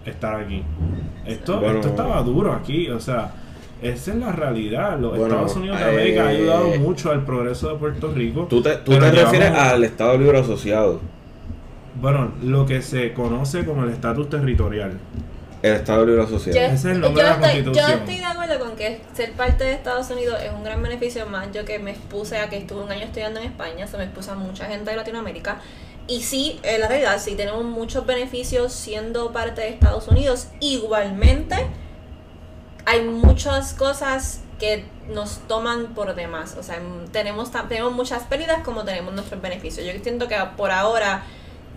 estar 0.05 0.36
aquí. 0.36 0.63
Esto, 1.25 1.59
Bueno. 1.59 1.75
esto 1.75 1.89
estaba 1.89 2.21
duro 2.21 2.53
aquí, 2.53 2.89
o 2.89 2.99
sea, 2.99 3.31
esa 3.89 4.11
es 4.11 4.17
la 4.17 4.31
realidad. 4.31 4.99
Los 4.99 5.11
Bueno, 5.17 5.25
Estados 5.36 5.55
Unidos 5.57 5.79
de 5.79 5.86
eh, 5.86 5.89
América 5.89 6.23
ha 6.25 6.27
ayudado 6.29 6.67
mucho 6.79 7.11
al 7.11 7.25
progreso 7.25 7.69
de 7.69 7.75
Puerto 7.75 8.11
Rico. 8.13 8.47
Tú 8.49 8.61
te, 8.61 8.75
tú 8.77 8.91
te 8.93 8.99
refieres 9.11 9.49
llevamos- 9.51 9.71
al 9.73 9.83
Estado 9.83 10.17
Libre 10.17 10.39
Asociado. 10.39 10.99
Bueno, 12.01 12.31
lo 12.43 12.65
que 12.65 12.81
se 12.81 13.13
conoce 13.13 13.65
como 13.65 13.83
el 13.83 13.89
estatus 13.91 14.29
territorial. 14.29 14.93
El 15.61 15.73
Estado 15.75 16.05
Libre 16.05 16.21
Yo, 16.21 16.27
Asociado. 16.27 16.59
Ese 16.59 16.75
es 16.75 16.86
el 16.86 16.99
nombre 17.01 17.23
yo 17.23 17.29
de 17.33 17.39
la 17.39 17.45
estoy, 17.47 17.59
yo 17.59 17.65
Constitución. 17.71 17.99
estoy 17.99 18.15
de 18.17 18.25
acuerdo 18.25 18.59
con 18.59 18.75
que 18.75 19.01
ser 19.13 19.31
parte 19.31 19.63
de 19.63 19.71
Estados 19.73 20.09
Unidos 20.11 20.38
es 20.45 20.51
un 20.51 20.63
gran 20.63 20.81
beneficio 20.83 21.25
más. 21.25 21.47
Yo 21.53 21.65
que 21.65 21.79
me 21.79 21.91
expuse 21.91 22.38
a 22.38 22.49
que 22.49 22.57
estuve 22.57 22.83
un 22.83 22.91
año 22.91 23.03
estudiando 23.05 23.39
en 23.39 23.47
España, 23.47 23.88
se 23.88 23.97
me 23.97 24.03
expuso 24.03 24.33
a 24.33 24.36
mucha 24.36 24.65
gente 24.65 24.91
de 24.91 24.97
Latinoamérica. 24.97 25.59
Y 26.07 26.21
sí, 26.21 26.59
en 26.61 26.81
la 26.81 26.88
realidad, 26.88 27.17
sí 27.19 27.33
tenemos 27.36 27.63
muchos 27.63 28.05
beneficios 28.05 28.73
siendo 28.73 29.31
parte 29.31 29.61
de 29.61 29.69
Estados 29.69 30.07
Unidos. 30.07 30.49
Igualmente, 30.59 31.55
hay 32.86 33.01
muchas 33.03 33.73
cosas 33.73 34.41
que 34.59 34.86
nos 35.09 35.39
toman 35.47 35.88
por 35.95 36.15
demás. 36.15 36.55
O 36.59 36.63
sea, 36.63 36.79
tenemos, 37.11 37.51
tenemos 37.67 37.91
muchas 37.93 38.23
pérdidas 38.23 38.63
como 38.63 38.83
tenemos 38.83 39.13
nuestros 39.13 39.41
beneficios. 39.41 39.86
Yo 39.86 39.91
siento 40.01 40.27
que 40.27 40.38
por 40.55 40.71
ahora 40.71 41.23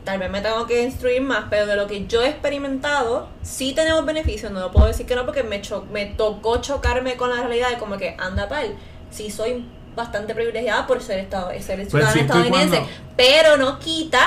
tal 0.04 0.18
vez 0.18 0.30
me 0.30 0.40
tengo 0.40 0.66
que 0.66 0.82
instruir 0.84 1.20
más, 1.20 1.46
pero 1.50 1.66
de 1.66 1.76
lo 1.76 1.86
que 1.86 2.06
yo 2.06 2.22
he 2.22 2.28
experimentado, 2.28 3.28
sí 3.42 3.72
tenemos 3.74 4.04
beneficios. 4.06 4.52
No 4.52 4.60
lo 4.60 4.70
puedo 4.70 4.86
decir 4.86 5.06
que 5.06 5.14
no 5.16 5.24
porque 5.24 5.42
me, 5.42 5.60
cho- 5.60 5.86
me 5.90 6.06
tocó 6.06 6.58
chocarme 6.58 7.16
con 7.16 7.30
la 7.30 7.36
realidad 7.42 7.70
de 7.70 7.78
como 7.78 7.96
que 7.98 8.14
anda 8.18 8.48
pal. 8.48 8.74
Sí 9.10 9.30
soy 9.30 9.66
bastante 9.96 10.34
privilegiada 10.34 10.86
por 10.86 11.02
ser, 11.02 11.18
estado, 11.18 11.50
ser 11.60 11.84
ciudadana 11.88 12.12
Pues 12.12 12.16
estadounidense, 12.24 12.76
cuando- 12.78 12.90
pero 13.16 13.56
no 13.56 13.78
quita 13.80 14.20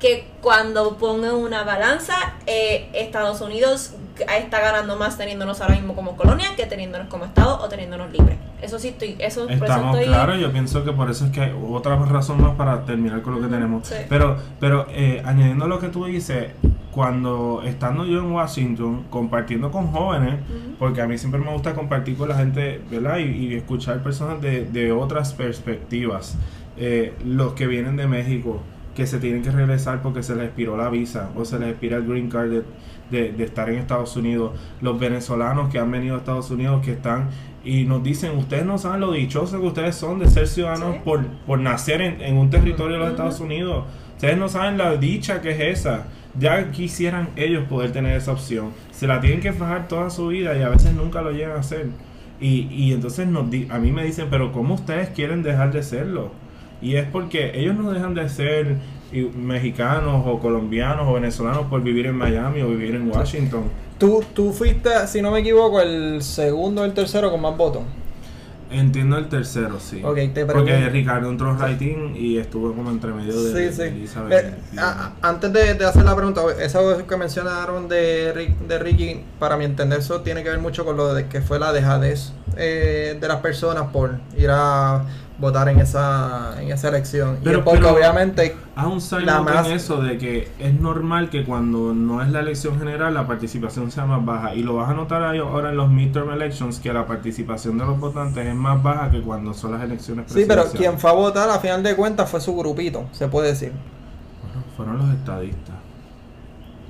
que 0.00 0.26
cuando 0.40 0.96
pongan 0.98 1.34
una 1.36 1.62
balanza, 1.62 2.34
eh, 2.46 2.90
Estados 2.92 3.40
Unidos 3.40 3.92
está 4.18 4.60
ganando 4.60 4.96
más 4.96 5.16
teniéndonos 5.18 5.60
ahora 5.60 5.74
mismo 5.74 5.94
como 5.94 6.16
colonia 6.16 6.48
que 6.56 6.66
teniéndonos 6.66 7.08
como 7.08 7.24
Estado 7.24 7.60
o 7.60 7.68
teniéndonos 7.68 8.12
libres. 8.12 8.36
Eso 8.60 8.78
sí 8.78 8.88
estoy, 8.88 9.16
eso, 9.18 9.46
por 9.46 9.52
eso 9.52 9.64
Estamos 9.64 9.96
estoy... 9.96 10.12
claros, 10.12 10.40
yo 10.40 10.52
pienso 10.52 10.84
que 10.84 10.92
por 10.92 11.10
eso 11.10 11.26
es 11.26 11.32
que 11.32 11.40
hay 11.40 11.54
otra 11.68 11.96
razón 11.96 12.40
más 12.40 12.54
para 12.54 12.84
terminar 12.84 13.22
con 13.22 13.34
lo 13.34 13.40
que 13.40 13.48
tenemos. 13.48 13.86
sí. 13.88 13.94
Pero, 14.08 14.36
pero 14.60 14.86
eh, 14.90 15.22
añadiendo 15.24 15.66
lo 15.66 15.78
que 15.78 15.88
tú 15.88 16.04
dices, 16.04 16.52
cuando 16.92 17.62
estando 17.64 18.04
yo 18.04 18.20
en 18.20 18.30
Washington 18.30 19.04
compartiendo 19.10 19.70
con 19.70 19.88
jóvenes, 19.88 20.40
porque 20.78 21.00
a 21.00 21.06
mí 21.06 21.18
siempre 21.18 21.40
me 21.40 21.50
gusta 21.52 21.74
compartir 21.74 22.16
con 22.16 22.28
la 22.28 22.36
gente, 22.36 22.80
¿verdad? 22.90 23.18
Y, 23.18 23.22
y 23.24 23.54
escuchar 23.54 24.02
personas 24.02 24.40
de, 24.40 24.66
de 24.66 24.92
otras 24.92 25.32
perspectivas. 25.32 26.36
Eh, 26.76 27.14
los 27.24 27.52
que 27.52 27.66
vienen 27.66 27.96
de 27.96 28.06
México, 28.06 28.60
que 28.94 29.06
se 29.06 29.18
tienen 29.18 29.42
que 29.42 29.50
regresar 29.50 30.02
porque 30.02 30.22
se 30.22 30.34
les 30.34 30.46
expiró 30.46 30.76
la 30.76 30.90
visa 30.90 31.30
o 31.36 31.44
se 31.44 31.58
les 31.58 31.70
expira 31.70 31.96
el 31.96 32.06
green 32.06 32.28
card 32.28 32.50
de, 32.50 32.62
de- 33.12 33.30
de 33.32 33.44
estar 33.44 33.70
en 33.70 33.78
Estados 33.78 34.16
Unidos. 34.16 34.52
Los 34.80 34.98
venezolanos 34.98 35.70
que 35.70 35.78
han 35.78 35.90
venido 35.92 36.16
a 36.16 36.18
Estados 36.18 36.50
Unidos 36.50 36.84
que 36.84 36.90
están 36.92 37.28
y 37.64 37.84
nos 37.84 38.02
dicen, 38.02 38.36
ustedes 38.36 38.66
no 38.66 38.76
saben 38.78 39.00
lo 39.00 39.12
dichosos 39.12 39.60
que 39.60 39.66
ustedes 39.68 39.94
son 39.94 40.18
de 40.18 40.28
ser 40.28 40.48
ciudadanos 40.48 40.94
Sí. 40.94 41.00
por, 41.04 41.24
por 41.46 41.60
nacer 41.60 42.00
en, 42.02 42.20
en 42.20 42.36
un 42.36 42.50
territorio 42.50 42.94
de 42.94 42.98
los. 43.04 43.10
Estados 43.10 43.38
Unidos. 43.38 43.84
Ustedes 44.16 44.36
no 44.36 44.48
saben 44.48 44.78
la 44.78 44.96
dicha 44.96 45.40
que 45.40 45.50
es 45.52 45.78
esa. 45.80 46.06
Ya 46.38 46.70
quisieran 46.72 47.28
ellos 47.36 47.64
poder 47.68 47.92
tener 47.92 48.16
esa 48.16 48.32
opción. 48.32 48.70
Se 48.90 49.06
la 49.06 49.20
tienen 49.20 49.40
que 49.40 49.52
fajar 49.52 49.86
toda 49.86 50.10
su 50.10 50.28
vida 50.28 50.56
y 50.56 50.62
a 50.62 50.68
veces 50.70 50.94
nunca 50.94 51.20
lo 51.22 51.30
llegan 51.30 51.52
a 51.52 51.60
hacer. 51.60 51.86
Y, 52.40 52.66
y 52.72 52.92
entonces 52.92 53.28
nos 53.28 53.50
di- 53.50 53.68
a 53.70 53.78
mí 53.78 53.92
me 53.92 54.02
dicen, 54.04 54.26
pero 54.30 54.50
¿cómo 54.50 54.74
ustedes 54.74 55.10
quieren 55.10 55.42
dejar 55.42 55.72
de 55.72 55.82
serlo? 55.82 56.32
Y 56.80 56.96
es 56.96 57.04
porque 57.06 57.52
ellos 57.54 57.76
no 57.76 57.92
dejan 57.92 58.14
de 58.14 58.28
ser 58.28 58.76
mexicanos 59.20 60.24
o 60.26 60.38
colombianos 60.40 61.06
o 61.08 61.14
venezolanos 61.14 61.66
por 61.66 61.82
vivir 61.82 62.06
en 62.06 62.16
Miami 62.16 62.62
o 62.62 62.68
vivir 62.68 62.94
en 62.94 63.10
Washington. 63.10 63.64
Tú, 63.98 64.24
tú 64.34 64.52
fuiste, 64.52 64.90
si 65.06 65.22
no 65.22 65.30
me 65.30 65.40
equivoco, 65.40 65.80
el 65.80 66.22
segundo 66.22 66.82
o 66.82 66.84
el 66.84 66.92
tercero 66.92 67.30
con 67.30 67.40
más 67.40 67.56
votos. 67.56 67.82
Entiendo 68.70 69.18
el 69.18 69.28
tercero, 69.28 69.78
sí. 69.78 70.02
Ok, 70.02 70.16
te 70.32 70.46
Porque 70.46 70.88
Ricardo 70.88 71.28
entró 71.28 71.54
rating 71.54 72.14
y 72.16 72.38
estuvo 72.38 72.72
como 72.72 72.90
entre 72.90 73.12
medio 73.12 73.38
de, 73.42 73.50
Sí, 73.50 73.64
de 73.66 73.72
sí. 73.72 73.82
Elizabeth. 73.96 74.44
Eh, 74.46 74.78
a- 74.78 75.12
a- 75.22 75.28
antes 75.28 75.52
de, 75.52 75.74
de 75.74 75.84
hacer 75.84 76.04
la 76.06 76.16
pregunta, 76.16 76.40
eso 76.58 77.06
que 77.06 77.16
mencionaron 77.18 77.86
de, 77.86 78.32
Rick- 78.34 78.58
de 78.66 78.78
Ricky, 78.78 79.20
para 79.38 79.58
mi 79.58 79.66
entender, 79.66 79.98
eso 79.98 80.22
tiene 80.22 80.42
que 80.42 80.48
ver 80.48 80.58
mucho 80.58 80.86
con 80.86 80.96
lo 80.96 81.12
de 81.12 81.26
que 81.26 81.42
fue 81.42 81.58
la 81.58 81.70
dejadez 81.70 82.32
eh, 82.56 83.18
de 83.20 83.28
las 83.28 83.40
personas 83.40 83.88
por 83.92 84.18
ir 84.38 84.48
a 84.50 85.04
votar 85.42 85.68
en 85.68 85.80
esa, 85.80 86.54
en 86.62 86.70
esa 86.72 86.88
elección. 86.88 87.36
y 87.40 87.44
Pero- 87.44 87.58
es 87.58 87.64
porque 87.64 87.80
pero- 87.80 87.94
obviamente 87.94 88.56
Haz 88.74 88.86
un 88.86 89.26
note 89.26 89.52
más- 89.52 89.66
en 89.66 89.72
eso 89.72 90.00
de 90.00 90.16
que 90.16 90.48
es 90.58 90.80
normal 90.80 91.28
que 91.28 91.44
cuando 91.44 91.92
no 91.92 92.22
es 92.22 92.30
la 92.30 92.40
elección 92.40 92.78
general 92.78 93.12
la 93.12 93.26
participación 93.26 93.90
sea 93.90 94.06
más 94.06 94.24
baja 94.24 94.54
y 94.54 94.62
lo 94.62 94.76
vas 94.76 94.88
a 94.88 94.94
notar 94.94 95.22
ahora 95.36 95.70
en 95.70 95.76
los 95.76 95.90
midterm 95.90 96.30
elections 96.30 96.78
que 96.78 96.92
la 96.92 97.06
participación 97.06 97.76
de 97.76 97.84
los 97.84 97.98
votantes 98.00 98.46
es 98.46 98.54
más 98.54 98.82
baja 98.82 99.10
que 99.10 99.20
cuando 99.20 99.52
son 99.52 99.72
las 99.72 99.82
elecciones 99.82 100.26
Sí, 100.28 100.44
pero 100.48 100.62
presidenciales. 100.62 100.78
quien 100.78 100.98
fue 101.00 101.10
a 101.10 101.12
votar 101.12 101.50
a 101.50 101.58
final 101.58 101.82
de 101.82 101.94
cuentas 101.96 102.30
fue 102.30 102.40
su 102.40 102.56
grupito, 102.56 103.04
se 103.12 103.28
puede 103.28 103.48
decir. 103.48 103.72
Bueno, 104.42 104.64
fueron 104.76 104.98
los 104.98 105.14
estadistas. 105.18 105.74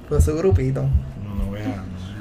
Fue 0.09 0.21
su 0.21 0.37
grupito. 0.37 0.83
No, 1.25 1.45
no 1.45 1.51
veas. 1.51 1.69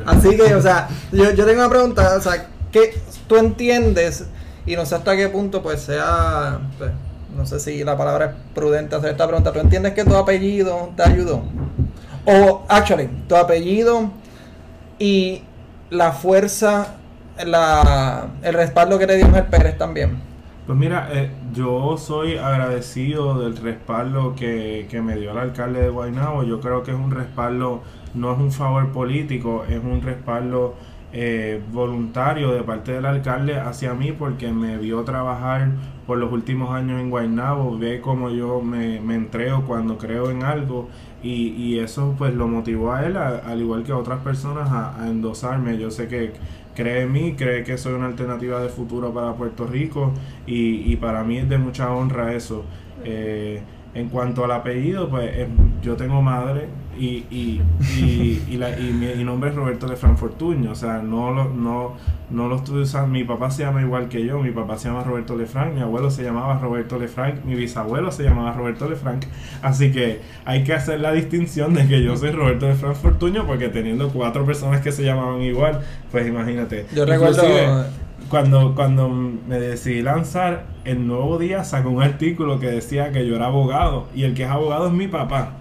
Así 0.06 0.36
que, 0.38 0.56
o 0.56 0.62
sea, 0.62 0.88
yo, 1.12 1.32
yo 1.32 1.46
tengo 1.46 1.60
una 1.60 1.70
pregunta, 1.70 2.16
o 2.18 2.22
sea, 2.22 2.48
¿qué 2.72 2.98
tú 3.28 3.36
entiendes? 3.36 4.26
Y 4.66 4.76
no 4.76 4.86
sé 4.86 4.96
hasta 4.96 5.16
qué 5.16 5.28
punto 5.30 5.62
pues 5.64 5.82
sea, 5.82 6.60
pues, 6.78 6.92
no 7.36 7.46
sé 7.46 7.60
si 7.60 7.84
la 7.84 7.98
palabra 7.98 8.26
es 8.26 8.32
prudente 8.54 8.96
hacer 8.96 9.12
esta 9.12 9.28
pregunta, 9.28 9.52
¿tú 9.52 9.60
entiendes 9.60 9.94
que 9.94 10.04
tu 10.04 10.16
apellido 10.16 10.92
te 10.96 11.04
ayudó? 11.04 11.44
O, 12.26 12.64
actually, 12.70 13.10
tu 13.28 13.36
apellido 13.36 14.12
y 15.00 15.42
la 15.90 16.12
fuerza, 16.12 16.98
la, 17.44 18.28
el 18.44 18.54
respaldo 18.54 19.00
que 19.00 19.08
te 19.08 19.16
dio 19.16 19.26
Ángel 19.26 19.46
Pérez 19.46 19.78
también. 19.78 20.20
Pues 20.68 20.78
mira, 20.78 21.10
eh, 21.12 21.32
yo 21.54 21.98
soy 21.98 22.38
agradecido 22.38 23.40
del 23.40 23.58
respaldo 23.58 24.36
que, 24.36 24.88
que 24.90 25.02
me 25.02 25.16
dio 25.16 25.32
el 25.32 25.38
alcalde 25.40 25.82
de 25.82 25.90
Guaynabo. 25.90 26.44
Yo 26.44 26.62
creo 26.62 26.84
que 26.84 26.92
es 26.92 26.98
un 26.98 27.10
respaldo, 27.10 27.82
no 28.14 28.34
es 28.34 28.40
un 28.40 28.52
favor 28.52 28.92
político, 28.92 29.66
es 29.68 29.84
un 29.84 30.02
respaldo 30.02 30.76
eh, 31.14 31.62
voluntario 31.72 32.54
de 32.54 32.64
parte 32.64 32.94
del 32.94 33.06
alcalde 33.06 33.60
hacia 33.60 33.94
mí 33.94 34.12
porque 34.12 34.52
me 34.52 34.78
vio 34.78 35.04
trabajar 35.04 35.70
por 36.08 36.18
los 36.18 36.32
últimos 36.32 36.74
años 36.74 37.00
en 37.02 37.10
Guaynabo, 37.10 37.78
ve 37.78 38.02
cómo 38.02 38.30
yo 38.30 38.62
me, 38.62 39.02
me 39.02 39.16
entrego 39.16 39.64
cuando 39.66 39.98
creo 39.98 40.32
en 40.32 40.44
algo 40.44 40.90
y, 41.24 41.50
y 41.50 41.80
eso 41.80 42.16
pues 42.18 42.34
lo 42.34 42.48
motivó 42.48 42.94
a 42.94 43.06
él, 43.06 43.18
al 43.18 43.60
igual 43.62 43.84
que 43.84 43.92
a 43.92 43.98
otras 43.98 44.20
personas, 44.20 44.70
a, 44.72 45.08
endosarme. 45.08 45.78
Yo 45.78 45.92
sé 45.92 46.08
que 46.08 46.34
cree 46.76 47.04
en 47.04 47.12
mí, 47.12 47.36
cree 47.36 47.64
que 47.64 47.78
soy 47.78 47.94
una 47.94 48.08
alternativa 48.08 48.62
de 48.62 48.70
futuro 48.70 49.14
para 49.14 49.34
Puerto 49.34 49.68
Rico 49.68 50.14
y, 50.48 50.92
y 50.92 50.96
para 50.96 51.24
mí 51.24 51.38
es 51.38 51.50
de 51.50 51.58
mucha 51.58 51.92
honra 51.94 52.34
eso. 52.34 52.66
Eh, 53.04 53.62
en 53.94 54.10
cuanto 54.10 54.46
al 54.46 54.52
apellido, 54.52 55.10
pues 55.10 55.30
eh, 55.34 55.48
yo 55.82 55.96
tengo 55.96 56.22
madre 56.22 56.68
y, 56.98 57.26
y, 57.30 57.62
y, 57.98 58.44
y, 58.50 58.58
la, 58.58 58.78
y 58.80 58.92
mi 58.92 59.24
nombre 59.24 59.50
es 59.50 59.56
Roberto 59.56 59.88
de 59.88 59.96
Fortuño. 59.96 60.72
O 60.72 60.76
sea, 60.76 61.00
no 61.00 61.32
lo, 61.32 61.50
no, 61.50 61.94
no 62.30 62.48
lo 62.48 62.58
estoy 62.58 62.82
usando. 62.82 63.08
Mi 63.08 63.24
papá 63.24 63.52
se 63.52 63.64
llama 63.64 63.82
igual 63.82 64.10
que 64.10 64.26
yo. 64.26 64.40
Mi 64.40 64.52
papá 64.52 64.78
se 64.78 64.90
llama 64.90 65.04
Roberto 65.04 65.36
Lefranc. 65.36 65.74
Mi 65.74 65.82
abuelo 65.82 66.12
se 66.12 66.24
llamaba 66.24 66.60
Roberto 66.60 67.00
Lefranc. 67.00 67.44
Mi 67.46 67.56
bisabuelo 67.56 68.12
se 68.12 68.24
llamaba 68.24 68.54
Roberto 68.54 68.90
Lefranc. 68.90 69.26
Así 69.62 69.92
que 69.92 70.22
hay 70.46 70.64
que 70.64 70.74
hacer 70.74 71.00
la 71.00 71.12
distinción 71.12 71.74
de 71.74 71.88
que 71.88 72.04
yo 72.04 72.16
soy 72.18 72.32
Roberto 72.32 72.68
Lefranc 72.68 72.96
Fortuño 72.96 73.46
porque 73.46 73.70
teniendo 73.70 74.10
cuatro 74.10 74.46
personas 74.46 74.82
que 74.82 74.92
se 74.92 75.04
llamaban 75.04 75.42
igual, 75.42 75.82
pues 76.12 76.28
imagínate. 76.28 76.86
Yo 76.94 77.06
recuerdo 77.06 77.44
cuando, 78.32 78.76
cuando 78.76 79.10
me 79.10 79.60
decidí 79.60 80.02
lanzar, 80.02 80.66
el 80.86 81.06
nuevo 81.06 81.38
día 81.38 81.66
sacó 81.66 81.90
un 81.90 82.02
artículo 82.02 82.62
que 82.62 82.68
decía 82.68 83.12
que 83.12 83.28
yo 83.28 83.36
era 83.36 83.48
abogado 83.48 84.08
y 84.16 84.24
el 84.24 84.34
que 84.34 84.44
es 84.44 84.50
abogado 84.50 84.88
es 84.88 84.94
mi 84.94 85.10
papá. 85.10 85.58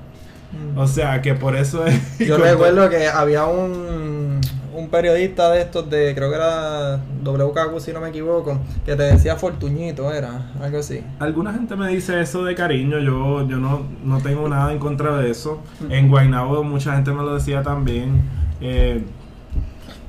O 0.76 0.86
sea, 0.86 1.22
que 1.22 1.34
por 1.34 1.57
eso 1.57 1.84
es... 1.86 2.18
Yo 2.26 2.36
recuerdo 2.36 2.88
que 2.90 3.07
había 3.09 3.44
un, 3.46 4.40
un 4.74 4.88
periodista 4.88 5.51
de 5.51 5.61
estos 5.62 5.88
de, 5.90 6.14
creo 6.14 6.28
que 6.30 6.36
era 6.36 7.01
WKQ 7.24 7.80
si 7.80 7.92
no 7.92 8.01
me 8.01 8.09
equivoco, 8.09 8.59
que 8.84 8.96
te 8.96 9.03
decía 9.05 9.36
Fortuñito, 9.36 10.12
era 10.12 10.51
algo 10.61 10.78
así. 10.78 11.03
Alguna 11.18 11.53
gente 11.53 11.76
me 11.76 11.88
dice 11.88 12.20
eso 12.20 12.44
de 12.44 12.55
cariño, 12.55 12.98
yo, 12.98 13.46
yo 13.48 13.57
no, 13.59 13.82
no 14.05 14.18
tengo 14.18 14.48
nada 14.48 14.72
en 14.72 14.78
contra 14.78 15.16
de 15.18 15.30
eso. 15.30 15.61
En 15.88 16.09
Guaynabo 16.09 16.62
mucha 16.64 16.94
gente 16.94 17.12
me 17.12 17.22
lo 17.22 17.34
decía 17.34 17.62
también. 17.62 18.22
Eh, 18.61 19.03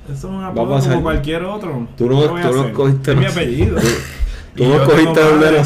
eso 0.05 0.13
es 0.15 0.23
un 0.33 0.43
apodo 0.43 0.63
a 0.63 0.65
como 0.65 0.75
hacer- 0.77 1.01
cualquier 1.01 1.43
otro. 1.43 1.87
Tú 1.97 2.09
no- 2.09 2.21
¿Qué 2.21 2.27
voy 2.27 2.41
a 2.41 2.47
tú 2.49 2.53
no 2.55 2.61
hacer? 2.61 2.73
cogiste 2.73 3.11
Es 3.11 3.17
mi 3.17 3.25
apellido. 3.25 3.77
Tú 4.55 4.63
Y 4.63 4.67
no 4.67 4.83
cogiste 4.83 5.13
tengo 5.13 5.29
donde 5.29 5.45
madre. 5.45 5.59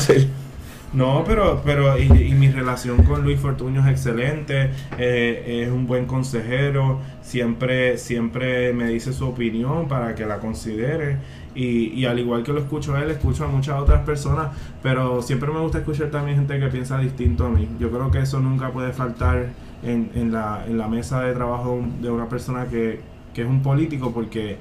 No, 0.96 1.26
pero, 1.28 1.62
pero 1.66 2.00
y, 2.00 2.04
y 2.06 2.34
mi 2.36 2.50
relación 2.50 3.04
con 3.04 3.22
Luis 3.22 3.38
Fortuño 3.38 3.82
es 3.82 3.88
excelente, 3.88 4.70
eh, 4.98 5.64
es 5.66 5.70
un 5.70 5.88
buen 5.88 6.06
consejero, 6.06 7.02
siempre, 7.22 7.98
siempre 7.98 8.72
me 8.72 8.88
dice 8.88 9.12
su 9.12 9.28
opinión 9.28 9.90
para 9.90 10.16
que 10.16 10.26
la 10.26 10.40
considere 10.40 11.18
y, 11.54 11.88
y 11.90 12.06
al 12.06 12.18
igual 12.20 12.44
que 12.44 12.54
lo 12.54 12.60
escucho 12.62 12.96
a 12.96 13.04
él, 13.04 13.12
escucho 13.12 13.44
a 13.44 13.48
muchas 13.50 13.78
otras 13.78 14.06
personas, 14.06 14.52
pero 14.82 15.22
siempre 15.22 15.52
me 15.52 15.60
gusta 15.60 15.80
escuchar 15.80 16.12
también 16.12 16.38
gente 16.38 16.58
que 16.62 16.68
piensa 16.68 16.98
distinto 16.98 17.46
a 17.46 17.50
mí. 17.50 17.68
Yo 17.78 17.92
creo 17.92 18.10
que 18.10 18.20
eso 18.20 18.40
nunca 18.40 18.72
puede 18.72 18.94
faltar 18.94 19.50
en, 19.84 20.12
en, 20.16 20.32
la, 20.32 20.64
en 20.66 20.78
la 20.78 20.88
mesa 20.88 21.22
de 21.24 21.34
trabajo 21.34 21.84
de 22.02 22.10
una 22.10 22.30
persona 22.30 22.68
que, 22.68 23.02
que 23.34 23.42
es 23.42 23.48
un 23.50 23.62
político 23.62 24.14
porque 24.14 24.58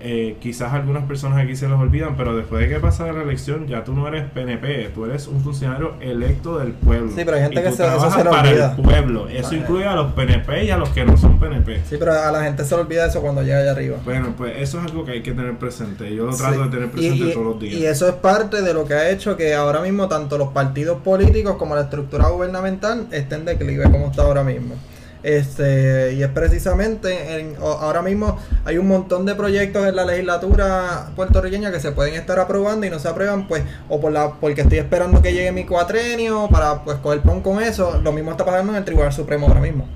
eh, 0.00 0.36
quizás 0.40 0.72
algunas 0.72 1.04
personas 1.04 1.38
aquí 1.44 1.54
se 1.56 1.68
los 1.68 1.78
olvidan, 1.80 2.16
pero 2.16 2.34
después 2.36 2.62
de 2.62 2.74
que 2.74 2.80
pasa 2.80 3.10
la 3.12 3.22
elección 3.22 3.66
ya 3.66 3.84
tú 3.84 3.92
no 3.92 4.08
eres 4.08 4.24
PNP, 4.30 4.90
tú 4.94 5.04
eres 5.04 5.26
un 5.26 5.40
funcionario 5.42 5.94
electo 6.00 6.58
del 6.58 6.72
pueblo. 6.72 7.08
Sí, 7.14 7.22
pero 7.24 7.36
hay 7.36 7.42
gente 7.42 7.60
Y 7.60 7.62
que 7.64 7.72
se- 7.72 7.86
eso 7.86 8.10
se 8.10 8.24
le 8.24 8.30
para 8.30 8.48
olvida. 8.48 8.74
el 8.76 8.82
pueblo. 8.82 9.28
Eso 9.28 9.42
Vale. 9.48 9.56
incluye 9.58 9.84
a 9.86 9.94
los 9.94 10.12
PNP 10.12 10.64
y 10.64 10.70
a 10.70 10.76
los 10.76 10.88
que 10.90 11.04
no 11.04 11.16
son 11.16 11.38
PNP. 11.38 11.82
Sí, 11.88 11.96
pero 11.98 12.12
a 12.12 12.30
la 12.32 12.42
gente 12.44 12.64
se 12.64 12.74
le 12.74 12.80
olvida 12.82 13.06
eso 13.06 13.20
cuando 13.20 13.42
llega 13.42 13.58
allá 13.58 13.72
arriba. 13.72 13.98
Bueno, 14.04 14.34
pues 14.36 14.54
eso 14.58 14.78
es 14.78 14.86
algo 14.86 15.04
que 15.04 15.12
hay 15.12 15.22
que 15.22 15.32
tener 15.32 15.56
presente. 15.58 16.14
Yo 16.14 16.26
lo 16.26 16.34
trato 16.36 16.54
Sí. 16.54 16.62
de 16.62 16.68
tener 16.70 16.90
presente 16.90 17.16
Y- 17.24 17.28
y- 17.30 17.32
todos 17.32 17.46
los 17.46 17.60
días. 17.60 17.74
Y 17.74 17.86
eso 17.86 18.08
es 18.08 18.14
parte 18.14 18.62
de 18.62 18.72
lo 18.74 18.84
que 18.86 18.94
ha 18.94 19.10
hecho 19.10 19.36
que 19.36 19.54
ahora 19.54 19.80
mismo 19.80 20.08
tanto 20.08 20.38
los 20.38 20.48
partidos 20.48 20.98
políticos 21.02 21.56
como 21.56 21.74
la 21.74 21.82
estructura 21.82 22.28
gubernamental 22.28 23.06
estén 23.10 23.40
en 23.40 23.44
declive 23.44 23.84
como 23.90 24.06
está 24.06 24.22
ahora 24.22 24.42
mismo. 24.44 24.74
Este, 25.22 26.14
y 26.14 26.22
es 26.22 26.28
precisamente, 26.30 27.38
en, 27.38 27.56
ahora 27.60 28.00
mismo 28.00 28.38
hay 28.64 28.78
un 28.78 28.88
montón 28.88 29.26
de 29.26 29.34
proyectos 29.34 29.86
en 29.86 29.94
la 29.94 30.06
legislatura 30.06 31.10
puertorriqueña 31.14 31.70
que 31.70 31.78
se 31.78 31.92
pueden 31.92 32.14
estar 32.14 32.38
aprobando 32.38 32.86
y 32.86 32.90
no 32.90 32.98
se 32.98 33.08
aprueban 33.08 33.46
pues 33.46 33.62
o 33.90 34.00
por 34.00 34.12
la 34.12 34.32
porque 34.40 34.62
estoy 34.62 34.78
esperando 34.78 35.20
que 35.20 35.34
llegue 35.34 35.52
mi 35.52 35.66
cuatrenio 35.66 36.48
para 36.50 36.84
pues 36.84 36.96
coger 36.98 37.20
pon 37.20 37.42
con 37.42 37.62
eso. 37.62 38.00
Lo 38.02 38.12
mismo 38.12 38.30
está 38.30 38.46
pasando 38.46 38.72
en 38.72 38.78
el 38.78 38.84
Tribunal 38.84 39.12
Supremo 39.12 39.46
ahora 39.46 39.60
mismo. 39.60 39.86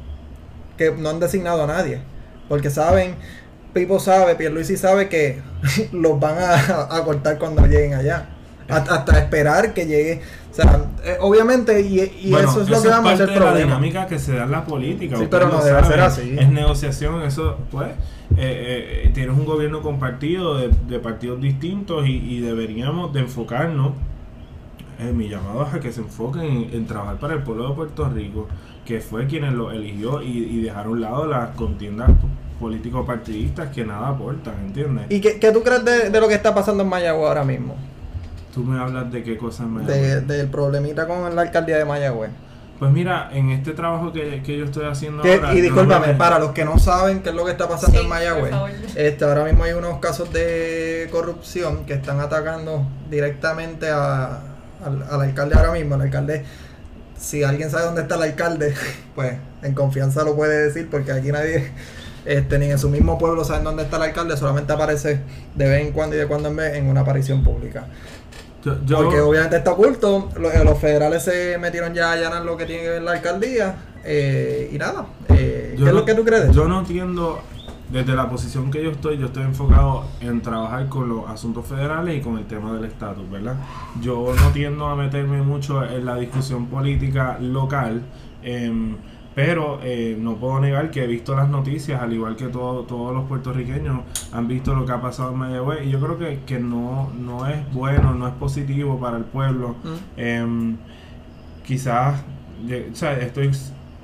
Que 0.77 0.91
no 0.91 1.09
han 1.09 1.20
designado 1.20 1.64
a 1.64 1.66
nadie. 1.66 2.03
Porque 2.49 2.68
saben, 2.68 3.14
Pipo 3.72 3.99
sabe, 3.99 4.35
Pierluisi 4.35 4.77
sabe 4.77 5.09
que 5.09 5.41
los 5.93 6.20
van 6.20 6.37
a, 6.39 6.97
a 6.97 7.03
cortar 7.05 7.39
cuando 7.39 7.64
lleguen 7.66 7.95
allá. 7.95 8.29
Hasta, 8.68 8.95
hasta 8.97 9.18
esperar 9.18 9.72
que 9.72 9.87
llegue. 9.87 10.20
O 10.55 10.57
sea, 10.57 10.87
eh, 11.03 11.17
obviamente, 11.21 11.81
y, 11.81 12.01
y 12.29 12.31
Bueno, 12.31 12.49
eso 12.49 12.63
es 12.63 12.69
lo 12.69 12.81
que 12.81 12.89
vamos 12.89 13.11
a 13.11 13.15
hacer 13.15 13.29
de 13.29 13.35
la 13.35 13.41
problema. 13.41 13.67
dinámica 13.67 14.07
que 14.07 14.21
se 14.21 14.35
da 14.37 14.45
en 14.45 14.53
la 14.53 14.65
política. 14.65 15.17
Sí, 15.17 15.27
pero 15.29 15.49
no 15.49 15.61
debe 15.61 15.83
ser 15.85 16.01
así. 16.01 16.37
Es 16.39 16.49
negociación, 16.49 17.23
eso, 17.23 17.57
pues, 17.73 17.89
eh, 18.37 19.03
eh, 19.07 19.11
tienes 19.13 19.37
un 19.37 19.45
gobierno 19.47 19.83
compartido 19.83 20.57
de, 20.57 20.69
de 20.89 20.99
partidos 21.01 21.41
distintos 21.41 22.07
y, 22.07 22.13
y 22.19 22.41
deberíamos 22.41 23.13
de 23.13 23.21
enfocarnos. 23.21 23.95
eh, 25.01 25.13
mi 25.13 25.29
llamado 25.29 25.67
es 25.67 25.75
a 25.75 25.81
que 25.81 25.91
se 25.91 26.03
enfoquen 26.03 26.45
en, 26.45 26.71
en 26.73 26.87
trabajar 26.87 27.17
para 27.19 27.35
el 27.35 27.43
pueblo 27.43 27.71
de 27.71 27.75
Puerto 27.75 28.09
Rico, 28.09 28.47
que 28.85 29.01
fue 29.01 29.27
quienes 29.27 29.53
lo 29.55 29.73
eligió 29.73 30.23
y, 30.23 30.29
y 30.39 30.63
dejar 30.63 30.87
a 30.87 30.91
un 30.91 31.01
lado 31.01 31.27
las 31.27 31.51
contiendas 31.57 32.11
político-partidistas 32.61 33.71
que 33.75 33.85
nada 33.85 34.09
aportan, 34.11 34.55
¿entiendes? 34.67 35.07
¿Y 35.11 35.21
qué, 35.21 35.41
qué 35.41 35.51
tú 35.51 35.65
crees 35.65 35.85
de, 35.85 36.11
de 36.11 36.21
lo 36.21 36.29
que 36.29 36.35
está 36.35 36.55
pasando 36.55 36.85
en 36.85 36.89
Mayagüez 36.89 37.27
ahora 37.29 37.45
mismo? 37.45 37.75
Tú 38.55 38.61
me 38.63 38.81
hablas 38.81 39.11
de 39.11 39.23
qué 39.23 39.37
cosas 39.37 39.67
me 39.67 39.85
De- 39.85 40.21
del 40.21 40.49
problemita 40.49 41.07
con 41.07 41.35
la 41.35 41.43
alcaldía 41.43 41.77
de 41.79 41.85
Mayagüez. 41.85 42.31
Pues 42.79 42.91
mira, 42.93 43.31
en 43.33 43.51
este 43.51 43.73
trabajo 43.73 44.13
que, 44.13 44.43
que 44.43 44.59
yo 44.59 44.65
estoy 44.65 44.85
haciendo 44.87 45.23
Que- 45.23 45.35
ahora... 45.35 45.55
y 45.55 45.61
discúlpame, 45.61 46.15
para 46.15 46.39
los 46.39 46.51
que 46.53 46.65
no 46.65 46.79
saben 46.79 47.23
qué 47.23 47.29
es 47.31 47.35
lo 47.35 47.45
que 47.45 47.53
está 47.53 47.69
pasando 47.69 47.97
Sí, 47.99 48.05
en 48.05 48.09
Mayagüez, 48.09 48.43
por 48.43 48.51
favor. 48.51 48.71
este, 48.97 49.25
ahora 49.25 49.45
mismo 49.45 49.65
hay 49.65 49.73
unos 49.73 49.99
casos 50.01 50.33
de 50.33 51.09
corrupción 51.13 51.85
que 51.87 51.95
están 51.95 52.21
atacando 52.21 52.87
directamente 53.11 53.91
a- 53.91 54.41
al, 54.85 55.03
al 55.11 55.21
alcalde 55.21 55.55
ahora 55.57 55.73
mismo. 55.73 55.95
El 55.95 56.03
alcalde, 56.03 56.45
si 57.17 57.43
alguien 57.45 57.71
sabe 57.71 57.85
dónde 57.87 58.03
está 58.03 58.17
el 58.17 58.23
alcalde, 58.23 58.75
pues 59.15 59.35
en 59.63 59.73
confianza 59.75 60.25
lo 60.25 60.35
puede 60.37 60.65
decir 60.67 60.89
porque 60.91 61.13
aquí 61.13 61.31
nadie, 61.33 61.71
este, 62.25 62.59
ni 62.59 62.71
en 62.71 62.79
su 62.79 62.89
mismo 62.91 63.19
pueblo 63.19 63.45
saben 63.45 63.63
dónde 63.65 63.85
está 63.85 63.97
el 63.99 64.03
alcalde, 64.03 64.37
solamente 64.37 64.73
aparece 64.73 65.21
de 65.55 65.69
vez 65.69 65.87
en 65.87 65.93
cuando 65.93 66.17
y 66.17 66.19
de 66.19 66.27
cuando 66.27 66.49
en 66.49 66.57
vez 66.57 66.75
en 66.75 66.87
una 66.89 67.01
aparición 67.03 67.43
pública. 67.45 67.87
Yo- 68.65 68.77
yo- 68.87 68.97
Porque 69.03 69.21
obviamente 69.21 69.57
está 69.57 69.73
oculto, 69.73 70.31
eh, 70.37 70.65
los, 70.65 70.79
federales 70.79 71.23
se 71.23 71.59
metieron 71.59 71.93
ya 71.95 72.11
a 72.11 72.12
allanar 72.12 72.45
lo 72.45 72.57
que 72.57 72.65
tiene 72.67 72.83
que 72.83 72.89
ver 72.91 73.03
la 73.03 73.12
alcaldía 73.12 73.77
eh, 74.05 74.71
y 74.73 74.79
nada. 74.79 75.07
Eh, 75.29 75.75
¿Qué 75.77 75.85
es 75.85 75.93
lo 75.93 76.05
que 76.05 76.15
tú 76.15 76.25
crees? 76.25 76.51
Yo 76.53 76.67
no 76.67 76.81
entiendo, 76.81 77.41
desde 77.91 78.15
la 78.15 78.29
posición 78.31 78.71
que 78.71 78.83
yo 78.83 78.91
estoy, 78.91 79.19
yo 79.19 79.27
estoy 79.27 79.43
enfocado 79.45 80.05
en 80.21 80.41
trabajar 80.41 80.89
con 80.89 81.09
los 81.09 81.29
asuntos 81.29 81.67
federales 81.67 82.17
y 82.19 82.21
con 82.23 82.39
el 82.39 82.47
tema 82.47 82.73
del 82.75 82.85
estatus, 82.87 83.31
¿verdad? 83.31 83.57
Yo 84.01 84.33
no 84.35 84.51
tiendo 84.53 84.87
a 84.87 84.97
meterme 84.97 85.43
mucho 85.43 85.85
en 85.85 86.05
la 86.07 86.17
discusión 86.17 86.67
política 86.67 87.37
local, 87.41 88.03
em, 88.43 88.97
pero 89.35 89.80
eh, 89.82 90.16
no 90.20 90.37
puedo 90.37 90.61
negar 90.61 90.91
que 90.91 91.03
he 91.05 91.07
visto 91.07 91.35
las 91.35 91.49
noticias, 91.49 92.01
al 92.01 92.12
igual 92.12 92.37
que 92.37 92.47
todo- 92.49 92.82
todos 92.85 93.12
los 93.14 93.24
puertorriqueños 93.24 94.01
han 94.32 94.47
visto 94.49 94.74
lo 94.74 94.87
que 94.87 94.93
ha 94.93 95.01
pasado 95.01 95.32
en 95.32 95.39
Mayagüez, 95.39 95.87
y 95.87 95.91
yo 95.91 96.01
creo 96.01 96.18
que, 96.18 96.41
que 96.47 96.59
no, 96.61 97.11
no 97.18 97.47
es 97.49 97.57
bueno, 97.72 98.14
no 98.14 98.28
es 98.28 98.35
positivo 98.35 98.99
para 99.01 99.16
el 99.16 99.24
pueblo. 99.24 99.74
Mm. 99.85 100.20
Em, 100.20 100.76
quizás, 101.66 102.20
o 102.93 102.95
sea, 102.97 103.14
estoy, 103.18 103.51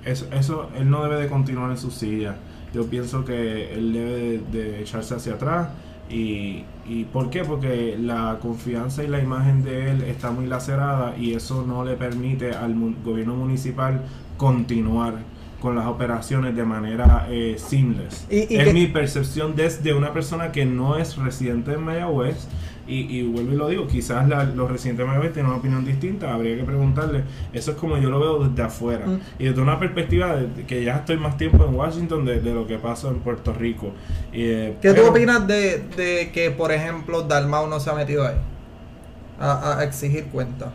eso, 0.04 0.26
eso, 0.32 0.68
él 0.76 0.90
no 0.90 1.02
debe 1.04 1.20
de 1.22 1.28
continuar 1.28 1.70
en 1.70 1.76
su 1.78 1.90
silla. 1.90 2.36
Yo 2.74 2.86
pienso 2.86 3.24
que 3.24 3.72
él 3.74 3.92
debe 3.92 4.10
de, 4.12 4.38
de 4.52 4.80
echarse 4.80 5.14
hacia 5.14 5.34
atrás. 5.34 5.68
Y, 6.08 6.64
¿Y 6.88 7.04
por 7.12 7.30
qué? 7.30 7.44
Porque 7.44 7.96
la 8.00 8.38
confianza 8.42 9.04
y 9.04 9.06
la 9.06 9.20
imagen 9.22 9.62
de 9.62 9.92
él 9.92 10.02
está 10.02 10.32
muy 10.32 10.46
lacerada 10.46 11.16
y 11.16 11.34
eso 11.34 11.64
no 11.64 11.84
le 11.84 11.94
permite 11.94 12.50
al 12.52 12.74
gobierno 13.04 13.34
municipal 13.36 14.02
continuar 14.44 15.14
con 15.60 15.76
las 15.76 15.86
operaciones 15.86 16.56
de 16.56 16.64
manera 16.64 17.26
eh, 17.28 17.56
seamless. 17.58 18.26
Y- 18.30 18.54
y 18.54 18.56
es 18.56 18.64
que- 18.64 18.72
mi 18.72 18.86
percepción 18.86 19.54
desde 19.54 19.92
una 19.92 20.14
persona 20.14 20.50
que 20.50 20.64
no 20.64 20.96
es 20.96 21.18
residente 21.18 21.74
en 21.74 21.82
Mayagüez 21.82 22.48
y, 22.88 23.00
y 23.18 23.22
vuelvo 23.24 23.52
y 23.52 23.56
lo 23.56 23.68
digo, 23.68 23.86
quizás 23.86 24.26
la- 24.26 24.44
los 24.44 24.70
residentes 24.70 25.04
de 25.04 25.08
Mayagüez 25.08 25.34
tienen 25.34 25.50
una 25.50 25.58
opinión 25.60 25.84
distinta, 25.84 26.32
habría 26.32 26.56
que 26.56 26.64
preguntarle. 26.64 27.24
Eso 27.52 27.72
es 27.72 27.76
como 27.76 27.98
yo 27.98 28.08
lo 28.08 28.18
veo 28.18 28.48
desde 28.48 28.62
afuera. 28.62 29.06
Mm. 29.06 29.20
Y 29.38 29.44
desde 29.44 29.60
una 29.60 29.78
perspectiva 29.78 30.34
de 30.34 30.46
de 30.46 30.64
que 30.64 30.82
ya 30.82 30.96
estoy 30.96 31.18
más 31.18 31.36
tiempo 31.36 31.62
en 31.66 31.74
Washington 31.74 32.24
de, 32.24 32.40
de 32.40 32.54
lo 32.54 32.66
que 32.66 32.78
pasa 32.78 33.08
en 33.08 33.16
Puerto 33.20 33.52
Rico. 33.52 33.92
Eh, 34.32 34.76
¿Qué 34.80 34.88
tú 34.88 34.94
pero- 34.96 35.10
opinas 35.10 35.46
de, 35.46 35.82
de 35.96 36.30
que, 36.32 36.50
por 36.50 36.72
ejemplo, 36.72 37.22
Dalmau 37.24 37.68
no 37.68 37.78
se 37.78 37.90
ha 37.90 37.94
metido 37.94 38.26
ahí? 38.26 38.36
a, 39.42 39.78
a 39.78 39.84
exigir 39.84 40.24
cuentas. 40.26 40.68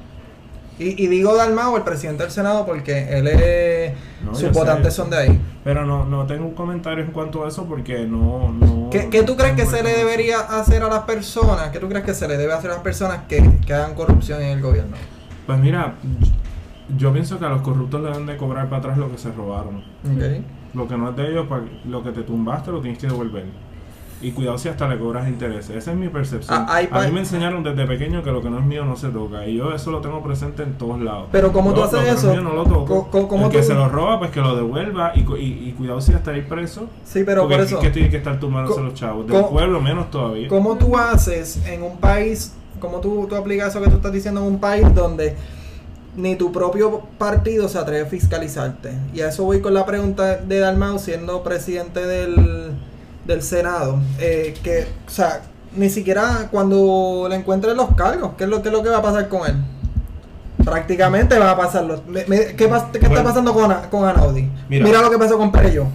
Y, 0.78 1.02
y 1.04 1.08
digo 1.08 1.36
Dalmao, 1.36 1.78
el 1.78 1.84
presidente 1.84 2.24
del 2.24 2.32
Senado, 2.32 2.66
porque 2.66 3.18
él 3.18 3.28
es. 3.28 3.94
No, 4.24 4.32
sus 4.34 4.50
sé. 4.50 4.50
votantes 4.50 4.94
son 4.94 5.10
de 5.10 5.18
ahí. 5.18 5.42
Pero 5.64 5.86
no, 5.86 6.06
no 6.06 6.26
tengo 6.26 6.46
un 6.46 6.54
comentario 6.54 7.04
en 7.04 7.12
cuanto 7.12 7.46
a 7.46 7.48
eso 7.48 7.66
porque 7.66 8.06
no... 8.06 8.52
no 8.52 8.90
¿Qué, 8.92 9.10
qué 9.10 9.24
tú 9.24 9.36
crees 9.36 9.56
que 9.56 9.66
se 9.66 9.82
le 9.82 9.92
debería 9.92 10.40
hacer 10.40 10.84
a 10.84 10.90
las 10.90 11.04
personas? 11.04 11.70
¿Qué 11.70 11.80
tú 11.80 11.88
crees 11.88 12.04
que 12.04 12.14
se 12.14 12.28
le 12.28 12.38
debe 12.38 12.54
hacer 12.54 12.72
a 12.72 12.76
las 12.76 12.84
personas 12.84 13.22
que, 13.28 13.44
que 13.66 13.74
hagan 13.74 13.96
corrupción 13.96 14.42
en 14.42 14.50
el 14.50 14.62
gobierno? 14.62 14.96
Pues 15.48 15.60
mira, 15.60 15.96
yo 16.98 17.14
pienso 17.14 17.40
que 17.40 17.46
a 17.46 17.50
los 17.50 17.62
corruptos 17.62 18.02
le 18.02 18.10
deben 18.10 18.26
de 18.26 18.38
cobrar 18.38 18.68
para 18.68 18.80
atrás 18.80 18.98
lo 18.98 19.12
que 19.12 19.18
se 19.18 19.32
robaron. 19.32 19.84
Lo 20.74 20.88
que 20.88 20.98
no 20.98 21.10
es 21.10 21.16
de 21.16 21.30
ellos, 21.30 21.46
lo 21.86 22.04
que 22.04 22.12
te 22.12 22.24
tumbaste 22.24 22.72
lo 22.72 22.82
tienes 22.82 23.00
que 23.00 23.08
devolver. 23.08 23.46
Y 24.22 24.32
cuidado 24.32 24.58
si 24.58 24.70
hasta 24.70 24.88
le 24.88 24.98
cobras 24.98 25.28
intereses. 25.28 25.76
Esa 25.76 25.92
es 25.92 25.98
mi 25.98 26.08
percepción. 26.08 26.66
Ah, 26.68 26.76
hay 26.76 26.88
a 26.90 27.02
mí 27.02 27.12
me 27.12 27.20
enseñaron 27.20 27.64
desde 27.64 27.86
pequeño 27.86 28.24
que 28.24 28.32
lo 28.32 28.42
que 28.42 28.50
no 28.50 28.60
es 28.60 28.66
mío 28.66 28.86
no 28.86 28.96
se 28.96 29.10
toca. 29.10 29.46
Y 29.46 29.58
yo 29.58 29.74
eso 29.74 29.92
lo 29.92 30.00
tengo 30.00 30.24
presente 30.24 30.64
en 30.64 30.74
todos 30.78 31.00
lados. 31.02 31.28
Pero 31.32 31.52
¿cómo 31.52 31.74
tú 31.74 31.84
haces 31.84 32.08
eso? 32.08 32.32
mío 32.32 32.42
no 32.42 32.54
lo 32.54 32.64
toco. 32.64 32.86
Co- 32.86 33.08
co- 33.12 33.28
¿cómo 33.28 33.48
El 33.48 33.52
que 33.52 33.60
tú- 33.60 33.66
se 33.66 33.74
lo 33.74 33.90
roba, 33.90 34.18
pues 34.20 34.32
que 34.32 34.40
lo 34.40 34.56
devuelva. 34.56 35.12
Y, 35.16 35.20
y, 35.20 35.70
y 35.70 35.76
cuidado 35.78 36.00
si 36.02 36.14
hasta 36.14 36.36
ir 36.36 36.48
preso. 36.48 36.88
Sí, 37.04 37.24
pero 37.26 37.42
porque 37.42 37.56
por 37.58 37.66
eso. 37.66 37.80
que 37.80 37.90
tiene 37.90 38.10
que 38.10 38.18
estar 38.18 38.40
tumbándose 38.40 38.82
los 38.82 38.94
chavos. 38.94 39.28
Del 39.28 39.44
pueblo 39.46 39.82
menos 39.82 40.10
todavía. 40.10 40.48
¿Cómo 40.48 40.76
tú 40.78 40.98
haces 40.98 41.62
en 41.68 41.84
un 41.84 41.98
país, 41.98 42.54
cómo 42.80 43.02
tú, 43.02 43.28
tú 43.30 43.36
aplicas 43.36 43.70
eso 43.76 43.82
que 43.84 43.90
tú 43.90 43.98
estás 43.98 44.14
diciendo 44.14 44.40
en 44.42 44.48
un 44.48 44.60
país 44.60 44.88
donde 44.96 45.36
ni 46.16 46.38
tu 46.38 46.52
propio 46.54 47.02
partido 47.18 47.68
se 47.68 47.78
atreve 47.78 48.04
a 48.04 48.06
fiscalizarte? 48.06 48.92
Y 49.14 49.20
a 49.22 49.28
eso 49.30 49.44
voy 49.44 49.60
con 49.60 49.74
la 49.74 49.86
pregunta 49.86 50.38
de 50.38 50.60
Dalmau 50.60 50.98
siendo 51.00 51.44
presidente 51.44 52.06
del, 52.08 52.72
del 53.26 53.42
Senado. 53.42 54.00
eh, 54.20 54.54
que, 54.64 54.88
o 55.08 55.10
sea, 55.10 55.42
ni 55.76 55.90
siquiera 55.90 56.48
cuando 56.52 57.28
le 57.30 57.36
encuentren 57.36 57.76
los 57.76 57.94
cargos, 57.96 58.32
¿qué 58.38 58.46
es 58.46 58.50
lo, 58.50 58.62
qué 58.62 58.70
es 58.70 58.74
lo 58.74 58.82
que 58.84 58.90
va 58.90 58.98
a 58.98 59.02
pasar 59.02 59.28
con 59.30 59.48
él? 59.48 59.56
Prácticamente 60.64 61.38
va 61.38 61.52
a 61.52 61.58
pasar. 61.58 61.84
lo- 61.86 62.02
me- 62.08 62.26
me- 62.26 62.56
¿Qué, 62.56 62.66
está 62.66 63.24
pasando 63.24 63.54
con, 63.54 63.72
con 63.92 64.08
Anaudi? 64.08 64.50
Mira. 64.70 64.86
Mira. 64.86 65.02
lo 65.02 65.10
que 65.10 65.18
pasó 65.18 65.38
con 65.38 65.52
Perello. 65.52 65.86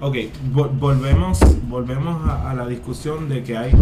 Ok, 0.00 0.16
vol- 0.52 0.70
volvemos, 0.78 1.38
volvemos 1.68 2.28
a, 2.28 2.50
a 2.50 2.54
la 2.54 2.66
discusión 2.66 3.28
de 3.28 3.42
que 3.44 3.56
hay, 3.56 3.72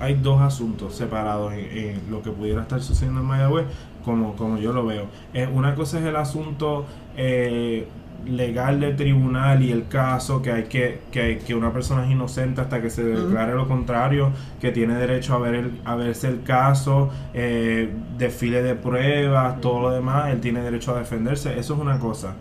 hay 0.00 0.14
dos 0.14 0.40
asuntos 0.40 0.94
separados 0.96 1.52
en, 1.52 1.60
en 1.60 2.00
lo 2.10 2.22
que 2.22 2.30
pudiera 2.30 2.62
estar 2.62 2.80
sucediendo 2.82 3.20
en 3.20 3.26
Mayagüez, 3.26 3.66
como, 4.04 4.34
como 4.36 4.58
yo 4.58 4.72
lo 4.72 4.86
veo. 4.86 5.06
Eh, 5.34 5.48
una 5.52 5.74
cosa 5.74 5.98
es 5.98 6.04
el 6.04 6.16
asunto 6.16 6.86
eh, 7.16 7.86
legal 8.26 8.80
del 8.80 8.96
tribunal 8.96 9.62
y 9.62 9.70
el 9.70 9.88
caso, 9.88 10.42
que 10.42 10.52
hay 10.52 10.64
que, 10.64 11.00
que, 11.10 11.38
que 11.38 11.54
una 11.54 11.72
persona 11.72 12.04
es 12.04 12.10
inocente 12.10 12.60
hasta 12.60 12.80
que 12.82 12.90
se 12.90 13.02
declare 13.04 13.54
lo 13.54 13.66
contrario, 13.66 14.30
que 14.60 14.72
tiene 14.72 14.94
derecho 14.94 15.34
a 15.34 15.38
ver 15.38 15.54
el, 15.54 15.80
a 15.84 15.94
verse 15.94 16.28
el 16.28 16.42
caso, 16.42 17.10
eh, 17.34 17.90
desfile 18.18 18.62
de 18.62 18.74
pruebas, 18.74 19.60
todo 19.60 19.80
lo 19.80 19.90
demás, 19.90 20.30
él 20.30 20.40
tiene 20.40 20.60
derecho 20.60 20.94
a 20.94 20.98
defenderse, 20.98 21.58
eso 21.58 21.74
es 21.74 21.80
una 21.80 21.98
cosa. 21.98 22.34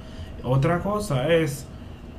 Otra 0.44 0.80
cosa 0.80 1.34
es 1.34 1.66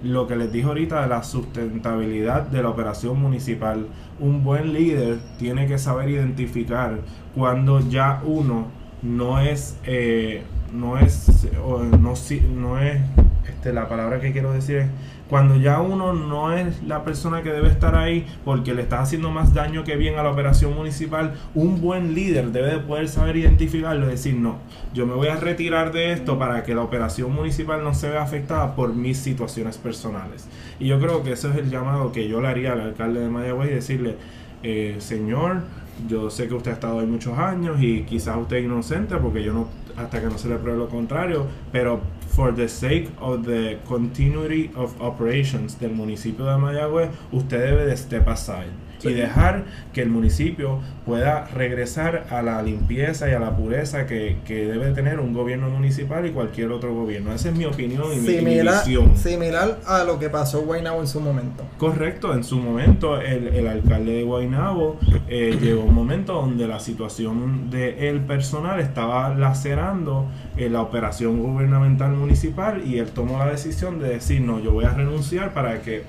lo 0.02 0.26
que 0.26 0.36
les 0.36 0.50
dije 0.50 0.66
ahorita 0.66 1.02
de 1.02 1.08
la 1.08 1.22
sustentabilidad 1.22 2.42
de 2.42 2.62
la 2.62 2.70
operación 2.70 3.20
municipal. 3.20 3.86
Un 4.18 4.42
buen 4.42 4.72
líder 4.72 5.18
tiene 5.38 5.66
que 5.66 5.78
saber 5.78 6.08
identificar 6.08 7.00
cuando 7.34 7.80
ya 7.80 8.22
uno 8.24 8.79
no 9.02 9.40
es, 9.40 9.76
eh, 9.84 10.42
no 10.72 10.98
es, 10.98 11.48
no, 11.54 12.14
no 12.54 12.78
es, 12.78 13.00
este, 13.48 13.72
la 13.72 13.88
palabra 13.88 14.20
que 14.20 14.32
quiero 14.32 14.52
decir 14.52 14.76
es, 14.76 14.86
cuando 15.30 15.54
ya 15.54 15.80
uno 15.80 16.12
no 16.12 16.52
es 16.52 16.82
la 16.82 17.04
persona 17.04 17.42
que 17.42 17.50
debe 17.50 17.68
estar 17.68 17.94
ahí 17.94 18.26
porque 18.44 18.74
le 18.74 18.82
está 18.82 19.00
haciendo 19.00 19.30
más 19.30 19.54
daño 19.54 19.84
que 19.84 19.94
bien 19.94 20.18
a 20.18 20.24
la 20.24 20.32
operación 20.32 20.74
municipal, 20.74 21.34
un 21.54 21.80
buen 21.80 22.14
líder 22.16 22.50
debe 22.50 22.72
de 22.72 22.78
poder 22.78 23.08
saber 23.08 23.36
identificarlo 23.36 24.06
y 24.06 24.10
decir, 24.10 24.34
no, 24.34 24.56
yo 24.92 25.06
me 25.06 25.14
voy 25.14 25.28
a 25.28 25.36
retirar 25.36 25.92
de 25.92 26.12
esto 26.12 26.36
para 26.36 26.64
que 26.64 26.74
la 26.74 26.82
operación 26.82 27.32
municipal 27.32 27.84
no 27.84 27.94
se 27.94 28.10
vea 28.10 28.22
afectada 28.22 28.74
por 28.74 28.92
mis 28.92 29.18
situaciones 29.18 29.78
personales. 29.78 30.48
Y 30.80 30.88
yo 30.88 30.98
creo 30.98 31.22
que 31.22 31.32
ese 31.32 31.48
es 31.50 31.56
el 31.56 31.70
llamado 31.70 32.10
que 32.10 32.28
yo 32.28 32.40
le 32.40 32.48
haría 32.48 32.72
al 32.72 32.80
alcalde 32.80 33.20
de 33.20 33.28
Mayagüez 33.28 33.70
decirle, 33.70 34.16
eh, 34.64 34.96
señor, 34.98 35.62
yo 36.08 36.30
sé 36.30 36.48
que 36.48 36.54
usted 36.54 36.72
ha 36.72 36.74
estado 36.74 37.00
ahí 37.00 37.06
muchos 37.06 37.38
años 37.38 37.80
y 37.80 38.02
quizás 38.02 38.36
usted 38.36 38.56
es 38.56 38.64
inocente 38.64 39.16
porque 39.16 39.42
yo 39.42 39.52
no, 39.52 39.68
hasta 39.96 40.20
que 40.20 40.26
no 40.26 40.38
se 40.38 40.48
le 40.48 40.56
pruebe 40.56 40.78
lo 40.78 40.88
contrario, 40.88 41.46
pero 41.72 42.00
for 42.28 42.54
the 42.54 42.68
sake 42.68 43.08
of 43.20 43.44
the 43.44 43.78
continuity 43.88 44.70
of 44.76 44.92
operations 45.00 45.78
del 45.78 45.92
municipio 45.92 46.44
de 46.44 46.56
Mayagüez, 46.56 47.10
usted 47.32 47.60
debe 47.60 47.86
de 47.86 47.96
step 47.96 48.28
aside 48.28 48.89
y 49.02 49.12
dejar 49.12 49.64
que 49.92 50.02
el 50.02 50.10
municipio 50.10 50.78
pueda 51.06 51.46
regresar 51.54 52.26
a 52.30 52.42
la 52.42 52.62
limpieza 52.62 53.28
y 53.28 53.32
a 53.32 53.38
la 53.40 53.56
pureza 53.56 54.06
que, 54.06 54.36
que 54.44 54.66
debe 54.66 54.92
tener 54.92 55.20
un 55.20 55.32
gobierno 55.32 55.68
municipal 55.70 56.26
y 56.26 56.30
cualquier 56.30 56.70
otro 56.72 56.94
gobierno. 56.94 57.32
Esa 57.32 57.48
es 57.50 57.56
mi 57.56 57.64
opinión 57.64 58.04
y 58.12 58.16
mi, 58.16 58.28
y 58.28 58.30
mi 58.32 58.38
Similar, 58.38 58.84
visión. 58.84 59.16
similar 59.16 59.78
a 59.86 60.04
lo 60.04 60.18
que 60.18 60.28
pasó 60.28 60.60
en 60.60 60.66
Guaynabo 60.66 61.00
en 61.00 61.06
su 61.06 61.20
momento. 61.20 61.64
Correcto, 61.78 62.34
en 62.34 62.44
su 62.44 62.58
momento 62.58 63.20
el, 63.20 63.48
el 63.48 63.66
alcalde 63.66 64.12
de 64.12 64.22
Guaynabo 64.22 64.98
eh, 65.28 65.58
llegó 65.62 65.82
un 65.84 65.94
momento 65.94 66.34
donde 66.34 66.66
la 66.68 66.80
situación 66.80 67.70
del 67.70 68.20
personal 68.20 68.80
estaba 68.80 69.34
lacerando 69.34 70.26
eh, 70.56 70.68
la 70.68 70.82
operación 70.82 71.38
gubernamental 71.38 72.12
municipal 72.12 72.82
y 72.86 72.98
él 72.98 73.08
tomó 73.10 73.38
la 73.38 73.46
decisión 73.50 73.98
de 73.98 74.10
decir 74.10 74.40
no, 74.40 74.60
yo 74.60 74.72
voy 74.72 74.84
a 74.84 74.90
renunciar 74.90 75.52
para 75.54 75.80
que 75.82 76.02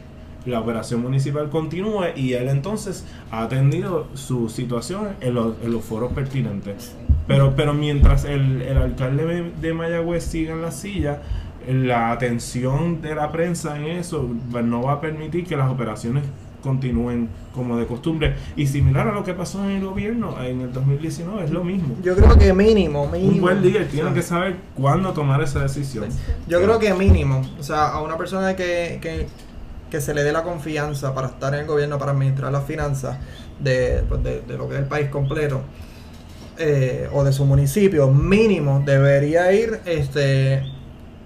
la 0.46 0.60
operación 0.60 1.02
municipal 1.02 1.50
continúe 1.50 2.06
y 2.16 2.34
él 2.34 2.48
entonces 2.50 3.06
ha 3.30 3.44
atendido 3.44 4.08
su 4.16 4.50
situación 4.50 5.10
en 5.22 5.36
los, 5.36 5.56
en 5.64 5.72
los 5.72 5.84
foros 5.84 6.14
pertinentes. 6.14 6.96
Pero, 7.28 7.54
pero 7.56 7.74
mientras 7.74 8.26
el, 8.26 8.62
el 8.62 8.78
alcalde 8.78 9.52
de- 9.62 9.74
Mayagüez 9.74 10.24
siga 10.24 10.54
en 10.54 10.62
la 10.62 10.72
silla, 10.72 11.22
la 11.68 12.12
atención 12.12 13.02
de 13.02 13.14
la 13.14 13.32
prensa 13.32 13.78
en 13.78 13.86
eso 13.86 14.28
no 14.64 14.82
va 14.82 14.94
a 14.94 15.02
permitir 15.02 15.46
que 15.46 15.56
las 15.56 15.70
operaciones 15.70 16.24
continúen 16.64 17.30
como 17.54 17.78
de 17.78 17.86
costumbre. 17.86 18.36
Y 18.56 18.68
similar 18.68 19.08
a 19.08 19.14
lo 19.14 19.24
que 19.24 19.34
pasó 19.34 19.64
en 19.64 19.72
el 19.72 19.86
gobierno 19.86 20.42
en 20.44 20.62
el 20.62 20.74
2019, 20.74 21.46
es 21.46 21.52
lo 21.52 21.64
mismo. 21.64 21.96
Yo 22.04 22.16
creo 22.16 22.38
que 22.38 22.54
mínimo, 22.54 23.08
mínimo. 23.08 23.32
Un 23.36 23.42
buen 23.42 23.62
líder 23.62 23.88
tiene 23.88 24.04
o 24.04 24.08
sea, 24.08 24.16
que 24.16 24.22
saber 24.22 24.56
cuándo 24.76 25.12
tomar 25.14 25.42
esa 25.42 25.62
decisión. 25.62 26.06
Yo 26.48 26.62
creo 26.62 26.80
que 26.80 26.94
mínimo. 26.94 27.42
O 27.60 27.64
sea, 27.64 27.90
a 27.90 28.02
una 28.02 28.18
persona 28.18 28.56
que, 28.56 29.00
que, 29.02 29.28
que 29.92 30.02
se 30.02 30.14
le 30.14 30.24
dé 30.24 30.32
la 30.32 30.42
confianza 30.42 31.14
para 31.14 31.28
estar 31.28 31.54
en 31.54 31.60
el 31.60 31.66
gobierno, 31.68 32.00
para 32.00 32.14
administrar 32.14 32.52
las 32.52 32.64
finanzas 32.64 33.18
de, 33.60 34.04
pues, 34.08 34.24
de, 34.24 34.42
lo 34.58 34.68
que 34.68 34.76
es 34.76 34.80
el 34.82 34.88
país 34.88 35.10
completo. 35.10 35.62
eh, 36.58 37.10
o 37.14 37.24
de 37.24 37.34
su 37.34 37.46
municipio, 37.46 38.08
mínimo 38.10 38.84
debería 38.86 39.52
ir, 39.52 39.80
este, 39.86 40.64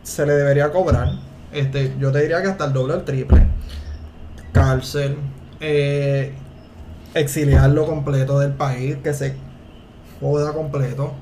se 0.03 0.25
le 0.25 0.33
debería 0.33 0.71
cobrar. 0.71 1.09
Este, 1.51 1.93
yo 1.99 2.11
te 2.11 2.21
diría 2.21 2.41
que 2.41 2.47
hasta 2.49 2.65
el 2.65 2.73
doble 2.73 2.93
o 2.93 2.97
el 2.97 3.03
triple. 3.03 3.47
Cárcel, 4.53 5.17
eh, 5.59 6.33
exiliarlo 7.13 7.85
completo 7.85 8.39
del 8.39 8.53
país, 8.53 8.97
que 9.03 9.13
se 9.13 9.35
joda 10.21 10.53
completo. 10.53 11.13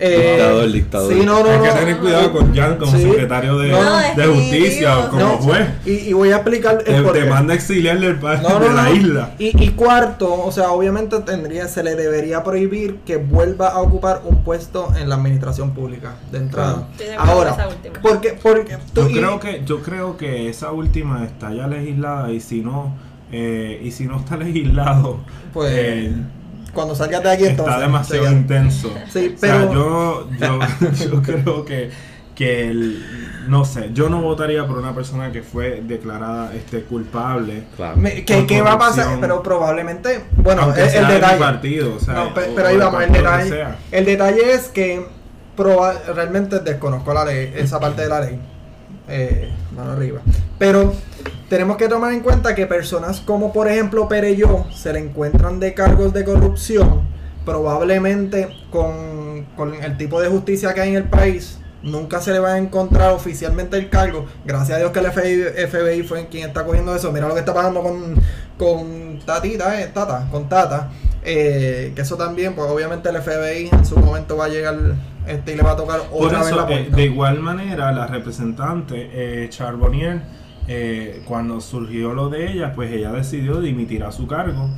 Eh, 0.00 0.30
Dictador, 0.36 0.72
dictador. 0.72 1.12
Sí, 1.12 1.20
no, 1.26 1.42
no, 1.42 1.50
Hay 1.50 1.58
que 1.60 1.66
no. 1.68 1.74
tener 1.74 1.98
cuidado 1.98 2.32
con 2.32 2.54
Jan 2.54 2.76
como 2.76 2.92
Sí. 2.92 3.02
secretario 3.02 3.58
de, 3.58 3.68
No, 3.70 3.98
de 4.16 4.26
justicia 4.26 4.98
o 4.98 5.08
como 5.10 5.20
No, 5.22 5.28
juez. 5.38 5.68
y, 5.84 5.90
y 5.90 6.12
voy 6.12 6.30
a 6.30 6.36
explicar 6.36 6.84
el 6.86 7.04
Te, 7.04 7.10
te 7.12 7.24
manda 7.24 7.52
a 7.52 7.56
exiliar 7.56 7.98
del 7.98 8.16
pa- 8.18 8.36
No, 8.36 8.60
no, 8.60 8.60
de 8.60 8.74
la 8.74 8.82
no. 8.84 8.94
isla. 8.94 9.30
Y, 9.40 9.60
y 9.64 9.70
cuarto, 9.70 10.32
o 10.44 10.52
sea, 10.52 10.70
obviamente 10.70 11.18
tendría, 11.22 11.66
se 11.66 11.82
le 11.82 11.96
debería 11.96 12.44
prohibir 12.44 12.98
que 13.04 13.16
vuelva 13.16 13.68
a 13.70 13.80
ocupar 13.80 14.22
un 14.24 14.44
puesto 14.44 14.92
en 14.96 15.08
la 15.08 15.16
administración 15.16 15.72
pública 15.72 16.14
de 16.30 16.38
entrada. 16.38 16.86
Ahora, 17.18 17.56
porque, 18.00 18.38
porque 18.40 18.76
tú- 18.94 19.02
Yo 19.02 19.08
y- 19.10 19.14
creo 19.14 19.40
que 19.40 19.62
yo 19.66 19.82
creo 19.82 20.16
que 20.16 20.48
esa 20.48 20.70
última 20.70 21.24
está 21.24 21.52
ya 21.52 21.66
legislada 21.66 22.30
y 22.30 22.40
si 22.40 22.60
no 22.60 22.94
eh, 23.32 23.80
y 23.84 23.90
si 23.90 24.04
no 24.06 24.18
está 24.18 24.36
legislado 24.38 25.18
pues 25.52 25.70
eh, 25.74 26.12
cuando 26.72 26.94
salgas 26.94 27.22
de 27.22 27.30
aquí 27.30 27.44
entonces 27.46 27.74
está 27.74 27.86
demasiado 27.86 28.30
intenso. 28.32 28.92
Sí, 29.10 29.34
O 29.36 29.38
sea, 29.38 29.58
pero 29.68 29.72
yo, 29.72 30.28
yo, 30.38 30.58
yo 31.10 31.22
creo 31.22 31.64
que, 31.64 31.90
que 32.34 32.68
el- 32.70 33.04
no 33.48 33.64
sé, 33.64 33.90
yo 33.94 34.10
no 34.10 34.20
votaría 34.20 34.66
por 34.66 34.76
una 34.78 34.94
persona 34.94 35.32
que 35.32 35.42
fue 35.42 35.82
declarada 35.82 36.54
este 36.54 36.82
culpable. 36.82 37.64
Claro. 37.76 37.98
¿qué, 38.26 38.46
qué 38.46 38.60
va 38.60 38.72
a 38.72 38.78
pasar? 38.78 39.18
Pero 39.20 39.42
probablemente, 39.42 40.22
bueno, 40.36 40.72
el, 40.74 40.80
el 40.82 41.08
detalle. 41.08 41.38
partido, 41.38 41.94
o 41.96 42.00
sea, 42.00 42.14
No, 42.14 42.34
pe- 42.34 42.50
o- 42.50 42.54
pero 42.54 42.68
ahí 42.68 42.76
vamos, 42.76 43.02
el 43.02 43.12
detalle, 43.12 43.64
el 43.90 44.04
detalle 44.04 44.52
es 44.52 44.68
que 44.68 45.06
proba- 45.56 45.98
realmente 46.14 46.58
desconozco 46.60 47.12
la 47.14 47.24
ley, 47.24 47.52
esa 47.56 47.80
parte 47.80 48.02
de 48.02 48.08
la 48.08 48.20
ley. 48.20 48.38
Eh, 49.08 49.48
mano 49.74 49.92
arriba. 49.92 50.20
Pero 50.58 50.92
tenemos 51.48 51.76
que 51.76 51.88
tomar 51.88 52.12
en 52.12 52.20
cuenta 52.20 52.54
que 52.54 52.66
personas 52.66 53.20
como 53.20 53.52
por 53.52 53.68
ejemplo 53.68 54.08
Pereyó 54.08 54.66
se 54.72 54.92
le 54.92 54.98
encuentran 54.98 55.60
de 55.60 55.74
cargos 55.74 56.12
de 56.12 56.24
corrupción, 56.24 57.02
probablemente 57.44 58.48
con, 58.70 59.46
con 59.56 59.74
el 59.74 59.96
tipo 59.96 60.20
de 60.20 60.28
justicia 60.28 60.74
que 60.74 60.80
hay 60.80 60.90
en 60.90 60.96
el 60.96 61.04
país, 61.04 61.58
nunca 61.82 62.20
se 62.20 62.32
le 62.32 62.38
va 62.38 62.54
a 62.54 62.58
encontrar 62.58 63.12
oficialmente 63.12 63.76
el 63.76 63.88
cargo. 63.88 64.26
Gracias 64.44 64.76
a 64.76 64.78
Dios 64.80 64.90
que 64.92 64.98
el 64.98 65.10
FBI, 65.10 65.66
FBI 65.68 66.02
fue 66.02 66.26
quien 66.28 66.48
está 66.48 66.64
cogiendo 66.64 66.94
eso. 66.94 67.12
Mira 67.12 67.28
lo 67.28 67.34
que 67.34 67.40
está 67.40 67.54
pasando 67.54 67.82
con, 67.82 68.14
con 68.58 69.18
Tatita, 69.24 69.80
eh, 69.80 69.90
Tata, 69.92 70.28
con 70.30 70.48
Tata. 70.48 70.90
Eh, 71.24 71.92
que 71.94 72.02
eso 72.02 72.16
también, 72.16 72.54
pues 72.54 72.70
obviamente 72.70 73.08
el 73.08 73.20
FBI 73.20 73.68
en 73.72 73.84
su 73.84 73.98
momento 73.98 74.36
va 74.36 74.46
a 74.46 74.48
llegar 74.48 74.76
este, 75.26 75.52
y 75.52 75.56
le 75.56 75.62
va 75.62 75.72
a 75.72 75.76
tocar 75.76 76.00
otra 76.10 76.38
vez 76.38 76.46
eso, 76.46 76.56
la 76.56 76.62
eh, 76.62 76.66
puerta. 76.66 76.96
de 76.96 77.04
igual 77.04 77.40
manera, 77.40 77.92
la 77.92 78.06
representante 78.06 79.10
eh, 79.12 79.48
Charbonnier, 79.50 80.22
eh, 80.68 81.22
cuando 81.26 81.60
surgió 81.60 82.14
lo 82.14 82.28
de 82.28 82.52
ella, 82.52 82.72
pues 82.74 82.92
ella 82.92 83.10
decidió 83.12 83.60
dimitir 83.60 84.04
a 84.04 84.12
su 84.12 84.26
cargo. 84.26 84.68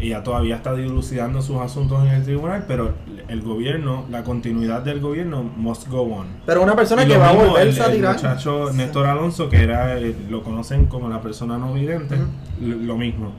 Ella 0.00 0.24
todavía 0.24 0.56
está 0.56 0.74
dilucidando 0.74 1.40
sus 1.40 1.58
asuntos 1.58 2.02
en 2.02 2.10
el 2.10 2.24
tribunal, 2.24 2.64
pero 2.66 2.94
el 3.28 3.42
gobierno, 3.42 4.04
la 4.10 4.24
continuidad 4.24 4.82
del 4.82 5.00
gobierno 5.00 5.42
must 5.42 5.88
go 5.88 6.02
on. 6.02 6.26
Pero 6.44 6.62
una 6.62 6.74
persona 6.74 7.04
Y 7.04 7.08
que 7.08 7.16
va 7.16 7.30
a 7.30 7.32
volverse 7.32 7.78
el, 7.78 7.82
a 7.82 7.86
el 7.86 7.96
tirar. 7.96 8.14
muchacho 8.16 8.72
Néstor 8.72 9.06
Alonso, 9.06 9.48
que 9.48 9.62
era, 9.62 9.96
eh, 9.98 10.14
lo 10.28 10.42
conocen 10.42 10.86
como 10.86 11.08
la 11.08 11.20
persona 11.20 11.58
no 11.58 11.72
vidente, 11.74 12.16
lo 12.60 12.96
mismo. 12.96 13.32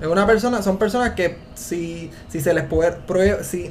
Es 0.00 0.06
una 0.06 0.26
persona, 0.26 0.62
son 0.62 0.76
personas 0.78 1.12
que 1.12 1.38
si, 1.54 2.10
si 2.28 2.40
se 2.40 2.52
les 2.52 2.64
puede 2.64 2.92
prueba, 2.92 3.42
si, 3.42 3.70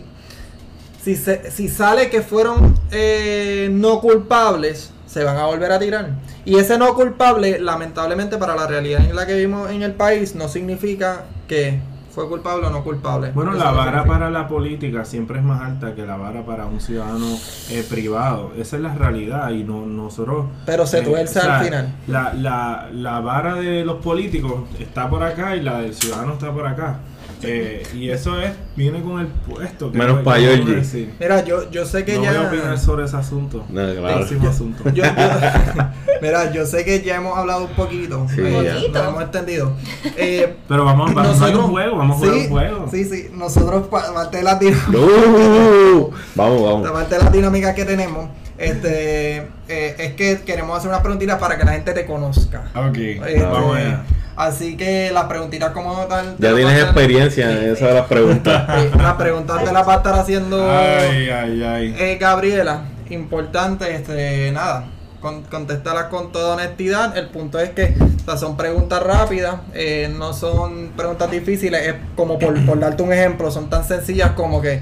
si, 1.03 1.15
se, 1.15 1.51
si 1.51 1.67
sale 1.69 2.09
que 2.09 2.21
fueron 2.21 2.73
eh, 2.91 3.69
no 3.71 3.99
culpables, 4.01 4.90
se 5.11 5.25
van 5.25 5.35
a 5.35 5.45
volver 5.45 5.71
a 5.73 5.79
tirar. 5.79 6.09
Y 6.45 6.55
ese 6.55 6.77
no 6.77 6.95
culpable, 6.95 7.59
lamentablemente 7.59 8.37
para 8.37 8.55
la 8.55 8.65
realidad 8.65 9.03
en 9.03 9.13
la 9.13 9.25
que 9.25 9.33
vivimos 9.35 9.69
en 9.69 9.83
el 9.83 9.91
país, 9.91 10.35
no 10.35 10.47
significa 10.47 11.25
que 11.49 11.79
fue 12.11 12.29
culpable 12.29 12.67
o 12.67 12.69
no 12.69 12.81
culpable. 12.83 13.31
Bueno, 13.33 13.51
Eso 13.51 13.59
la 13.59 13.71
vara 13.71 13.83
significa. 13.91 14.13
para 14.13 14.29
la 14.31 14.47
política 14.47 15.03
siempre 15.03 15.39
es 15.39 15.43
más 15.43 15.61
alta 15.61 15.95
que 15.95 16.05
la 16.05 16.15
vara 16.15 16.45
para 16.45 16.65
un 16.65 16.79
ciudadano 16.79 17.27
eh, 17.69 17.85
privado. 17.89 18.53
Esa 18.57 18.77
es 18.77 18.81
la 18.83 18.93
realidad 18.93 19.49
y 19.51 19.65
no 19.65 19.85
nosotros... 19.85 20.45
Pero 20.65 20.85
se 20.87 20.99
eh, 20.99 21.01
tuerce 21.01 21.39
o 21.39 21.41
sea, 21.41 21.59
al 21.59 21.65
final. 21.65 21.93
La, 22.07 22.33
la, 22.33 22.89
la 22.93 23.19
vara 23.19 23.55
de 23.55 23.83
los 23.83 23.97
políticos 23.97 24.63
está 24.79 25.09
por 25.09 25.23
acá 25.23 25.57
y 25.57 25.61
la 25.61 25.79
del 25.79 25.93
ciudadano 25.93 26.33
está 26.33 26.53
por 26.53 26.67
acá. 26.67 26.99
Eh, 27.43 27.83
y 27.95 28.09
eso 28.09 28.39
es 28.39 28.51
viene 28.75 29.01
con 29.01 29.19
el 29.19 29.27
puesto. 29.27 29.91
que 29.91 29.97
Menos 29.97 30.17
no- 30.17 30.23
pa' 30.23 30.35
no 30.37 30.41
Georgie. 30.41 30.63
puedo 30.63 30.75
decir. 30.77 31.13
Mira, 31.19 31.43
yo, 31.45 31.69
yo 31.71 31.85
sé 31.85 32.05
que 32.05 32.15
No 32.17 32.23
ya... 32.23 32.31
voy 32.33 32.39
a 32.45 32.47
opinar 32.49 32.79
sobre 32.79 33.05
ese 33.05 33.17
asunto. 33.17 33.65
No, 33.69 33.93
claro. 33.95 34.17
Próximo 34.17 34.49
asunto. 34.49 34.83
Yo- 34.91 35.03
yo- 35.03 35.11
mira, 36.21 36.51
yo 36.51 36.65
sé 36.65 36.85
que 36.85 37.01
ya 37.01 37.15
hemos 37.15 37.37
hablado 37.37 37.65
un 37.65 37.71
poquito. 37.73 38.27
Sí. 38.33 38.41
eh, 38.43 38.71
poquito. 38.75 38.99
nos 38.99 39.07
hemos 39.09 39.21
extendido. 39.23 39.73
Eh, 40.17 40.55
Pero 40.67 40.85
vamos, 40.85 41.13
vamos 41.13 41.31
a 41.41 41.45
jugar 41.47 41.55
un 41.57 41.71
juego, 41.71 41.97
vamos 41.97 42.15
a 42.15 42.19
jugar 42.19 42.33
sí, 42.35 42.39
un 42.41 42.49
juego. 42.49 42.87
Sí, 42.91 43.05
sí, 43.05 43.27
nosotros, 43.33 43.87
pa- 43.87 44.13
parte 44.13 44.37
de 44.37 44.43
la, 44.43 44.55
dinámica, 44.55 44.87
No. 44.91 46.09
Vamos, 46.35 46.63
vamos. 46.63 46.91
parte 46.91 47.15
de 47.15 47.23
las 47.23 47.31
dinámicas 47.33 47.73
que 47.75 47.85
tenemos, 47.85 48.29
este, 48.57 49.37
eh, 49.67 49.95
es 49.97 50.13
que 50.13 50.41
queremos 50.45 50.77
hacer 50.77 50.89
unas 50.89 51.01
preguntitas 51.01 51.39
para 51.39 51.57
que 51.57 51.63
la 51.65 51.71
gente 51.73 51.93
te 51.93 52.05
conozca. 52.05 52.69
Ok, 52.75 52.97
Este, 52.97 53.41
vamos 53.43 53.75
allá. 53.77 54.03
Así 54.41 54.75
que 54.75 55.11
las 55.13 55.25
preguntitas 55.25 55.69
como 55.69 55.93
tal... 56.07 56.35
Ya 56.39 56.55
tienes 56.55 56.81
experiencia 56.81 57.51
en 57.51 57.73
eso 57.73 57.85
de 57.85 57.93
las 57.93 58.07
preguntas. 58.07 58.65
Sí, 58.75 58.89
las 58.97 59.13
preguntas 59.13 59.63
te 59.63 59.71
las 59.71 59.87
va 59.87 59.93
a 59.93 59.97
estar 59.97 60.15
haciendo 60.15 60.57
Ay, 60.67 61.29
ay, 61.29 61.63
ay. 61.63 61.95
eh, 61.95 62.17
Gabriela. 62.19 62.85
Importante, 63.11 63.93
este, 63.93 64.51
nada, 64.51 64.85
con, 65.19 65.43
contestarlas 65.43 66.05
con 66.05 66.31
toda 66.31 66.55
honestidad. 66.55 67.15
El 67.15 67.27
punto 67.27 67.59
es 67.59 67.69
que 67.69 67.95
o 67.99 68.25
sea, 68.25 68.35
son 68.35 68.57
preguntas 68.57 69.03
rápidas, 69.03 69.57
eh, 69.75 70.11
no 70.11 70.33
son 70.33 70.93
preguntas 70.97 71.29
difíciles. 71.29 71.89
Es 71.89 71.95
como 72.15 72.39
por, 72.39 72.65
por 72.65 72.79
darte 72.79 73.03
un 73.03 73.13
ejemplo, 73.13 73.51
son 73.51 73.69
tan 73.69 73.83
sencillas 73.83 74.31
como 74.31 74.59
que, 74.59 74.81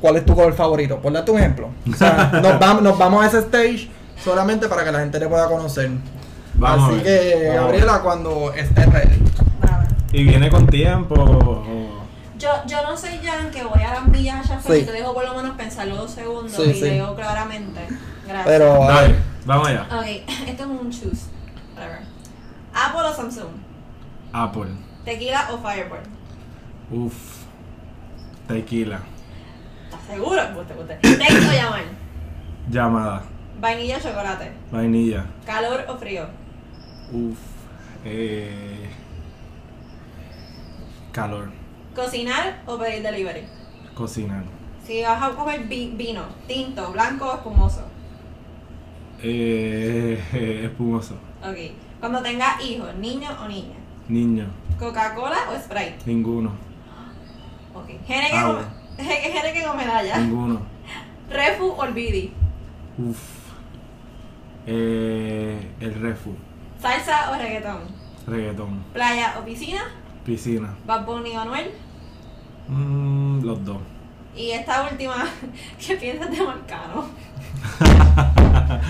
¿cuál 0.00 0.14
es 0.14 0.24
tu 0.24 0.36
color 0.36 0.54
favorito? 0.54 1.00
Por 1.00 1.12
darte 1.12 1.32
un 1.32 1.38
ejemplo. 1.40 1.70
O 1.92 1.96
sea, 1.96 2.30
nos, 2.40 2.56
vamos, 2.60 2.82
nos 2.84 2.96
vamos 2.96 3.24
a 3.24 3.26
ese 3.26 3.40
stage 3.40 3.90
solamente 4.22 4.68
para 4.68 4.84
que 4.84 4.92
la 4.92 5.00
gente 5.00 5.18
te 5.18 5.26
pueda 5.26 5.48
conocer. 5.48 5.90
Vamos 6.54 6.90
a 6.90 6.94
Así 6.94 7.02
ver, 7.04 7.04
que, 7.04 7.48
vamos 7.48 7.58
a. 7.58 7.62
Gabriela, 7.66 8.00
cuando 8.02 8.52
estés 8.54 8.86
ready. 8.92 9.18
Bravo. 9.60 9.82
¿Y 10.12 10.24
viene 10.24 10.50
con 10.50 10.66
tiempo? 10.66 11.14
o- 11.14 12.02
Yo, 12.38 12.48
yo 12.66 12.82
no 12.82 12.96
soy 12.96 13.18
Jan 13.22 13.50
que 13.50 13.62
voy 13.64 13.82
a 13.82 13.94
las 13.94 14.06
millas 14.08 14.50
afuera 14.50 14.76
Sí. 14.76 14.82
y 14.82 14.86
te 14.86 14.92
dejo 14.92 15.14
por 15.14 15.24
lo 15.24 15.34
menos 15.34 15.56
pensarlo 15.56 15.96
dos 15.96 16.10
segundos 16.10 16.52
Sí, 16.52 16.62
y 16.70 16.74
sí. 16.74 16.80
le 16.82 16.90
digo 16.94 17.14
claramente. 17.14 17.80
Gracias. 18.26 18.44
Pero, 18.46 18.82
a 18.82 18.86
Dale, 18.88 19.14
vamos 19.46 19.68
allá. 19.68 19.86
Ok, 19.96 20.06
esto 20.48 20.62
es 20.64 20.68
un 20.68 20.90
choose. 20.90 21.26
Whatever. 21.76 22.00
Apple 22.74 23.00
o 23.08 23.14
Samsung. 23.14 23.52
Apple. 24.32 24.70
Tequila 25.04 25.48
o 25.52 25.58
Firebird. 25.58 26.06
Uf. 26.90 27.14
Tequila. 28.48 29.00
¿Estás 29.84 30.00
seguro? 30.10 30.40
Guste, 30.54 30.74
guste. 30.74 30.94
Texto 31.02 31.48
o 31.48 31.52
llamar. 31.52 31.82
Llamada. 32.70 33.22
Vainilla 33.60 33.96
o 33.98 34.00
chocolate. 34.00 34.52
Vainilla. 34.72 35.24
Calor 35.46 35.84
o 35.88 35.96
frío. 35.96 36.26
Uf. 37.12 37.38
Eh, 38.04 38.88
calor. 41.12 41.50
Cocinar 41.94 42.62
o 42.66 42.78
pedir 42.78 43.02
delivery. 43.02 43.44
Cocinar. 43.94 44.44
Si 44.86 45.02
vas 45.02 45.22
a 45.22 45.30
comer 45.36 45.68
vi- 45.68 45.92
vino, 45.96 46.24
tinto, 46.48 46.90
blanco 46.92 47.26
o 47.26 47.34
espumoso. 47.34 47.82
Eh, 49.22 50.18
eh, 50.32 50.62
espumoso. 50.70 51.14
Ok. 51.42 51.58
Cuando 52.00 52.22
tengas 52.22 52.60
hijos, 52.64 52.92
niño 52.96 53.28
o 53.40 53.46
niña. 53.48 53.76
Niño. 54.08 54.46
Coca-Cola 54.78 55.36
o 55.50 55.56
Sprite. 55.60 55.98
Ninguno. 56.06 56.50
Ok. 57.74 57.90
Henneken 58.08 58.38
Agua. 58.38 58.64
o, 59.70 59.74
medalla. 59.76 60.18
Ninguno. 60.18 60.60
Refu 61.30 61.64
o 61.66 61.76
Olvidi. 61.82 62.32
Uf. 62.98 63.20
Eh, 64.66 65.70
el 65.80 65.94
refu. 65.94 66.34
Salsa 66.82 67.30
o 67.30 67.34
reggaetón. 67.38 67.78
Reggaetón. 68.26 68.82
Playa 68.92 69.34
o 69.38 69.44
piscina. 69.44 69.82
Piscina. 70.24 70.74
Bad 70.84 71.04
Bunny 71.06 71.36
o 71.36 71.40
Anuel. 71.40 71.70
Mm, 72.68 73.44
los 73.44 73.64
dos. 73.64 73.78
Y 74.36 74.50
esta 74.50 74.88
última, 74.90 75.14
¿qué 75.86 75.94
piensas 75.96 76.30
de 76.30 76.42
Marcano? 76.42 77.06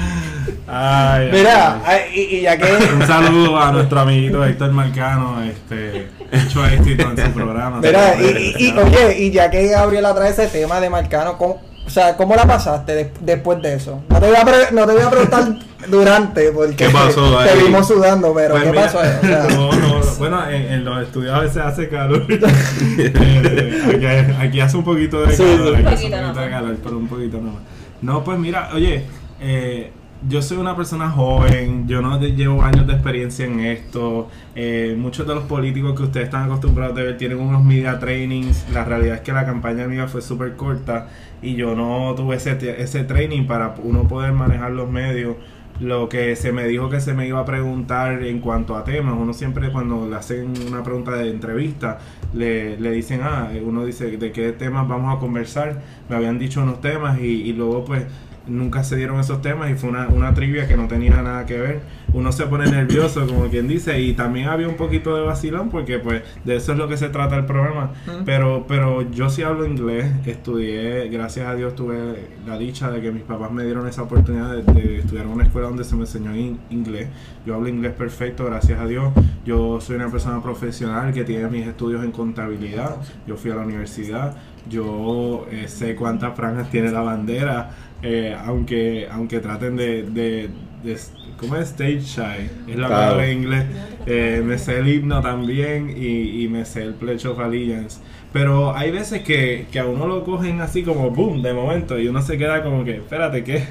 Ay, 0.66 1.28
mira, 1.32 1.81
ay. 1.85 2.01
ay, 2.06 2.10
y, 2.14 2.36
y 2.36 2.40
ya 2.43 2.56
que... 2.56 2.64
Un 2.94 3.06
saludo 3.06 3.59
a 3.60 3.70
nuestro 3.73 4.01
amiguito 4.01 4.44
Héctor 4.44 4.70
Marcano, 4.73 5.43
este, 5.43 6.09
hecho 6.31 6.64
éxito 6.66 7.10
en 7.10 7.16
su 7.27 7.31
programa. 7.32 7.81
Mira, 7.81 8.14
y, 8.20 8.55
y- 8.59 8.69
y, 8.69 8.78
oye, 8.78 9.19
y 9.19 9.31
ya 9.31 9.51
que 9.51 9.66
Gabriela 9.69 10.14
trae 10.14 10.31
ese 10.31 10.47
tema 10.48 10.81
de 10.81 10.89
Marcano, 10.89 11.36
¿cómo, 11.36 11.60
o 11.86 11.90
sea, 11.90 12.16
¿cómo 12.16 12.34
la 12.34 12.46
pasaste 12.46 12.94
des- 12.94 13.10
después 13.20 13.60
de 13.62 13.74
eso? 13.74 14.02
No 14.09 14.20
te 14.20 14.26
voy 14.28 14.36
a, 14.36 14.44
pre- 14.44 14.72
no 14.72 14.86
te 14.86 14.92
voy 14.92 15.02
a 15.02 15.10
preguntar 15.10 15.44
durante, 15.88 16.52
porque 16.52 16.76
¿Qué 16.76 16.88
pasó 16.90 17.38
te 17.42 17.50
ahí? 17.50 17.62
vimos 17.64 17.86
sudando, 17.88 18.32
pero 18.34 18.52
Pues 18.54 18.64
¿qué 18.64 18.70
mira, 18.70 18.82
pasó 18.84 19.00
ahí? 19.00 19.10
O 19.22 19.26
sea, 19.26 19.42
no, 19.56 19.72
no, 19.72 19.98
no. 19.98 20.04
bueno, 20.18 20.48
en, 20.50 20.62
en 20.72 20.84
los 20.84 21.02
estudios 21.02 21.34
a 21.34 21.40
veces 21.40 21.56
hace 21.59 21.88
calor. 21.88 22.24
Eh, 22.28 23.82
aquí, 23.94 24.32
aquí 24.40 24.60
hace 24.60 24.76
un 24.76 24.84
poquito 24.84 25.22
de 25.22 25.36
Sí, 25.36 25.42
calor, 25.42 25.76
sí. 25.76 25.82
aquí 25.84 25.86
hace 25.94 26.04
un 26.06 26.10
Poquito 26.12 26.22
poquito 26.22 26.40
de 26.40 26.50
calor, 26.50 26.76
pero 26.82 26.98
un 26.98 27.09
poquito 27.09 27.36
nomás. 27.38 27.62
No, 28.00 28.24
pues 28.24 28.38
mira, 28.38 28.70
oye, 28.74 29.04
eh, 29.40 29.92
yo 30.28 30.40
soy 30.40 30.59
una 30.59 30.77
persona 30.77 31.11
joven, 31.11 31.89
yo 31.89 32.01
no 32.01 32.20
llevo 32.20 32.62
años 32.62 32.86
de 32.86 32.93
experiencia 32.94 33.44
en 33.44 33.61
esto. 33.61 34.28
eh, 34.55 34.94
muchos 34.99 35.27
de 35.27 35.35
los 35.35 35.44
políticos 35.44 35.94
que 35.97 36.05
ustedes 36.05 36.27
están 36.27 36.44
acostumbrados 36.44 36.97
a 36.99 37.03
ver 37.03 37.16
tienen 37.19 37.39
unos 37.40 37.65
media 37.65 37.99
trainings. 37.99 38.66
La 38.73 38.85
realidad 38.85 39.16
es 39.16 39.20
que 39.23 39.32
la 39.32 39.44
campaña 39.44 39.86
mía 39.86 40.07
fue 40.07 40.23
súper 40.23 40.57
corta 40.57 41.09
y 41.43 41.55
yo 41.55 41.74
no 41.74 42.15
tuve 42.16 42.36
ese, 42.36 42.57
ese 42.81 43.05
training 43.05 43.47
para 43.47 43.74
uno 43.82 44.07
poder 44.07 44.32
manejar 44.32 44.73
los 44.73 44.89
medios. 44.90 45.36
Lo 45.81 46.09
que 46.09 46.36
se 46.36 46.53
me 46.53 46.66
dijo 46.69 46.89
que 46.90 47.01
se 47.01 47.15
me 47.15 47.27
iba 47.27 47.40
a 47.40 47.44
preguntar 47.44 48.23
en 48.23 48.40
cuanto 48.40 48.77
a 48.77 48.85
temas, 48.85 49.15
uno 49.19 49.32
siempre 49.32 49.73
cuando 49.73 50.07
le 50.09 50.15
hacen 50.15 50.53
una 50.69 50.85
pregunta 50.85 51.12
de 51.12 51.31
entrevista, 51.31 51.99
le, 52.35 52.78
le 52.78 52.93
dicen, 52.93 53.20
ah, 53.24 53.51
uno 53.65 53.85
dice 53.85 54.16
de 54.16 54.31
qué 54.32 54.53
temas 54.53 54.86
vamos 54.86 55.16
a 55.16 55.19
conversar, 55.19 55.82
me 56.09 56.15
habían 56.16 56.39
dicho 56.39 56.62
unos 56.62 56.81
temas 56.81 57.19
y, 57.19 57.24
y 57.24 57.53
luego 57.55 57.85
pues 57.85 58.05
nunca 58.47 58.82
se 58.85 58.97
dieron 58.97 59.20
esos 59.20 59.40
temas 59.43 59.70
y 59.70 59.74
fue 59.74 59.90
una, 59.90 60.09
una 60.09 60.35
trivia 60.35 60.66
que 60.66 60.77
no 60.77 60.89
tenía 60.89 61.23
nada 61.23 61.47
que 61.47 61.59
ver. 61.59 61.81
Uno 62.12 62.31
se 62.32 62.47
pone 62.47 62.70
nervioso, 62.70 63.27
como 63.28 63.48
quien 63.48 63.69
dice, 63.69 64.01
y 64.01 64.12
también 64.14 64.48
había 64.48 64.69
un 64.69 64.77
poquito 64.77 65.16
de 65.16 65.23
vacilón 65.23 65.70
porque 65.70 65.98
pues 65.98 66.23
de 66.44 66.56
eso 66.56 66.73
es 66.73 66.78
lo 66.78 66.89
que 66.89 66.97
se 66.97 67.09
trata 67.09 67.36
el 67.36 67.47
programa. 67.47 67.93
Pero, 68.24 68.66
pero 68.69 69.10
yo 69.10 69.31
sí 69.31 69.43
hablo 69.43 69.66
inglés, 69.66 70.06
estudié, 70.27 71.09
gracias 71.09 71.47
a 71.48 71.55
Dios 71.55 71.74
tuve 71.74 72.28
la 72.47 72.59
dicha 72.59 72.90
de 72.90 73.01
que 73.01 73.10
mis 73.12 73.23
papás 73.23 73.51
me 73.52 73.64
dieron 73.64 73.86
esa 73.89 74.02
oportunidad 74.02 74.51
de, 74.56 74.62
de 74.62 74.98
estudiar 74.98 75.27
en 75.27 75.32
una 75.32 75.44
escuela 75.44 75.69
donde 75.69 75.85
se 75.85 75.94
me 75.94 76.02
enseñó 76.02 76.35
in- 76.36 76.59
inglés. 76.70 77.09
Yo 77.47 77.55
hablo 77.55 77.69
inglés 77.69 77.93
perfecto, 77.93 78.44
gracias 78.44 78.78
a 78.81 78.86
Dios. 78.86 79.12
Yo 79.44 79.81
soy 79.81 79.97
una 79.97 80.09
persona 80.10 80.43
profesional 80.43 81.12
que 81.12 81.24
tiene 81.24 81.48
mis 81.48 81.66
estudios 81.66 82.05
en 82.05 82.12
contabilidad. 82.12 82.97
Yo 83.27 83.36
fui 83.36 83.51
a 83.51 83.55
la 83.56 83.62
universidad. 83.62 84.36
Yo 84.69 85.47
eh, 85.51 85.66
sé 85.69 85.97
cuántas 85.97 86.36
franjas 86.36 86.70
tiene 86.70 86.90
la 86.93 87.01
bandera, 87.01 87.70
eh, 88.02 88.36
aunque 88.44 89.06
aunque 89.10 89.40
traten 89.40 89.76
de, 89.76 90.02
de, 90.04 90.48
de- 90.82 90.96
¿cómo 91.38 91.56
es 91.56 91.68
stage 91.70 92.00
shy? 92.00 92.50
Es 92.68 92.76
la 92.76 92.86
Claro. 92.88 92.88
palabra 92.88 93.26
en 93.28 93.38
inglés. 93.42 93.64
Eh, 94.06 94.42
me 94.44 94.58
sé 94.58 94.78
el 94.78 94.88
himno 94.88 95.20
también 95.20 95.94
y, 95.96 96.42
y 96.44 96.48
me 96.48 96.64
sé 96.64 96.82
el 96.82 96.94
Pledge 96.94 97.26
of 97.26 97.38
Allegiance. 97.38 98.00
Pero 98.32 98.74
hay 98.74 98.90
veces 98.90 99.22
que, 99.22 99.66
que 99.70 99.78
a 99.78 99.84
uno 99.86 100.06
lo 100.06 100.24
cogen 100.24 100.60
así 100.60 100.82
como 100.82 101.10
boom 101.10 101.42
de 101.42 101.52
momento 101.52 101.98
y 101.98 102.08
uno 102.08 102.22
se 102.22 102.38
queda 102.38 102.62
como 102.62 102.82
que, 102.84 102.96
espérate, 102.96 103.44
¿qué? 103.44 103.64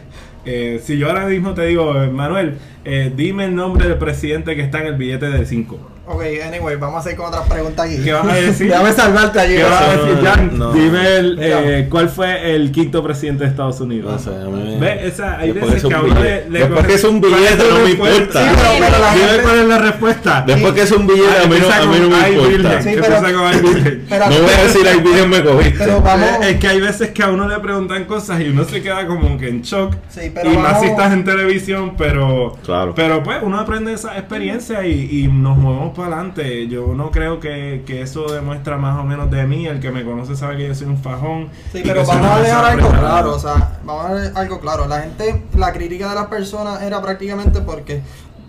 Eh, 0.46 0.80
si 0.84 0.98
yo 0.98 1.08
ahora 1.10 1.28
mismo 1.28 1.54
te 1.54 1.66
digo, 1.66 2.02
eh, 2.02 2.10
Manuel, 2.10 2.58
eh, 2.86 3.12
dime 3.16 3.46
el 3.46 3.56
nombre 3.56 3.88
del 3.88 3.98
presidente 3.98 4.56
que 4.56 4.62
está 4.62 4.80
en 4.82 4.88
el 4.88 4.96
billete 4.96 5.30
de 5.30 5.46
5. 5.46 5.80
Ok, 6.14 6.22
anyway, 6.46 6.76
vamos 6.76 7.00
a 7.00 7.04
seguir 7.04 7.18
con 7.18 7.28
otras 7.28 7.48
preguntas 7.48 7.86
aquí. 7.86 8.04
¿Qué 8.04 8.12
vas 8.14 8.26
a 8.28 8.34
decir? 8.36 8.68
Déjame 8.70 8.92
salvarte 8.92 9.40
allí. 9.40 9.56
¿Qué 9.56 9.64
vas 9.64 9.82
a 9.82 9.96
No, 9.96 10.04
decir, 10.04 10.26
Jan? 10.26 10.60
no. 10.60 10.74
Dime 10.74 11.16
el, 11.18 11.38
eh, 11.42 11.88
cuál 11.90 12.10
fue 12.10 12.54
el 12.56 12.72
quinto 12.72 13.02
presidente 13.04 13.44
de 13.46 13.50
Estados 13.50 13.80
Unidos. 13.80 14.12
No 14.12 14.20
sé, 14.20 14.30
a 14.42 14.46
mí- 14.50 14.78
Ve, 14.80 15.08
esa, 15.08 15.38
hay 15.38 15.52
Después 15.52 15.74
veces 15.74 15.88
que 15.90 15.94
a 15.96 15.98
es 15.98 16.04
un 16.04 16.12
uno 16.12 16.20
billete- 16.20 16.44
le, 16.46 16.50
le 16.50 16.60
después 16.60 16.88
que 16.88 16.94
es 16.96 17.04
un 17.04 17.20
¿Cuál 17.22 17.34
billete, 17.34 17.64
no 17.70 17.80
me 17.80 17.90
importa. 17.92 18.42
Sí, 18.44 18.50
pero, 18.56 18.70
pero 18.80 19.00
la 19.00 19.14
Dime 19.14 19.28
gente- 19.28 19.44
cuál 19.44 19.60
es 19.60 19.66
la 19.68 19.78
respuesta. 19.78 20.44
Después 20.48 20.74
que 20.74 20.82
es 20.82 20.92
un 20.92 21.08
billete, 21.08 21.38
a 21.38 21.48
mí 21.48 21.50
no, 21.50 21.56
Empieza 21.56 21.78
a 21.78 21.80
mí 21.86 21.86
con 21.86 22.10
no 22.10 22.18
me 22.18 22.30
importa. 22.30 22.82
Sí, 22.82 22.90
pero- 23.02 24.30
No 24.30 24.42
voy 24.42 24.54
a 24.54 24.64
decir 24.64 24.88
ay 24.88 25.00
Virgen 25.02 25.30
me 25.30 25.44
cogiste. 25.44 25.78
Pero 25.80 26.02
vamos. 26.02 26.30
Es 26.46 26.58
que 26.58 26.68
hay 26.68 26.82
veces 26.82 27.10
que 27.12 27.24
a 27.24 27.30
uno 27.30 27.48
le 27.48 27.60
preguntan 27.60 28.06
cosas 28.06 28.42
y 28.42 28.50
uno 28.50 28.64
se 28.66 28.82
queda 28.82 29.06
como 29.08 29.38
que 29.38 29.48
en 29.50 29.62
shock. 29.62 29.96
Sí, 30.10 30.32
pero 30.34 30.52
y 30.52 30.58
más 30.58 30.80
si 30.82 30.88
estás 30.88 31.14
en 31.14 31.24
televisión, 31.24 31.94
pero 31.98 32.58
Claro. 32.66 32.94
pero 32.96 33.24
pues 33.24 33.38
uno 33.42 33.60
aprende 33.60 33.94
esa 33.94 34.18
experiencia 34.18 34.86
y, 34.86 35.24
y 35.24 35.28
nos 35.28 35.58
movemos 35.58 35.94
para 36.02 36.16
adelante. 36.16 36.68
Yo 36.68 36.88
no 36.96 37.12
creo 37.12 37.40
que, 37.40 37.84
que 37.86 38.02
eso 38.02 38.32
demuestra 38.32 38.78
más 38.78 39.00
o 39.00 39.04
menos 39.04 39.30
de 39.32 39.46
mí. 39.46 39.68
El 39.68 39.80
que 39.80 39.92
me 39.92 40.04
conoce 40.04 40.36
sabe 40.36 40.58
que 40.58 40.68
yo 40.68 40.76
soy 40.76 40.88
un 40.88 40.98
fajón. 40.98 41.50
Sí, 41.72 41.82
pero 41.84 42.06
vamos 42.06 42.26
a 42.32 42.42
dejar 42.42 42.66
algo 42.66 42.90
claro, 42.90 43.36
o 43.36 43.40
sea, 43.40 43.80
vamos 43.84 44.06
a 44.06 44.14
dejar 44.16 44.38
algo 44.44 44.60
claro. 44.60 44.88
La 44.88 45.02
gente, 45.02 45.44
la 45.56 45.72
crítica 45.74 46.10
de 46.10 46.16
las 46.16 46.28
personas 46.28 46.82
era 46.84 47.02
prácticamente 47.02 47.62
porque 47.62 48.02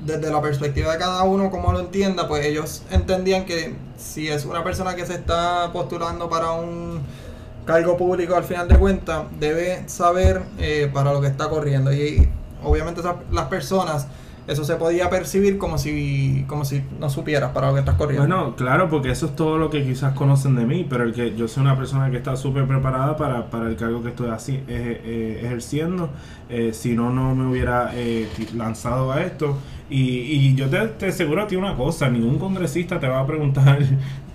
desde 0.04 0.30
la 0.30 0.40
perspectiva 0.42 0.92
de 0.92 0.98
cada 0.98 1.22
uno, 1.22 1.50
como 1.50 1.72
lo 1.72 1.78
entienda, 1.80 2.26
pues 2.26 2.44
ellos 2.44 2.82
entendían 2.90 3.44
que 3.44 3.76
si 3.96 4.28
es 4.28 4.44
una 4.44 4.64
persona 4.64 4.96
que 4.96 5.06
se 5.06 5.14
está 5.14 5.70
postulando 5.72 6.28
para 6.28 6.50
un 6.52 7.00
cargo 7.64 7.96
público 7.96 8.34
al 8.34 8.42
final 8.42 8.66
de 8.66 8.76
cuentas, 8.76 9.22
debe 9.38 9.84
saber 9.88 10.42
eh, 10.58 10.90
para 10.92 11.12
lo 11.12 11.20
que 11.20 11.28
está 11.28 11.48
corriendo. 11.48 11.92
Y 11.92 12.28
obviamente 12.64 13.00
esas- 13.00 13.14
las 13.30 13.46
personas, 13.46 14.08
eso 14.52 14.64
se 14.64 14.76
podía 14.76 15.10
percibir 15.10 15.58
como 15.58 15.78
si, 15.78 16.44
como 16.46 16.64
si 16.64 16.82
no 17.00 17.10
supieras 17.10 17.52
para 17.52 17.68
lo 17.68 17.74
que 17.74 17.80
estás 17.80 17.96
corriendo. 17.96 18.26
Bueno, 18.26 18.54
claro, 18.56 18.88
porque 18.88 19.10
eso 19.10 19.26
es 19.26 19.36
todo 19.36 19.58
lo 19.58 19.70
que 19.70 19.82
quizás 19.84 20.14
conocen 20.14 20.54
de 20.56 20.66
mí, 20.66 20.86
pero 20.88 21.04
el 21.04 21.12
que 21.12 21.34
yo 21.34 21.48
soy 21.48 21.62
una 21.62 21.76
persona 21.76 22.10
que 22.10 22.18
está 22.18 22.36
súper 22.36 22.66
preparada 22.66 23.16
para, 23.16 23.50
para 23.50 23.68
el 23.68 23.76
cargo 23.76 24.02
que 24.02 24.10
estoy 24.10 24.30
así, 24.30 24.54
eh, 24.68 25.00
eh, 25.04 25.40
ejerciendo. 25.44 26.10
Eh, 26.48 26.72
si 26.74 26.94
no, 26.94 27.10
no 27.10 27.34
me 27.34 27.50
hubiera 27.50 27.92
eh, 27.94 28.28
lanzado 28.54 29.10
a 29.10 29.22
esto. 29.22 29.56
Y, 29.88 30.00
y 30.00 30.54
yo 30.54 30.68
te, 30.68 30.78
te 30.86 31.06
aseguro 31.06 31.42
a 31.42 31.46
ti 31.46 31.56
una 31.56 31.74
cosa, 31.74 32.08
ningún 32.08 32.38
congresista 32.38 33.00
te 33.00 33.08
va 33.08 33.20
a 33.20 33.26
preguntar 33.26 33.78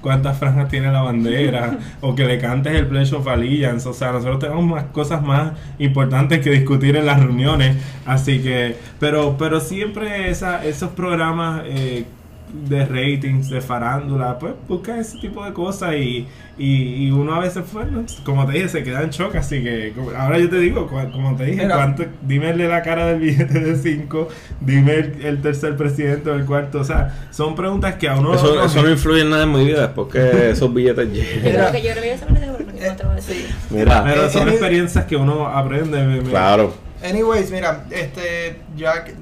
cuántas 0.07 0.37
franjas 0.37 0.69
tiene 0.69 0.89
la 0.89 1.01
bandera 1.01 1.79
o 2.01 2.15
que 2.15 2.23
le 2.23 2.39
cantes 2.39 2.73
el 2.73 2.87
Pledge 2.87 3.11
of 3.11 3.27
Allegiance. 3.27 3.89
O 3.89 3.93
sea, 3.93 4.13
nosotros 4.13 4.39
tenemos 4.39 4.63
más 4.63 4.85
cosas 4.85 5.21
más 5.21 5.51
importantes 5.79 6.39
que 6.39 6.49
discutir 6.49 6.95
en 6.95 7.05
las 7.05 7.19
reuniones. 7.19 7.75
Así 8.05 8.39
que, 8.39 8.77
pero, 9.01 9.35
pero 9.37 9.59
siempre 9.59 10.29
esa, 10.29 10.63
esos 10.63 10.91
programas 10.91 11.63
eh, 11.65 12.05
de 12.53 12.85
ratings, 12.85 13.49
de 13.49 13.59
farándula, 13.61 14.39
pues 14.39 14.53
busca 14.67 14.97
ese 14.99 15.17
tipo 15.19 15.43
de 15.43 15.51
cosas 15.53 15.95
y, 15.95 16.25
y, 16.57 17.05
y 17.05 17.11
uno 17.11 17.35
a 17.35 17.39
veces, 17.39 17.63
bueno, 17.73 18.05
como 18.23 18.45
te 18.45 18.53
dije, 18.53 18.69
se 18.69 18.83
queda 18.83 19.01
en 19.03 19.09
shock, 19.09 19.35
así 19.35 19.61
que 19.61 19.91
como- 19.95 20.11
ahora 20.11 20.39
yo 20.39 20.49
te 20.49 20.57
digo, 20.59 20.87
como 20.87 21.35
te 21.35 21.45
dije, 21.45 21.63
Mira. 21.63 21.75
cuánto, 21.75 22.05
dime 22.21 22.55
la 22.55 22.81
cara 22.81 23.07
del 23.07 23.19
billete 23.19 23.59
de 23.59 23.75
5, 23.75 24.29
dime 24.61 24.93
el, 24.93 25.25
el 25.25 25.41
tercer 25.41 25.75
presidente 25.75 26.29
o 26.29 26.35
el 26.35 26.45
cuarto, 26.45 26.79
o 26.79 26.83
sea, 26.83 27.27
son 27.31 27.53
preguntas 27.55 27.95
que 27.95 28.07
a 28.07 28.15
uno... 28.15 28.33
Eso, 28.33 28.55
no- 28.55 28.63
eso 28.65 28.81
no 28.81 28.89
influye 28.89 29.21
en 29.21 29.29
nada 29.29 29.43
en 29.43 29.51
mi 29.51 29.65
vida 29.65 29.81
después 29.81 30.07
que 30.11 30.49
esos 30.51 30.73
billetes 30.73 31.07
Yo 31.09 31.13
lleguen. 31.13 31.43
Mira. 31.43 31.71
que 31.71 31.81
yo 31.83 31.89
pero. 33.69 34.03
Mira, 34.03 34.29
son 34.29 34.47
experiencias 34.49 35.05
que 35.05 35.15
uno 35.15 35.47
aprende. 35.47 36.03
me- 36.05 36.21
me- 36.21 36.29
claro. 36.29 36.73
Anyways, 37.03 37.51
mira, 37.51 37.85
este, 37.91 38.59
ya 38.75 39.03
que- 39.03 39.13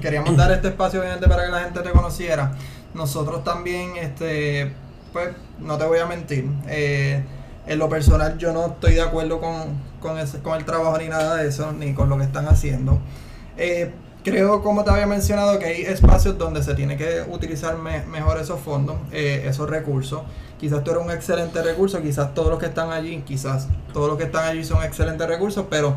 queríamos 0.00 0.36
dar 0.36 0.50
este 0.52 0.68
espacio 0.68 1.00
obviamente 1.00 1.28
para 1.28 1.44
que 1.44 1.50
la 1.50 1.60
gente 1.60 1.80
te 1.80 1.90
conociera. 1.90 2.52
Nosotros 2.94 3.42
también, 3.44 3.96
este, 3.96 4.72
pues, 5.12 5.30
no 5.58 5.78
te 5.78 5.84
voy 5.86 5.98
a 5.98 6.06
mentir. 6.06 6.46
eh, 6.68 7.22
en 7.66 7.78
lo 7.78 7.88
personal 7.88 8.38
yo 8.38 8.52
no 8.52 8.66
estoy 8.66 8.94
de 8.94 9.02
acuerdo 9.02 9.40
con, 9.40 9.52
con, 10.00 10.18
el 10.18 10.64
trabajo 10.64 10.98
ni 10.98 11.08
nada 11.08 11.36
de 11.36 11.48
eso, 11.48 11.72
ni 11.72 11.94
con 11.94 12.08
lo 12.08 12.18
que 12.18 12.24
están 12.24 12.48
haciendo. 12.48 12.98
Eh, 13.56 13.92
creo, 14.24 14.62
como 14.62 14.82
te 14.84 14.90
había 14.90 15.06
mencionado, 15.06 15.58
que 15.60 15.66
hay 15.66 15.82
espacios 15.82 16.36
donde 16.38 16.62
se 16.62 16.74
tiene 16.74 16.96
que 16.96 17.22
utilizar 17.30 17.78
me- 17.78 18.04
mejor 18.06 18.38
esos 18.38 18.58
fondos, 18.60 18.96
eh, 19.12 19.44
esos 19.46 19.70
recursos. 19.70 20.22
Quizás 20.58 20.82
tú 20.84 20.90
eres 20.92 21.04
un 21.04 21.10
excelente 21.10 21.62
recurso, 21.62 22.00
quizás 22.02 22.34
todos 22.34 22.48
los 22.50 22.58
que 22.58 22.66
están 22.66 22.90
allí, 22.90 23.22
quizás 23.26 23.68
todos 23.92 24.08
los 24.08 24.18
que 24.18 24.24
están 24.24 24.44
allí 24.44 24.64
son 24.64 24.82
excelentes 24.82 25.26
recursos, 25.28 25.66
pero 25.70 25.94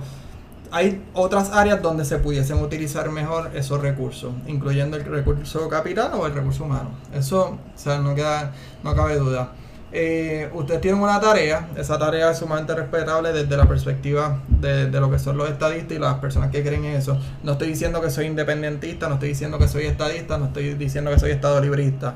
hay 0.75 1.01
otras 1.13 1.51
áreas 1.51 1.81
donde 1.81 2.03
se 2.03 2.17
pudiesen 2.17 2.61
utilizar 2.61 3.09
mejor 3.09 3.51
esos 3.55 3.79
recursos, 3.81 4.33
incluyendo 4.45 4.97
el 4.97 5.05
recurso 5.05 5.69
capital 5.69 6.11
o 6.15 6.27
el 6.27 6.33
recurso 6.33 6.65
humano. 6.65 6.89
Eso, 7.13 7.57
o 7.73 7.77
sea, 7.77 7.99
no 7.99 8.13
queda, 8.13 8.51
no 8.83 8.93
cabe 8.93 9.15
duda. 9.15 9.53
Eh, 9.93 10.49
ustedes 10.53 10.81
tienen 10.81 10.99
una 10.99 11.17
tarea, 11.21 11.69
esa 11.77 11.97
tarea 11.97 12.29
es 12.29 12.39
sumamente 12.39 12.75
respetable 12.75 13.31
desde 13.31 13.55
la 13.55 13.63
perspectiva 13.69 14.41
de, 14.49 14.89
lo 14.91 15.09
que 15.09 15.17
son 15.17 15.37
los 15.37 15.49
estadistas 15.49 15.95
y 15.95 15.99
las 15.99 16.15
personas 16.15 16.51
que 16.51 16.61
creen 16.61 16.83
en 16.83 16.95
eso. 16.97 17.17
No 17.43 17.53
estoy 17.53 17.69
diciendo 17.69 18.01
que 18.01 18.09
soy 18.09 18.25
independentista, 18.25 19.07
no 19.07 19.13
estoy 19.13 19.29
diciendo 19.29 19.57
que 19.57 19.69
soy 19.69 19.85
estadista, 19.85 20.37
no 20.37 20.47
estoy 20.47 20.73
diciendo 20.73 21.09
que 21.09 21.19
soy 21.19 21.31
estado 21.31 21.61
librista. 21.61 22.15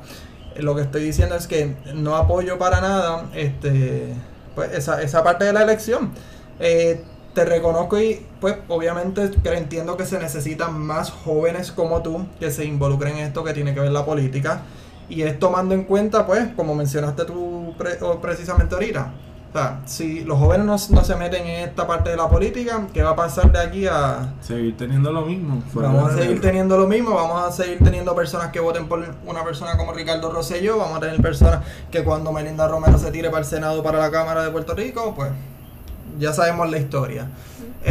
Eh, 0.56 0.64
Lo 0.64 0.76
que 0.76 0.82
estoy 0.82 1.02
diciendo 1.02 1.36
es 1.36 1.48
que 1.48 1.78
no 1.96 2.18
apoyo 2.18 2.58
para 2.58 2.82
nada 2.82 3.30
este, 3.34 4.14
pues, 4.54 4.74
esa, 4.74 5.02
esa 5.02 5.24
parte 5.24 5.46
de 5.46 5.54
la 5.54 5.64
elección. 5.64 6.12
Eh, 6.60 7.02
te 7.40 7.46
reconozco 7.46 7.98
y 7.98 8.26
pues 8.42 8.58
obviamente 8.68 9.32
entiendo 9.46 9.96
que 9.96 10.06
se 10.06 10.20
necesitan 10.20 10.78
más 10.78 11.10
jóvenes 11.10 11.72
como 11.72 12.02
tú 12.02 12.26
que 12.38 12.52
se 12.52 12.66
involucren 12.66 13.16
en 13.16 13.28
esto 13.28 13.46
que 13.46 13.54
tiene 13.54 13.74
que 13.74 13.80
ver 13.80 13.92
la 13.94 14.04
política 14.04 14.64
y 15.08 15.22
es 15.22 15.40
tomando 15.40 15.74
en 15.74 15.86
cuenta 15.86 16.28
pues 16.28 16.50
como 16.58 16.76
mencionaste 16.76 17.24
tú 17.24 17.74
pre- 17.78 17.98
precisamente 18.22 18.76
ahorita 18.76 19.14
o 19.50 19.52
sea, 19.54 19.82
si 19.86 20.26
los 20.26 20.38
jóvenes 20.38 20.66
no, 20.66 20.76
no 21.00 21.06
se 21.06 21.16
meten 21.16 21.48
en 21.48 21.70
esta 21.70 21.88
parte 21.88 22.10
de 22.10 22.18
la 22.18 22.28
política 22.28 22.88
¿qué 22.94 23.04
va 23.04 23.12
a 23.12 23.16
pasar 23.16 23.50
de 23.54 23.60
aquí 23.60 23.88
a, 23.88 24.34
Seguir 24.42 24.76
teniendo 24.76 25.14
lo 25.14 25.22
mismo. 25.22 25.64
Vamos 25.74 26.12
a 26.12 26.18
seguir 26.18 26.42
teniendo 26.42 26.78
lo 26.78 26.88
mismo, 26.88 27.16
vamos 27.16 27.42
a 27.42 27.52
seguir 27.54 27.80
teniendo 27.82 28.14
personas 28.16 28.52
que 28.52 28.60
voten 28.60 28.90
por 28.90 29.02
una 29.26 29.46
persona 29.46 29.78
como 29.78 29.94
Ricardo 29.94 30.30
Rosselló, 30.30 30.78
vamos 30.78 30.98
a 30.98 31.00
tener 31.00 31.22
personas 31.22 31.62
que 31.90 32.04
cuando 32.04 32.34
Melinda 32.34 32.68
Romero 32.68 32.98
se 32.98 33.12
tire 33.12 33.30
para 33.30 33.44
el 33.44 33.46
Senado, 33.46 33.82
para 33.82 33.98
la 33.98 34.12
Cámara 34.12 34.44
de 34.44 34.52
Puerto 34.52 34.76
Rico, 34.76 35.14
pues 35.16 35.32
ya 36.20 36.34
sabemos 36.34 36.70
la 36.70 36.78
historia. 36.78 37.28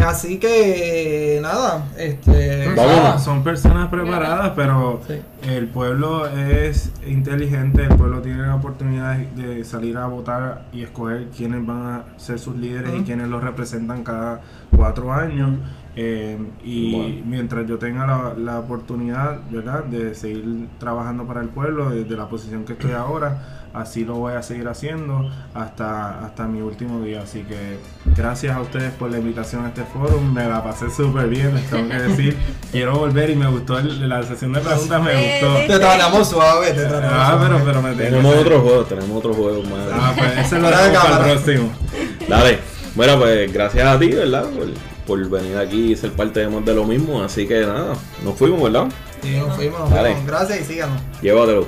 Así 0.07 0.39
que 0.39 1.39
nada, 1.43 1.87
este. 1.97 2.75
Son 3.19 3.43
personas 3.43 3.89
preparadas, 3.89 4.53
pero 4.55 5.01
Sí. 5.09 5.15
el 5.49 5.69
pueblo 5.69 6.27
es 6.29 6.93
inteligente, 7.07 7.83
el 7.85 7.97
pueblo 7.97 8.21
tiene 8.21 8.43
la 8.47 8.55
oportunidad 8.57 9.17
de 9.17 9.65
salir 9.65 9.97
a 9.97 10.07
votar 10.07 10.67
y 10.73 10.83
escoger 10.83 11.29
quiénes 11.35 11.65
van 11.67 11.87
a 11.87 12.05
ser 12.19 12.39
sus 12.39 12.57
líderes 12.57 12.93
y 13.01 13.03
quiénes 13.03 13.29
los 13.29 13.43
representan 13.43 14.05
cada 14.05 14.43
cuatro 14.77 15.13
años. 15.13 15.53
Eh, 15.97 16.39
y 16.63 16.93
Bueno. 16.95 17.15
mientras 17.27 17.67
yo 17.67 17.79
tenga 17.79 18.07
la, 18.07 18.35
la 18.37 18.59
oportunidad, 18.61 19.39
¿verdad?, 19.51 19.85
de 19.85 20.15
seguir 20.15 20.69
trabajando 20.79 21.25
para 21.27 21.41
el 21.41 21.49
pueblo 21.49 21.91
desde 21.91 22.15
la 22.17 22.29
posición 22.29 22.65
que 22.65 22.75
estoy 22.75 22.93
ahora, 22.93 23.58
así 23.81 24.05
lo 24.05 24.15
voy 24.17 24.35
a 24.35 24.43
seguir 24.43 24.67
haciendo 24.69 25.31
hasta, 25.55 26.25
hasta 26.25 26.47
mi 26.47 26.61
último 26.61 27.01
día. 27.03 27.23
Así 27.23 27.41
que 27.43 27.79
gracias 28.17 28.57
a 28.57 28.61
ustedes 28.61 28.93
por 28.93 29.11
la 29.11 29.19
invitación 29.19 29.65
a 29.65 29.69
este 29.69 29.83
foro, 29.85 30.21
me 30.21 30.45
la 30.47 30.63
pasé 30.63 30.91
súper 30.91 31.29
bien, 31.29 31.55
les 31.55 31.69
tengo 31.71 31.89
que 31.89 31.99
decir. 31.99 32.37
Quiero 32.73 32.99
volver 32.99 33.31
y 33.31 33.37
me 33.37 33.47
gustó 33.49 33.79
el- 33.79 34.09
la 34.09 34.23
sesión 34.23 34.53
de 34.53 34.61
preguntas, 34.61 35.03
me 35.03 35.13
gustó. 35.41 35.57
Te 35.67 35.79
tratamos 35.79 36.29
suave, 36.29 36.67
te 36.73 36.85
tratamos 36.85 37.13
Ah, 37.13 37.39
pero, 37.43 37.65
pero 37.65 37.83
me 37.83 37.93
Tenemos 37.95 38.35
otro 38.37 38.61
juego, 38.61 38.85
tenemos 38.85 39.17
otro 39.19 39.35
juego 39.35 39.63
más. 39.65 39.81
Ah, 39.93 40.13
pues 40.17 40.39
ese 40.47 40.59
lo 40.59 40.69
dejamos 40.69 40.99
para 40.99 41.33
el 41.33 41.39
próximo. 41.39 41.73
Dale. 42.29 42.59
Bueno, 42.95 43.19
pues 43.19 43.53
gracias 43.53 43.87
a 43.87 43.99
ti, 43.99 44.09
¿verdad? 44.09 44.45
Por, 44.45 44.67
por 45.07 45.31
venir 45.31 45.57
aquí 45.57 45.93
y 45.93 45.97
ser 45.97 46.13
parte 46.13 46.41
de 46.41 46.49
más 46.49 46.65
de 46.65 46.75
lo 46.75 46.85
mismo. 46.85 47.23
Así 47.23 47.47
que 47.47 47.61
nada, 47.61 47.95
nos 48.25 48.35
fuimos, 48.37 48.63
¿verdad? 48.63 48.89
Sí, 49.23 49.37
nos 49.37 49.55
fuimos, 49.57 49.81
nos 49.81 49.91
Dale. 49.91 50.11
fuimos. 50.15 50.27
Gracias 50.27 50.61
y 50.61 50.65
síganos. 50.65 51.01
Llévatelo. 51.23 51.67